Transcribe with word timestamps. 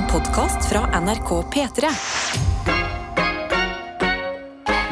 En 0.00 0.06
podkast 0.06 0.68
fra 0.68 1.00
NRK 1.00 1.30
P3. 1.54 1.88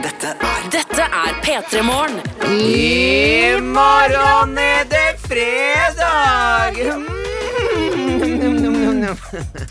Dette 0.02 0.32
er 0.48 0.66
Dette 0.74 1.06
er 1.20 1.38
P3 1.44 1.82
Morgen. 1.86 2.18
I 2.52 3.56
morgen 3.64 4.52
er 4.60 4.84
det 4.90 5.16
fredag! 5.24 6.76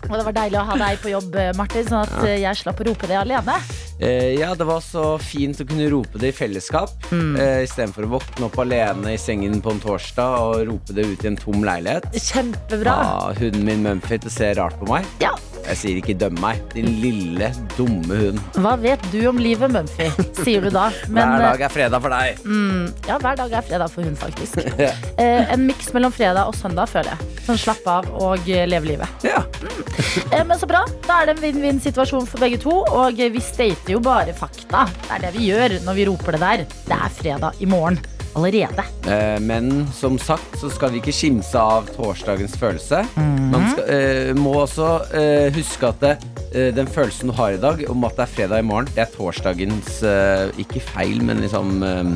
Og 0.07 0.15
det 0.17 0.25
var 0.25 0.37
deilig 0.39 0.57
å 0.57 0.65
ha 0.71 0.79
deg 0.87 1.03
på 1.05 1.13
jobb, 1.13 1.37
Martin, 1.59 1.85
sånn 1.85 2.07
at 2.07 2.25
jeg 2.33 2.63
slapp 2.63 2.81
å 2.81 2.89
rope 2.89 3.11
det 3.11 3.21
alene. 3.21 3.61
Eh, 3.99 4.39
ja, 4.39 4.55
det 4.55 4.67
var 4.67 4.81
så 4.85 5.17
fint 5.21 5.57
å 5.61 5.65
kunne 5.65 5.89
rope 5.89 6.21
det 6.21 6.31
i 6.31 6.35
fellesskap. 6.35 6.93
Mm. 7.09 7.33
Uh, 7.39 7.63
Istedenfor 7.65 8.05
å 8.05 8.13
våkne 8.17 8.47
opp 8.49 8.59
alene 8.61 9.15
i 9.15 9.19
sengen 9.21 9.61
på 9.63 9.73
en 9.73 9.81
torsdag 9.81 10.37
og 10.45 10.63
rope 10.69 10.93
det 10.93 11.07
ut 11.07 11.25
i 11.25 11.31
en 11.31 11.39
tom 11.39 11.65
leilighet. 11.65 12.09
Kjempebra. 12.13 12.93
Ah, 12.93 13.29
hunden 13.37 13.65
min 13.65 13.85
Mumphy 13.85 14.19
ser 14.29 14.57
rart 14.61 14.77
på 14.79 14.89
meg. 14.91 15.07
Ja. 15.23 15.33
Jeg 15.67 15.79
sier 15.81 15.97
ikke 15.99 16.13
'døm 16.15 16.37
meg', 16.39 16.61
din 16.71 16.87
lille, 17.01 17.49
dumme 17.75 18.15
hund. 18.21 18.39
Hva 18.55 18.77
vet 18.79 19.01
du 19.11 19.19
om 19.27 19.39
livet, 19.41 19.71
Mumphy? 19.73 20.07
Sier 20.39 20.63
du 20.63 20.69
da. 20.71 20.87
Men, 21.11 21.33
hver 21.33 21.43
dag 21.43 21.65
er 21.67 21.73
fredag 21.73 22.03
for 22.05 22.13
deg. 22.13 22.39
Mm, 22.45 22.85
ja, 23.09 23.17
hver 23.19 23.35
dag 23.41 23.51
er 23.51 23.65
fredag 23.67 23.91
for 23.91 24.07
hun, 24.07 24.15
faktisk. 24.15 24.61
ja. 24.85 24.93
uh, 25.19 25.53
en 25.53 25.65
miks 25.67 25.91
mellom 25.95 26.13
fredag 26.15 26.47
og 26.47 26.55
søndag, 26.55 26.87
føler 26.93 27.11
jeg. 27.15 27.41
Sånn 27.49 27.59
slapp 27.59 27.89
av 27.89 28.07
og 28.15 28.47
leve 28.47 28.93
livet. 28.93 29.27
Ja. 29.27 29.41
Mm. 29.59 30.47
men 30.47 30.55
så 30.59 30.69
bra. 30.69 30.85
Da 31.07 31.21
er 31.21 31.29
det 31.29 31.37
en 31.37 31.43
vinn-vinn-situasjon 31.43 32.27
for 32.29 32.43
begge 32.43 32.61
to, 32.63 32.77
og 32.87 33.19
vi 33.19 33.43
stater 33.43 33.86
jo 33.95 34.03
bare 34.03 34.35
fakta. 34.35 34.85
Det 35.07 35.15
er 35.15 35.25
det 35.27 35.33
vi 35.37 35.47
gjør 35.49 35.79
når 35.85 35.97
vi 35.97 36.05
roper 36.09 36.37
det 36.37 36.43
der. 36.43 36.63
Det 36.87 36.97
er 36.97 37.17
fredag 37.17 37.61
i 37.63 37.69
morgen 37.69 37.99
allerede. 38.37 38.83
Eh, 39.09 39.37
men 39.41 39.87
som 39.95 40.17
sagt 40.21 40.59
så 40.61 40.69
skal 40.73 40.93
vi 40.93 41.01
ikke 41.01 41.15
skimse 41.15 41.57
av 41.59 41.87
torsdagens 41.95 42.57
følelse. 42.59 43.03
Mm. 43.15 43.45
Man 43.53 43.69
skal, 43.71 43.85
eh, 43.93 44.33
må 44.37 44.53
også 44.63 44.89
eh, 45.17 45.47
huske 45.55 45.89
at 45.89 46.03
det, 46.03 46.15
eh, 46.51 46.69
den 46.75 46.89
følelsen 46.91 47.31
du 47.31 47.35
har 47.37 47.55
i 47.55 47.61
dag 47.61 47.81
om 47.89 48.05
at 48.07 48.17
det 48.19 48.27
er 48.27 48.33
fredag 48.35 48.63
i 48.63 48.67
morgen, 48.67 48.89
det 48.93 49.05
er 49.05 49.13
torsdagens 49.15 50.01
eh, 50.03 50.51
Ikke 50.61 50.83
feil, 50.83 51.23
men 51.23 51.41
liksom 51.45 51.81
eh, 51.83 52.13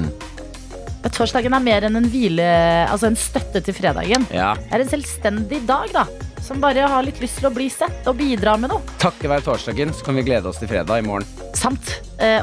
Torsdagen 1.10 1.54
er 1.58 1.64
mer 1.66 1.88
enn 1.88 1.98
en 1.98 2.10
hvile, 2.14 2.46
altså 2.86 3.10
en 3.10 3.18
støtte 3.18 3.64
til 3.66 3.74
fredagen. 3.74 4.28
Ja. 4.30 4.52
Det 4.54 4.76
er 4.78 4.84
en 4.84 4.92
selvstendig 4.92 5.64
dag, 5.66 5.90
da. 5.96 6.06
Som 6.52 6.60
bare 6.60 6.84
har 6.84 7.06
litt 7.08 7.22
lyst 7.24 7.38
til 7.40 7.48
å 7.48 7.54
bli 7.56 7.70
sett 7.72 8.08
og 8.12 8.18
bidra 8.20 8.58
med 8.60 8.74
noe. 8.74 8.84
Takket 9.00 9.30
være 9.32 9.46
torsdagen 9.46 9.94
så 9.96 10.04
kan 10.04 10.18
vi 10.20 10.26
glede 10.28 10.52
oss 10.52 10.60
til 10.60 10.68
fredag 10.68 11.00
i 11.00 11.06
morgen. 11.06 11.24
Sant. 11.56 11.94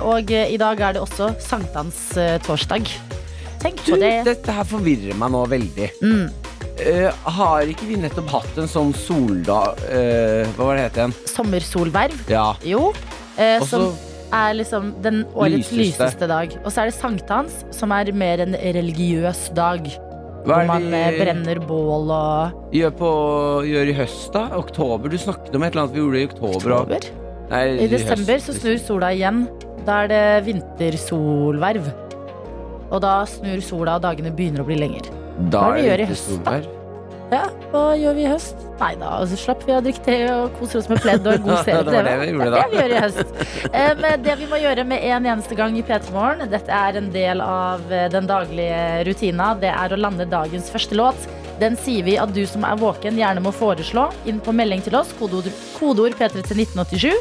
Og 0.01 0.33
i 0.33 0.57
dag 0.57 0.81
er 0.81 0.97
det 0.97 1.03
også 1.03 1.35
sankthanstorsdag. 1.45 2.89
Tenk 3.61 3.85
på 3.85 3.99
det. 4.01 4.15
Dette 4.31 4.55
her 4.57 4.65
forvirrer 4.65 5.19
meg 5.19 5.35
nå 5.35 5.45
veldig. 5.53 5.91
Mm. 6.01 6.25
Uh, 6.79 7.11
har 7.37 7.69
ikke 7.69 7.91
vi 7.91 8.01
nettopp 8.01 8.33
hatt 8.33 8.59
en 8.63 8.71
sånn 8.71 8.93
soldag 8.95 9.81
uh, 9.91 10.45
Hva 10.55 10.69
var 10.69 10.79
det 10.79 10.85
het 10.87 11.01
igjen? 11.03 11.15
Sommersolverv. 11.29 12.21
Ja. 12.33 12.53
Jo. 12.65 12.93
Uh, 13.37 13.61
som 13.69 13.91
er 14.33 14.57
liksom 14.57 14.95
den 15.05 15.25
årets 15.35 15.69
lyseste. 15.69 15.83
lyseste 15.83 16.33
dag. 16.33 16.61
Og 16.65 16.73
så 16.73 16.87
er 16.87 16.93
det 16.93 16.97
sankthans, 16.97 17.65
som 17.77 17.93
er 17.93 18.15
mer 18.17 18.41
en 18.47 18.57
religiøs 18.57 19.51
dag. 19.59 19.91
Hvor 20.49 20.65
man 20.71 20.89
brenner 21.19 21.61
bål 21.69 22.13
og 22.15 22.73
gjør, 22.73 22.93
på, 22.97 23.11
gjør 23.69 23.93
i 23.93 23.97
høst, 23.99 24.31
da? 24.33 24.47
Oktober? 24.57 25.13
Du 25.13 25.19
snakket 25.21 25.57
om 25.57 25.67
et 25.67 25.75
eller 25.75 25.85
annet 25.85 25.97
vi 25.97 26.01
gjorde 26.01 26.23
i 26.23 26.29
oktober. 26.31 26.75
oktober? 26.79 27.09
Nei, 27.53 27.63
I 27.85 27.89
desember 27.93 28.39
høst, 28.39 28.49
så 28.49 28.57
snur 28.57 28.81
sola 28.81 29.13
igjen. 29.17 29.45
Da 29.85 30.03
er 30.07 30.11
det 30.13 30.25
vintersolverv. 30.49 31.93
Og 32.89 33.01
da 33.05 33.15
snur 33.29 33.61
sola, 33.65 33.99
og 34.01 34.05
dagene 34.09 34.33
begynner 34.33 34.65
å 34.65 34.69
bli 34.69 34.81
lengre. 34.81 35.13
Da 35.53 35.67
Hva 35.67 35.71
er 35.71 35.77
det 35.77 35.83
vi 35.83 35.89
gjør 35.91 36.03
i 36.05 36.11
høst, 36.15 36.35
da? 36.49 36.59
Ja, 37.29 37.43
hva 37.69 37.93
gjør 37.93 38.15
vi 38.17 38.23
i 38.25 38.29
høst? 38.31 38.63
Nei 38.79 38.95
da, 38.97 39.09
altså, 39.19 39.37
slapp 39.37 39.65
vi 39.69 39.75
å 39.77 39.83
drikke 39.85 40.01
te 40.07 40.15
og 40.33 40.55
koser 40.57 40.79
oss 40.81 40.87
med 40.89 41.03
pledd 41.05 41.27
og 41.29 41.35
en 41.35 41.43
god 41.45 41.59
serie. 41.67 41.83
det 41.85 41.93
var 41.93 42.07
det 42.07 42.15
vi 42.23 42.29
gjorde 42.31 42.47
da. 42.55 42.63
Det 42.63 42.71
vi 42.73 42.79
gjør 42.79 42.95
i 42.95 43.03
høst. 43.03 43.35
Men 44.01 44.25
det 44.25 44.37
vi 44.41 44.49
må 44.49 44.61
gjøre 44.63 44.87
med 44.89 45.05
en 45.11 45.29
eneste 45.35 45.59
gang 45.59 45.77
i 45.77 45.83
P3 45.85 46.15
Morgen, 46.15 46.47
dette 46.49 46.79
er 46.79 47.01
en 47.03 47.11
del 47.13 47.45
av 47.45 47.93
eh, 47.93 48.07
den 48.15 48.31
daglige 48.31 48.81
rutina, 49.11 49.51
det 49.61 49.75
er 49.75 49.93
å 49.93 50.01
lande 50.01 50.29
dagens 50.31 50.73
første 50.73 50.97
låt. 50.97 51.29
Den 51.61 51.77
sier 51.77 52.07
vi 52.07 52.17
at 52.23 52.33
du 52.33 52.41
som 52.49 52.65
er 52.65 52.81
våken, 52.81 53.21
gjerne 53.21 53.45
må 53.45 53.53
foreslå 53.53 54.09
inn 54.31 54.41
på 54.41 54.55
melding 54.57 54.81
til 54.89 54.97
oss. 54.97 55.13
Kodeord, 55.21 55.53
kodeord 55.77 56.17
P3 56.17 56.41
til 56.49 56.65
1987. 56.65 57.13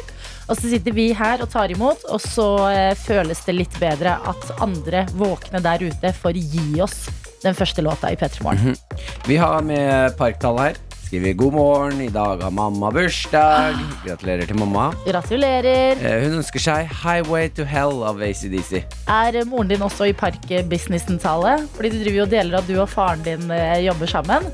Og 0.48 0.56
så 0.56 0.72
sitter 0.72 0.94
vi 0.96 1.10
her 1.12 1.44
og 1.44 1.52
tar 1.52 1.68
imot, 1.74 2.08
og 2.08 2.24
så 2.24 2.50
eh, 2.72 2.92
føles 2.96 3.44
det 3.44 3.60
litt 3.60 3.80
bedre 3.82 4.16
at 4.32 4.52
andre 4.64 5.04
våkne 5.20 5.60
der 5.60 5.84
ute 5.90 6.16
får 6.16 6.40
gi 6.40 6.70
oss 6.80 7.02
den 7.42 7.54
første 7.54 7.82
låta 7.82 8.12
i 8.12 8.16
P3 8.16 8.42
Morgen. 8.42 8.60
Mm 8.60 8.72
-hmm. 8.72 9.26
Vi 9.26 9.36
har 9.36 9.62
med 9.62 10.16
parktall 10.16 10.58
her. 10.58 10.74
Skriver 11.08 11.32
god 11.32 11.52
morgen, 11.52 12.00
i 12.00 12.08
dag 12.08 12.42
har 12.42 12.50
mamma 12.50 12.90
bursdag. 12.90 13.74
Gratulerer 14.04 14.46
til 14.46 14.58
mamma. 14.60 14.90
Gratulerer. 15.06 15.96
Eh, 16.04 16.24
hun 16.24 16.34
ønsker 16.42 16.60
seg 16.60 16.90
Highway 16.92 17.48
to 17.48 17.64
Hell 17.64 18.02
av 18.04 18.20
ACDC. 18.20 18.82
Er 19.08 19.38
moren 19.48 19.68
din 19.68 19.80
også 19.80 20.04
i 20.04 20.12
parkbusinessen-tale? 20.12 21.68
Fordi 21.76 21.90
du 21.94 21.96
driver 22.02 22.18
jo 22.18 22.26
deler 22.26 22.58
av 22.58 22.68
du 22.68 22.74
og 22.76 22.90
faren 22.92 23.24
din 23.24 23.50
eh, 23.50 23.86
jobber 23.86 24.06
sammen. 24.06 24.52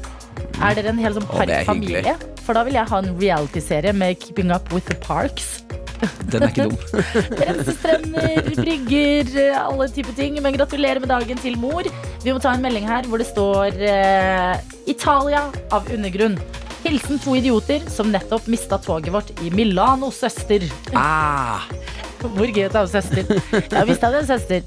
Er 0.63 0.79
dere 0.79 0.95
en 0.95 1.03
hel 1.03 1.19
sånn 1.19 1.27
parkfamilie? 1.27 2.15
For 2.47 2.55
da 2.55 2.63
vil 2.63 2.79
jeg 2.79 2.87
ha 2.87 3.03
en 3.03 3.11
realityserie 3.19 3.93
med 3.93 4.23
Keeping 4.23 4.55
Up 4.55 4.71
With 4.71 4.87
The 4.87 5.01
Parks. 5.03 5.65
Den 6.33 6.45
er 6.45 6.53
ikke 6.53 6.67
dum. 6.69 6.77
Rensestrender, 7.41 8.51
brygger, 8.59 9.33
alle 9.61 9.89
typer 9.95 10.17
ting. 10.19 10.41
Men 10.45 10.59
gratulerer 10.59 11.03
med 11.03 11.13
dagen 11.13 11.41
til 11.43 11.59
mor. 11.61 11.89
Vi 12.25 12.33
må 12.33 12.43
ta 12.43 12.55
en 12.55 12.65
melding 12.65 12.89
her 12.89 13.09
hvor 13.11 13.23
det 13.23 13.29
står 13.31 13.81
uh, 13.81 14.55
Italia 14.91 15.47
av 15.75 15.91
undergrunn. 15.93 16.39
Hilsen 16.85 17.21
to 17.23 17.37
idioter 17.39 17.85
som 17.89 18.11
nettopp 18.13 18.49
mista 18.53 18.77
toget 18.81 19.13
vårt 19.15 19.31
i 19.41 19.51
Milano, 19.55 20.11
søster. 20.13 20.67
Ah. 20.93 21.65
Hvor 22.21 22.49
gøy 22.49 22.67
å 22.69 22.75
ha 22.77 22.85
søster. 22.89 23.25
Jeg 23.53 23.73
har 23.73 23.89
mista 23.89 24.13
en 24.13 24.29
søster. 24.29 24.65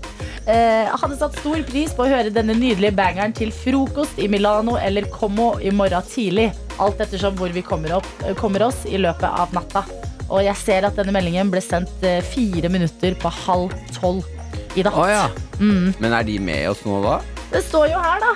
Eh, 0.47 0.87
hadde 0.95 1.17
satt 1.19 1.37
stor 1.41 1.61
pris 1.67 1.91
på 1.91 2.05
å 2.05 2.09
høre 2.09 2.31
denne 2.31 2.55
nydelige 2.55 2.95
bangeren 2.95 3.33
til 3.35 3.51
frokost 3.51 4.17
i 4.21 4.29
Milano 4.31 4.77
eller 4.79 5.09
Como 5.11 5.55
i 5.59 5.73
morgen 5.75 6.05
tidlig. 6.07 6.49
Alt 6.79 7.01
ettersom 7.03 7.35
hvor 7.37 7.51
vi 7.51 7.65
kommer, 7.65 7.97
opp, 7.99 8.07
kommer 8.39 8.69
oss 8.69 8.85
i 8.87 9.01
løpet 9.01 9.27
av 9.27 9.53
natta. 9.57 9.83
Og 10.27 10.43
jeg 10.43 10.59
ser 10.59 10.87
at 10.87 10.97
denne 10.99 11.13
meldingen 11.15 11.51
ble 11.51 11.61
sendt 11.63 12.03
eh, 12.05 12.19
fire 12.25 12.71
minutter 12.71 13.15
på 13.19 13.31
halv 13.45 13.73
tolv 13.95 14.25
i 14.77 14.83
natt. 14.85 14.97
Oh, 14.97 15.07
ja. 15.09 15.27
mm. 15.59 15.97
Men 16.03 16.13
er 16.13 16.27
de 16.27 16.37
med 16.43 16.67
oss 16.71 16.83
nå, 16.85 16.99
da? 17.05 17.19
Det 17.53 17.63
står 17.65 17.91
jo 17.93 18.01
her, 18.03 18.23
da. 18.23 18.33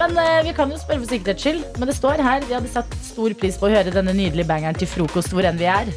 Men 0.00 0.16
uh, 0.16 0.40
vi 0.44 0.54
kan 0.56 0.70
jo 0.72 0.80
spørre 0.80 1.02
for 1.02 1.12
sikkerhets 1.12 1.44
skyld. 1.44 1.62
Men 1.78 1.90
det 1.90 1.96
står 1.98 2.22
her. 2.24 2.44
Vi 2.48 2.56
hadde 2.56 2.72
satt 2.72 2.96
stor 3.04 3.34
pris 3.38 3.58
på 3.60 3.68
å 3.68 3.72
høre 3.72 3.94
denne 3.94 4.14
nydelige 4.16 4.48
bangeren 4.48 4.78
til 4.78 4.90
frokost 4.90 5.32
hvor 5.34 5.48
enn 5.48 5.60
vi 5.60 5.68
er. 5.70 5.92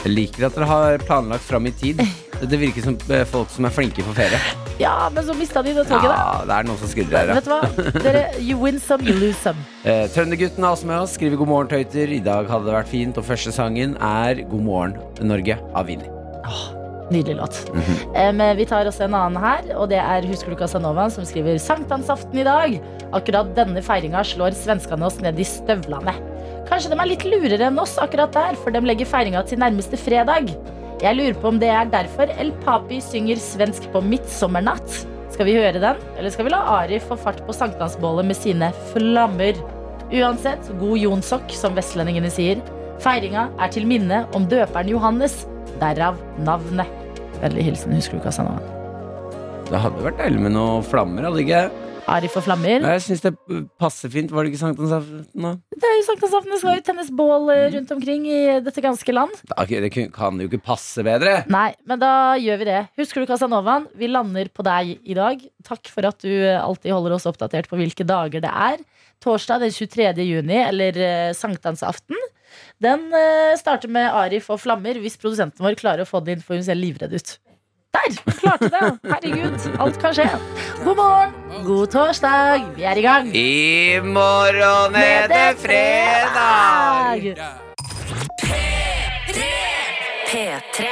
Jeg 0.00 0.14
liker 0.14 0.48
at 0.48 0.56
dere 0.56 0.70
har 0.70 1.06
planlagt 1.06 1.46
fram 1.46 1.68
i 1.70 1.74
tid. 1.76 2.02
Det 2.40 2.56
virker 2.56 2.84
som 2.84 2.96
eh, 3.12 3.24
folk 3.28 3.50
som 3.52 3.66
er 3.68 3.74
flinke 3.74 4.04
på 4.06 4.14
ferie. 4.16 4.40
Ja, 4.80 5.10
men 5.12 5.24
så 5.26 5.34
mista 5.36 5.60
de 5.62 5.74
det 5.76 5.84
toget, 5.88 6.08
da. 6.08 6.16
Ja, 6.16 6.44
det 6.48 6.56
er 6.56 6.68
noen 6.70 6.80
som 6.80 6.88
skrudder 6.88 7.18
her, 7.18 7.34
Vet 7.36 7.44
du 7.44 7.52
hva? 7.52 7.92
Dere, 8.00 8.24
you 8.40 8.56
win 8.56 8.80
some, 8.80 9.04
you 9.04 9.16
lose 9.18 9.36
some. 9.42 9.60
Eh, 9.80 10.06
Trøndergutten 10.12 10.64
er 10.64 10.74
også 10.74 10.88
med 10.88 11.00
oss. 11.00 11.14
Skriver 11.16 11.40
god 11.40 11.48
morgen, 11.48 11.68
tøyter. 11.70 12.10
I 12.12 12.20
dag 12.24 12.48
hadde 12.48 12.68
det 12.68 12.74
vært 12.74 12.90
fint. 12.90 13.16
Og 13.20 13.24
første 13.24 13.52
sangen 13.52 13.96
er 13.96 14.42
God 14.50 14.64
morgen, 14.64 14.96
Norge 15.24 15.56
av 15.76 15.88
Vinni. 15.88 16.08
Oh, 16.44 16.66
nydelig 17.12 17.36
låt. 17.36 17.60
Mm 17.72 17.80
-hmm. 17.80 18.50
eh, 18.50 18.56
vi 18.56 18.66
tar 18.66 18.86
også 18.86 19.04
en 19.04 19.14
annen 19.14 19.42
her, 19.42 19.76
og 19.76 19.88
det 19.88 19.98
er 19.98 20.26
Husker 20.28 20.50
du 20.50 20.56
Casanova, 20.56 21.10
som 21.10 21.24
skriver 21.24 21.58
sankthansaften 21.58 22.38
i 22.38 22.44
dag. 22.44 22.80
Akkurat 23.12 23.56
denne 23.56 23.82
feiringa 23.82 24.24
slår 24.24 24.50
svenskene 24.50 25.06
oss 25.06 25.20
ned 25.20 25.38
i 25.38 25.44
støvlene. 25.44 26.14
Kanskje 26.68 26.90
de 26.90 27.00
er 27.00 27.06
litt 27.06 27.24
lurere 27.24 27.66
enn 27.66 27.78
oss 27.78 27.98
akkurat 27.98 28.32
der, 28.32 28.54
for 28.54 28.70
de 28.70 28.80
legger 28.80 29.06
feiringa 29.06 29.42
til 29.42 29.58
nærmeste 29.58 29.96
fredag. 29.96 30.54
Jeg 31.00 31.16
lurer 31.16 31.36
på 31.40 31.48
om 31.48 31.56
det 31.56 31.68
er 31.72 31.86
derfor 31.88 32.28
El 32.36 32.50
Papi 32.60 32.98
synger 33.00 33.38
svensk 33.40 33.86
på 33.94 34.02
midtsommernatt. 34.04 34.98
Skal 35.32 35.46
vi 35.48 35.54
høre 35.56 35.80
den, 35.80 36.00
eller 36.20 36.32
skal 36.34 36.44
vi 36.44 36.52
la 36.52 36.58
Ari 36.74 36.98
få 37.00 37.16
fart 37.16 37.40
på 37.46 37.54
sankthansbålet 37.56 38.28
med 38.28 38.36
sine 38.36 38.68
flammer? 38.90 39.56
Uansett, 40.12 40.68
god 40.76 41.00
jonsokk, 41.00 41.54
som 41.56 41.72
vestlendingene 41.78 42.28
sier. 42.34 42.60
Feiringa 43.00 43.46
er 43.56 43.72
til 43.72 43.88
minne 43.88 44.26
om 44.36 44.44
døperen 44.50 44.92
Johannes. 44.92 45.46
Derav 45.80 46.20
navnet. 46.44 46.92
Vennlig 47.40 47.70
hilsen 47.70 47.96
husker 47.96 48.20
du 48.20 48.26
Casanova. 48.26 48.60
Det 49.70 49.80
hadde 49.80 50.04
vært 50.04 50.20
deilig 50.20 50.44
med 50.44 50.52
noen 50.58 50.84
flammer, 50.84 51.30
hadde 51.30 51.46
ikke? 51.46 51.62
Ari 52.10 52.30
og 52.30 52.42
flammer. 52.42 52.82
Jeg 52.82 53.02
syns 53.04 53.22
det 53.22 53.32
passer 53.80 54.10
fint. 54.12 54.32
Var 54.34 54.44
det 54.44 54.52
ikke 54.52 54.62
sankthansaften, 54.64 55.24
nå? 55.44 55.52
Det 55.76 55.86
er 55.86 55.96
jo 55.96 56.06
sankthansaften. 56.08 56.54
Det 56.54 56.60
skal 56.62 56.78
jo 56.78 56.84
tennes 56.88 57.12
bål 57.20 57.52
eh, 57.54 57.66
rundt 57.76 57.92
omkring 57.94 58.26
i 58.30 58.40
dette 58.64 58.84
ganske 58.84 59.14
land. 59.14 59.36
Det 59.70 59.92
kan 60.14 60.40
jo 60.42 60.48
ikke 60.48 60.62
passe 60.70 61.04
bedre. 61.06 61.40
Nei, 61.52 61.68
men 61.88 62.02
da 62.02 62.12
gjør 62.40 62.62
vi 62.62 62.68
det. 62.70 62.80
Husker 63.00 63.22
du 63.22 63.30
Casanovaen? 63.30 63.86
Vi 63.98 64.10
lander 64.10 64.50
på 64.52 64.66
deg 64.66 64.96
i 65.00 65.16
dag. 65.18 65.44
Takk 65.66 65.92
for 65.92 66.08
at 66.10 66.18
du 66.24 66.32
alltid 66.56 66.94
holder 66.94 67.16
oss 67.16 67.28
oppdatert 67.30 67.70
på 67.70 67.78
hvilke 67.80 68.06
dager 68.08 68.42
det 68.42 68.50
er. 68.50 68.82
Torsdag 69.22 69.66
den 69.66 69.74
23. 69.74 70.10
juni, 70.24 70.56
eller 70.64 70.96
uh, 70.96 71.36
sankthansaften. 71.36 72.18
Den 72.82 73.10
uh, 73.12 73.56
starter 73.60 73.92
med 73.92 74.08
Arif 74.08 74.48
og 74.50 74.62
flammer, 74.62 74.98
hvis 75.02 75.18
produsenten 75.20 75.62
vår 75.64 75.78
klarer 75.80 76.06
å 76.06 76.08
få 76.08 76.22
det 76.24 76.38
inn, 76.38 76.44
for 76.44 76.56
hun 76.56 76.66
ser 76.66 76.78
livredd 76.80 77.14
ut. 77.14 77.36
Der! 77.94 78.32
Klarte 78.38 78.64
det! 78.64 78.98
Herregud, 79.04 79.80
alt 79.80 79.98
kan 80.00 80.14
skje. 80.14 80.28
God 80.84 80.96
morgen, 80.96 81.32
god 81.66 81.86
torsdag, 81.86 82.64
vi 82.76 82.82
er 82.82 82.96
i 82.96 83.02
gang. 83.02 83.36
I 83.36 84.00
morgen 84.04 84.94
er 84.94 85.26
det 85.26 85.58
fredag! 85.58 87.36
P3. 90.30 90.86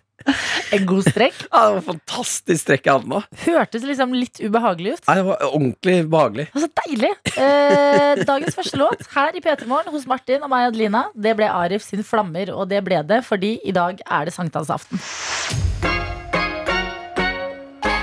En 0.76 0.84
god 0.86 1.02
strekk. 1.08 1.34
Ja, 1.50 1.60
det 1.66 1.78
var 1.80 1.84
fantastisk 1.88 2.60
strekk 2.62 2.84
jeg 2.86 2.94
hadde 3.00 3.10
nå. 3.10 3.20
Hørtes 3.44 3.82
liksom 3.88 4.12
litt 4.14 4.38
ubehagelig 4.38 4.92
ut. 4.98 5.02
Nei, 5.08 5.16
det 5.18 5.24
var 5.26 5.42
ordentlig 5.48 5.96
behagelig. 6.12 6.46
Altså, 6.54 6.68
deilig! 6.84 7.10
Eh, 7.34 8.22
dagens 8.28 8.54
første 8.58 8.78
låt 8.78 9.02
her 9.16 9.34
i 9.34 9.42
P3 9.42 9.66
Morgen 9.70 9.90
hos 9.94 10.06
Martin 10.10 10.44
og 10.46 10.52
meg, 10.52 10.68
Adelina, 10.70 11.06
det 11.14 11.34
ble 11.40 11.48
Arif 11.50 11.82
sin 11.86 12.04
Flammer, 12.06 12.52
og 12.54 12.68
det 12.70 12.84
ble 12.86 13.02
det 13.08 13.22
fordi 13.26 13.56
i 13.66 13.74
dag 13.74 13.98
er 14.06 14.28
det 14.30 14.34
sankthansaften. 14.36 15.02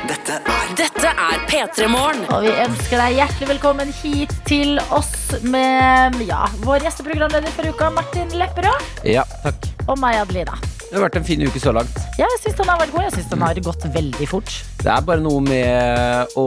Dette 0.07 0.37
er 0.39 0.73
Dette 0.77 1.09
er 1.09 1.39
P3 1.49 1.87
Morgen. 1.91 2.23
Og 2.35 2.43
vi 2.45 2.51
ønsker 2.65 2.99
deg 3.01 3.15
hjertelig 3.21 3.47
velkommen 3.55 3.91
hit 4.01 4.33
til 4.49 4.75
oss 4.93 5.13
med 5.47 6.19
ja, 6.27 6.43
vår 6.67 6.85
gjesteprogramleder 6.87 7.53
for 7.55 7.71
uka, 7.71 7.89
Martin 7.95 8.33
Lepperød, 8.37 9.07
Ja, 9.07 9.23
takk. 9.45 9.71
og 9.87 9.97
meg, 10.03 10.19
Adelina. 10.25 10.59
Det 10.87 10.95
har 10.95 11.03
vært 11.03 11.17
en 11.19 11.25
fin 11.27 11.41
uke 11.43 11.59
så 11.59 11.73
langt. 11.75 11.97
Ja, 12.15 12.23
jeg 12.31 12.39
syns 12.45 12.55
den 12.61 12.69
har 12.71 12.77
vært 12.79 12.93
god. 12.95 13.03
Jeg 13.09 13.13
syns 13.17 13.25
den 13.33 13.41
har 13.43 13.57
gått 13.65 13.83
veldig 13.91 14.27
fort. 14.31 14.53
Det 14.79 14.87
er 14.93 15.01
bare 15.03 15.19
noe 15.19 15.41
med 15.43 16.37
å 16.39 16.45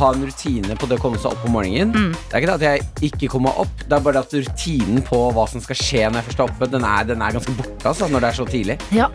ha 0.00 0.08
en 0.10 0.24
rutine 0.26 0.74
på 0.80 0.88
det 0.90 0.98
å 0.98 1.02
komme 1.04 1.20
seg 1.22 1.30
opp 1.36 1.44
om 1.46 1.54
morgenen. 1.54 1.92
Det 2.18 2.34
er 2.34 2.42
ikke 2.42 2.50
det 2.50 2.56
at 2.58 2.66
jeg 2.66 3.12
ikke 3.12 3.30
kommer 3.36 3.54
opp, 3.62 3.84
det 3.86 3.94
er 3.94 4.02
bare 4.08 4.24
at 4.24 4.34
rutinen 4.34 5.04
på 5.06 5.20
hva 5.36 5.46
som 5.50 5.62
skal 5.62 5.78
skje 5.78 6.02
når 6.08 6.18
jeg 6.22 6.28
først 6.32 6.42
er 6.42 6.48
oppe, 6.50 6.68
den 6.74 6.86
er, 6.88 7.06
den 7.12 7.22
er 7.22 7.36
ganske 7.38 7.54
borte 7.60 7.90
altså, 7.92 8.08
når 8.10 8.24
det 8.26 8.30
er 8.32 8.38
så 8.40 8.46
tidlig. 8.50 8.76
Ja, 8.96 9.06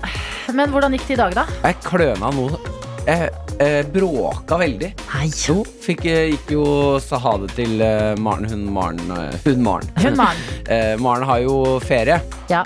Men 0.55 0.71
hvordan 0.71 0.95
gikk 0.95 1.07
det 1.09 1.17
i 1.17 1.21
dag, 1.25 1.35
da? 1.41 1.45
Jeg 1.67 1.81
kløna 1.83 2.31
noe. 2.39 2.61
Jeg, 3.09 3.29
jeg 3.59 3.85
bråka 3.91 4.57
veldig. 4.61 4.89
Nei. 5.15 5.27
Jo, 5.49 5.63
fikk, 5.83 6.05
eh, 6.07 6.29
gikk 6.35 6.51
jo 6.55 6.63
sa 7.03 7.19
ha 7.23 7.35
det 7.43 7.51
til 7.57 7.81
eh, 7.83 8.13
Maren. 8.21 8.47
Hun 8.51 8.67
Maren. 8.75 8.99
eh, 9.17 9.35
Hun 9.47 9.63
Maren. 9.65 9.91
Hun 9.99 10.15
Maren. 10.19 10.47
Eh, 10.69 10.93
Maren 11.01 11.25
har 11.25 11.39
jo 11.41 11.55
ferie. 11.81 12.19
Ja, 12.51 12.61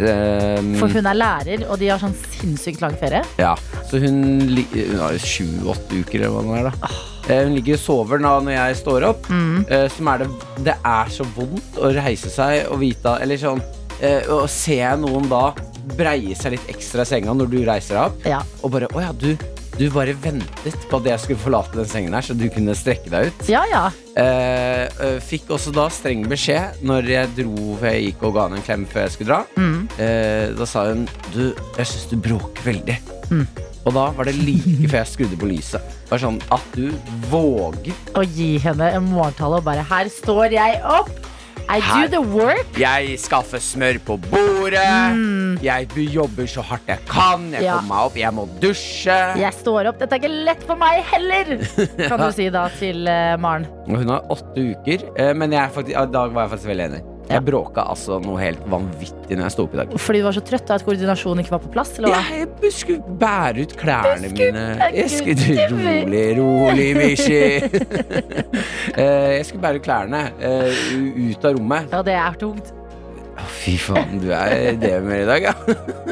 Eh, 0.00 0.78
for 0.80 0.90
hun 0.90 1.06
er 1.06 1.18
lærer, 1.18 1.64
og 1.70 1.78
de 1.78 1.88
har 1.92 2.00
sånn 2.02 2.14
sinnssykt 2.38 2.82
lang 2.82 2.96
ferie. 3.00 3.22
Ja, 3.38 3.54
så 3.90 4.00
hun, 4.02 4.22
hun 4.74 4.98
har 5.00 5.14
jo 5.14 5.22
sju-åtte 5.22 6.00
uker 6.02 6.24
eller 6.24 6.34
hva 6.34 6.44
det 6.48 6.62
er 6.64 6.70
da 6.72 6.94
Eh, 7.24 7.38
Hun 7.46 7.54
ligger 7.56 7.78
og 7.78 7.80
sover 7.80 8.20
da 8.20 8.34
når 8.44 8.52
jeg 8.52 8.74
står 8.82 9.04
opp 9.08 9.28
eh, 9.32 9.86
Som 9.94 10.10
er 10.12 10.18
det, 10.20 10.26
det 10.66 10.74
er 10.84 11.08
så 11.08 11.24
vondt 11.32 11.78
å 11.80 11.88
reise 11.96 12.28
seg 12.28 12.66
og 12.68 12.82
vite 12.82 13.14
Eller 13.24 13.40
sånn 13.40 13.62
uh, 13.64 14.22
Og 14.34 14.42
ser 14.52 14.82
jeg 14.82 15.00
noen 15.00 15.30
da 15.30 15.46
breie 15.96 16.36
seg 16.36 16.52
litt 16.58 16.68
ekstra 16.68 17.00
i 17.00 17.08
senga 17.08 17.32
når 17.32 17.48
du 17.54 17.56
reiser 17.64 17.96
deg 17.96 18.04
opp 18.10 18.28
Ja. 18.28 18.42
Og 18.60 18.74
bare, 18.76 18.90
åja, 18.92 19.14
du, 19.16 19.30
du 19.78 19.88
bare 19.90 20.14
ventet 20.22 20.86
på 20.90 21.00
at 21.00 21.08
jeg 21.08 21.22
skulle 21.22 21.42
forlate 21.42 21.78
den 21.78 21.88
sengen 21.90 22.14
her 22.14 22.24
Så 22.26 22.36
du 22.38 22.46
kunne 22.52 22.76
strekke 22.78 23.10
deg 23.10 23.30
ut 23.30 23.48
Ja, 23.50 23.64
ja. 23.70 23.84
Eh, 24.14 24.84
eh, 24.86 25.16
fikk 25.24 25.48
også 25.56 25.72
da 25.74 25.88
streng 25.90 26.22
beskjed 26.30 26.84
når 26.86 27.10
jeg 27.10 27.32
dro 27.40 27.74
For 27.80 27.88
jeg 27.90 28.08
gikk 28.10 28.22
og 28.28 28.36
ga 28.36 28.46
henne 28.46 28.60
en 28.60 28.66
klem 28.66 28.86
før 28.86 29.06
jeg 29.08 29.14
skulle 29.16 29.32
dra. 29.32 29.40
Mm. 29.58 29.80
Eh, 29.98 30.46
da 30.54 30.68
sa 30.70 30.86
hun 30.92 31.06
Du, 31.34 31.42
jeg 31.50 31.90
syns 31.90 32.06
du 32.12 32.16
bråker 32.22 32.68
veldig. 32.70 32.98
Og 33.84 33.92
da 33.92 34.06
var 34.16 34.28
det 34.28 34.36
like 34.38 34.88
før 34.88 35.00
jeg 35.02 35.10
skrudde 35.10 35.38
på 35.40 35.50
lyset. 35.50 35.92
Det 36.04 36.14
var 36.14 36.22
sånn 36.22 36.40
at 36.54 36.78
du 36.78 36.88
våger. 37.32 37.96
Å 38.16 38.24
gi 38.24 38.54
henne 38.62 38.94
en 38.96 39.10
morgentale 39.10 39.60
og 39.60 39.66
bare 39.66 39.84
Her 39.90 40.10
står 40.12 40.54
jeg 40.56 40.80
opp! 40.88 41.12
I 41.68 41.80
Her. 41.80 42.06
do 42.08 42.20
the 42.20 42.20
work. 42.34 42.76
Jeg 42.78 43.16
skaffer 43.18 43.58
smør 43.62 43.98
på 44.04 44.16
bordet. 44.30 45.62
Jeg 45.64 45.88
jobber 46.12 46.46
så 46.50 46.60
hardt 46.62 46.82
jeg 46.88 46.98
kan. 47.08 47.46
Jeg 47.52 47.62
Ja. 47.64 47.76
kommer 47.78 47.88
meg 47.94 48.04
opp. 48.10 48.16
Jeg 48.20 48.32
må 48.36 48.44
dusje. 48.60 49.16
Jeg 49.40 49.52
står 49.54 49.88
opp. 49.88 49.98
Dette 49.98 50.12
er 50.14 50.20
ikke 50.20 50.44
lett 50.44 50.62
for 50.68 50.76
meg 50.76 51.02
heller, 51.08 51.56
kan 52.08 52.20
du 52.20 52.30
si 52.36 52.50
da 52.50 52.66
til 52.78 53.08
uh, 53.08 53.36
Maren. 53.40 53.66
Hun 53.88 54.08
har 54.08 54.22
åtte 54.30 54.60
uker. 54.74 55.08
Eh, 55.16 55.32
men 55.34 55.52
jeg 55.52 55.70
faktisk, 55.72 55.96
i 55.96 56.06
dag 56.12 56.32
var 56.34 56.42
jeg 56.46 56.50
faktisk 56.50 56.68
veldig 56.74 56.84
enig. 56.90 57.02
Ja. 57.24 57.38
Jeg 57.38 57.44
bråka 57.46 57.80
altså 57.88 58.18
noe 58.20 58.36
helt 58.42 58.60
vanvittig 58.68 59.32
når 59.38 59.46
jeg 59.46 59.52
sto 59.54 59.64
opp 59.64 59.72
i 59.74 59.78
dag. 59.80 59.94
Fordi 60.06 60.20
du 60.20 60.26
var 60.26 60.34
så 60.36 60.42
trøtt 60.44 60.68
av 60.68 60.76
at 60.76 60.84
koordinasjonen 60.84 61.40
ikke 61.44 61.54
var 61.54 61.62
på 61.64 61.70
plass? 61.72 61.94
Eller 61.98 62.12
hva? 62.12 62.20
Jeg 62.36 62.72
skulle 62.76 63.16
bære 63.24 63.64
ut 63.64 63.74
klærne 63.80 64.28
mine. 64.34 64.64
Jeg 64.92 65.10
skulle 65.14 65.68
Rolig, 65.72 66.24
rolig, 66.38 66.88
Mishi. 67.00 67.40
Eh, 68.94 69.30
jeg 69.38 69.44
skulle 69.48 69.64
bære 69.64 69.80
ut 69.80 69.86
klærne 69.88 70.24
eh, 70.44 70.80
ut 71.32 71.44
av 71.48 71.56
rommet. 71.56 71.88
Ja, 71.96 72.02
det 72.06 72.16
er 72.20 72.36
tungt. 72.44 72.72
Fy 73.50 73.72
faen, 73.82 74.20
du 74.22 74.28
er 74.32 74.76
det 74.78 74.92
med 75.02 75.24
i 75.24 75.26
dag, 75.26 75.42
ja. 75.48 75.54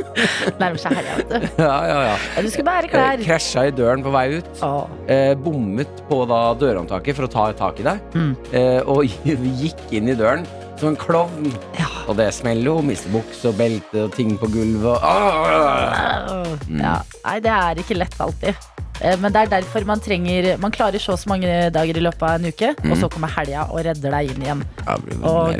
Nærmer 0.60 0.80
seg 0.82 0.96
helga, 0.98 1.14
vet 1.20 1.30
du. 1.30 1.46
ja, 1.62 1.76
ja, 1.86 2.00
ja. 2.08 2.16
Ja, 2.34 2.42
Du 2.42 2.48
skulle 2.50 2.66
bære 2.66 2.88
Eh, 2.88 2.92
klær. 2.92 3.22
Krasja 3.28 3.66
i 3.68 3.74
døren 3.78 4.02
på 4.04 4.10
vei 4.12 4.24
ut. 4.40 4.48
Oh. 4.66 4.88
Eh, 5.06 5.30
bommet 5.38 6.02
på 6.08 6.18
da 6.28 6.40
dørhåndtaket 6.58 7.16
for 7.20 7.28
å 7.28 7.30
ta 7.32 7.46
tak 7.56 7.78
i 7.80 7.86
deg. 7.86 8.02
Mm. 8.16 8.32
Eh, 8.50 8.80
og 8.90 9.04
gikk 9.62 9.84
inn 9.94 10.10
i 10.12 10.16
døren 10.18 10.44
som 10.82 10.90
en 10.92 10.98
klovn. 11.00 11.48
Ja. 11.78 11.86
Og 12.10 12.16
det 12.18 12.28
smeller 12.34 12.74
og 12.74 12.84
Mister 12.88 13.12
bukse 13.14 13.48
og 13.52 13.56
belte 13.60 14.04
og 14.08 14.12
ting 14.18 14.34
på 14.40 14.50
gulvet. 14.50 14.98
Og, 14.98 16.42
Mm. 16.68 16.80
Ja. 16.82 16.98
Nei, 17.24 17.38
det 17.42 17.50
er 17.52 17.78
ikke 17.80 17.96
lett 17.96 18.18
alltid. 18.20 18.54
Eh, 19.00 19.16
Men 19.18 19.32
det 19.32 19.40
er 19.46 19.50
derfor 19.60 19.84
man 19.88 20.00
trenger 20.00 20.58
Man 20.60 20.70
klarer 20.74 21.00
så 21.00 21.16
så 21.18 21.28
mange 21.30 21.48
dager 21.74 21.96
i 21.96 22.02
løpet 22.04 22.22
av 22.22 22.34
en 22.38 22.46
uke, 22.52 22.74
og 22.90 22.96
så 23.00 23.08
kommer 23.10 23.28
helga 23.32 23.64
og 23.70 23.80
redder 23.86 24.10
deg 24.18 24.30
inn 24.34 24.42
igjen. 24.44 24.62
Ja, 24.86 24.96
Og 25.22 25.56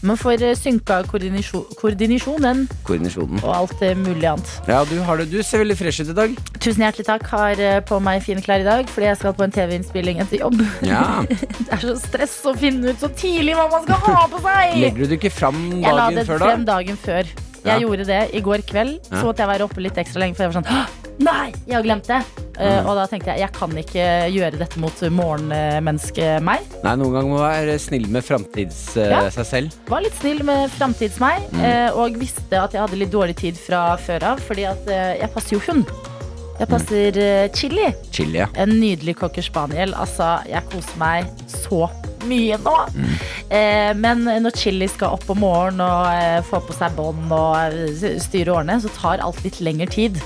det. 0.00 0.06
man 0.06 0.16
får 0.16 0.42
eh, 0.42 0.54
synka 0.58 1.02
koordinasjon, 1.10 1.64
koordinasjonen 1.80 2.68
koordinasjonen. 2.86 3.40
og 3.44 3.54
alt 3.56 3.82
eh, 3.82 3.94
mulig 3.98 4.24
annet. 4.30 4.52
Ja, 4.68 4.84
du, 4.88 4.96
har 5.02 5.16
det. 5.18 5.30
du 5.30 5.42
ser 5.42 5.58
veldig 5.64 5.76
fresh 5.78 6.00
ut 6.04 6.12
i 6.12 6.16
dag. 6.18 6.36
Tusen 6.60 6.82
hjertelig 6.86 7.06
takk. 7.08 7.26
Har 7.32 7.58
eh, 7.60 7.80
på 7.88 7.98
meg 8.00 8.22
fine 8.22 8.42
klær 8.44 8.60
i 8.62 8.68
dag 8.68 8.88
fordi 8.88 9.06
jeg 9.10 9.16
skal 9.20 9.34
på 9.38 9.44
en 9.48 9.52
TV-innspilling 9.58 10.20
etter 10.24 10.38
jobb. 10.44 10.62
Ja. 10.86 11.24
Det 11.68 11.72
er 11.74 11.82
så 11.82 11.96
stress 12.00 12.38
å 12.48 12.54
finne 12.58 12.92
ut 12.94 13.02
så 13.02 13.10
tidlig 13.12 13.54
hva 13.58 13.68
man 13.72 13.82
skal 13.84 14.00
ha 14.06 14.22
på 14.32 14.40
seg! 14.44 14.78
Legger 14.80 15.04
du 15.04 15.10
det 15.12 15.18
ikke 15.20 15.34
fram 15.34 15.58
Jeg 15.82 15.92
la 15.92 16.06
dagen 16.08 16.16
det 16.22 16.26
før 16.30 16.38
da? 16.42 16.48
frem 16.52 16.64
dagen 16.68 16.96
før. 17.04 17.34
Jeg 17.58 17.66
Ja. 17.68 17.78
gjorde 17.82 18.04
det 18.06 18.20
i 18.38 18.40
går 18.40 18.62
kveld. 18.64 19.00
Så 19.10 19.24
måtte 19.26 19.42
jeg 19.42 19.48
være 19.50 19.64
oppe 19.66 19.82
litt 19.82 19.98
ekstra 19.98 20.22
lenge, 20.22 20.36
for 20.38 20.46
jeg 20.46 20.52
var 20.54 20.60
sånn 20.62 20.70
«Åh, 20.72 20.92
Nei, 21.18 21.48
jeg 21.66 21.74
har 21.78 21.82
glemt 21.86 22.06
det! 22.08 22.20
Eh, 22.58 22.80
Mm. 22.80 22.86
og 22.90 22.96
da 22.98 23.04
tenkte 23.06 23.30
jeg 23.30 23.38
jeg 23.44 23.52
kan 23.54 23.70
ikke 23.78 24.04
gjøre 24.34 24.58
dette 24.58 24.80
mot 24.82 25.00
morgenmennesket 25.14 26.42
meg. 26.42 26.64
Nei, 26.82 26.94
noen 26.98 27.12
ganger 27.14 27.30
må 27.30 27.38
være 27.38 27.76
snill 27.78 28.08
med 28.10 28.24
framtids 28.26 28.80
uh, 28.96 29.04
Ja. 29.12 29.20
seg 29.30 29.46
selv. 29.46 29.76
Var 29.86 30.02
litt 30.02 30.16
snill 30.18 30.42
med 30.46 30.70
framtids-meg, 30.74 31.46
Mm. 31.52 31.62
uh, 31.62 31.98
og 32.02 32.18
visste 32.18 32.58
at 32.58 32.72
jeg 32.74 32.82
hadde 32.82 32.98
litt 32.98 33.12
dårlig 33.14 33.36
tid 33.36 33.56
fra 33.56 33.96
før 33.96 34.22
av, 34.32 34.40
fordi 34.42 34.66
at 34.66 34.88
eh, 34.90 35.18
jeg 35.22 35.30
passer 35.34 35.56
jo 35.56 35.62
hund. 35.68 35.86
Mm. 35.86 36.58
Jeg 36.58 36.68
passer 36.72 37.18
eh, 37.22 37.48
Chili. 37.54 37.94
Chili, 38.10 38.38
ja. 38.40 38.48
En 38.58 38.68
nydelig 38.80 39.14
cocker 39.20 39.42
spaniel. 39.46 39.94
Altså, 39.94 40.40
jeg 40.50 40.62
koser 40.72 40.98
meg 40.98 41.26
så 41.46 41.86
mye 41.86 42.07
nå. 42.26 42.74
Mm. 42.94 43.12
Eh, 43.48 43.92
men 43.96 44.24
når 44.42 44.56
Chili 44.56 44.88
skal 44.90 45.16
opp 45.16 45.28
om 45.30 45.40
morgenen 45.40 45.84
og 45.84 46.08
eh, 46.12 46.40
få 46.46 46.60
på 46.64 46.76
seg 46.76 46.96
bånd 46.98 47.32
og 47.32 47.78
eh, 47.78 48.18
styre 48.20 48.58
årene, 48.58 48.78
så 48.82 48.92
tar 48.96 49.24
alt 49.24 49.40
litt 49.44 49.60
lengre 49.64 49.86
tid. 49.86 50.18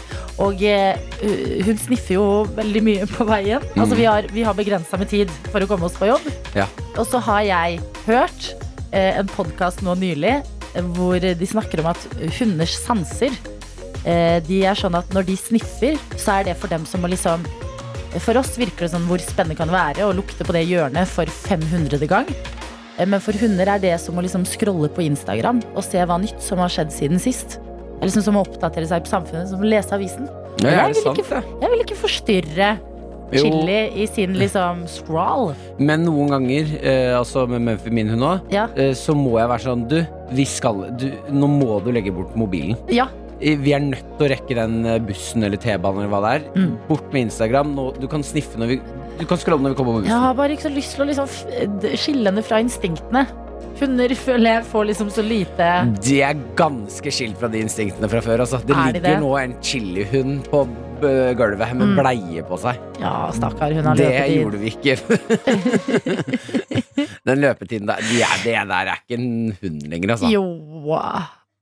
Og 0.43 0.63
eh, 0.65 0.97
hun 1.67 1.79
sniffer 1.79 2.17
jo 2.17 2.27
veldig 2.57 2.83
mye 2.87 3.07
på 3.11 3.27
veien. 3.29 3.63
Altså, 3.77 3.99
vi 3.99 4.09
har, 4.09 4.27
vi 4.33 4.45
har 4.47 4.57
begrensa 4.59 4.99
med 5.01 5.11
tid 5.13 5.33
for 5.53 5.63
å 5.63 5.69
komme 5.71 5.89
oss 5.89 5.99
på 5.99 6.09
jobb. 6.11 6.27
Ja. 6.57 6.67
Og 6.97 7.07
så 7.09 7.21
har 7.23 7.45
jeg 7.47 7.81
hørt 8.07 8.53
eh, 8.93 9.19
en 9.19 9.31
podkast 9.31 9.85
nå 9.87 9.97
nylig 10.01 10.39
eh, 10.41 10.93
hvor 10.97 11.21
de 11.23 11.49
snakker 11.49 11.83
om 11.83 11.93
at 11.93 12.07
hunders 12.39 12.75
sanser 12.83 13.35
eh, 14.05 14.39
De 14.45 14.63
er 14.67 14.79
sånn 14.79 14.97
at 14.99 15.13
når 15.15 15.29
de 15.31 15.39
sniffer, 15.39 16.01
så 16.17 16.41
er 16.41 16.51
det 16.51 16.59
for 16.61 16.73
dem 16.73 16.87
som 16.89 17.05
må 17.05 17.13
liksom 17.13 17.45
For 18.21 18.37
oss 18.37 18.57
virker 18.59 18.85
det 18.87 18.91
sånn 18.93 19.07
hvor 19.09 19.19
spennende 19.25 19.57
kan 19.57 19.69
det 19.69 19.77
være 19.77 20.05
å 20.09 20.13
lukte 20.15 20.45
på 20.45 20.53
det 20.53 20.67
hjørnet 20.69 21.09
for 21.09 21.25
500. 21.27 22.07
gang. 22.07 22.27
Eh, 22.99 23.07
Men 23.07 23.21
for 23.21 23.33
hunder 23.33 23.67
er 23.69 23.79
det 23.79 23.95
som 24.01 24.15
å 24.19 24.23
liksom 24.23 24.45
scrolle 24.45 24.89
på 24.93 25.03
Instagram 25.07 25.63
og 25.75 25.83
se 25.85 25.99
hva 26.05 26.19
nytt 26.21 26.41
som 26.41 26.59
har 26.59 26.69
skjedd 26.69 26.93
siden 26.93 27.19
sist. 27.19 27.59
Eller 27.59 28.03
er 28.03 28.11
liksom 28.11 28.23
som 28.25 28.37
å 28.37 28.45
oppdatere 28.45 28.87
seg 28.87 29.05
på 29.05 29.09
samfunnet, 29.15 29.49
som 29.49 29.61
å 29.61 29.65
lese 29.69 29.93
avisen. 29.95 30.29
ja 30.61 30.89
jeg, 30.89 30.95
vil 30.95 31.13
ikke, 31.13 31.43
jeg 31.63 31.71
vil 31.71 31.81
ikke 31.87 31.97
forstyrre. 31.97 32.79
Chili 33.33 34.03
i 34.03 34.07
sin 34.07 34.35
liksom 34.37 34.83
scroll. 34.87 35.55
Men 35.79 36.03
noen 36.05 36.29
ganger, 36.29 36.67
eh, 36.85 37.15
altså 37.17 37.47
med 37.49 37.63
Mumphy, 37.65 37.89
min 37.91 38.11
hund 38.13 38.21
òg, 38.23 38.41
Ja. 38.53 38.67
eh, 38.77 38.93
så 38.93 39.15
må 39.17 39.39
jeg 39.39 39.49
være 39.49 39.63
sånn 39.65 39.89
Du, 39.89 40.05
vi 40.33 40.45
skal 40.45 40.91
du, 40.99 41.11
Nå 41.31 41.49
må 41.49 41.83
du 41.83 41.91
legge 41.93 42.13
bort 42.13 42.37
mobilen. 42.37 42.77
ja. 42.91 43.07
Vi 43.43 43.73
er 43.75 43.83
nødt 43.83 44.07
til 44.19 44.27
å 44.27 44.31
rekke 44.33 44.55
den 44.55 44.75
eh, 44.87 44.99
bussen 45.03 45.43
eller 45.47 45.59
T-banen 45.59 46.05
eller 46.05 46.13
hva 46.15 46.21
det 46.25 46.33
er. 46.39 46.45
Mm. 46.57 46.73
Bort 46.89 47.09
med 47.13 47.25
Instagram. 47.27 47.73
Nå, 47.77 47.89
du 47.99 48.07
kan 48.11 48.23
sniffe 48.27 48.61
når 48.61 48.69
vi 48.75 48.81
Du 49.19 49.25
kan 49.29 49.39
skrolle 49.43 49.63
når 49.67 49.75
vi 49.75 49.79
kommer 49.81 49.93
på 49.99 50.03
bussen. 50.05 50.13
Jeg 50.15 50.23
har 50.27 50.35
bare 50.39 50.55
ikke 50.57 50.69
så 50.69 50.75
lyst 50.77 50.95
til 50.97 51.05
å 51.05 51.09
liksom 51.11 51.29
skille 51.99 52.31
henne 52.31 52.45
fra 52.47 52.61
instinktene. 52.63 53.25
Hunder 53.83 54.13
føler 54.15 54.47
jeg 54.59 54.65
får 54.69 54.85
liksom 54.91 55.09
så 55.11 55.23
lite 55.27 55.67
De 56.05 56.19
er 56.23 56.39
ganske 56.59 57.11
skilt 57.15 57.39
fra 57.41 57.49
de 57.51 57.63
instinktene 57.65 58.09
fra 58.13 58.21
før. 58.23 58.45
Altså. 58.45 58.61
Det 58.63 58.71
de 58.77 58.79
ligger 58.79 59.07
det? 59.09 59.15
nå 59.25 59.33
en 59.41 59.55
chilihund 59.65 60.47
på 60.53 60.65
gulvet 61.03 61.73
med 61.75 61.89
Mm. 61.89 61.97
bleie 61.99 62.43
på 62.47 62.55
seg. 62.63 62.79
Ja, 63.03 63.27
stakkar, 63.35 63.73
hun 63.75 63.85
har 63.91 63.97
Det 63.99 64.07
løpetid. 64.07 64.39
gjorde 64.39 64.59
vi 64.63 64.71
ikke. 64.71 64.95
Den 67.27 67.41
løpetiden 67.43 67.87
der, 67.91 67.99
er, 67.99 68.37
det 68.45 68.55
der 68.71 68.91
er 68.93 69.01
ikke 69.03 69.19
en 69.19 69.57
hund 69.63 69.83
lenger, 69.91 70.15
altså. 70.15 70.31
Jo. 70.31 70.45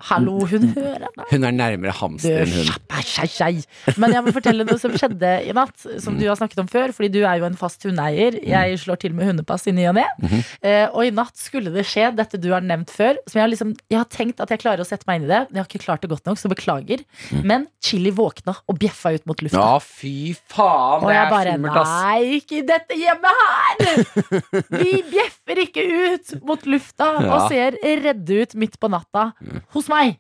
Hallo, 0.09 0.39
hun 0.49 0.71
hører 0.75 1.11
meg. 1.13 1.27
Hun 1.31 1.45
er 1.45 1.53
nærmere 1.55 1.93
hamster 1.99 2.43
enn 2.45 2.53
hun. 2.55 2.69
Skjappa 2.71 3.03
seg, 3.05 3.33
seg. 3.35 3.97
Men 4.01 4.15
jeg 4.17 4.25
må 4.25 4.33
fortelle 4.35 4.65
noe 4.65 4.81
som 4.81 4.95
skjedde 4.97 5.33
i 5.45 5.53
natt, 5.57 5.77
som 6.01 6.17
du 6.17 6.25
har 6.29 6.39
snakket 6.41 6.63
om 6.63 6.71
før. 6.71 6.95
Fordi 6.97 7.11
du 7.13 7.21
er 7.21 7.41
jo 7.43 7.47
en 7.49 7.59
fast 7.61 7.85
hundeeier. 7.85 8.39
Jeg 8.47 8.79
slår 8.81 9.01
til 9.03 9.17
med 9.17 9.29
hundepass 9.29 9.69
i 9.69 9.75
ny 9.77 9.85
og 9.91 9.99
ne. 9.99 10.07
Eh, 10.63 10.87
og 10.89 11.05
i 11.05 11.13
natt 11.15 11.37
skulle 11.41 11.73
det 11.75 11.85
skje 11.89 12.09
dette 12.17 12.41
du 12.41 12.49
har 12.55 12.65
nevnt 12.65 12.93
før. 12.95 13.21
Som 13.29 13.41
jeg 13.41 13.45
har, 13.45 13.53
liksom, 13.53 13.75
jeg 13.93 14.01
har 14.01 14.09
tenkt 14.13 14.41
at 14.41 14.55
jeg 14.55 14.63
klarer 14.65 14.85
å 14.85 14.89
sette 14.89 15.09
meg 15.11 15.21
inn 15.21 15.29
i 15.29 15.33
det. 15.35 15.43
Men 15.51 15.61
jeg 15.61 15.65
har 15.67 15.71
ikke 15.71 15.85
klart 15.85 16.05
det 16.07 16.13
godt 16.15 16.31
nok, 16.31 16.41
så 16.41 16.51
beklager. 16.53 17.05
Men 17.45 17.69
Chili 17.85 18.13
våkna 18.17 18.57
og 18.65 18.81
bjeffa 18.81 19.13
ut 19.19 19.29
mot 19.29 19.45
lufta. 19.45 19.61
Ja, 19.61 19.77
fy 19.85 20.33
faen, 20.51 21.05
det 21.05 21.17
er 21.17 21.31
bare 21.33 21.55
skummelt, 21.59 21.79
ass. 21.83 21.95
Nei, 22.01 22.41
ikke 22.41 22.59
i 22.61 22.65
dette 22.69 22.97
hjemmet 22.97 23.45
her! 23.45 23.79
Vi 24.81 24.97
bjeffer 25.11 25.63
ikke 25.67 25.85
ut 25.85 26.35
mot 26.47 26.67
lufta 26.71 27.11
og 27.31 27.47
ser 27.53 27.77
redde 28.05 28.41
ut 28.45 28.57
midt 28.61 28.79
på 28.81 28.91
natta 28.93 29.31
hos 29.75 29.90
meg. 29.91 30.17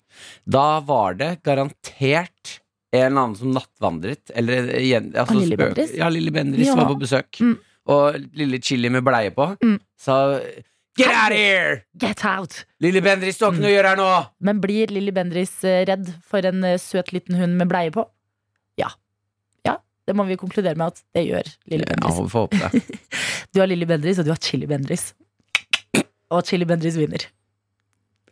Da 0.50 0.66
var 0.86 1.14
det 1.20 1.30
garantert 1.46 2.56
en 2.92 3.04
eller 3.06 3.20
annen 3.22 3.36
som 3.38 3.52
nattvandret. 3.54 4.32
Eller 4.34 4.66
igjen 4.80 5.12
altså, 5.14 5.38
Lilly 5.38 5.56
Bendriss? 5.60 5.92
Ja, 5.98 6.08
Lilly 6.10 6.32
Bendriss 6.34 6.68
Ja. 6.72 6.74
var 6.80 6.90
på 6.90 6.98
besøk. 7.04 7.38
Mm. 7.40 7.56
Og 7.90 8.18
lille 8.36 8.58
Chili 8.62 8.90
med 8.92 9.02
bleie 9.06 9.30
på 9.34 9.52
Mm. 9.62 9.78
sa 9.98 10.18
Get 10.98 11.06
out 11.08 11.30
of 11.32 11.38
here! 11.38 11.76
Get 11.96 12.24
out! 12.26 12.64
Lilly 12.82 13.00
Bendriss, 13.00 13.38
du 13.38 13.44
har 13.46 13.52
ikke 13.54 13.62
noe 13.62 13.70
å 13.70 13.76
gjøre 13.76 13.90
her 13.94 13.96
nå! 14.00 14.08
Men 14.44 14.58
blir 14.60 14.90
Lilly 14.90 15.12
Bendriss 15.16 15.52
eh, 15.64 15.84
redd 15.88 16.10
for 16.26 16.44
en 16.44 16.64
eh, 16.66 16.76
søt 16.82 17.12
liten 17.14 17.38
hund 17.38 17.56
med 17.56 17.70
bleie 17.70 17.92
på? 17.94 18.04
Ja. 18.76 18.90
Ja, 19.64 19.76
det 20.10 20.16
må 20.18 20.26
vi 20.28 20.36
konkludere 20.36 20.76
med 20.76 20.90
at 20.90 21.00
det 21.14 21.22
gjør 21.28 21.48
Lilly 21.70 21.86
Ja, 21.88 22.10
vi 22.18 22.28
får 22.28 22.48
håpe 22.50 22.58
det. 22.58 22.98
Du 23.54 23.60
har 23.62 23.70
Lilly 23.70 23.86
Bendriss, 23.88 24.18
og 24.20 24.26
du 24.28 24.32
har 24.34 24.42
Chili 24.42 24.66
Bendriss. 24.66 25.12
Og 26.30 26.44
Chili 26.46 26.66
Bendriss 26.68 26.98
vinner. 27.00 27.24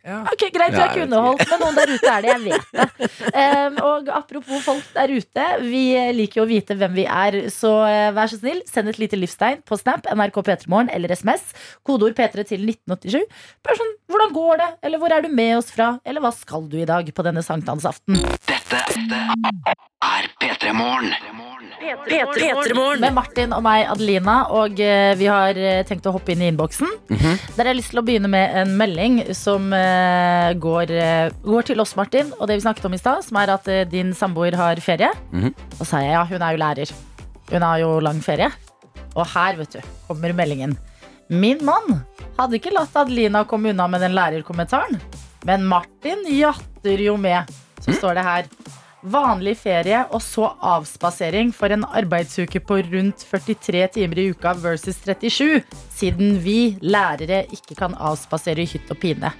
Ok, 0.05 0.45
Greit, 0.53 0.73
Ja, 0.73 0.85
jeg 0.85 0.95
vet 0.95 1.03
underholdt, 1.07 1.43
men 1.49 1.61
noen 1.63 1.77
der 1.77 1.91
ute 1.93 2.11
er 2.11 2.25
det. 2.25 2.31
Jeg 2.31 2.41
vet 2.45 2.67
det. 2.75 3.09
Um, 3.33 3.79
og 3.85 4.09
apropos 4.15 4.63
folk 4.65 4.87
der 4.95 5.11
ute. 5.11 5.47
Vi 5.65 5.83
liker 6.15 6.41
jo 6.41 6.45
å 6.47 6.49
vite 6.49 6.77
hvem 6.79 6.95
vi 6.97 7.05
er, 7.05 7.39
så 7.53 7.73
eh, 7.89 8.09
vær 8.15 8.31
så 8.31 8.39
snill, 8.39 8.61
send 8.69 8.91
et 8.93 9.01
lite 9.01 9.19
livstegn 9.19 9.63
på 9.67 9.77
Snap, 9.79 10.07
NRK 10.15 10.41
P3morgen 10.47 10.91
eller 10.95 11.13
SMS. 11.15 11.51
Kodeord 11.87 12.17
P3 12.17 12.47
til 12.53 12.65
1987. 12.69 13.27
Bare 13.65 13.79
sånn, 13.81 13.93
hvordan 14.11 14.33
går 14.35 14.63
det? 14.63 14.69
Eller 14.87 15.03
hvor 15.03 15.15
er 15.15 15.25
du 15.25 15.29
med 15.33 15.57
oss 15.59 15.73
fra? 15.75 15.91
Eller 16.07 16.23
hva 16.23 16.33
skal 16.35 16.69
du 16.71 16.79
i 16.79 16.87
dag 16.89 17.11
på 17.13 17.27
denne 17.27 17.43
sankthansaften? 17.45 18.19
Dette 18.49 18.83
er 20.09 20.33
P3 20.39 20.75
Morgen. 20.77 21.13
P3morgen. 21.79 22.99
Med 23.01 23.13
Martin 23.15 23.53
og 23.55 23.63
meg, 23.65 23.85
Adelina, 23.89 24.35
og 24.55 24.79
eh, 24.83 25.13
vi 25.19 25.27
har 25.29 25.57
eh, 25.57 25.81
tenkt 25.87 26.07
å 26.09 26.13
hoppe 26.15 26.33
inn 26.33 26.43
i 26.43 26.49
innboksen. 26.51 26.89
Der 27.09 27.61
har 27.63 27.71
jeg 27.71 27.79
lyst 27.79 27.93
til 27.93 28.01
å 28.01 28.05
begynne 28.05 28.29
med 28.31 28.55
en 28.61 28.73
melding 28.79 29.19
som 29.37 29.71
eh, 29.75 30.51
går, 30.59 30.91
eh, 30.91 31.29
går 31.45 31.69
til 31.71 31.83
oss, 31.83 31.95
Martin, 31.99 32.33
og 32.39 32.49
det 32.49 32.59
vi 32.59 32.65
snakket 32.65 32.89
om 32.89 32.97
i 32.97 33.01
stad, 33.01 33.23
som 33.25 33.39
er 33.41 33.53
at 33.55 33.69
eh, 33.71 33.85
din 33.89 34.11
samboer 34.17 34.57
har 34.59 34.81
ferie. 34.83 35.11
Mhm. 35.31 35.53
Og 35.79 35.85
sa 35.87 36.03
jeg 36.03 36.15
ja, 36.17 36.25
hun 36.27 36.43
er 36.43 36.55
jo 36.55 36.63
lærer. 36.65 36.93
Hun 37.49 37.65
har 37.65 37.79
jo 37.81 37.93
lang 38.03 38.19
ferie. 38.23 38.51
Og 39.15 39.25
her, 39.31 39.57
vet 39.59 39.79
du, 39.79 39.93
kommer 40.07 40.35
meldingen. 40.37 40.75
Min 41.29 41.61
mann 41.65 42.01
hadde 42.39 42.57
ikke 42.57 42.73
latt 42.73 42.95
Adelina 42.97 43.43
komme 43.45 43.71
unna 43.73 43.85
med 43.91 44.01
den 44.01 44.15
lærerkommentaren, 44.17 44.97
men 45.45 45.65
Martin 45.69 46.23
jatter 46.33 47.01
jo 47.05 47.15
med. 47.21 47.49
Så 47.79 47.93
står 47.95 48.17
det 48.17 48.25
her. 48.25 48.47
Vanlig 48.99 49.53
ferie 49.61 50.01
og 50.11 50.19
så 50.19 50.49
avspasering 50.59 51.53
for 51.55 51.71
en 51.71 51.85
arbeidsuke 51.87 52.59
på 52.59 52.81
rundt 52.89 53.23
43 53.23 53.85
timer 53.95 54.19
i 54.19 54.25
uka 54.33 54.51
versus 54.59 54.99
37, 55.05 55.61
siden 55.95 56.41
vi 56.43 56.75
lærere 56.83 57.45
ikke 57.47 57.79
kan 57.79 57.95
avspasere 57.95 58.65
i 58.65 58.67
hytt 58.67 58.91
og 58.91 58.99
pine. 58.99 59.31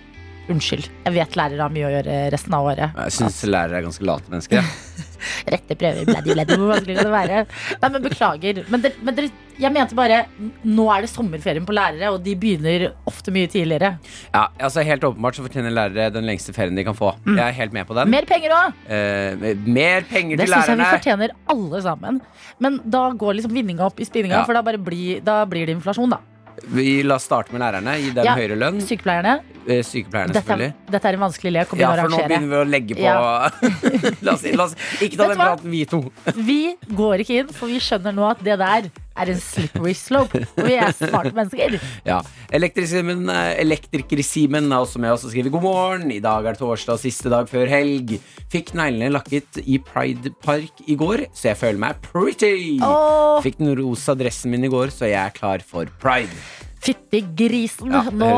Unnskyld. 0.49 0.87
Jeg 1.05 1.13
vet 1.13 1.35
lærere 1.37 1.61
har 1.61 1.73
mye 1.73 1.85
å 1.85 1.91
gjøre 1.93 2.13
resten 2.33 2.55
av 2.57 2.65
året. 2.71 2.95
Jeg 3.05 3.17
syns 3.19 3.43
lærere 3.45 3.77
er 3.79 3.85
ganske 3.85 4.05
late 4.09 4.31
mennesker. 4.33 4.61
jeg. 4.63 5.05
Rette 5.51 5.75
prøver, 5.75 6.05
bladdy, 6.07 6.31
bladdy. 6.31 6.55
hvor 6.55 6.69
vanskelig 6.71 6.95
kan 6.95 7.07
det 7.09 7.11
være? 7.11 7.39
Nei, 7.81 7.89
men 7.91 8.03
beklager. 8.05 8.61
Men, 8.71 8.81
det, 8.85 8.91
men 9.03 9.17
det, 9.17 9.25
jeg 9.59 9.73
mente 9.75 9.97
bare 9.97 10.21
Nå 10.63 10.85
er 10.93 11.03
det 11.03 11.09
sommerferien 11.11 11.65
på 11.67 11.75
lærere, 11.75 12.13
og 12.15 12.21
de 12.23 12.35
begynner 12.39 12.85
ofte 13.09 13.33
mye 13.35 13.49
tidligere. 13.51 13.91
Ja, 14.31 14.45
altså 14.63 14.85
Helt 14.87 15.03
åpenbart 15.03 15.35
så 15.35 15.43
fortjener 15.43 15.75
lærere 15.75 16.07
den 16.15 16.25
lengste 16.29 16.55
ferien 16.55 16.79
de 16.79 16.87
kan 16.87 16.95
få. 16.97 17.11
Jeg 17.27 17.43
er 17.49 17.57
helt 17.59 17.75
med 17.75 17.85
på 17.89 17.97
den. 17.99 18.09
Mer 18.15 18.27
penger 18.29 18.55
òg! 18.55 18.79
Eh, 18.87 19.53
mer 19.67 20.07
penger 20.09 20.39
Det 20.39 20.47
til 20.47 20.55
syns 20.55 20.71
jeg 20.71 20.79
vi 20.79 20.89
fortjener 20.95 21.35
alle 21.51 21.83
sammen. 21.85 22.21
Men 22.63 22.79
da 22.87 23.09
går 23.11 23.41
liksom 23.41 23.53
vinninga 23.59 23.85
opp 23.91 23.99
i 23.99 24.07
spinninga, 24.07 24.39
Ja. 24.41 24.47
for 24.47 24.55
da, 24.55 24.63
blir, 24.63 25.19
da 25.21 25.43
blir 25.45 25.67
det 25.67 25.75
inflasjon, 25.77 26.15
da. 26.15 26.23
Vi 26.67 27.01
La 27.03 27.15
oss 27.15 27.23
starte 27.29 27.51
med 27.53 27.61
lærerne. 27.61 27.95
Gi 28.01 28.11
dem 28.15 28.25
Ja. 28.25 28.35
høyere 28.35 28.55
lønn. 28.59 28.79
Sykepleierne. 28.81 29.39
Eh, 29.69 29.83
Sykepleierne, 29.83 30.33
Dette, 30.33 30.41
selvfølgelig. 30.47 30.73
dette 30.91 31.05
er 31.05 31.13
en 31.13 31.19
vanskelig 31.19 31.51
lek 31.53 31.73
Ja, 31.77 31.91
for 31.95 32.09
nå 32.09 32.17
begynner 32.27 32.49
vi 32.49 32.55
å 32.55 32.63
legge 32.69 32.95
på 32.95 33.03
la, 34.25 34.33
oss, 34.33 34.43
la 34.43 34.63
oss 34.63 34.75
ikke 35.01 35.17
ta 35.19 35.27
den 35.29 35.37
praten, 35.37 35.69
vi 35.69 35.83
to. 35.85 35.99
Vi 36.35 36.75
går 36.89 37.19
ikke 37.25 37.39
inn, 37.43 37.47
for 37.53 37.67
vi 37.67 37.77
skjønner 37.79 38.15
nå 38.15 38.25
at 38.31 38.41
det 38.43 38.57
der 38.57 38.89
er 39.19 39.31
en 39.33 39.41
slippery 39.41 39.93
slope. 39.97 40.41
Og 40.57 40.67
vi 40.67 40.77
er 40.79 40.93
smarte 40.95 41.33
mennesker. 41.35 41.77
Ja. 42.09 42.19
Elektriker-Simen 42.55 43.27
Elektriker 43.29 44.21
er 44.21 44.77
også 44.79 45.01
med 45.01 45.11
oss 45.13 45.25
og 45.27 45.33
skriver 45.33 45.53
god 45.53 45.65
morgen. 45.65 46.11
I 46.11 46.21
dag 46.23 46.45
er 46.45 46.55
det 46.55 46.61
torsdag, 46.61 46.99
siste 47.01 47.31
dag 47.31 47.49
før 47.49 47.69
helg. 47.69 48.15
Fikk 48.49 48.73
neglene 48.77 49.11
lakket 49.13 49.59
i 49.65 49.77
Pride 49.83 50.31
Park 50.43 50.83
i 50.87 50.95
går, 50.99 51.27
så 51.33 51.51
jeg 51.51 51.59
føler 51.59 51.83
meg 51.83 52.01
pretty. 52.05 52.79
Oh. 52.85 53.37
Fikk 53.45 53.59
den 53.61 53.75
rosa 53.79 54.15
dressen 54.17 54.53
min 54.53 54.65
i 54.65 54.71
går, 54.71 54.93
så 54.95 55.09
jeg 55.09 55.19
er 55.21 55.35
klar 55.35 55.65
for 55.65 55.89
pride. 56.01 56.33
Fytti 56.79 57.21
grisen. 57.37 57.91
Ja, 57.91 58.03
nå, 58.13 58.29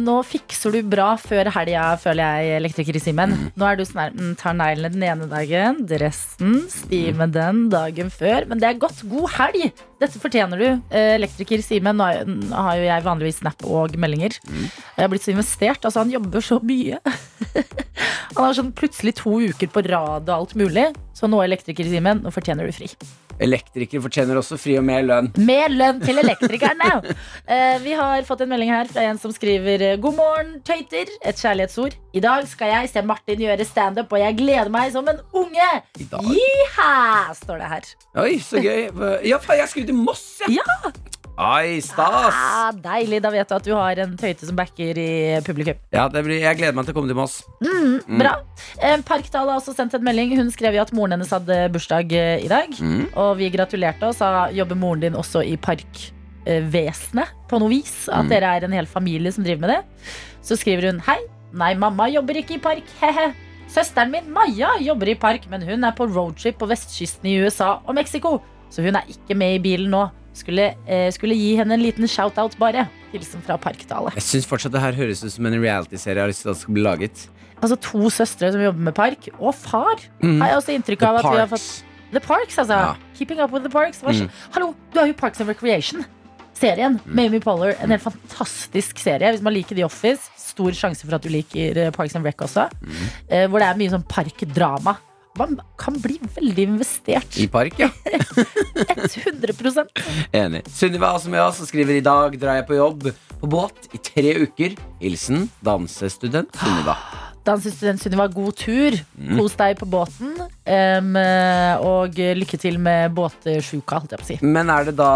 nå 0.00 0.16
fikser 0.26 0.74
du 0.74 0.80
bra 0.88 1.12
før 1.20 1.50
helga, 1.54 1.90
føler 2.00 2.40
jeg, 2.40 2.56
elektriker 2.60 2.96
i 2.96 3.02
Simen. 3.02 3.34
Mm. 3.36 3.50
Nå 3.60 3.68
er 3.68 3.78
du 3.78 3.84
sånn 3.86 4.02
her, 4.04 4.16
mm, 4.16 4.32
tar 4.40 4.56
neglene 4.56 4.92
den 4.94 5.06
ene 5.06 5.28
dagen, 5.30 5.82
dressen, 5.90 6.56
stime 6.72 7.28
den 7.32 7.66
dagen 7.72 8.12
før. 8.14 8.48
Men 8.50 8.62
det 8.62 8.70
er 8.70 8.80
godt. 8.80 9.04
God 9.10 9.28
helg! 9.36 9.84
Dette 10.00 10.22
fortjener 10.22 10.60
du. 10.60 10.68
Eh, 10.88 11.14
Elektriker 11.18 11.60
Simen, 11.64 12.00
nå 12.00 12.08
har 12.56 12.80
jo 12.80 12.86
jeg 12.88 13.06
vanligvis 13.06 13.42
snap 13.42 13.64
og 13.68 13.96
meldinger. 14.00 14.38
Mm. 14.48 14.66
Jeg 14.66 15.04
har 15.04 15.12
blitt 15.12 15.26
så 15.26 15.34
investert. 15.34 15.84
Altså, 15.84 16.04
han 16.04 16.14
jobber 16.14 16.44
så 16.44 16.60
mye. 16.64 17.00
han 18.34 18.44
har 18.44 18.56
sånn 18.56 18.72
plutselig 18.76 19.18
to 19.20 19.36
uker 19.50 19.72
på 19.72 19.84
rad 19.90 20.30
og 20.30 20.36
alt 20.38 20.56
mulig. 20.56 20.88
Så 21.16 21.28
nå, 21.28 21.42
elektriker 21.44 21.88
Simen, 21.92 22.24
nå 22.24 22.32
fortjener 22.32 22.64
du 22.64 22.72
fri. 22.76 22.88
Elektrikere 23.40 24.02
fortjener 24.04 24.38
også 24.40 24.58
fri 24.60 24.76
og 24.80 24.84
mer 24.86 25.04
lønn. 25.06 25.30
Mer 25.40 25.72
lønn 25.72 26.00
til 26.02 26.20
elektrikerne! 26.22 26.90
uh, 27.52 27.76
vi 27.84 27.94
har 27.96 28.26
fått 28.28 28.44
en 28.44 28.52
melding 28.52 28.72
her 28.74 28.90
fra 28.90 29.06
en 29.08 29.20
som 29.20 29.32
skriver 29.34 29.84
eh, 29.86 29.98
God 30.00 30.18
morgen, 30.18 30.52
tøyter. 30.66 31.10
Et 31.24 31.40
kjærlighetsord. 31.40 31.96
I 32.16 32.24
dag 32.24 32.48
skal 32.50 32.74
jeg 32.74 32.90
se 32.92 33.04
Martin 33.06 33.44
gjøre 33.46 33.66
standup, 33.68 34.12
og 34.12 34.22
jeg 34.22 34.36
gleder 34.40 34.72
meg 34.72 34.92
som 34.94 35.08
en 35.10 35.22
unge! 35.32 35.70
Jiha! 36.00 36.90
står 37.40 37.62
det 37.62 37.70
her. 37.70 37.94
Oi, 38.24 38.34
så 38.44 38.60
gøy. 38.60 38.90
Ja, 39.24 39.40
jeg 39.60 39.70
skulle 39.70 39.88
til 39.88 39.96
Moss, 39.96 40.26
jeg. 40.44 40.60
Ja! 40.60 40.92
Oi, 41.40 41.78
stas. 41.80 42.34
Ah, 42.36 42.68
deilig. 42.76 43.22
Da 43.24 43.30
vet 43.32 43.48
du 43.48 43.54
at 43.56 43.64
du 43.64 43.70
har 43.72 43.96
en 44.02 44.10
tøyte 44.20 44.44
som 44.44 44.56
backer 44.58 44.98
i 45.00 45.06
publikum. 45.46 45.78
Ja, 45.94 46.02
det 46.12 46.20
blir, 46.26 46.36
jeg 46.42 46.58
gleder 46.58 46.76
meg 46.76 46.84
til 46.84 46.92
å 46.92 46.98
komme 46.98 47.08
til 47.08 47.16
Moss. 47.16 47.38
Mm, 47.64 48.18
bra. 48.20 48.34
Eh, 48.76 48.98
Parkdal 49.08 49.48
har 49.48 49.56
også 49.62 49.72
sendt 49.76 49.96
en 49.96 50.04
melding. 50.04 50.34
Hun 50.36 50.50
skrev 50.52 50.76
jo 50.76 50.82
at 50.84 50.92
moren 50.92 51.16
hennes 51.16 51.32
hadde 51.32 51.56
bursdag 51.72 52.12
eh, 52.12 52.44
i 52.44 52.50
dag. 52.52 52.76
Mm. 52.76 53.06
Og 53.14 53.32
vi 53.40 53.48
gratulerte 53.54 54.10
og 54.10 54.18
sa 54.18 54.50
jobber 54.52 54.76
moren 54.82 55.06
din 55.06 55.16
også 55.16 55.40
i 55.48 55.56
parkvesenet 55.64 57.32
på 57.48 57.62
noe 57.64 57.72
vis. 57.72 57.94
At 58.12 58.26
Mm. 58.28 58.32
dere 58.34 58.52
er 58.58 58.64
en 58.68 58.76
hel 58.76 58.86
familie 58.86 59.32
som 59.32 59.44
driver 59.46 59.64
med 59.64 59.70
det. 59.78 59.80
Så 60.44 60.60
skriver 60.60 60.90
hun 60.92 61.00
hei. 61.08 61.18
Nei, 61.56 61.72
mamma 61.74 62.10
jobber 62.12 62.36
ikke 62.36 62.58
i 62.58 62.62
park. 62.68 62.84
He-he. 63.00 63.30
Søsteren 63.70 64.10
min 64.12 64.28
Maja 64.34 64.74
jobber 64.82 65.08
i 65.08 65.14
park, 65.14 65.48
men 65.48 65.62
hun 65.62 65.84
er 65.86 65.92
på 65.96 66.04
roadtrip 66.10 66.58
på 66.58 66.66
vestkysten 66.68 67.24
i 67.30 67.38
USA 67.40 67.78
og 67.86 67.94
Mexico. 67.94 68.40
Så 68.70 68.82
hun 68.84 68.96
er 68.98 69.06
ikke 69.08 69.36
med 69.38 69.56
i 69.56 69.62
bilen 69.62 69.90
nå. 69.94 70.10
Skulle, 70.36 70.74
eh, 70.86 71.10
skulle 71.12 71.34
gi 71.34 71.56
henne 71.58 71.74
en 71.74 71.82
liten 71.82 72.06
shout-out, 72.08 72.56
bare. 72.58 72.86
Hilsen 73.12 73.42
fra 73.42 73.56
Parkdale. 73.58 74.12
Jeg 74.14 74.22
syns 74.22 74.46
fortsatt 74.46 74.72
det 74.72 74.80
her 74.82 74.96
høres 74.98 75.24
ut 75.24 75.32
som 75.34 75.46
en 75.46 75.58
realityserie 75.58 76.20
jeg 76.20 76.22
har 76.22 76.30
lyst 76.30 76.44
til 76.46 76.52
at 76.52 76.60
skal 76.60 76.76
bli 76.76 76.84
laget. 76.86 77.26
Altså 77.60 77.76
to 77.76 78.08
søstre 78.14 78.52
som 78.54 78.62
jobber 78.62 78.86
med 78.88 78.94
park, 78.96 79.28
og 79.38 79.54
far. 79.54 80.00
Mm. 80.22 80.38
Har 80.40 80.52
jeg 80.52 80.60
også 80.60 80.76
inntrykk 80.76 81.02
The 81.02 81.08
at 81.08 81.22
Parks. 81.22 81.34
vi 81.34 81.40
har 81.42 81.50
fått. 81.50 81.68
The 82.10 82.20
Parks, 82.20 82.56
altså. 82.58 82.78
Ja. 82.78 82.94
Keeping 83.18 83.40
up 83.42 83.52
with 83.52 83.62
the 83.66 83.70
Parks. 83.70 84.00
Mm. 84.02 84.30
Hallo, 84.54 84.74
du 84.92 84.98
har 84.98 85.06
jo 85.06 85.12
Parks 85.18 85.40
and 85.40 85.48
Recreation. 85.48 86.04
Serien 86.54 86.98
med 87.04 87.30
Amy 87.30 87.40
Poller. 87.40 87.74
En 87.80 87.90
helt 87.90 88.02
fantastisk 88.02 88.98
serie. 88.98 89.30
Hvis 89.32 89.42
man 89.42 89.54
liker 89.54 89.76
The 89.76 89.84
Office, 89.84 90.30
stor 90.36 90.74
sjanse 90.76 91.06
for 91.06 91.16
at 91.16 91.24
du 91.24 91.30
liker 91.32 91.78
eh, 91.78 91.92
Parks 91.94 92.16
and 92.16 92.26
Rec 92.26 92.40
også. 92.44 92.66
Mm. 92.82 93.06
Eh, 93.28 93.46
hvor 93.48 93.62
det 93.62 93.68
er 93.68 93.78
mye 93.80 93.92
sånn 93.94 94.04
parkdrama. 94.08 94.96
Man 95.38 95.60
kan 95.78 95.94
bli 96.02 96.16
veldig 96.34 96.64
investert. 96.72 97.36
I 97.38 97.46
park, 97.50 97.78
ja. 97.78 97.88
100 99.30 99.86
Enig. 100.34 100.64
Sunniva 100.68 101.12
som 101.22 101.34
oss 101.38 101.60
og 101.62 101.70
skriver 101.70 102.00
i 102.00 102.04
dag 102.04 102.34
drar 102.40 102.58
jeg 102.58 102.66
på 102.66 102.78
jobb 102.78 103.06
på 103.40 103.50
båt 103.50 103.90
i 103.94 104.00
tre 104.02 104.34
uker. 104.42 104.74
Hilsen 105.00 105.46
dansestudent 105.64 106.50
Sunniva. 106.58 106.96
Dansestudent 107.46 108.02
Sunniva, 108.02 108.26
god 108.28 108.58
tur. 108.58 108.98
Mm. 109.16 109.38
Kos 109.38 109.54
deg 109.56 109.78
på 109.80 109.88
båten. 109.88 110.34
Um, 110.66 111.14
og 111.86 112.18
lykke 112.18 112.58
til 112.60 112.76
med 112.82 113.14
båtsjuka, 113.16 114.02
holdt 114.02 114.12
jeg 114.16 114.20
på 114.20 114.26
å 114.26 114.30
si. 114.32 114.38
Men 114.44 114.68
er 114.74 114.90
det 114.90 114.98
da 114.98 115.12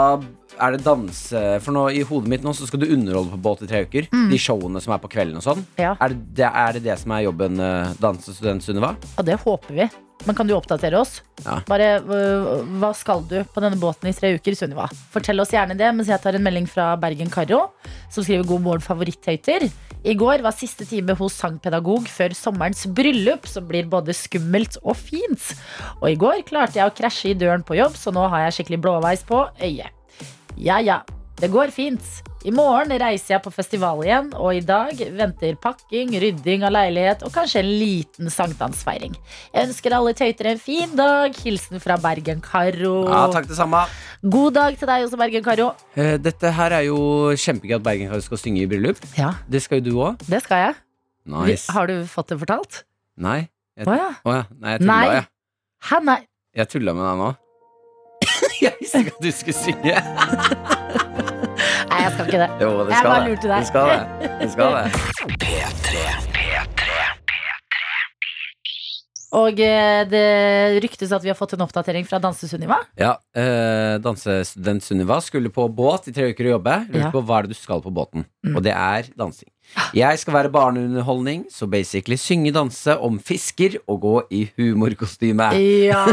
er 0.60 0.76
det 0.76 0.84
danse 0.86 1.42
For 1.64 1.74
nå 1.74 1.88
i 1.94 2.04
hodet 2.06 2.30
mitt 2.30 2.44
nå 2.46 2.54
så 2.56 2.68
skal 2.68 2.82
du 2.82 2.88
underholde 2.88 3.34
på 3.34 3.42
båt 3.48 3.64
i 3.66 3.70
tre 3.70 3.84
uker. 3.88 4.08
De 4.30 4.40
showene 4.40 4.82
som 4.82 4.94
er 4.94 5.02
på 5.02 5.10
kvelden 5.12 5.40
og 5.40 5.46
sånn. 5.46 5.66
Ja. 5.80 5.94
Er, 6.02 6.14
det, 6.14 6.48
er 6.48 6.78
det 6.78 6.84
det 6.86 6.98
som 7.00 7.14
er 7.16 7.26
jobben 7.26 7.60
uh, 7.60 7.92
dansestudent 8.00 8.64
Sunniva? 8.64 8.94
Ja, 9.16 9.26
det 9.26 9.38
håper 9.44 9.78
vi. 9.82 9.88
Men 10.24 10.36
kan 10.38 10.48
du 10.48 10.54
oppdatere 10.56 10.96
oss? 10.96 11.18
Ja. 11.42 11.58
Bare, 11.68 11.88
øh, 12.00 12.62
Hva 12.80 12.92
skal 12.96 13.24
du 13.28 13.40
på 13.50 13.60
denne 13.60 13.76
båten 13.80 14.08
i 14.08 14.14
tre 14.16 14.30
uker, 14.38 14.56
Sunniva? 14.56 14.86
Fortell 15.12 15.42
oss 15.42 15.52
gjerne 15.52 15.76
det 15.76 15.90
mens 15.92 16.08
jeg 16.08 16.22
tar 16.22 16.38
en 16.38 16.44
melding 16.44 16.68
fra 16.70 16.92
Bergen 17.00 17.32
Karo, 17.32 17.66
som 18.12 18.24
skriver 18.24 18.46
'God 18.46 18.62
morgen, 18.64 18.84
favoritthøyter'. 18.84 19.68
I 20.04 20.14
går 20.14 20.44
var 20.44 20.52
siste 20.52 20.84
time 20.84 21.16
hos 21.16 21.36
sangpedagog 21.40 22.08
før 22.12 22.36
sommerens 22.36 22.84
bryllup, 22.86 23.48
som 23.48 23.66
blir 23.68 23.88
både 23.88 24.12
skummelt 24.16 24.76
og 24.84 24.96
fint. 25.00 25.54
Og 26.02 26.10
i 26.12 26.18
går 26.20 26.44
klarte 26.44 26.78
jeg 26.78 26.88
å 26.88 26.94
krasje 26.94 27.32
i 27.32 27.38
døren 27.40 27.64
på 27.64 27.76
jobb, 27.80 27.96
så 27.96 28.12
nå 28.12 28.28
har 28.28 28.46
jeg 28.46 28.58
skikkelig 28.58 28.82
blåveis 28.84 29.24
på 29.24 29.46
øyet. 29.60 30.03
Ja 30.56 30.78
ja, 30.80 31.00
det 31.40 31.50
går 31.52 31.72
fint. 31.74 32.00
I 32.44 32.52
morgen 32.52 32.92
reiser 33.00 33.34
jeg 33.34 33.42
på 33.46 33.50
festival 33.54 34.02
igjen, 34.04 34.26
og 34.36 34.52
i 34.52 34.60
dag 34.64 34.98
venter 35.16 35.54
pakking, 35.56 36.10
rydding 36.20 36.62
av 36.68 36.74
leilighet 36.76 37.22
og 37.24 37.32
kanskje 37.32 37.62
en 37.62 37.70
liten 37.80 38.28
sankthansfeiring. 38.30 39.14
Jeg 39.54 39.68
ønsker 39.70 39.96
alle 39.96 40.12
tøyter 40.16 40.50
en 40.52 40.60
fin 40.60 40.92
dag. 40.98 41.32
Hilsen 41.40 41.80
fra 41.80 41.96
Bergen-Karo. 42.02 42.92
Ja, 43.08 43.22
takk 43.32 43.48
det 43.48 43.56
samme. 43.56 43.80
God 44.20 44.58
dag 44.58 44.76
til 44.76 44.90
deg 44.92 45.06
også, 45.06 45.18
Bergen-Karo. 45.20 45.70
Eh, 45.96 46.18
dette 46.20 46.52
her 46.52 46.76
er 46.76 46.84
jo 46.90 46.98
kjempegøy 47.32 47.78
at 47.78 47.86
Bergen 47.88 48.24
skal 48.28 48.42
synge 48.44 48.66
i 48.66 48.68
bryllup. 48.68 49.00
Ja, 49.16 49.32
Det 49.48 49.62
skal 49.64 49.80
jo 49.80 49.86
du 49.88 49.94
òg. 50.04 50.20
det 50.28 50.42
skal 50.44 50.66
jeg. 50.68 50.74
Nice. 51.24 51.72
har 51.72 51.86
du 51.88 52.04
fått 52.04 52.28
det 52.28 52.38
fortalt? 52.42 52.82
Nei. 53.16 53.48
Jeg, 53.78 53.88
oh, 53.88 53.96
ja. 53.96 54.10
Oh, 54.28 54.34
ja. 54.36 54.44
Nei, 54.60 54.74
jeg 54.76 54.80
tulla, 54.84 54.92
Nei. 55.00 55.14
jeg. 55.14 55.24
Hæ, 55.88 56.02
nei. 56.04 56.20
Jeg 56.54 56.68
tulla 56.68 56.92
med 56.94 57.08
deg 57.08 57.16
nå. 57.24 57.30
Jeg 58.68 58.76
visste 58.80 59.00
ikke 59.04 59.14
at 59.14 59.22
du 59.24 59.30
skulle 59.34 59.58
synge. 59.58 59.96
nei, 61.90 61.98
jeg 62.04 62.12
skal 62.14 62.24
ikke 62.28 62.40
det. 62.44 62.50
Jo, 62.62 62.70
det 62.84 62.94
Jeg 62.94 63.08
bare 63.10 63.28
lurte 63.28 63.50
deg. 63.50 63.60
Du 63.60 63.68
skal 63.70 63.84
det. 63.90 64.00
Du 64.40 64.48
skal 64.54 64.78
det. 64.78 64.86
P3. 65.44 66.06
P3. 66.38 66.82
Og 69.34 69.58
eh, 69.66 70.04
det 70.06 70.26
ryktes 70.84 71.10
at 71.10 71.24
vi 71.24 71.30
har 71.32 71.34
fått 71.38 71.56
en 71.56 71.64
oppdatering 71.64 72.04
fra 72.06 72.20
Danse-Sunniva. 72.22 72.76
Ja, 73.00 73.16
eh, 73.34 73.96
Dansestudent 74.02 74.84
Sunniva 74.86 75.16
skulle 75.26 75.50
på 75.50 75.64
båt 75.74 76.06
i 76.06 76.14
tre 76.14 76.28
uker 76.30 76.46
og 76.52 76.54
jobbe. 76.60 76.76
Lurte 76.86 77.08
Ja. 77.08 77.10
på 77.10 77.22
hva 77.26 77.40
er 77.40 77.48
det 77.48 77.56
du 77.56 77.58
skal 77.58 77.82
på 77.82 77.90
båten. 77.90 78.22
Mm. 78.46 78.54
Og 78.54 78.62
det 78.62 78.70
er 78.78 79.08
dansing. 79.18 79.50
Jeg 79.94 80.18
skal 80.20 80.34
være 80.36 80.50
barneunderholdning, 80.54 81.44
så 81.50 81.66
basically 81.70 82.16
synge, 82.20 82.52
danse 82.54 82.94
om 83.02 83.18
fisker 83.22 83.76
og 83.90 84.00
gå 84.02 84.14
i 84.34 84.42
humorkostyme. 84.58 85.48
Ja. 85.88 86.04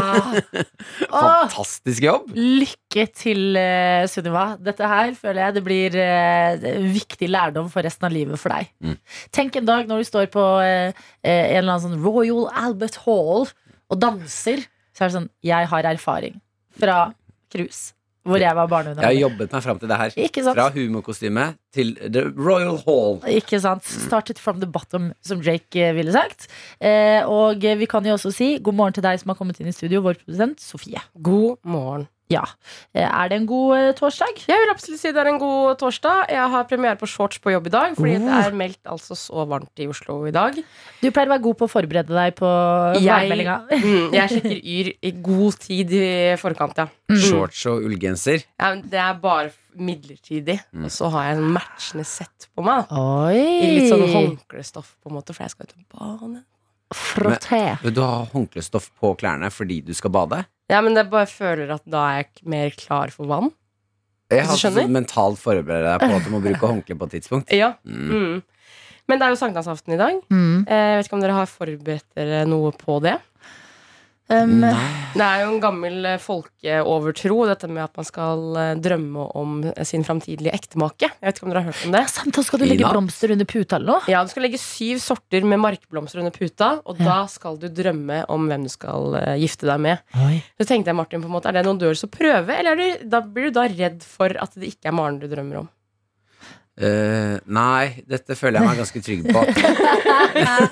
Fantastisk 1.12 2.02
jobb! 2.06 2.32
lykke 2.34 3.06
til, 3.16 3.56
eh, 3.56 4.04
Sunniva. 4.10 4.56
Dette 4.60 4.88
her 4.88 5.14
føler 5.18 5.42
jeg 5.44 5.56
det 5.56 5.64
blir 5.66 5.96
eh, 6.00 6.66
viktig 6.94 7.30
lærdom 7.30 7.70
for 7.72 7.84
resten 7.86 8.08
av 8.08 8.14
livet 8.14 8.40
for 8.40 8.54
deg. 8.54 8.70
Mm. 8.82 8.98
Tenk 9.34 9.58
en 9.58 9.68
dag 9.68 9.90
når 9.90 10.02
du 10.02 10.10
står 10.10 10.30
på 10.32 10.44
eh, 10.64 10.92
eh, 11.22 11.54
en 11.54 11.62
eller 11.62 11.76
annen 11.76 11.86
sånn 11.86 12.04
Royal 12.04 12.48
Albert 12.50 13.00
Hall 13.06 13.48
og 13.92 14.00
danser, 14.00 14.66
så 14.92 15.04
er 15.04 15.10
det 15.10 15.16
sånn 15.16 15.32
Jeg 15.44 15.68
har 15.70 15.88
erfaring 15.88 16.38
fra 16.78 17.12
cruise, 17.52 17.92
hvor 18.22 18.38
jeg 18.38 18.54
var 18.54 18.70
Jeg 18.86 19.02
har 19.02 19.16
jobbet 19.16 19.52
meg 19.52 19.62
fram 19.64 19.78
til 19.78 19.90
det 19.90 19.98
her. 19.98 20.14
Ikke 20.16 20.44
sant? 20.44 20.58
Fra 20.58 20.68
humorkostyme 20.70 21.46
til 21.74 21.94
The 21.96 22.28
Royal 22.36 22.78
Hall. 22.86 23.18
Ikke 23.26 23.60
sant? 23.60 23.84
Started 23.84 24.38
from 24.38 24.60
the 24.60 24.70
bottom, 24.70 25.12
som 25.22 25.42
Drake 25.42 25.80
eh, 25.80 25.94
ville 25.96 26.12
sagt. 26.14 26.46
Eh, 26.80 27.26
og 27.26 27.62
vi 27.62 27.86
kan 27.90 28.06
jo 28.06 28.14
også 28.14 28.30
si 28.30 28.58
god 28.62 28.78
morgen 28.78 28.98
til 28.98 29.02
deg 29.06 29.18
som 29.20 29.34
har 29.34 29.38
kommet 29.40 29.58
inn 29.60 29.70
i 29.72 29.74
studio, 29.74 30.04
vår 30.06 30.22
produsent 30.22 30.62
Sofie. 30.62 31.02
God 31.22 31.58
morgen. 31.64 32.06
Ja. 32.32 32.42
Eh, 32.96 33.04
er 33.04 33.28
det 33.32 33.36
en 33.42 33.46
god 33.50 33.74
eh, 33.76 33.90
torsdag? 33.98 34.42
Jeg 34.48 34.62
vil 34.62 34.72
absolutt 34.72 35.00
si 35.02 35.12
det 35.12 35.20
er 35.22 35.28
en 35.32 35.40
god 35.42 35.76
torsdag. 35.82 36.30
Jeg 36.32 36.50
har 36.54 36.66
premiere 36.70 36.96
på 37.00 37.08
shorts 37.10 37.40
på 37.44 37.52
jobb 37.52 37.68
i 37.68 37.74
dag, 37.74 37.96
fordi 37.98 38.14
det 38.24 38.36
er 38.40 38.56
meldt 38.56 38.88
altså 38.88 39.16
så 39.18 39.44
varmt 39.50 39.82
i 39.84 39.88
Oslo 39.92 40.20
i 40.30 40.32
dag. 40.34 40.56
Du 41.02 41.08
pleier 41.10 41.28
å 41.28 41.34
være 41.34 41.44
god 41.46 41.58
på 41.60 41.68
å 41.68 41.72
forberede 41.72 42.14
deg 42.16 42.36
på 42.40 42.52
Jeg- 42.98 43.08
værmeldinga. 43.10 43.58
Mm, 43.82 44.12
jeg 44.14 44.30
sjekker 44.30 44.58
Yr 44.72 44.88
i 45.02 45.10
god 45.26 45.56
tid 45.60 45.92
i 45.96 46.06
forkant, 46.40 46.78
ja. 46.78 46.86
Mm. 47.10 47.18
Shorts 47.26 47.66
og 47.68 47.82
ullgenser. 47.88 48.44
ja. 48.60 48.72
Det 48.82 48.98
er 49.00 49.18
bare 49.20 49.50
midlertidig. 49.76 50.58
Og 50.76 50.90
så 50.92 51.10
har 51.12 51.28
jeg 51.30 51.38
en 51.40 51.52
matchende 51.56 52.04
sett 52.08 52.48
på 52.56 52.64
meg. 52.66 52.88
Oi! 52.92 53.42
I 53.42 53.68
litt 53.76 53.90
sånn 53.92 54.06
håndklestoff, 54.12 54.94
på 55.02 55.10
en 55.12 55.16
måte, 55.18 55.34
for 55.36 55.44
jeg 55.46 55.54
skal 55.54 55.68
ut 55.68 55.76
og 55.76 56.18
bade. 56.20 56.42
Men, 57.16 57.94
du 57.94 58.00
har 58.04 58.26
håndklestoff 58.34 58.90
på 59.00 59.14
klærne 59.20 59.48
fordi 59.52 59.80
du 59.86 59.94
skal 59.96 60.12
bade? 60.12 60.42
Ja, 60.72 60.80
men 60.84 60.96
jeg 60.96 61.10
bare 61.12 61.28
føler 61.28 61.74
at 61.76 61.84
da 61.88 62.04
er 62.10 62.22
jeg 62.22 62.46
mer 62.48 62.72
klar 62.78 63.12
for 63.14 63.28
vann. 63.30 63.50
Jeg 64.32 64.46
har 64.48 64.56
sånn 64.56 64.88
mentalt 64.94 65.36
forberedt 65.42 65.84
deg 65.84 66.00
på 66.00 66.16
at 66.16 66.24
du 66.24 66.30
må 66.32 66.40
bruke 66.40 66.68
håndkle 66.72 66.96
på 66.96 67.08
et 67.10 67.14
tidspunkt. 67.18 67.52
Ja. 67.52 67.74
Mm. 67.84 68.08
Mm. 68.08 68.38
Men 69.10 69.18
det 69.20 69.26
er 69.26 69.34
jo 69.34 69.40
sankthansaften 69.40 69.92
i 69.96 69.98
dag. 70.00 70.20
Mm. 70.32 70.62
Eh, 70.64 70.86
Jeg 70.94 70.98
vet 71.00 71.08
ikke 71.10 71.18
om 71.18 71.24
dere 71.24 71.36
har 71.36 71.50
forberedt 71.50 72.06
dere 72.16 72.44
noe 72.48 72.70
på 72.78 72.96
det? 73.04 73.18
Um, 74.32 74.62
Det 75.12 75.20
er 75.26 75.42
jo 75.42 75.48
en 75.52 75.58
gammel 75.60 76.06
eh, 76.08 76.20
folkeovertro, 76.22 77.34
dette 77.50 77.68
med 77.68 77.82
at 77.84 77.98
man 78.00 78.06
skal 78.08 78.44
eh, 78.56 78.70
drømme 78.80 79.26
om 79.36 79.58
sin 79.84 80.06
framtidige 80.08 80.54
ektemake. 80.56 81.10
Jeg 81.10 81.26
vet 81.26 81.36
ikke 81.36 81.44
om 81.48 81.52
dere 81.52 81.62
har 81.66 81.68
hørt 81.68 81.82
om 81.84 81.92
det? 81.92 82.02
sant, 82.14 82.32
da 82.38 82.44
skal 82.46 82.62
du 82.62 82.64
legge 82.70 82.88
blomster 82.88 83.34
under 83.34 83.48
puta 83.50 83.76
eller 83.76 83.92
noe? 83.98 84.06
Ja, 84.08 84.22
Du 84.24 84.32
skal 84.32 84.46
legge 84.46 84.60
syv 84.62 85.02
sorter 85.04 85.44
med 85.44 85.60
markblomster 85.60 86.22
under 86.22 86.32
puta, 86.32 86.70
og 86.86 86.96
Ja. 87.02 87.04
da 87.10 87.18
skal 87.28 87.58
du 87.60 87.68
drømme 87.68 88.22
om 88.32 88.48
hvem 88.48 88.64
du 88.64 88.72
skal 88.72 89.14
eh, 89.20 89.36
gifte 89.42 89.68
deg 89.68 89.84
med. 89.84 89.98
Oi. 90.16 90.40
Så 90.56 90.64
tenkte 90.70 90.88
jeg, 90.94 90.96
Martin, 90.96 91.20
på 91.20 91.28
en 91.28 91.36
måte, 91.36 91.52
Er 91.52 91.58
det 91.60 91.66
noen 91.68 91.78
du 91.78 91.84
har 91.86 91.92
lyst 91.92 92.06
til 92.06 92.12
å 92.12 92.16
prøve, 92.16 92.56
eller 92.56 92.72
er 92.72 92.76
du, 93.02 93.08
da 93.12 93.20
blir 93.20 93.50
du 93.52 93.58
da 93.60 93.68
redd 93.68 94.00
for 94.02 94.32
at 94.40 94.56
det 94.56 94.72
ikke 94.72 94.88
er 94.88 94.96
Maren 94.96 95.20
du 95.20 95.28
drømmer 95.28 95.60
om? 95.66 95.68
Eh, 96.82 97.36
nei, 97.46 98.02
dette 98.10 98.34
føler 98.38 98.58
jeg 98.60 98.68
meg 98.68 98.80
ganske 98.82 99.02
trygg 99.06 99.28
på. 99.30 99.44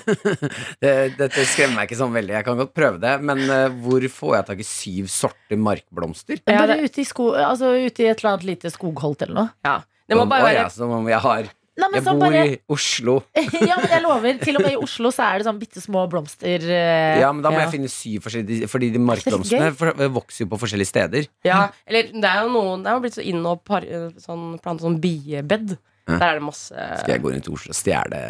det, 0.83 0.93
dette 1.19 1.45
skremmer 1.47 1.79
meg 1.81 1.89
ikke 1.89 1.99
sånn 2.01 2.13
veldig. 2.15 2.35
Jeg 2.39 2.47
kan 2.47 2.59
godt 2.59 2.73
prøve 2.77 2.99
det, 3.01 3.15
men 3.25 3.43
uh, 3.47 3.69
hvor 3.83 4.05
får 4.17 4.35
jeg 4.39 4.49
tak 4.51 4.63
i 4.63 4.67
syv 4.67 5.09
sorter 5.13 5.61
markblomster? 5.61 6.41
Ja, 6.43 6.59
Bare 6.65 6.81
ute 6.83 7.01
i, 7.03 7.07
sko 7.07 7.31
altså, 7.37 7.73
ute 7.77 8.05
i 8.05 8.11
et 8.11 8.19
eller 8.21 8.35
annet 8.35 8.47
lite 8.53 8.73
skogholt 8.73 9.25
eller 9.25 9.37
noe. 9.43 9.49
Ja, 9.67 9.79
Det 10.09 10.19
må 10.19 10.27
bare 10.29 10.47
være 10.49 10.63
ja, 10.65 10.69
som 10.73 10.93
om 10.99 11.09
jeg 11.09 11.21
har 11.23 11.49
Nei, 11.79 11.87
Jeg 11.95 12.03
bor 12.03 12.17
bare, 12.19 12.39
i 12.45 12.57
Oslo. 12.69 13.13
ja, 13.69 13.77
men 13.79 13.87
jeg 13.89 14.01
lover, 14.03 14.35
til 14.41 14.57
og 14.59 14.65
med 14.65 14.73
i 14.75 14.79
Oslo 14.83 15.09
så 15.15 15.23
er 15.29 15.39
det 15.39 15.47
sånn 15.47 15.61
bitte 15.61 15.81
små 15.81 16.03
blomster. 16.11 16.65
eh, 16.67 17.21
Ja, 17.21 17.29
men 17.31 17.39
da 17.41 17.49
må 17.49 17.57
Ja. 17.57 17.63
jeg 17.63 17.71
finne 17.77 17.89
syv 17.89 18.25
forskjellige 18.27 18.67
Fordi 18.69 18.89
de 18.91 18.99
markblomstene 19.01 20.09
vokser 20.11 20.43
jo 20.43 20.49
på 20.51 20.59
forskjellige 20.61 20.91
steder. 20.91 21.29
Ja, 21.47 21.61
eller 21.87 22.11
det 22.11 22.27
er 22.27 22.43
jo 22.43 22.51
noen 22.53 22.83
Det 22.83 22.91
er 22.91 22.99
jo 22.99 23.03
blitt 23.07 23.17
så 23.17 23.23
inn 23.25 23.39
og 23.47 23.63
par, 23.65 23.87
sånn, 24.19 24.59
plante 24.61 24.83
sånn 24.83 24.99
biebed. 25.01 25.77
Ja. 26.07 26.17
Der 26.17 26.27
er 26.31 26.39
det 26.39 26.43
masse 26.43 26.75
Skal 27.01 27.13
jeg 27.15 27.21
gå 27.23 27.31
rundt 27.33 27.43
til 27.45 27.53
Oslo 27.53 27.69
og 27.71 27.75
stjele 27.77 28.21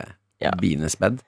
Ja. 0.42 0.52
bienes 0.60 0.96
bed? 1.00 1.22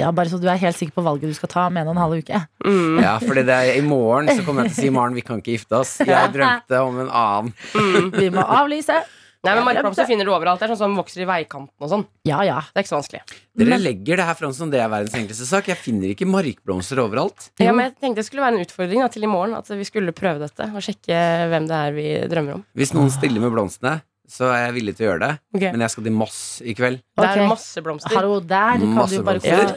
Ja, 0.00 0.10
Bare 0.10 0.26
så 0.26 0.38
du 0.40 0.48
er 0.48 0.56
helt 0.58 0.74
sikker 0.74 0.94
på 0.96 1.02
valget 1.04 1.28
du 1.30 1.34
skal 1.36 1.48
ta 1.52 1.66
om 1.68 1.76
en 1.76 1.86
og 1.86 1.92
en 1.94 2.00
halv 2.00 2.16
uke. 2.24 2.38
mm, 2.64 3.00
Ja, 3.02 3.18
fordi 3.22 3.44
det 3.46 3.54
er 3.54 3.76
i 3.78 3.82
morgen 3.86 4.26
så 4.32 4.42
kommer 4.44 4.64
jeg 4.64 4.72
til 4.72 4.80
å 4.80 4.84
si 4.86 4.90
Maren, 4.90 5.14
vi 5.14 5.20
kan 5.22 5.38
ikke 5.38 5.52
gifte 5.58 5.76
oss. 5.78 5.98
Jeg 6.00 6.32
drømte 6.32 6.80
om 6.82 6.98
en 7.04 7.10
annen. 7.10 7.52
mm. 7.74 8.08
Vi 8.16 8.30
må 8.30 8.42
avlyse. 8.42 8.96
Nei, 9.44 9.54
men 9.58 9.64
Markblomster 9.66 10.06
finner 10.06 10.24
du 10.24 10.30
overalt. 10.32 10.58
Det 10.60 10.68
er 10.70 10.72
sånn 10.74 10.78
som 10.78 10.96
vokser 10.96 11.22
i 11.22 11.26
veikanten 11.26 11.70
og 11.82 11.88
sånn. 11.90 12.04
Ja, 12.24 12.40
ja. 12.46 12.60
Det 12.72 12.78
er 12.78 12.84
ikke 12.84 12.92
så 12.94 12.98
vanskelig. 13.00 13.22
Dere 13.58 13.68
Men- 13.74 13.82
legger 13.82 14.16
det 14.16 14.24
her 14.26 14.34
fram 14.38 14.52
som 14.54 14.70
det 14.70 14.80
er 14.80 14.88
verdens 14.88 15.14
enkleste 15.18 15.46
sak. 15.46 15.66
Jeg 15.66 15.76
finner 15.78 16.08
ikke 16.14 16.26
markblomster 16.30 16.98
overalt. 17.02 17.50
Ja, 17.60 17.72
men 17.72 17.90
jeg 17.90 17.96
tenkte 18.00 18.22
det 18.22 18.26
skulle 18.26 18.42
være 18.42 18.58
en 18.58 18.64
utfordring 18.64 19.02
da, 19.02 19.08
til 19.08 19.22
i 19.24 19.26
morgen. 19.30 19.54
At 19.58 19.66
vi 19.68 19.84
skulle 19.84 20.12
prøve 20.14 20.38
dette 20.40 20.62
og 20.72 20.80
sjekke 20.82 21.18
hvem 21.50 21.66
det 21.68 21.78
er 21.78 21.92
vi 21.92 22.08
drømmer 22.30 22.54
om. 22.54 22.64
Hvis 22.74 22.94
noen 22.94 23.10
stiller 23.10 23.40
med 23.42 23.52
blomstene, 23.52 24.00
så 24.32 24.48
er 24.48 24.62
jeg 24.66 24.74
villig 24.78 24.94
til 24.96 25.04
å 25.04 25.08
gjøre 25.10 25.22
det. 25.26 25.32
Okay. 25.58 25.70
Men 25.74 25.82
jeg 25.84 25.92
skal 25.92 26.04
til 26.06 26.14
Moss 26.16 26.36
i 26.64 26.72
kveld. 26.78 27.00
Det 27.20 27.28
er 27.28 27.42
masse 27.50 27.82
blomster. 27.84 28.14
Hallo, 28.16 28.38
der 28.40 28.78
kan 28.80 28.94
Masse 28.96 29.18
du 29.20 29.26
bare 29.26 29.42
Der 29.44 29.74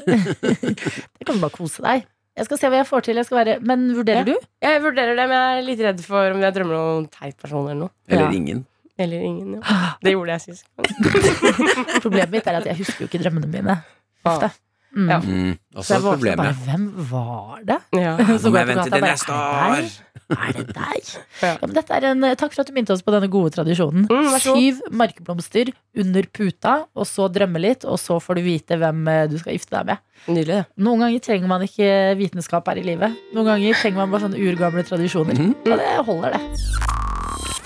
kan 1.27 1.35
du 1.35 1.41
bare 1.43 1.55
kose 1.57 1.83
deg. 1.83 2.05
Jeg 2.35 2.47
skal 2.49 2.59
se 2.59 2.69
hva 2.71 2.79
jeg 2.81 2.87
får 2.89 3.03
til. 3.07 3.19
Jeg 3.19 3.27
skal 3.29 3.37
være 3.41 3.57
Men 3.63 3.83
vurderer 3.95 4.23
Ja. 4.23 4.33
du? 4.35 4.47
Jeg 4.63 4.81
vurderer 4.83 5.15
det, 5.19 5.25
men 5.31 5.35
jeg 5.39 5.59
er 5.59 5.67
litt 5.69 5.83
redd 5.89 6.01
for 6.07 6.31
om 6.35 6.41
jeg 6.43 6.55
drømmer 6.55 6.75
om 6.79 6.87
noen 6.93 7.09
teit 7.11 7.35
person 7.39 7.67
eller 7.67 7.81
noe. 7.85 7.93
Eller 8.07 8.25
Ja. 8.27 8.31
ingen. 8.39 8.65
Eller 8.97 9.23
ingen. 9.27 9.53
Ja. 9.59 9.77
Det 10.03 10.11
gjorde 10.15 10.35
jeg 10.37 10.41
sist. 10.41 10.65
Problemet 12.03 12.31
mitt 12.31 12.47
er 12.47 12.59
at 12.61 12.67
jeg 12.71 12.77
husker 12.79 13.05
jo 13.05 13.09
ikke 13.11 13.21
drømmene 13.25 13.51
mine. 13.51 13.77
Ofte. 14.25 14.51
Mm. 14.95 15.09
Ja. 15.11 15.19
Mm. 15.19 15.53
Så 15.75 15.79
Også 15.81 15.93
jeg 15.93 16.03
våkner 16.05 16.15
problemet. 16.15 16.37
bare 16.39 16.65
Hvem 16.65 16.83
var 17.11 17.63
det? 17.67 17.77
Ja. 17.99 18.13
Så 18.39 18.47
Nå 18.47 18.51
må 18.53 18.61
jeg 18.61 18.69
vente 18.71 18.85
til 18.89 19.03
neste 19.03 19.31
det 19.31 19.39
år. 19.39 19.87
Er 20.35 20.53
det 20.55 20.65
deg? 20.71 21.09
Ja. 21.43 21.49
Ja, 21.51 21.67
men 21.67 21.73
dette 21.75 21.93
er 21.97 22.05
en, 22.09 22.23
takk 22.39 22.53
for 22.55 22.63
at 22.63 22.69
du 22.69 22.73
minte 22.73 22.95
oss 22.95 23.03
på 23.05 23.11
denne 23.13 23.27
gode 23.29 23.51
tradisjonen. 23.53 24.07
Mm. 24.09 24.29
Syv 24.41 24.79
markblomster 24.95 25.69
under 26.01 26.29
puta, 26.33 26.75
og 26.95 27.05
så 27.09 27.27
drømme 27.29 27.59
litt, 27.61 27.83
og 27.85 27.99
så 28.01 28.17
får 28.23 28.39
du 28.39 28.45
vite 28.47 28.77
hvem 28.79 29.03
eh, 29.11 29.25
du 29.29 29.35
skal 29.41 29.57
gifte 29.57 29.75
deg 29.75 29.91
med. 29.91 30.01
Nydelig. 30.31 30.61
Noen 30.87 31.03
ganger 31.05 31.25
trenger 31.27 31.51
man 31.51 31.65
ikke 31.67 31.89
vitenskap 32.17 32.71
her 32.71 32.79
i 32.81 32.85
livet. 32.87 33.19
Noen 33.35 33.51
ganger 33.51 33.77
trenger 33.83 34.01
man 34.01 34.15
bare 34.15 34.25
sånne 34.29 34.41
urgamle 34.47 34.85
tradisjoner. 34.87 35.37
Mm. 35.43 35.53
Og 35.67 35.75
det 35.83 35.91
holder, 36.07 36.39
det. 36.39 36.41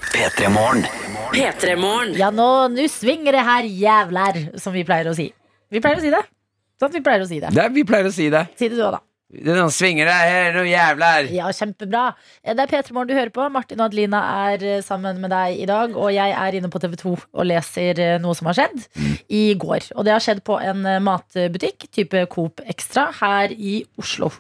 P3 0.10 0.50
Morgen. 0.52 0.84
P3morgen. 1.30 2.18
Ja, 2.18 2.32
nå, 2.34 2.50
nå 2.74 2.90
svinger 2.92 3.38
det 3.38 3.46
her, 3.46 3.70
jævler, 3.86 4.42
som 4.60 4.74
vi 4.76 4.84
pleier 4.88 5.12
å 5.12 5.16
si. 5.16 5.30
Vi 5.70 5.80
pleier 5.84 6.02
å 6.02 6.04
si 6.04 6.12
det. 6.12 6.26
Sånn 6.80 6.90
at 6.90 6.96
vi 6.96 7.04
pleier 7.06 7.26
å 7.26 7.30
si 7.30 7.40
det. 7.44 7.52
Det 7.56 7.64
er, 7.66 7.70
vi 7.76 7.84
pleier 7.88 8.08
å 8.08 8.16
si 8.16 8.30
det. 8.32 8.48
Si 8.60 8.70
det 8.72 8.80
du 8.80 8.84
òg, 8.88 8.96
da. 8.98 9.04
Noen 9.30 9.70
svinger 9.70 10.08
det 10.10 10.14
her 10.18 10.56
noe 10.56 10.66
jævlar. 10.66 11.28
Ja, 11.30 11.52
kjempebra. 11.54 12.16
Eh, 12.42 12.56
Det 12.58 12.64
er 12.64 12.72
P3 12.72 12.96
Morgen 12.98 13.12
du 13.12 13.14
hører 13.14 13.30
på. 13.30 13.44
Martin 13.54 13.78
og 13.78 13.86
Adelina 13.92 14.22
er 14.50 14.64
eh, 14.66 14.80
sammen 14.82 15.20
med 15.22 15.30
deg 15.30 15.60
i 15.62 15.68
dag. 15.70 15.94
Og 15.94 16.10
jeg 16.16 16.34
er 16.34 16.58
inne 16.58 16.72
på 16.74 16.82
TV 16.82 16.96
2 16.98 17.12
og 17.14 17.46
leser 17.46 18.02
eh, 18.02 18.16
noe 18.24 18.34
som 18.34 18.50
har 18.50 18.58
skjedd 18.58 18.88
i 19.30 19.44
går. 19.62 19.92
Og 19.94 20.08
det 20.08 20.16
har 20.16 20.26
skjedd 20.26 20.42
på 20.50 20.58
en 20.58 20.82
matbutikk, 21.06 21.86
type 21.94 22.24
Coop 22.34 22.64
Extra, 22.66 23.06
her 23.20 23.54
i 23.54 23.84
Oslo. 24.02 24.32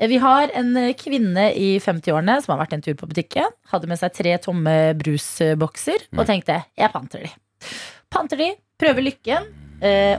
Vi 0.00 0.22
har 0.24 0.56
en 0.56 0.72
kvinne 0.96 1.50
i 1.52 1.74
50-årene 1.84 2.40
som 2.40 2.54
har 2.54 2.62
vært 2.64 2.78
en 2.78 2.86
tur 2.88 2.96
på 2.96 3.10
butikken. 3.12 3.52
Hadde 3.74 3.92
med 3.92 4.00
seg 4.00 4.16
tre 4.16 4.38
tomme 4.40 4.78
brusbokser 5.04 6.08
og 6.16 6.24
tenkte 6.24 6.62
jeg 6.80 6.94
panter 6.96 7.28
de. 7.28 7.34
Panter 8.08 8.40
de, 8.40 8.54
prøver 8.80 9.04
lykken, 9.04 9.52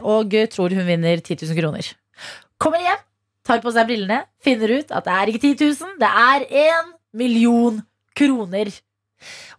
og 0.02 0.32
tror 0.54 0.74
hun 0.76 0.86
vinner 0.88 1.22
10 1.22 1.38
000 1.46 1.58
kroner. 1.60 1.92
Kommer 2.62 2.82
hjem, 2.84 3.02
tar 3.48 3.62
på 3.64 3.72
seg 3.74 3.88
brillene, 3.90 4.24
finner 4.44 4.76
ut 4.80 4.92
at 4.94 5.06
det 5.08 5.14
er 5.18 5.32
ikke 5.34 5.44
10 5.56 5.74
000, 5.82 5.98
det 6.02 6.12
er 6.28 6.48
en 6.68 6.94
million 7.18 7.82
kroner. 8.18 8.70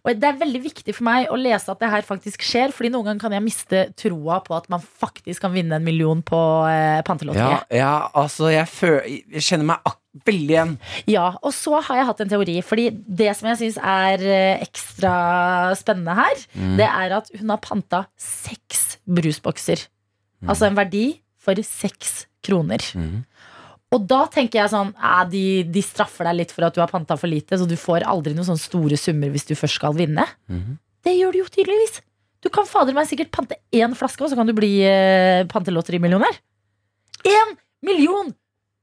Og 0.03 0.17
det 0.19 0.27
er 0.27 0.35
veldig 0.41 0.59
viktig 0.65 0.91
for 0.97 1.05
meg 1.07 1.29
å 1.31 1.37
lese 1.39 1.71
at 1.71 1.79
det 1.79 1.87
her 1.87 2.03
faktisk 2.03 2.41
skjer, 2.43 2.73
Fordi 2.75 2.89
noen 2.91 3.05
ganger 3.07 3.21
kan 3.23 3.31
jeg 3.37 3.43
miste 3.45 3.83
troa 3.95 4.41
på 4.43 4.57
at 4.57 4.65
man 4.67 4.81
faktisk 4.83 5.39
kan 5.45 5.53
vinne 5.55 5.77
en 5.79 5.85
million 5.85 6.19
på 6.21 6.39
eh, 6.67 6.97
Ja, 6.97 7.03
pantelotteriet. 7.07 7.69
ja, 7.71 8.09
altså, 8.13 8.49
jeg, 8.51 8.67
føler, 8.67 9.07
jeg 9.07 9.45
kjenner 9.47 9.69
meg 9.71 9.93
veldig 10.27 10.51
igjen. 10.57 10.73
Ja, 11.07 11.29
og 11.41 11.55
så 11.55 11.79
har 11.79 11.95
jeg 12.01 12.09
hatt 12.09 12.19
en 12.25 12.33
teori, 12.33 12.57
fordi 12.61 12.89
det 12.91 13.31
som 13.39 13.47
jeg 13.53 13.61
syns 13.61 13.79
er 13.79 14.25
eh, 14.27 14.65
ekstra 14.67 15.13
spennende 15.79 16.17
her, 16.19 16.43
Mm. 16.59 16.75
det 16.77 16.89
er 16.91 17.15
at 17.21 17.31
hun 17.39 17.49
har 17.55 17.63
panta 17.63 18.03
seks 18.19 18.97
brusbokser. 19.07 19.87
Altså 20.49 20.67
en 20.67 20.77
verdi 20.77 21.05
for 21.43 21.59
seks 21.67 22.23
kroner. 22.43 22.83
Mm. 22.97 23.23
Og 23.93 24.05
da 24.09 24.23
tenker 24.31 24.63
jeg 24.63 24.71
sånn 24.73 24.93
de, 25.29 25.45
de 25.69 25.83
straffer 25.85 26.25
deg 26.29 26.39
litt 26.39 26.53
for 26.55 26.65
at 26.65 26.75
du 26.75 26.81
har 26.81 26.89
panta 26.89 27.17
for 27.19 27.29
lite, 27.29 27.59
så 27.59 27.67
du 27.69 27.75
får 27.77 28.07
aldri 28.09 28.33
noen 28.33 28.47
sånne 28.47 28.63
store 28.63 28.97
summer 28.97 29.33
hvis 29.33 29.45
du 29.49 29.53
først 29.57 29.77
skal 29.77 29.95
vinne. 29.97 30.25
Mm. 30.49 30.79
Det 31.05 31.13
gjør 31.17 31.35
du 31.35 31.41
jo 31.43 31.51
tydeligvis. 31.51 31.99
Du 32.43 32.49
kan 32.51 32.67
fader 32.67 32.95
meg 32.95 33.07
sikkert 33.07 33.31
pante 33.35 33.59
én 33.75 33.93
flaske, 33.95 34.23
og 34.25 34.31
så 34.31 34.39
kan 34.39 34.49
du 34.49 34.55
bli 34.57 34.71
eh, 34.87 35.45
pantelotterimillionær. 35.51 36.39
Én 37.29 37.53
million! 37.85 38.33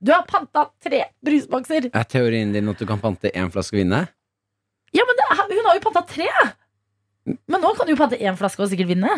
Du 0.00 0.14
har 0.14 0.24
panta 0.28 0.70
tre 0.80 1.02
brusbokser. 1.26 1.90
Er 1.92 2.06
teorien 2.08 2.54
din 2.54 2.70
at 2.72 2.80
du 2.80 2.86
kan 2.88 3.02
pante 3.02 3.28
én 3.36 3.50
flaske 3.52 3.76
og 3.76 3.82
vinne? 3.82 4.06
Ja, 4.96 5.04
men 5.06 5.18
det, 5.18 5.26
hun 5.58 5.68
har 5.68 5.76
jo 5.76 5.84
panta 5.84 6.06
tre! 6.08 6.30
Men 7.26 7.60
nå 7.60 7.74
kan 7.76 7.86
du 7.86 7.92
jo 7.92 8.00
pante 8.00 8.16
én 8.16 8.38
flaske 8.38 8.64
og 8.64 8.70
sikkert 8.72 8.94
vinne. 8.94 9.12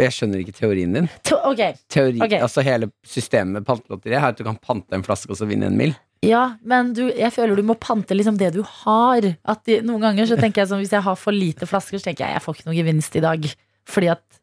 Jeg 0.00 0.10
skjønner 0.10 0.40
ikke 0.42 0.56
teorien 0.56 0.96
din. 0.96 1.06
To, 1.30 1.38
okay. 1.52 1.76
Teori, 1.92 2.18
okay. 2.24 2.40
altså 2.42 2.64
Hele 2.66 2.88
systemet 3.06 3.60
med 3.60 3.66
pantelotteriet 3.68 4.18
er 4.18 4.32
at 4.32 4.40
du 4.40 4.42
kan 4.46 4.58
pante 4.58 4.96
en 4.96 5.04
flaske 5.06 5.30
og 5.30 5.38
så 5.38 5.46
vinne 5.46 5.68
en 5.70 5.78
mil. 5.78 5.94
Ja, 6.24 6.56
men 6.64 6.94
du, 6.96 7.04
jeg 7.12 7.30
føler 7.34 7.58
du 7.58 7.66
må 7.68 7.76
pante 7.78 8.16
liksom 8.16 8.38
det 8.40 8.54
du 8.56 8.62
har. 8.66 9.26
At 9.44 9.62
de, 9.68 9.78
noen 9.86 10.02
ganger 10.06 10.30
så 10.30 10.38
tenker 10.40 10.62
jeg 10.62 10.70
sånn 10.70 10.80
Hvis 10.82 10.94
jeg 10.96 11.04
har 11.04 11.18
for 11.20 11.36
lite 11.36 11.68
flasker, 11.68 12.00
så 12.00 12.08
tenker 12.08 12.26
jeg 12.26 12.38
jeg 12.38 12.44
får 12.46 12.56
ikke 12.56 12.70
noe 12.70 12.78
gevinst 12.78 13.18
i 13.20 13.22
dag. 13.24 13.50
Fordi 13.90 14.10
at 14.14 14.40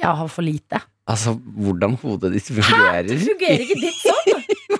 jeg 0.00 0.16
har 0.22 0.30
for 0.32 0.46
lite. 0.46 0.80
Altså, 1.10 1.34
hvordan 1.34 1.96
hodet 2.02 2.32
ditt 2.36 2.50
Det 2.54 2.64
fungerer. 2.64 3.14
fungerer 3.18 3.64
ikke 3.64 3.78
ditt 3.80 3.98
sånn! 3.98 4.19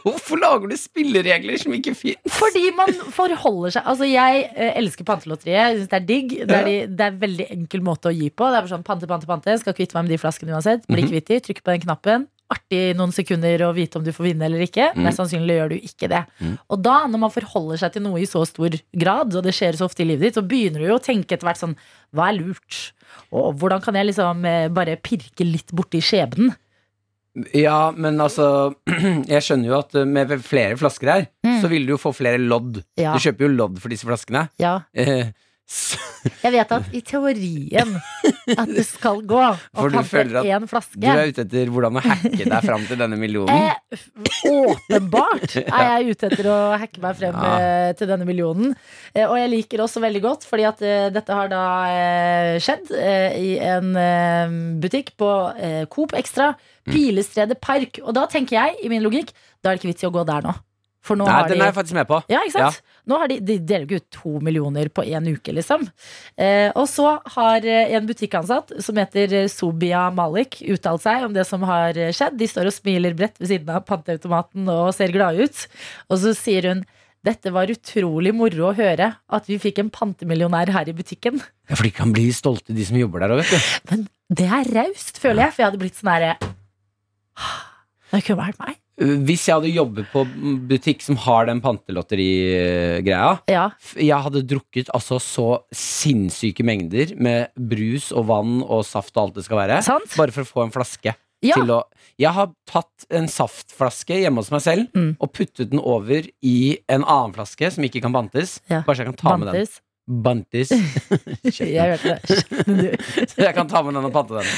Hvorfor 0.04 0.38
lager 0.40 0.70
du 0.70 0.76
spilleregler 0.78 1.58
som 1.60 1.72
ikke 1.76 1.94
fins? 1.98 2.18
Fordi 2.30 2.70
man 2.76 2.92
forholder 3.12 3.74
seg 3.76 3.88
Altså 3.90 4.06
Jeg 4.08 4.44
eh, 4.54 4.72
elsker 4.80 5.04
pantelotteriet. 5.08 5.56
Jeg 5.58 5.78
syns 5.80 5.90
Det 5.92 5.98
er 6.00 6.06
digg. 6.08 6.34
Det 6.46 6.56
er, 6.56 6.64
de, 6.68 6.76
det 6.96 7.06
er 7.06 7.14
en 7.14 7.22
veldig 7.22 7.46
enkel 7.56 7.82
måte 7.86 8.10
å 8.10 8.14
gi 8.14 8.30
på. 8.30 8.46
Det 8.50 8.58
er 8.60 8.66
bare 8.66 8.74
sånn 8.76 8.84
Pante, 8.86 9.08
pante, 9.10 9.26
pante. 9.30 9.56
Skal 9.62 9.74
kvitte 9.76 9.96
meg 9.98 10.06
med 10.08 10.14
de 10.16 10.20
flaskene 10.22 10.54
uansett. 10.56 10.86
Bli 10.86 11.02
Mhm. 11.02 11.10
kvitt 11.10 11.26
de. 11.32 11.40
Trykke 11.48 11.64
på 11.66 11.74
den 11.74 11.82
knappen. 11.86 12.28
Artig 12.50 12.96
noen 12.98 13.12
sekunder 13.14 13.62
å 13.62 13.72
vite 13.76 13.94
om 14.00 14.02
du 14.06 14.10
får 14.10 14.24
vinne 14.30 14.42
eller 14.48 14.64
ikke. 14.66 14.88
Mhm. 14.94 15.04
Mest 15.06 15.20
sannsynlig 15.20 15.54
gjør 15.58 15.68
du 15.70 15.76
ikke 15.78 16.08
det. 16.10 16.22
Mhm. 16.40 16.56
Og 16.70 16.82
da, 16.82 16.96
når 17.06 17.18
man 17.26 17.30
forholder 17.34 17.78
seg 17.84 17.92
til 17.94 18.02
noe 18.02 18.18
i 18.22 18.26
så 18.26 18.42
stor 18.46 18.70
grad, 18.98 19.34
og 19.38 19.44
det 19.46 19.54
skjer 19.54 19.78
så 19.78 19.86
ofte 19.86 20.02
i 20.02 20.08
livet 20.08 20.20
ditt, 20.30 20.34
så 20.38 20.42
begynner 20.46 20.82
du 20.82 20.88
jo 20.88 20.98
å 20.98 21.04
tenke 21.04 21.34
etter 21.36 21.46
hvert 21.46 21.60
sånn 21.62 21.76
Hva 22.14 22.30
er 22.32 22.38
lurt? 22.40 22.92
Og 23.30 23.54
hvordan 23.58 23.82
kan 23.82 23.94
jeg 23.94 24.06
liksom 24.10 24.44
eh, 24.46 24.68
bare 24.74 24.96
pirke 24.98 25.46
litt 25.46 25.70
borti 25.74 26.00
skjebnen? 26.02 26.54
Ja, 27.54 27.92
men 27.96 28.18
altså 28.20 28.74
Jeg 29.30 29.42
skjønner 29.46 29.68
jo 29.70 29.78
at 29.78 29.94
med 30.08 30.32
flere 30.42 30.76
flasker 30.80 31.12
her, 31.12 31.26
Mm. 31.46 31.60
så 31.62 31.68
vil 31.70 31.86
du 31.86 31.92
jo 31.94 31.98
få 32.00 32.10
flere 32.14 32.38
lodd. 32.42 32.82
Ja, 32.98 33.12
Du 33.14 33.18
kjøper 33.22 33.46
jo 33.46 33.52
lodd 33.54 33.78
for 33.80 33.88
disse 33.92 34.04
flaskene. 34.08 34.48
ja. 34.60 34.80
Eh, 34.94 35.30
Jeg 36.42 36.50
vet 36.52 36.72
at 36.74 36.88
i 36.96 37.00
teorien 37.06 37.92
at 38.58 38.70
det 38.74 38.82
skal 38.88 39.20
gå 39.28 39.38
å 39.38 39.52
pante 39.94 40.42
én 40.42 40.66
flaske. 40.68 40.98
du 40.98 41.06
er 41.06 41.30
ute 41.30 41.44
etter 41.46 41.70
hvordan 41.70 42.00
å 42.00 42.02
hacke 42.04 42.42
deg 42.50 42.64
fram 42.66 42.82
til 42.88 42.98
denne 42.98 43.18
millionen. 43.20 43.70
Eh, 43.70 44.02
åpenbart 44.50 45.54
er 45.60 45.86
jeg 46.00 46.16
ute 46.16 46.30
etter 46.30 46.48
å 46.50 46.58
hacke 46.80 47.02
meg 47.04 47.18
frem 47.20 47.38
Ja. 47.40 47.52
eh, 47.60 47.92
til 47.98 48.10
denne 48.10 48.26
millionen. 48.28 48.74
Eh, 49.14 49.24
og 49.28 49.36
jeg 49.38 49.52
liker 49.54 49.84
også 49.86 50.02
veldig 50.02 50.22
godt, 50.26 50.46
fordi 50.50 50.66
at 50.68 50.82
eh, 50.82 51.06
dette 51.14 51.36
har 51.38 51.50
da 51.52 51.62
skjedd 52.62 52.90
i 53.38 53.52
en 53.70 53.94
butikk 54.82 55.14
på 55.20 55.30
Coop 55.94 56.16
Extra, 56.18 56.52
Mm. 56.88 56.94
Pilestredet 56.96 57.58
Park. 57.60 57.98
Og 58.08 58.14
da 58.16 58.22
tenker 58.26 58.56
jeg, 58.56 58.78
i 58.82 58.88
min 58.88 59.02
logikk, 59.04 59.28
da 59.60 59.68
er 59.70 59.76
det 59.76 59.82
ikke 59.82 59.90
vits 59.90 60.02
i 60.02 60.06
å 60.08 60.10
gå 60.14 60.22
der 60.26 60.46
nå. 60.46 60.54
For 61.04 61.14
nå 61.20 61.26
Nei, 61.28 61.34
har 61.36 61.50
den 61.52 61.60
er 61.60 61.68
jeg 61.68 61.74
faktisk 61.76 61.96
med 61.98 62.08
på. 62.08 62.18
ja, 62.32 62.40
ikke 62.48 62.54
sant? 62.56 62.78
Nå 63.08 63.18
har 63.20 63.30
de, 63.30 63.38
de 63.40 63.56
deler 63.62 63.86
jo 63.86 63.98
ikke 63.98 64.02
ut 64.02 64.18
to 64.18 64.32
millioner 64.44 64.90
på 64.92 65.04
én 65.08 65.26
uke, 65.30 65.54
liksom. 65.56 65.86
Eh, 66.36 66.68
og 66.74 66.86
så 66.90 67.16
har 67.36 67.66
eh, 67.66 67.94
en 67.96 68.08
butikkansatt 68.08 68.76
som 68.84 69.00
heter 69.00 69.34
eh, 69.42 69.50
Sobia 69.52 70.06
Malik 70.14 70.60
uttalt 70.66 71.04
seg 71.04 71.26
om 71.28 71.36
det 71.36 71.46
som 71.48 71.64
har 71.68 71.96
eh, 71.96 72.12
skjedd. 72.16 72.38
De 72.40 72.48
står 72.50 72.70
og 72.70 72.76
smiler 72.76 73.16
bredt 73.18 73.40
ved 73.40 73.52
siden 73.54 73.72
av 73.74 73.84
panteautomaten 73.88 74.68
og 74.72 74.92
ser 74.96 75.14
glade 75.14 75.48
ut. 75.48 75.66
Og 76.10 76.20
så 76.22 76.34
sier 76.36 76.70
hun 76.70 76.84
dette 77.26 77.50
var 77.52 77.68
utrolig 77.68 78.32
moro 78.32 78.70
å 78.70 78.76
høre 78.76 79.10
at 79.28 79.48
vi 79.50 79.58
fikk 79.60 79.82
en 79.82 79.90
pantemillionær 79.92 80.70
her 80.72 80.88
i 80.88 80.94
butikken. 80.96 81.36
Ja, 81.68 81.76
for 81.76 81.84
de 81.84 81.92
kan 81.92 82.14
bli 82.16 82.30
stolte, 82.32 82.72
de 82.72 82.86
som 82.88 82.96
jobber 82.96 83.20
der 83.20 83.34
òg, 83.34 83.42
vet 83.42 83.52
du. 83.52 83.90
Men 83.90 84.06
det 84.40 84.46
er 84.48 84.70
raust, 84.78 85.20
føler 85.20 85.44
jeg, 85.44 85.52
for 85.52 85.62
jeg 85.62 85.68
hadde 85.68 85.82
blitt 85.82 85.98
sånn 86.00 86.12
herre 86.14 86.32
Det 88.10 88.22
kunne 88.24 88.40
vært 88.40 88.62
meg. 88.62 88.78
Hvis 89.00 89.46
jeg 89.48 89.54
hadde 89.56 89.70
jobbet 89.72 90.10
på 90.12 90.26
butikk 90.68 91.00
som 91.02 91.16
har 91.24 91.46
den 91.48 91.62
pantelotterigreia 91.64 93.38
Ja. 93.48 93.70
Jeg 93.96 94.20
hadde 94.26 94.42
drukket 94.46 94.90
altså 94.94 95.16
så 95.22 95.46
sinnssyke 95.72 96.64
mengder 96.66 97.14
med 97.16 97.48
brus 97.56 98.10
og 98.12 98.26
vann 98.30 98.60
og 98.62 98.84
saft 98.84 99.16
og 99.16 99.22
alt 99.28 99.34
det 99.40 99.44
skal 99.46 99.62
være. 99.62 99.80
Sant? 99.86 100.12
Bare 100.20 100.34
for 100.34 100.44
å 100.44 100.50
få 100.50 100.64
en 100.66 100.74
flaske. 100.74 101.14
Ja. 101.40 101.56
Å, 101.56 101.78
jeg 102.20 102.34
har 102.36 102.50
tatt 102.68 103.06
en 103.16 103.24
saftflaske 103.32 104.18
hjemme 104.20 104.42
hos 104.42 104.50
meg 104.52 104.60
selv 104.60 104.88
Mm. 104.94 105.16
og 105.18 105.32
puttet 105.32 105.70
den 105.70 105.80
over 105.80 106.26
i 106.44 106.78
en 106.88 107.02
annen 107.04 107.32
flaske 107.32 107.70
som 107.72 107.84
ikke 107.84 108.02
kan 108.04 108.12
bantes. 108.12 108.58
Ja. 108.68 108.82
Så 108.84 108.96
jeg 109.00 109.06
kan 109.08 109.16
ta 109.16 109.36
med 109.38 109.48
den. 109.54 109.66
Bantes. 110.08 110.70
Bantes. 110.72 111.58
Jeg 111.60 111.92
hørte 111.92 112.14
det. 112.16 112.38
Skjønner 112.40 112.80
du? 112.82 113.04
Så 113.30 113.42
jeg 113.46 113.54
kan 113.54 113.68
ta 113.70 113.82
med 113.86 113.94
den 113.94 114.08
og 114.08 114.12
pante 114.14 114.40
den. 114.40 114.48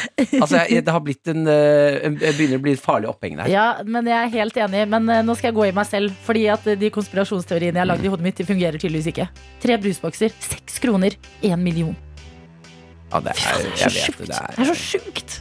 Altså, 0.40 0.62
jeg, 0.70 0.84
det 0.86 0.94
har 0.94 1.02
blitt 1.04 1.28
en 1.28 1.42
Jeg 1.44 1.98
en- 2.08 2.16
begynner 2.38 2.56
å 2.60 2.62
bli 2.64 2.72
et 2.76 2.80
farlig 2.80 3.10
oppheng 3.10 3.36
der. 3.40 3.50
Ja, 3.52 3.66
men 3.84 4.08
jeg 4.08 4.16
er 4.16 4.32
helt 4.32 4.56
enig. 4.64 4.86
Men 4.94 5.10
eh, 5.12 5.20
nå 5.26 5.34
skal 5.36 5.50
jeg 5.50 5.58
gå 5.58 5.66
i 5.68 5.74
meg 5.76 5.88
selv. 5.90 6.14
Fordi 6.24 6.46
at 6.54 6.66
eh, 6.72 6.78
de 6.80 6.88
konspirasjonsteoriene 6.94 7.74
jeg 7.76 7.82
har 7.84 7.90
lagd 7.90 8.06
i 8.06 8.12
hodet 8.14 8.24
mitt, 8.30 8.38
de 8.40 8.48
fungerer 8.48 8.80
tydeligvis 8.80 9.10
ikke. 9.12 9.28
Tre 9.66 9.76
brusbokser, 9.82 10.32
seks 10.40 10.80
kroner, 10.86 11.18
én 11.44 11.60
million. 11.60 11.92
Ja, 13.12 13.20
det 13.20 13.34
er, 13.36 13.66
jeg 13.76 13.76
så 13.76 13.92
vet 13.92 14.06
sjukt. 14.06 14.24
det. 14.24 14.38
er, 14.40 14.56
Det 14.56 14.64
er 14.64 14.72
så 14.72 14.78
sjukt. 14.80 15.40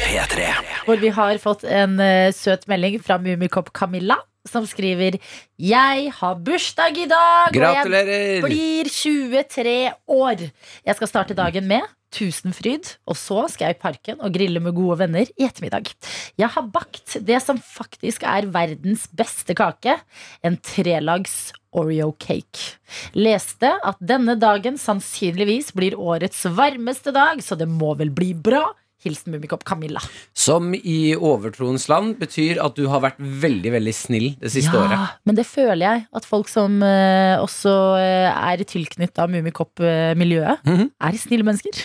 P3. 0.00 0.46
Hvor 0.86 0.96
vi 1.02 1.10
har 1.12 1.38
fått 1.42 1.64
en 1.68 1.98
uh, 2.00 2.30
søt 2.34 2.64
melding 2.70 2.96
fra 3.04 3.18
Mummikopp 3.20 3.68
Camilla, 3.76 4.16
som 4.48 4.66
skriver 4.68 5.18
Jeg 5.60 6.10
har 6.16 6.42
bursdag 6.44 6.98
i 6.98 7.08
dag, 7.10 7.54
og 7.54 7.94
jeg 7.94 8.42
blir 8.44 8.90
23 8.90 9.78
år. 10.16 10.50
Jeg 10.86 11.00
skal 11.00 11.10
starte 11.10 11.36
dagen 11.36 11.68
med 11.70 11.84
Tusenfryd, 12.10 12.88
og 13.06 13.14
så 13.18 13.44
skal 13.52 13.68
jeg 13.68 13.76
i 13.76 13.82
parken 13.84 14.22
og 14.24 14.34
grille 14.34 14.62
med 14.62 14.74
gode 14.74 14.98
venner 15.04 15.28
i 15.38 15.46
ettermiddag. 15.46 15.92
Jeg 16.40 16.50
har 16.56 16.66
bakt 16.74 17.14
det 17.22 17.38
som 17.44 17.60
faktisk 17.62 18.24
er 18.26 18.48
verdens 18.50 19.06
beste 19.14 19.54
kake, 19.58 19.94
en 20.42 20.58
trelags 20.58 21.52
Oreo 21.70 22.10
cake. 22.18 22.80
Leste 23.14 23.70
at 23.86 24.00
denne 24.02 24.34
dagen 24.40 24.78
sannsynligvis 24.80 25.70
blir 25.76 25.94
årets 25.94 26.42
varmeste 26.50 27.14
dag, 27.14 27.38
så 27.46 27.54
det 27.54 27.70
må 27.70 27.94
vel 28.00 28.10
bli 28.14 28.32
bra. 28.34 28.64
Hilsen 29.04 29.32
Mummikopp 29.32 29.64
Camilla. 29.64 30.00
Som 30.36 30.74
i 30.74 31.14
overtroens 31.16 31.86
land 31.88 32.18
betyr 32.20 32.60
at 32.64 32.74
du 32.76 32.86
har 32.92 33.00
vært 33.04 33.18
veldig, 33.20 33.72
veldig 33.78 33.94
snill 33.96 34.28
det 34.40 34.50
siste 34.52 34.74
året. 34.76 34.96
Ja, 34.98 35.06
men 35.26 35.38
det 35.38 35.46
føler 35.48 35.80
jeg 35.86 36.06
at 36.20 36.26
folk 36.28 36.48
som 36.52 36.82
eh, 36.84 37.36
også 37.40 37.72
eh, 38.00 38.28
er 38.52 38.64
tilknytta 38.64 39.26
Mummikopp-miljøet, 39.30 40.60
Mhm. 40.66 40.90
er 41.00 41.18
snille 41.18 41.44
mennesker. 41.48 41.80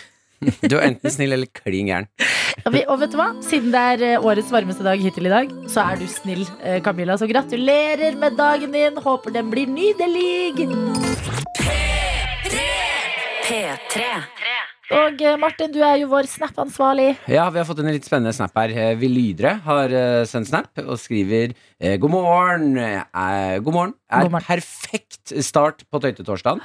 Du 0.67 0.75
er 0.77 0.83
enten 0.89 1.09
snill 1.09 1.31
eller 1.33 1.47
klin 1.47 1.87
gæren. 1.87 2.07
Ja, 2.65 2.71
Og 2.91 2.99
vet 3.01 3.11
du 3.11 3.17
hva? 3.19 3.27
Siden 3.43 3.71
det 3.73 3.79
er 3.81 4.03
eh, 4.15 4.23
årets 4.23 4.51
varmeste 4.51 4.83
dag 4.85 4.99
hittil 5.01 5.25
i 5.27 5.31
dag, 5.33 5.49
så 5.71 5.83
er 5.91 5.97
du 5.99 6.05
snill, 6.07 6.45
eh, 6.63 6.79
Camilla. 6.83 7.17
Så 7.19 7.27
gratulerer 7.27 8.15
med 8.19 8.37
dagen 8.39 8.71
din. 8.71 8.95
Håper 9.03 9.33
den 9.35 9.49
blir 9.51 9.67
nydelig. 9.67 10.55
P3. 13.45 14.01
Og 14.93 15.21
eh, 15.25 15.37
Martin, 15.41 15.71
du 15.73 15.79
er 15.81 15.95
jo 16.03 16.11
vår 16.11 16.27
Snap-ansvarlig. 16.29 17.15
Ja, 17.31 17.47
vi 17.49 17.57
har 17.57 17.65
fått 17.65 17.79
en 17.81 17.89
litt 17.89 18.05
spennende 18.05 18.35
snap 18.37 18.53
her. 18.59 18.69
Vi 18.69 19.07
Vilydre 19.07 19.55
har 19.65 19.89
eh, 19.89 20.25
sendt 20.29 20.51
snap 20.51 20.77
og 20.83 20.99
skriver 21.01 21.55
eh, 21.79 21.95
God 22.01 22.13
morgen. 22.13 22.77
Eh, 22.77 23.57
god 23.65 23.73
morgen. 23.73 23.95
Er 24.13 24.27
God 24.27 24.35
morgen. 24.35 24.45
perfekt 24.45 25.33
start 25.41 25.81
på 25.89 26.01
tøytetorsdagen. 26.03 26.61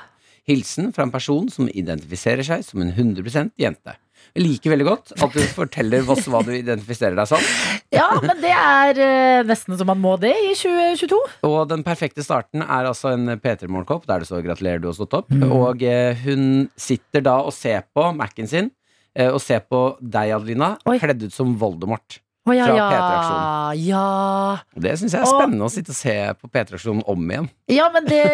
Hilsen 0.50 0.92
fra 0.92 1.06
en 1.06 1.14
person 1.14 1.48
som 1.52 1.68
identifiserer 1.72 2.44
seg 2.44 2.64
som 2.66 2.84
en 2.84 2.92
100% 2.92 3.54
jente. 3.60 3.96
Jeg 4.36 4.44
liker 4.46 4.70
veldig 4.74 4.86
godt 4.86 5.12
at 5.26 5.32
du 5.34 5.40
forteller 5.56 6.06
oss 6.14 6.28
hva 6.30 6.40
du 6.46 6.52
identifiserer 6.54 7.16
deg 7.18 7.26
som. 7.30 7.42
Ja, 7.90 8.06
men 8.22 8.38
det 8.42 8.52
er 8.54 9.00
eh, 9.02 9.42
nesten 9.48 9.74
som 9.80 9.88
man 9.90 9.98
må 10.02 10.14
det 10.22 10.30
i 10.30 10.52
2022. 10.54 11.18
Og 11.48 11.58
den 11.72 11.82
perfekte 11.86 12.22
starten 12.22 12.62
er 12.62 12.86
altså 12.90 13.10
en 13.16 13.26
P3 13.42 13.66
Morgenkopp 13.68 14.06
der 14.06 14.22
det 14.22 14.28
står 14.30 14.44
'gratulerer, 14.46 14.80
du 14.84 14.88
har 14.92 14.94
stått 14.98 15.16
opp'. 15.18 15.34
Og 15.50 15.82
eh, 15.82 16.14
hun 16.24 16.68
sitter 16.78 17.20
da 17.26 17.40
og 17.42 17.52
ser 17.56 17.82
på 17.94 18.06
Mac-en 18.14 18.46
sin, 18.50 18.70
eh, 19.16 19.28
og 19.32 19.40
ser 19.42 19.60
på 19.66 19.96
deg, 20.00 20.30
Adelina, 20.38 20.76
Oi. 20.86 20.98
kledd 21.02 21.26
ut 21.26 21.32
som 21.34 21.56
Voldemort. 21.58 22.20
Å 22.48 22.54
ja, 22.56 22.64
Fra 22.64 22.74
ja, 22.78 22.86
P3-aksjonen. 22.88 23.84
ja. 23.84 24.80
Det 24.80 24.94
syns 24.98 25.12
jeg 25.12 25.20
er 25.20 25.26
Og- 25.28 25.34
spennende 25.42 25.66
å 25.66 25.70
sitte 25.70 25.90
og 25.92 25.98
se 25.98 26.14
på 26.40 26.48
P3-aksjonen 26.48 27.02
om 27.06 27.26
igjen. 27.30 27.50
Ja, 27.68 27.90
men 27.92 28.06
det, 28.08 28.24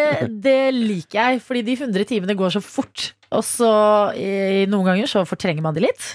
det 0.41 0.73
liker 0.73 1.19
jeg, 1.33 1.41
fordi 1.43 1.61
de 1.67 1.75
100 1.75 2.05
timene 2.07 2.33
går 2.39 2.55
så 2.55 2.61
fort. 2.63 3.11
Og 3.35 3.43
så 3.43 3.71
i, 4.15 4.65
noen 4.69 4.87
ganger 4.91 5.09
så 5.11 5.25
fortrenger 5.27 5.65
man 5.65 5.75
de 5.75 5.83
litt. 5.87 6.05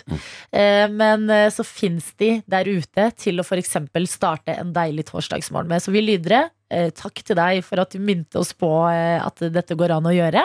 Eh, 0.52 0.86
men 0.92 1.28
eh, 1.32 1.50
så 1.52 1.64
fins 1.66 2.12
de 2.20 2.34
der 2.48 2.68
ute 2.68 3.10
til 3.20 3.40
å 3.40 3.44
f.eks. 3.44 3.76
starte 4.10 4.56
en 4.56 4.72
deilig 4.74 5.06
torsdagsmorgen 5.10 5.70
med. 5.70 5.84
Så 5.84 5.92
vi 5.94 6.02
lydere, 6.04 6.46
eh, 6.72 6.88
takk 6.96 7.22
til 7.24 7.36
deg 7.38 7.60
for 7.66 7.82
at 7.82 7.92
du 7.92 8.00
minte 8.00 8.40
oss 8.40 8.54
på 8.56 8.70
eh, 8.88 9.18
at 9.20 9.44
dette 9.52 9.76
går 9.78 9.96
an 9.98 10.08
å 10.08 10.14
gjøre. 10.14 10.44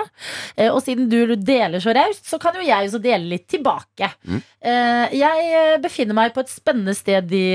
Og 0.73 0.81
siden 0.83 1.07
du 1.11 1.35
deler 1.35 1.83
så 1.83 1.95
raust, 1.95 2.27
så 2.27 2.39
kan 2.41 2.57
jo 2.57 2.67
jeg 2.67 2.89
også 2.89 3.01
dele 3.03 3.31
litt 3.35 3.47
tilbake. 3.51 4.09
Mm. 4.27 4.39
Jeg 5.15 5.81
befinner 5.83 6.17
meg 6.17 6.33
på 6.35 6.41
et 6.43 6.51
spennende 6.51 6.95
sted 6.97 7.31
i 7.35 7.47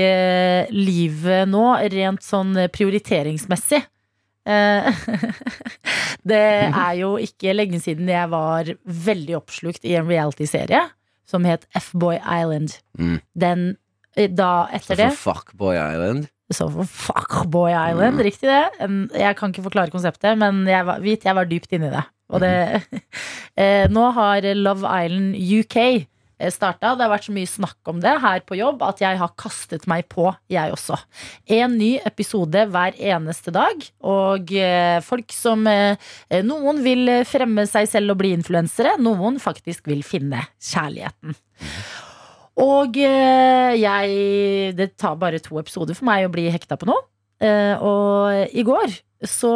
livet 0.73 1.49
nå, 1.51 1.65
rent 1.93 2.23
sånn 2.25 2.55
prioriteringsmessig. 2.73 3.83
Eh, 4.43 5.05
det 6.31 6.43
er 6.67 6.93
jo 6.99 7.15
ikke 7.21 7.55
lenge 7.55 7.79
siden 7.83 8.09
jeg 8.11 8.31
var 8.33 8.73
veldig 8.83 9.37
oppslukt 9.39 9.87
i 9.87 9.95
en 9.99 10.09
reality-serie 10.09 10.83
som 11.29 11.47
het 11.47 11.65
F-Boy 11.79 12.19
Island. 12.19 12.77
Mm. 12.99 13.17
Den 13.39 13.65
eh, 14.17 14.29
da 14.29 14.67
etter 14.75 14.99
det 14.99 15.11
For 15.15 15.39
Fuckboy 15.39 15.79
Island. 15.79 16.27
så 16.53 16.67
for 16.69 16.85
Fuckboy 16.85 17.71
Island, 17.71 18.21
riktig 18.21 18.51
det. 18.51 18.65
Jeg 19.17 19.37
kan 19.39 19.53
ikke 19.53 19.65
forklare 19.69 19.93
konseptet, 19.93 20.37
men 20.37 20.67
jeg 20.69 20.85
var, 20.85 20.99
vit, 21.01 21.25
jeg 21.25 21.35
var 21.35 21.49
dypt 21.49 21.71
inni 21.73 21.89
det. 21.93 22.03
Og 22.33 22.41
det 22.43 22.55
mm. 22.91 23.93
Nå 23.95 24.09
har 24.15 24.45
Love 24.57 24.89
Island 24.89 25.35
UK 25.37 25.77
starta. 26.53 26.93
Det 26.95 27.05
har 27.05 27.11
vært 27.11 27.27
så 27.27 27.35
mye 27.35 27.49
snakk 27.49 27.91
om 27.91 27.99
det 28.03 28.13
her 28.23 28.43
på 28.47 28.57
jobb 28.59 28.83
at 28.85 29.01
jeg 29.03 29.19
har 29.19 29.33
kastet 29.39 29.87
meg 29.89 30.07
på, 30.11 30.29
jeg 30.51 30.73
også. 30.73 30.97
En 31.57 31.77
ny 31.79 31.95
episode 32.05 32.65
hver 32.73 32.97
eneste 32.97 33.53
dag. 33.55 33.85
Og 34.03 34.53
eh, 34.57 34.99
folk 35.05 35.33
som 35.35 35.67
eh, 35.69 35.97
Noen 36.43 36.81
vil 36.85 37.11
fremme 37.29 37.67
seg 37.69 37.89
selv 37.91 38.15
og 38.15 38.21
bli 38.23 38.33
influensere. 38.37 38.95
Noen 39.01 39.39
faktisk 39.43 39.87
vil 39.91 40.03
finne 40.07 40.45
kjærligheten. 40.61 41.37
Og 42.63 42.97
eh, 43.01 43.73
jeg 43.81 44.75
Det 44.77 44.93
tar 45.01 45.17
bare 45.21 45.41
to 45.41 45.57
episoder 45.61 45.97
for 45.97 46.07
meg 46.09 46.27
å 46.27 46.33
bli 46.33 46.49
hekta 46.53 46.77
på 46.77 46.89
noe. 46.89 47.01
Eh, 47.43 47.75
og 47.81 48.53
i 48.53 48.63
går 48.65 48.93
så 49.27 49.53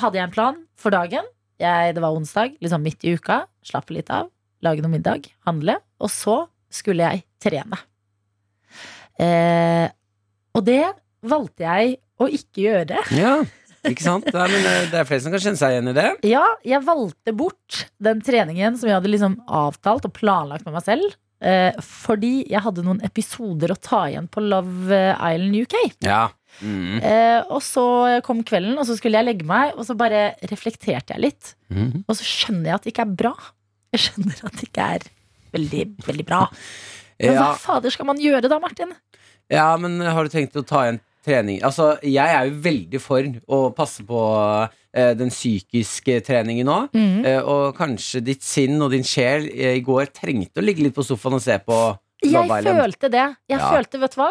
hadde 0.00 0.18
jeg 0.20 0.28
en 0.28 0.34
plan 0.34 0.58
for 0.78 0.94
dagen. 0.94 1.26
Jeg, 1.58 1.94
det 1.96 2.02
var 2.02 2.14
onsdag, 2.14 2.54
liksom 2.62 2.84
midt 2.86 3.04
i 3.04 3.16
uka. 3.18 3.42
Slappe 3.66 3.94
litt 3.96 4.10
av, 4.14 4.28
lage 4.64 4.84
noe 4.84 4.92
middag, 4.92 5.28
handle. 5.48 5.78
Og 6.02 6.12
så 6.12 6.40
skulle 6.72 7.06
jeg 7.06 7.24
trene. 7.42 7.78
Eh, 9.18 9.86
og 10.54 10.66
det 10.66 10.84
valgte 11.26 11.66
jeg 11.66 11.96
å 12.18 12.28
ikke 12.30 12.64
gjøre. 12.66 13.00
Ja, 13.14 13.38
ikke 13.86 14.04
sant? 14.04 14.26
Nei, 14.34 14.48
men 14.52 14.66
eh, 14.66 14.88
det 14.90 15.00
er 15.00 15.08
flere 15.08 15.22
som 15.24 15.34
kan 15.34 15.42
kjenne 15.42 15.60
seg 15.60 15.74
igjen 15.74 15.92
i 15.92 15.96
det. 15.96 16.10
Ja, 16.26 16.44
jeg 16.66 16.84
valgte 16.86 17.34
bort 17.36 17.84
den 18.02 18.22
treningen 18.24 18.78
som 18.78 18.90
jeg 18.90 18.98
hadde 18.98 19.12
liksom 19.12 19.38
avtalt 19.46 20.08
og 20.08 20.14
planlagt 20.16 20.66
med 20.66 20.76
meg 20.76 20.86
selv. 20.86 21.16
Eh, 21.38 21.70
fordi 21.84 22.32
jeg 22.50 22.62
hadde 22.64 22.82
noen 22.82 23.02
episoder 23.06 23.70
å 23.70 23.78
ta 23.78 24.08
igjen 24.08 24.26
på 24.30 24.42
Love 24.42 24.98
Island 25.14 25.60
UK. 25.62 25.78
Ja. 26.06 26.26
Mm. 26.58 26.98
Eh, 26.98 27.40
og 27.54 27.62
så 27.62 27.84
kom 28.26 28.42
kvelden, 28.46 28.74
og 28.80 28.88
så 28.88 28.96
skulle 28.98 29.20
jeg 29.20 29.28
legge 29.28 29.46
meg, 29.46 29.76
og 29.78 29.86
så 29.86 29.94
bare 29.98 30.32
reflekterte 30.50 31.14
jeg 31.14 31.22
litt. 31.28 31.54
Mm. 31.70 32.02
Og 32.02 32.18
så 32.18 32.26
skjønner 32.26 32.72
jeg 32.72 32.80
at 32.80 32.86
det 32.86 32.94
ikke 32.94 33.06
er 33.06 33.16
bra. 33.22 33.34
Jeg 33.94 34.00
skjønner 34.04 34.44
at 34.44 34.52
det 34.60 34.68
ikke 34.68 34.86
er 34.94 35.06
veldig, 35.54 35.84
veldig 36.06 36.26
bra. 36.28 36.42
Men 37.18 37.34
Ja, 37.34 37.42
hva 37.48 37.58
fader 37.58 37.90
skal 37.90 38.06
man 38.06 38.18
gjøre 38.22 38.48
da, 38.50 38.58
Martin? 38.62 38.92
ja, 39.50 39.76
men 39.80 40.00
har 40.00 40.22
du 40.24 40.28
tenkt 40.30 40.54
å 40.60 40.64
ta 40.66 40.84
igjen 40.86 41.00
trening? 41.24 41.62
Altså, 41.66 41.96
jeg 42.04 42.16
er 42.36 42.46
jo 42.50 42.58
veldig 42.62 43.00
for 43.00 43.22
å 43.48 43.74
passe 43.74 44.04
på 44.06 44.20
eh, 44.94 45.14
den 45.18 45.30
psykiske 45.32 46.20
treningen 46.26 46.66
nå. 46.68 46.76
Mhm. 46.94 47.24
Eh, 47.26 47.40
og 47.42 47.74
kanskje 47.76 48.22
ditt 48.24 48.42
sinn 48.46 48.80
og 48.82 48.92
din 48.92 49.02
sjel 49.04 49.48
eh, 49.52 49.76
i 49.78 49.82
går 49.84 50.12
trengte 50.14 50.60
å 50.60 50.64
ligge 50.64 50.84
litt 50.86 50.94
på 50.94 51.04
sofaen 51.06 51.34
og 51.40 51.42
se 51.42 51.58
på 51.64 51.78
Jeg 52.22 52.32
Love 52.32 52.58
Island. 52.60 52.78
følte 52.82 53.10
det. 53.10 53.26
Jeg 53.48 53.58
Ja. 53.58 53.70
følte, 53.72 54.00
vet 54.00 54.14
du 54.14 54.20
hva? 54.22 54.30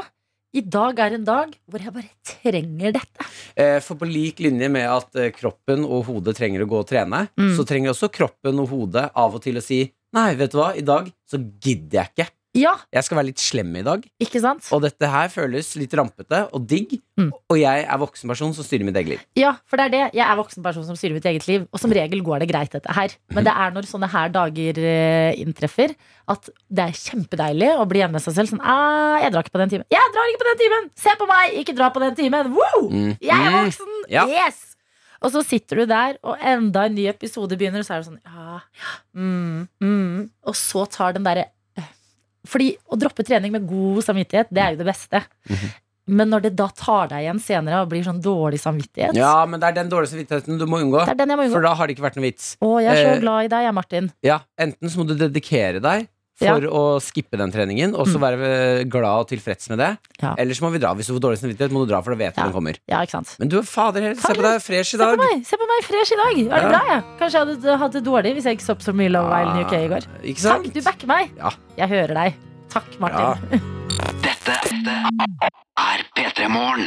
I 0.55 0.61
dag 0.63 0.99
er 1.03 1.15
en 1.17 1.25
dag 1.27 1.51
hvor 1.67 1.83
jeg 1.83 1.91
bare 1.93 2.11
trenger 2.25 2.93
dette. 2.95 3.25
Eh, 3.59 3.79
For 3.83 3.99
på 3.99 4.07
lik 4.07 4.39
linje 4.39 4.69
med 4.71 4.87
at 4.89 5.15
eh, 5.19 5.31
kroppen 5.35 5.83
og 5.85 6.05
hodet 6.07 6.37
trenger 6.39 6.63
å 6.63 6.69
gå 6.71 6.79
og 6.83 6.87
trene, 6.87 7.27
Mm. 7.37 7.51
så 7.57 7.65
trenger 7.67 7.91
også 7.91 8.09
kroppen 8.13 8.59
og 8.63 8.69
hodet 8.71 9.09
av 9.13 9.35
og 9.35 9.41
til 9.43 9.57
å 9.59 9.63
si 9.63 9.83
Nei, 10.15 10.35
vet 10.39 10.53
du 10.53 10.57
hva, 10.57 10.69
i 10.73 10.81
dag 10.87 11.09
så 11.29 11.35
gidder 11.59 11.99
jeg 11.99 12.09
ikke. 12.15 12.29
Ja, 12.57 12.71
Jeg 12.91 13.05
skal 13.05 13.19
være 13.19 13.27
litt 13.29 13.41
slem 13.43 13.75
i 13.77 13.83
dag. 13.85 14.01
ikke 14.23 14.39
sant? 14.41 14.65
Og 14.73 14.81
dette 14.81 15.05
her 15.13 15.29
føles 15.29 15.67
litt 15.77 15.93
rampete 15.93 16.39
og 16.51 16.63
digg. 16.67 16.95
Mm. 17.19 17.29
Og 17.53 17.57
jeg 17.59 17.83
er 17.85 17.99
voksen 18.01 18.27
person 18.31 18.53
som 18.57 18.65
styrer 18.65 18.85
mitt 18.87 18.97
eget 18.97 19.11
liv. 19.13 19.21
Ja, 19.37 19.51
for 19.69 19.77
det 19.77 19.85
er 19.87 19.93
det. 19.93 20.01
Jeg 20.17 20.25
er 20.25 20.39
voksen 20.39 20.65
person 20.65 20.85
som 20.87 20.97
styrer 20.97 21.13
mitt 21.17 21.25
eget 21.29 21.45
liv. 21.47 21.67
Og 21.71 21.79
som 21.81 21.93
regel 21.93 22.23
går 22.25 22.41
det 22.41 22.49
greit, 22.49 22.71
dette 22.73 22.95
her. 22.97 23.13
Men 23.35 23.45
det 23.45 23.53
er 23.53 23.75
når 23.75 23.85
sånne 23.89 24.09
her 24.09 24.33
dager 24.33 24.79
eh, 24.81 25.37
inntreffer, 25.43 25.93
at 26.33 26.49
det 26.69 26.87
er 26.89 26.97
kjempedeilig 26.97 27.69
å 27.77 27.85
bli 27.89 28.01
hjemme 28.01 28.17
med 28.17 28.25
seg 28.25 28.37
selv. 28.39 28.49
Sånn, 28.55 28.63
ah, 28.65 29.19
jeg 29.21 29.31
drar 29.35 29.45
ikke 29.45 29.53
på 29.57 29.61
den 29.61 29.75
timen. 29.75 29.85
Jeg 29.93 30.13
drar 30.17 30.31
ikke 30.33 30.41
på 30.43 30.49
den 30.49 30.61
timen! 30.65 30.89
Se 30.97 31.13
på 31.21 31.27
meg! 31.29 31.53
Ikke 31.61 31.77
dra 31.77 31.91
på 31.93 32.01
den 32.01 32.17
timen! 32.17 32.49
Woo! 32.57 32.87
Mm. 32.89 33.13
Jeg 33.21 33.37
er 33.37 33.51
Mm. 33.53 33.59
voksen! 33.69 33.93
Ja. 34.09 34.25
Yes! 34.25 34.63
Og 35.21 35.31
så 35.33 35.41
sitter 35.41 35.79
du 35.81 35.85
der, 35.89 36.17
og 36.21 36.37
enda 36.45 36.83
en 36.85 36.93
ny 36.93 37.07
episode 37.09 37.57
begynner, 37.57 37.81
og 37.81 37.87
så 37.87 37.95
er 37.95 38.03
det 38.03 38.09
sånn 38.11 38.19
ja, 38.21 38.59
ja, 38.61 38.91
mm, 39.17 39.63
mm. 39.81 40.19
Og 40.45 40.53
så 40.59 40.83
tar 40.93 41.15
den 41.17 41.25
derre. 41.25 41.47
Fordi 42.47 42.71
å 42.87 42.97
droppe 42.99 43.25
trening 43.27 43.51
med 43.53 43.67
god 43.69 44.01
samvittighet, 44.07 44.49
det 44.53 44.63
er 44.63 44.73
jo 44.75 44.81
det 44.83 44.87
beste. 44.89 45.23
Mhm. 45.51 45.75
Men 46.07 46.29
når 46.31 46.45
det 46.45 46.51
da 46.55 46.69
tar 46.71 47.09
deg 47.11 47.25
igjen 47.25 47.39
senere 47.43 47.81
og 47.83 47.89
blir 47.91 47.99
sånn 48.05 48.21
dårlig 48.23 48.61
samvittighet 48.63 49.17
Ja, 49.19 49.41
men 49.43 49.59
det 49.59 49.67
er 49.67 49.75
den 49.75 49.89
dårlige 49.91 50.13
samvittigheten 50.13 50.55
du 50.55 50.63
må 50.65 50.79
unngå. 50.79 51.01
Det 51.03 51.11
er 51.11 51.19
den 51.19 51.33
jeg 51.33 51.39
må 51.41 51.43
unngå. 51.49 51.57
For 51.57 51.65
da 51.67 51.73
har 51.75 51.89
det 51.89 51.97
ikke 51.97 52.05
vært 52.05 52.15
noe 52.15 52.23
vits. 52.29 52.45
Å, 52.63 52.69
jeg 52.79 52.93
er 52.93 53.01
så 53.01 53.09
Eh, 53.17 53.19
glad 53.25 53.43
i 53.43 53.49
deg, 53.51 53.65
jeg, 53.67 53.73
Martin. 53.75 54.07
Ja, 54.23 54.37
Enten 54.57 54.87
så 54.93 55.01
må 55.01 55.07
du 55.09 55.17
dedikere 55.19 55.81
deg 55.83 56.07
for 56.37 56.61
å 56.69 56.81
skippe 57.01 57.37
den 57.37 57.51
treningen, 57.51 57.95
og 57.97 58.05
så 58.07 58.17
Mm. 58.17 58.21
være 58.27 58.89
glad 58.89 59.19
og 59.23 59.27
tilfreds 59.29 59.69
med 59.69 59.79
det. 59.79 59.97
Ja. 60.21 60.35
Eller 60.37 60.53
så 60.53 60.61
må 60.61 60.71
vi 60.71 60.77
dra. 60.79 60.93
Hvis 60.93 61.07
du 61.07 61.13
får 61.17 61.19
dårlig 61.25 61.39
samvittighet, 61.41 61.71
må 61.71 61.85
du 61.85 61.91
dra, 61.91 62.01
for 62.01 62.11
da 62.13 62.17
vet 62.17 62.35
du 62.35 62.41
Ja. 62.41 62.45
den 62.45 62.53
kommer. 62.53 62.75
Ja, 62.87 63.01
ikke 63.01 63.11
sant? 63.17 63.35
Men 63.39 63.49
du, 63.49 63.61
fader 63.63 64.01
heller, 64.01 64.15
se 64.21 64.33
på 64.33 64.41
deg, 64.41 64.61
fresh 64.61 64.93
i 64.93 64.97
Se 64.97 65.03
på 65.03 65.17
meg, 65.17 65.45
se 65.45 65.57
på 65.57 65.67
meg 65.67 65.83
fresh 65.83 66.11
i 66.11 66.15
dag. 66.15 66.35
Var 66.49 66.59
det 66.61 66.71
Ja. 66.71 66.79
bra, 66.79 66.83
jeg? 66.93 67.03
Kanskje 67.19 67.31
jeg 67.33 67.47
hadde 67.47 67.77
hatt 67.79 67.91
det 67.91 68.03
dårlig 68.03 68.33
hvis 68.35 68.43
jeg 68.43 68.57
ikke 68.57 68.67
så 68.67 68.71
opp 68.71 68.81
så 68.81 68.93
mye 68.93 69.09
Love 69.09 69.31
Island 69.41 69.65
UK 69.65 69.73
i 69.73 69.87
går. 69.87 70.03
Ikke 70.23 70.41
Takk, 70.41 70.73
du 70.73 70.81
backer 70.81 71.07
meg. 71.07 71.31
Ja. 71.37 71.49
Jeg 71.77 71.89
hører 71.89 72.13
deg. 72.13 72.33
Takk, 72.69 72.99
Martin. 72.99 73.61
Dette 74.47 74.93
er 75.77 76.03
P3 76.15 76.45
Morgen. 76.47 76.85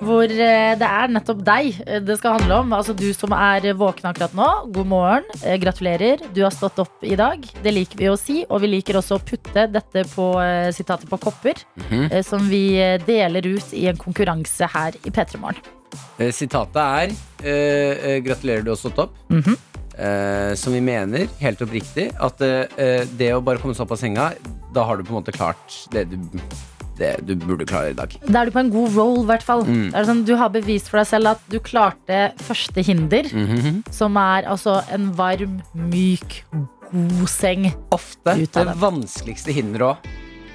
Hvor 0.00 0.24
eh, 0.32 0.70
det 0.80 0.86
er 0.88 1.10
nettopp 1.12 1.42
deg 1.44 1.74
eh, 1.84 1.98
det 2.06 2.16
skal 2.16 2.38
handle 2.38 2.60
om. 2.62 2.72
Altså 2.76 2.94
du 2.96 3.10
som 3.16 3.34
er 3.36 3.66
våken 3.76 4.08
akkurat 4.08 4.32
nå. 4.38 4.46
God 4.72 4.88
morgen. 4.88 5.26
Eh, 5.44 5.58
gratulerer. 5.60 6.24
Du 6.32 6.40
har 6.46 6.54
stått 6.54 6.80
opp 6.80 7.04
i 7.04 7.18
dag. 7.18 7.44
Det 7.64 7.74
liker 7.76 8.00
vi 8.00 8.08
å 8.08 8.16
si. 8.16 8.38
Og 8.48 8.64
vi 8.64 8.72
liker 8.72 8.96
også 9.02 9.18
å 9.18 9.24
putte 9.32 9.66
dette 9.74 10.06
på 10.14 10.30
eh, 10.40 10.70
sitatet 10.76 11.10
på 11.12 11.20
kopper. 11.28 11.60
Mhm. 11.82 12.06
eh, 12.08 12.22
som 12.24 12.48
vi 12.48 12.64
eh, 12.80 12.96
deler 13.04 13.52
ut 13.52 13.74
i 13.76 13.84
en 13.92 14.00
konkurranse 14.00 14.70
her 14.72 14.96
i 15.04 15.12
P3 15.12 15.42
Morgen. 15.44 15.76
Eh, 16.20 16.30
Sitatet 16.32 16.76
er 16.80 17.12
eh, 17.42 18.14
eh, 18.14 18.18
'Gratulerer, 18.22 18.62
du 18.64 18.70
har 18.72 18.78
stått 18.80 18.96
opp'. 19.02 19.16
Mhm. 19.28 19.56
Eh, 20.00 20.54
som 20.56 20.72
vi 20.72 20.80
mener, 20.80 21.26
helt 21.42 21.60
oppriktig, 21.60 22.06
at 22.24 22.40
eh, 22.40 23.02
det 23.20 23.34
å 23.36 23.42
bare 23.44 23.60
komme 23.60 23.74
seg 23.76 23.84
opp 23.84 23.92
av 23.92 24.00
senga, 24.00 24.30
da 24.72 24.84
har 24.88 24.96
du 24.96 25.04
på 25.04 25.12
en 25.12 25.18
måte 25.20 25.34
klart 25.36 25.74
det 25.92 26.06
du, 26.08 26.16
det 26.96 27.10
du 27.28 27.34
burde 27.42 27.66
klare 27.68 27.92
i 27.92 27.96
dag. 27.98 28.14
Da 28.24 28.40
er 28.40 28.48
du 28.48 28.54
på 28.54 28.62
en 28.62 28.72
god 28.72 28.96
roll, 28.96 29.18
i 29.22 29.28
hvert 29.28 29.44
fall. 29.44 29.66
Mm. 29.68 29.90
Det 29.92 30.06
sånn, 30.08 30.24
du 30.24 30.32
har 30.40 30.52
bevist 30.54 30.88
for 30.88 31.02
deg 31.02 31.10
selv 31.10 31.34
at 31.34 31.44
du 31.52 31.58
klarte 31.60 32.22
første 32.46 32.84
hinder, 32.86 33.28
Mhm. 33.28 33.82
som 33.92 34.16
er 34.16 34.48
altså 34.48 34.78
en 34.90 35.10
varm, 35.18 35.60
myk, 35.74 36.44
god 36.90 37.28
seng. 37.28 37.68
Ofte 37.92 38.38
det. 38.40 38.66
vanskeligste 38.80 39.52
hinderet 39.52 39.98
òg. 39.98 40.10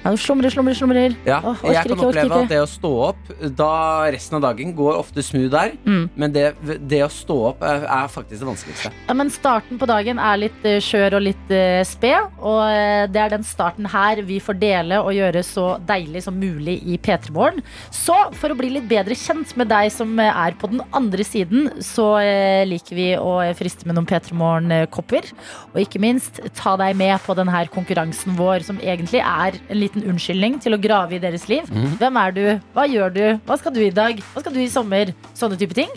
Ja, 0.06 0.12
du 0.14 0.20
slumrer, 0.22 0.52
slumrer, 0.54 0.76
slumrer. 0.78 1.14
Ja, 1.26 1.40
Åh, 1.42 1.56
orker 1.56 1.72
jeg 1.74 1.82
kan 1.82 1.96
ikke, 1.96 2.06
oppleve 2.12 2.36
at 2.44 2.50
det 2.52 2.58
å 2.62 2.66
stå 2.70 2.90
opp 3.08 3.30
Da 3.58 3.70
resten 4.14 4.36
av 4.38 4.44
dagen 4.44 4.70
går 4.76 5.00
ofte 5.00 5.24
smooth 5.24 5.50
der 5.50 5.72
Mm. 5.86 6.06
Men 6.18 6.32
det, 6.32 6.44
det 6.88 7.00
å 7.04 7.08
stå 7.10 7.34
opp 7.50 7.62
er, 7.66 7.82
er 7.90 8.06
faktisk 8.10 8.40
det 8.42 8.46
vanskeligste 8.48 8.90
Ja, 9.08 9.14
men 9.18 9.30
starten 9.34 9.80
på 9.80 9.88
dagen 9.90 10.20
er 10.22 10.38
litt 10.40 10.66
eh, 10.66 10.78
skjør 10.82 11.18
og 11.18 11.24
litt 11.26 11.52
eh, 11.54 11.82
sped, 11.86 12.36
og 12.38 12.60
eh, 12.70 13.06
det 13.10 13.20
er 13.22 13.32
den 13.34 13.46
starten 13.46 13.88
her 13.90 14.20
vi 14.26 14.38
får 14.42 14.58
dele 14.60 15.00
og 15.02 15.14
gjøre 15.16 15.42
så 15.46 15.66
deilig 15.88 16.22
som 16.26 16.38
mulig 16.38 16.76
i 16.86 16.98
P3 17.02 17.32
Morgen. 17.34 17.62
Så 17.94 18.14
for 18.38 18.52
å 18.52 18.58
bli 18.58 18.70
litt 18.76 18.86
bedre 18.90 19.16
kjent 19.18 19.54
med 19.58 19.70
deg 19.70 19.90
som 19.94 20.14
er 20.22 20.56
på 20.58 20.70
den 20.70 20.82
andre 20.96 21.26
siden, 21.26 21.70
så 21.84 22.08
liker 22.68 22.98
vi 22.98 23.08
å 23.18 23.38
friste 23.58 23.88
med 23.88 23.98
noen 23.98 24.08
P3 24.08 24.36
Morgen-kopper. 24.36 25.30
Og 25.72 25.80
ikke 25.82 26.02
minst 26.02 26.40
ta 26.58 26.76
deg 26.80 26.96
med 26.98 27.16
på 27.24 27.36
denne 27.38 27.64
konkurransen 27.72 28.36
vår, 28.38 28.66
som 28.66 28.80
egentlig 28.82 29.22
er 29.22 29.58
en 29.66 29.80
liten 29.80 29.95
unnskyldning 30.04 30.58
til 30.62 30.76
å 30.76 30.80
grave 30.80 31.16
i 31.16 31.22
deres 31.22 31.46
liv. 31.50 31.68
Hvem 32.00 32.18
er 32.20 32.34
du? 32.36 32.44
Hva 32.76 32.86
gjør 32.90 33.14
du? 33.14 33.24
Hva 33.48 33.56
skal 33.60 33.74
du 33.74 33.80
i 33.84 33.92
dag? 33.94 34.20
Hva 34.34 34.42
skal 34.42 34.54
du 34.56 34.60
i 34.62 34.68
sommer? 34.72 35.12
Sånne 35.36 35.58
type 35.60 35.76
ting. 35.76 35.90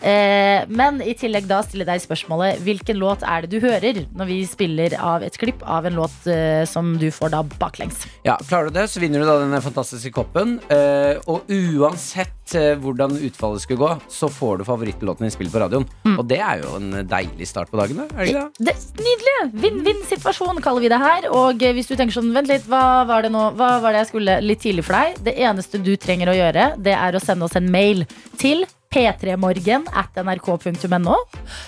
Eh, 0.00 0.66
men 0.68 1.00
i 1.04 1.14
tillegg 1.18 1.48
da 1.48 1.62
stille 1.64 1.86
deg 1.88 2.02
spørsmålet 2.04 2.60
hvilken 2.66 3.00
låt 3.00 3.24
er 3.26 3.44
det 3.44 3.56
du 3.56 3.64
hører 3.64 4.02
når 4.16 4.30
vi 4.30 4.38
spiller 4.48 4.96
av 5.00 5.24
et 5.26 5.36
klipp 5.40 5.64
av 5.64 5.88
en 5.88 5.96
låt 6.02 6.28
eh, 6.30 6.64
som 6.68 6.96
du 7.00 7.08
får 7.14 7.32
da 7.34 7.42
baklengs. 7.56 8.04
Ja, 8.26 8.38
klarer 8.48 8.70
du 8.70 8.78
det, 8.80 8.88
så 8.92 9.02
vinner 9.02 9.22
du 9.22 9.28
da 9.28 9.38
denne 9.42 9.62
fantastiske 9.64 10.12
koppen 10.14 10.58
eh, 10.72 11.16
Og 11.30 11.48
uansett 11.50 12.35
eh, 12.54 12.76
hvordan 12.78 13.16
utfallet 13.26 13.60
skulle 13.64 13.80
gå 13.80 13.88
Så 14.12 14.28
får 14.30 14.58
du 14.58 14.64
favorittlåten 14.68 15.26
din 15.26 15.30
spilt 15.34 15.52
på 15.52 15.58
radioen 15.64 15.86
Mm. 16.06 16.18
Og 16.20 16.26
det 16.30 16.38
er 16.38 16.60
jo 16.62 16.76
en 16.78 16.92
deilig 17.08 17.48
start 17.50 17.70
på 17.72 17.76
dagen 17.80 17.96
da, 17.98 18.04
er 18.14 18.22
det 18.22 18.28
ikke 18.30 18.44
det? 18.58 18.66
Det 18.68 18.74
er 18.76 19.04
Nydelig! 19.06 19.34
Vinn-vinn-situasjon 19.64 20.60
kaller 20.62 20.80
vi 20.84 20.88
det 20.92 21.00
her. 21.02 21.26
Og 21.34 21.62
eh, 21.66 21.72
hvis 21.76 21.90
du 21.90 21.96
tenker 21.98 22.14
sånn, 22.14 22.30
vent 22.36 22.48
litt, 22.50 22.66
hva 22.70 23.02
var 23.08 23.26
det 23.26 23.32
nå? 23.34 23.48
Hva 23.58 23.72
var 23.82 23.92
det 23.96 24.04
jeg 24.04 24.10
skulle 24.12 24.38
litt 24.44 24.62
tidlig 24.62 24.84
for 24.86 24.96
deg? 25.00 25.18
Det 25.26 25.34
eneste 25.42 25.80
du 25.82 25.92
trenger 26.00 26.30
å 26.30 26.36
gjøre, 26.38 26.68
det 26.78 26.94
er 26.94 27.18
å 27.18 27.22
sende 27.22 27.48
oss 27.48 27.56
en 27.58 27.68
mail 27.72 28.04
til 28.38 28.64
p3morgen 28.94 29.88
at 29.92 30.16
nrk.no. 30.22 31.16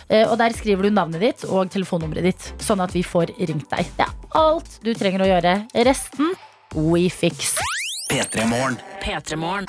Eh, 0.09 0.25
Og 0.31 0.37
der 0.41 0.55
skriver 0.57 0.87
du 0.89 0.95
navnet 0.95 1.21
ditt 1.21 1.45
og 1.51 1.69
telefonnummeret 1.75 2.31
ditt, 2.31 2.51
sånn 2.65 2.81
at 2.85 2.95
vi 2.95 3.03
får 3.05 3.35
ringt 3.39 3.69
deg. 3.75 3.91
Det 3.99 4.07
er 4.07 4.15
alt 4.39 4.79
du 4.87 4.95
trenger 4.95 5.27
å 5.27 5.31
gjøre. 5.35 5.57
Resten 5.91 6.33
we 6.75 7.09
fix. 7.13 7.57
P3 8.09 8.47
Morgen. 8.49 8.79
P3morgen. 9.05 9.67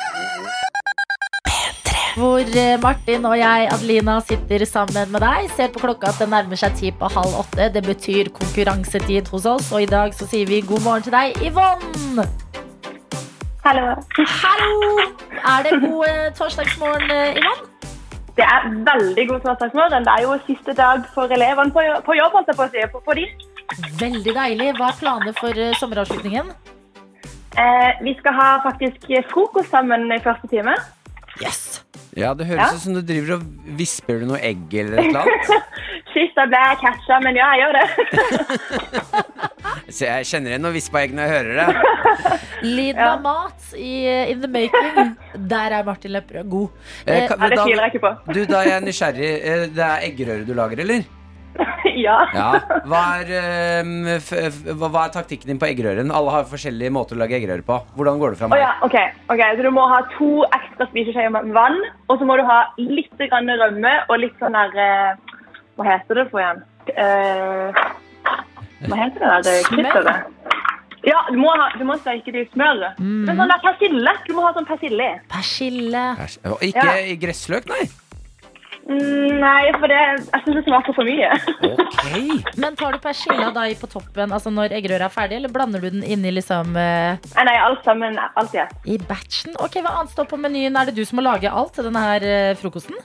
Hvor 2.19 2.43
eh, 2.43 2.75
Martin 2.83 3.25
og 3.25 3.37
jeg, 3.39 3.67
Adelina, 3.71 4.17
sitter 4.27 4.65
sammen 4.67 5.11
med 5.11 5.21
deg. 5.23 5.45
Ser 5.55 5.69
på 5.71 5.79
klokka 5.79 6.09
at 6.09 6.17
det 6.19 6.25
nærmer 6.27 6.59
seg 6.59 6.73
ti 6.75 6.89
på 6.91 7.07
halv 7.13 7.37
åtte. 7.39 7.69
Det 7.71 7.83
betyr 7.85 8.27
konkurransetid 8.35 9.31
hos 9.31 9.45
oss. 9.47 9.69
Og 9.71 9.85
i 9.85 9.87
dag 9.87 10.11
så 10.17 10.27
sier 10.27 10.49
vi 10.49 10.59
god 10.67 10.83
morgen 10.83 11.05
til 11.05 11.15
deg, 11.15 11.39
Yvonne. 11.47 12.27
Hallo. 13.63 13.95
Hallo! 14.19 15.07
Er 15.53 15.63
det 15.69 15.79
god 15.85 16.03
eh, 16.09 16.27
torsdagsmorgen, 16.35 17.07
eh, 17.07 17.39
Yvonne? 17.39 17.95
Det 18.35 18.47
er 18.51 18.69
veldig 18.91 19.27
god 19.31 19.47
torsdagsmorgen. 19.47 20.11
Det 20.11 20.15
er 20.17 20.27
jo 20.27 20.37
siste 20.51 20.75
dag 20.75 21.07
for 21.15 21.39
elevene 21.39 21.71
på, 21.71 21.87
på 22.03 22.19
jobb, 22.19 22.35
holdt 22.35 22.51
jeg 22.51 22.59
på 22.59 22.67
å 22.67 22.71
si. 22.75 22.87
På, 22.91 23.05
på. 23.07 23.19
Veldig 24.03 24.39
deilig. 24.43 24.73
Hva 24.75 24.91
er 24.91 25.03
planene 25.05 25.37
for 25.39 25.67
sommeravslutningen? 25.79 26.51
Eh, 27.55 27.91
vi 28.03 28.19
skal 28.19 28.41
ha 28.43 28.53
faktisk 28.67 29.07
frokost 29.31 29.71
sammen 29.71 30.11
i 30.11 30.19
første 30.27 30.51
time. 30.51 30.75
Yes! 31.39 31.78
Ja, 32.17 32.33
det 32.33 32.47
høres 32.49 32.71
Ja. 32.71 32.75
ut 32.75 32.81
som 32.81 32.93
du 32.97 33.01
driver 33.05 33.35
og 33.37 33.43
visper 33.77 34.19
du 34.19 34.25
noe 34.25 34.39
egg 34.41 34.73
eller 34.73 34.97
et 34.97 35.05
eller 35.11 35.19
annet 35.21 35.45
Sist 36.13 36.33
da 36.35 36.45
ble 36.49 36.57
jeg 36.57 36.77
catcha, 36.81 37.19
men 37.21 37.35
ja, 37.37 37.47
jeg 37.53 37.59
gjør 37.61 37.73
det. 37.77 37.85
Så 39.93 40.07
jeg 40.07 40.25
kjenner 40.25 40.49
igjen 40.55 40.63
noe 40.65 40.73
vispa 40.73 41.03
egg 41.05 41.13
når 41.13 41.27
jeg 41.27 41.33
hører 41.35 41.53
det 41.59 41.67
Lyden 42.65 42.97
Ja. 43.03 43.11
av 43.13 43.21
mat 43.21 43.69
i 43.77 43.91
eh, 44.09 44.31
In 44.33 44.41
the 44.41 44.49
Making. 44.51 45.13
Der 45.53 45.75
er 45.77 45.85
Martin 45.87 46.11
Lepperød 46.15 46.49
god. 46.49 46.69
Eh, 47.05 47.27
kan- 47.29 47.39
Ja, 47.45 47.49
det 47.53 47.59
tviler 47.61 47.85
jeg 47.85 47.93
ikke 47.93 48.03
på. 48.07 48.33
Du, 48.33 48.41
da 48.49 48.57
er 48.63 48.71
jeg 48.73 48.83
nysgjerrig 48.87 49.29
eh, 49.37 49.63
Det 49.77 49.85
er 49.85 50.07
eggerøre 50.09 50.47
du 50.49 50.53
lager, 50.57 50.81
eller? 50.83 51.05
ja. 52.05 52.17
Ja. 52.33 52.49
Hva 52.87 53.01
er, 53.19 53.31
eh, 53.39 54.17
f 54.19 54.29
f 54.37 54.59
hva 54.79 55.05
er 55.07 55.13
taktikken 55.15 55.51
din 55.51 55.59
på 55.61 55.67
eggerøren? 55.69 56.11
Alle 56.15 56.31
har 56.35 56.47
forskjellige 56.49 56.93
måter 56.95 57.17
å 57.17 57.21
lage 57.23 57.35
eggerøre 57.39 57.65
på. 57.67 57.79
Hvordan 57.97 58.19
går 58.21 58.35
det 58.35 58.39
fram 58.41 58.53
Oh, 58.55 58.59
ja, 58.59 58.71
okay. 58.85 59.09
ok. 59.27 59.41
Så 59.57 59.65
du 59.65 59.71
må 59.75 59.87
ha 59.91 60.01
to 60.17 60.29
ekstra 60.47 60.87
spiseskjeer 60.91 61.33
med 61.35 61.51
vann, 61.55 61.79
og 62.07 62.19
så 62.21 62.27
må 62.29 62.37
du 62.39 62.45
ha 62.47 62.61
litt 62.77 63.13
grann 63.29 63.49
rømme 63.49 63.93
og 64.09 64.19
litt 64.23 64.35
sånn 64.41 64.55
der 64.57 64.75
eh, 64.85 65.39
Hva 65.79 65.87
heter 65.93 66.21
det 66.21 66.27
for 66.31 66.43
igjen? 66.43 66.63
Eh, 66.95 67.81
hva 68.87 68.95
heter 69.03 69.19
det 69.19 69.31
der? 69.49 69.63
Smør. 69.67 69.89
Krydderet? 69.91 70.35
Ja, 71.07 71.21
du 71.31 71.37
må, 71.39 71.47
ha, 71.55 71.69
du 71.79 71.85
må 71.87 71.95
steke 72.01 72.31
det 72.35 72.41
i 72.43 72.49
smør. 72.51 72.81
Mm. 72.99 73.23
Men 73.27 73.37
sånn 73.39 73.51
der 73.53 73.61
persille. 73.63 74.13
Du 74.27 74.33
må 74.35 74.43
ha 74.43 74.51
sånn 74.55 74.67
persille. 74.67 75.07
Persille. 75.31 76.01
Pers 76.19 76.35
Og 76.51 76.63
Ikke 76.67 76.83
Ja. 76.85 77.15
gressløk, 77.21 77.69
nei? 77.71 77.85
Mm, 78.89 79.37
nei, 79.37 79.69
for 79.77 79.85
det, 79.91 79.97
jeg 80.01 80.41
syns 80.43 80.55
det 80.57 80.63
smaker 80.65 80.95
for 80.97 81.05
mye. 81.05 81.29
Ok. 81.67 82.05
Men 82.61 82.77
tar 82.79 82.95
du 82.95 83.01
persilla 83.03 83.51
da 83.53 83.67
i 83.69 83.75
på 83.77 83.89
toppen 83.91 84.33
altså 84.33 84.49
når 84.53 84.73
eggerøret 84.79 85.05
er 85.05 85.13
ferdig, 85.13 85.37
eller 85.37 85.53
blander 85.53 85.83
du 85.83 85.91
den 85.93 86.01
inni 86.01 86.31
liksom 86.33 86.73
uh... 86.73 87.19
Nei, 87.37 87.57
alt 87.61 87.85
sammen. 87.85 88.17
Alt 88.39 88.55
i 88.57 88.63
ett. 88.63 88.73
i 88.89 88.97
batchen? 88.97 89.53
Ok, 89.61 89.77
Hva 89.85 89.99
annet 89.99 90.15
står 90.15 90.29
på 90.31 90.39
menyen? 90.41 90.79
Er 90.79 90.89
det 90.89 90.97
du 90.97 91.03
som 91.05 91.21
må 91.21 91.25
lage 91.27 91.51
alt 91.51 91.75
til 91.77 91.85
denne 91.85 92.01
her 92.01 92.25
uh, 92.25 92.55
frokosten? 92.57 92.97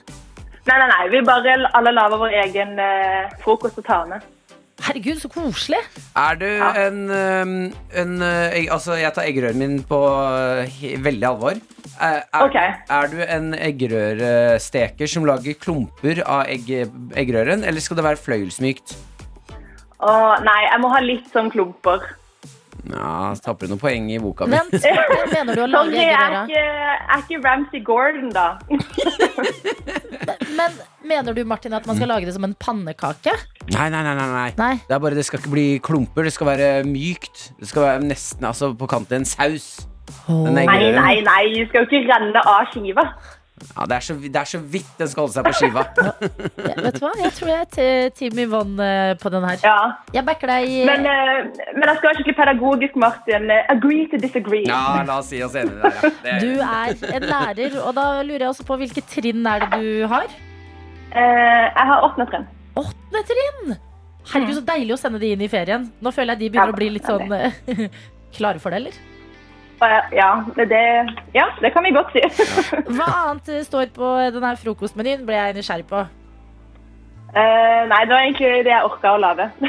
Nei, 0.65 0.79
nei, 0.81 0.89
nei. 0.89 1.03
Vi 1.13 1.21
bare 1.27 1.59
alle 1.77 1.93
lager 1.93 2.23
vår 2.23 2.33
egen 2.47 2.73
uh, 2.81 3.35
frokost 3.45 3.77
og 3.83 3.85
tar 3.85 4.09
med. 4.09 4.25
Herregud, 4.85 5.21
så 5.21 5.29
koselig. 5.31 5.79
Er 6.17 6.41
du 6.41 6.49
en, 6.49 6.97
um, 7.13 7.55
en 7.93 8.17
uh, 8.25 8.57
Altså, 8.73 8.97
jeg 8.97 9.13
tar 9.13 9.29
eggerøren 9.29 9.61
min 9.61 9.77
på 9.85 10.01
veldig 11.05 11.29
alvor. 11.29 11.61
Er, 12.01 12.25
er, 12.27 12.43
Ok. 12.43 12.55
er 12.91 13.07
du 13.11 13.17
en 13.23 13.53
eggerøresteker 13.55 15.07
som 15.07 15.25
lager 15.27 15.55
klumper 15.59 16.19
av 16.27 16.43
egg, 16.51 16.67
eggerøren, 17.15 17.63
eller 17.63 17.79
skal 17.83 17.99
det 18.01 18.03
være 18.07 18.19
fløyelsmykt? 18.19 18.97
Åh, 20.03 20.35
nei, 20.43 20.59
jeg 20.67 20.81
må 20.83 20.91
ha 20.91 20.99
litt 21.03 21.29
sånn 21.31 21.47
klumper. 21.53 22.03
Ja, 22.85 23.31
tapper 23.41 23.65
du 23.65 23.71
noen 23.73 23.81
poeng 23.81 24.09
i 24.13 24.19
boka 24.21 24.45
mi. 24.45 24.53
Vent, 24.59 24.75
hva 24.83 25.23
mener 25.31 25.57
du 25.57 25.63
å 25.63 25.69
lage 25.73 25.95
Sorry, 25.95 26.03
jeg 26.03 26.19
er 26.19 26.35
ikke, 26.43 27.15
ikke 27.23 27.39
Ramsay 27.47 27.81
Gordon, 27.87 28.27
da. 28.35 28.49
Men 30.59 30.75
mener 31.07 31.33
du 31.33 31.41
Martin 31.49 31.73
at 31.73 31.87
man 31.89 31.97
skal 31.97 32.11
lage 32.11 32.27
det 32.29 32.35
som 32.35 32.45
en 32.45 32.53
pannekake? 32.61 33.33
Nei, 33.73 33.87
nei, 33.89 34.03
nei, 34.05 34.13
nei, 34.19 34.27
nei. 34.35 34.45
Nei. 34.59 34.73
Det 34.85 34.93
er 34.99 35.01
bare, 35.01 35.17
det 35.17 35.25
skal 35.25 35.41
ikke 35.41 35.55
bli 35.55 35.65
klumper, 35.83 36.27
det 36.27 36.35
skal 36.35 36.51
være 36.51 36.69
mykt. 36.85 37.47
Det 37.57 37.71
skal 37.71 37.87
være 37.87 38.05
nesten 38.11 38.45
altså, 38.51 38.73
på 38.77 38.91
kanten 38.91 39.23
en 39.23 39.27
saus. 39.31 39.71
Den 40.27 40.53
Nei, 40.57 40.91
nei, 40.93 41.15
nei. 41.25 41.41
Du 41.55 41.65
skal 41.69 41.83
jo 41.83 41.89
ikke 41.89 42.05
renne 42.11 42.41
av 42.45 42.69
skiva. 42.73 43.05
Ja, 43.55 43.85
det, 43.87 43.95
er 43.95 44.03
så, 44.03 44.13
det 44.19 44.35
er 44.35 44.47
så 44.49 44.59
vidt 44.59 44.89
den 44.99 45.07
skal 45.07 45.23
holde 45.23 45.33
seg 45.37 45.45
på 45.47 45.53
skiva. 45.55 45.83
Ja, 46.67 46.73
vet 46.83 46.97
du 46.97 47.05
hva? 47.05 47.11
Jeg 47.21 47.31
tror 47.37 47.51
jeg 47.53 47.67
er 47.85 48.09
Team 48.17 48.41
Yvonne 48.43 48.87
eh, 48.87 49.11
på 49.21 49.31
den 49.31 49.45
her. 49.47 49.61
Ja. 49.63 49.77
Jeg 50.13 50.25
backer 50.27 50.51
deg 50.51 50.73
Men, 50.89 51.07
eh, 51.07 51.63
men 51.77 51.87
jeg 51.87 52.01
skal 52.01 52.09
være 52.09 52.17
skikkelig 52.19 52.35
pedagogisk, 52.41 52.97
Martin. 52.99 53.47
Agree 53.71 54.09
to 54.11 54.19
disagree. 54.19 54.65
Ja, 54.67 55.05
la 55.07 55.21
oss 55.23 55.31
si 55.31 55.39
oss 55.45 55.55
enige 55.55 55.79
der, 55.79 55.95
ja. 56.01 56.11
Det, 56.25 56.35
Du 56.43 56.51
er 56.67 57.15
en 57.15 57.29
lærer, 57.31 57.79
og 57.79 57.95
da 57.95 58.05
lurer 58.27 58.45
jeg 58.45 58.51
også 58.51 58.67
på 58.67 58.79
hvilke 58.83 59.05
trinn 59.15 59.47
er 59.47 59.63
det 59.63 59.71
du 59.79 59.89
har? 60.11 60.27
Eh, 61.15 61.65
jeg 61.71 61.89
har 61.93 62.07
åttende 62.09 62.29
trinn. 62.33 62.47
Åttende 62.83 63.25
trinn! 63.31 63.75
Herregud, 64.33 64.55
så 64.59 64.67
deilig 64.67 64.97
å 64.97 64.99
sende 64.99 65.21
de 65.21 65.31
inn 65.31 65.47
i 65.47 65.51
ferien. 65.51 65.87
Nå 66.03 66.11
føler 66.11 66.35
jeg 66.35 66.43
de 66.43 66.55
begynner 66.55 66.73
Ja, 66.73 66.75
å 66.75 66.79
bli 66.81 66.91
litt 66.97 67.07
sånn 67.07 67.91
klare 68.35 68.59
for 68.59 68.73
det, 68.73 68.83
eller? 68.83 69.03
Ja, 70.15 70.29
det, 70.55 70.69
det- 70.69 71.15
ja, 71.35 71.45
det 71.61 71.71
kan 71.73 71.83
vi 71.83 71.91
godt 71.95 72.13
si. 72.15 72.21
Hva 72.97 73.07
annet 73.25 73.49
eh, 73.51 73.63
står 73.65 73.91
på 73.95 74.11
denne 74.31 74.53
frokostmenyen, 74.61 75.25
ble 75.27 75.35
jeg 75.35 75.57
nysgjerrig 75.57 75.87
på. 75.89 76.05
Uh, 77.35 77.81
nei, 77.91 77.99
det 78.07 78.13
var 78.15 78.21
egentlig 78.23 78.49
det 78.63 78.71
jeg 78.71 78.87
orka 78.87 79.11
å 79.15 79.19
lage. 79.19 79.49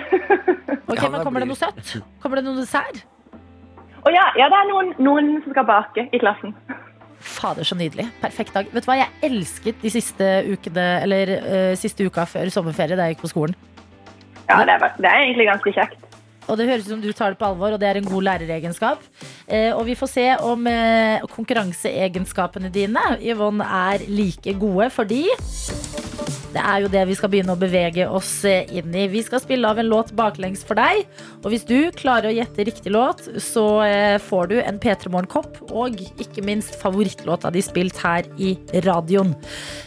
Ok, 0.87 1.01
Ja, 1.03 1.09
men 1.11 1.25
Kommer 1.27 1.42
det 1.42 1.49
noe 1.51 1.59
søtt? 1.59 1.97
Kommer 2.23 2.38
det 2.38 2.45
noe 2.47 2.61
dessert? 2.61 3.01
Oh, 4.07 4.12
ja, 4.14 4.23
ja, 4.38 4.47
det 4.47 4.55
er 4.61 4.69
noen, 4.71 4.92
noen 5.03 5.33
som 5.42 5.51
skal 5.51 5.64
bake 5.66 6.05
i 6.14 6.21
klassen. 6.23 6.53
Fader, 7.19 7.66
så 7.66 7.75
nydelig. 7.75 8.07
Perfekt 8.23 8.55
dag. 8.55 8.69
Vet 8.71 8.87
du 8.87 8.90
hva, 8.92 9.01
Jeg 9.01 9.11
elsket 9.27 9.81
de 9.83 9.90
siste 9.90 10.29
ukene 10.47 10.85
Eller 11.03 11.33
uh, 11.42 11.73
siste 11.81 12.07
uka 12.07 12.23
før 12.31 12.53
sommerferie 12.55 12.95
da 12.95 13.09
jeg 13.09 13.16
gikk 13.16 13.25
på 13.25 13.33
skolen. 13.33 13.57
Ja, 14.47 14.61
det 14.62 14.77
er, 14.77 14.87
det 15.03 15.11
er 15.11 15.25
egentlig 15.25 15.49
ganske 15.51 15.75
kjekt. 15.75 16.06
Og 16.47 16.59
det 16.59 16.69
høres 16.69 16.87
ut 16.87 16.95
som 16.95 17.03
du 17.03 17.11
tar 17.13 17.35
det 17.35 17.41
på 17.41 17.49
alvor, 17.49 17.75
og 17.75 17.83
det 17.83 17.89
er 17.89 18.01
en 18.01 18.09
god 18.09 18.27
læreregenskap. 18.29 19.03
Eh, 19.47 19.73
og 19.75 19.87
vi 19.89 19.99
får 19.99 20.13
se 20.13 20.27
om 20.47 20.67
eh, 20.71 21.25
konkurranseegenskapene 21.35 22.71
dine, 22.75 23.03
Yvonne, 23.23 23.67
er 23.67 24.07
like 24.09 24.55
gode, 24.61 24.91
fordi 24.95 25.25
Det 26.57 26.62
er 26.64 26.81
jo 26.81 26.88
det 26.88 27.03
vi 27.11 27.14
skal 27.19 27.29
begynne 27.29 27.53
å 27.53 27.61
bevege 27.61 28.07
oss 28.09 28.31
eh, 28.49 28.64
inn 28.73 28.95
i. 28.97 29.03
Vi 29.12 29.21
skal 29.27 29.42
spille 29.42 29.69
av 29.69 29.77
en 29.77 29.90
låt 29.90 30.14
baklengs 30.16 30.62
for 30.64 30.79
deg. 30.79 31.03
Og 31.42 31.51
hvis 31.53 31.66
du 31.69 31.90
klarer 31.92 32.31
å 32.31 32.33
gjette 32.33 32.64
riktig 32.64 32.95
låt, 32.95 33.27
så 33.45 33.64
eh, 33.85 34.16
får 34.25 34.49
du 34.49 34.55
en 34.62 34.79
P3 34.81 35.12
Morgen-kopp 35.12 35.59
og 35.69 36.01
ikke 36.23 36.45
minst 36.47 36.79
favorittlåta 36.81 37.51
di 37.53 37.61
spilt 37.64 38.01
her 38.01 38.25
i 38.40 38.55
radioen. 38.87 39.35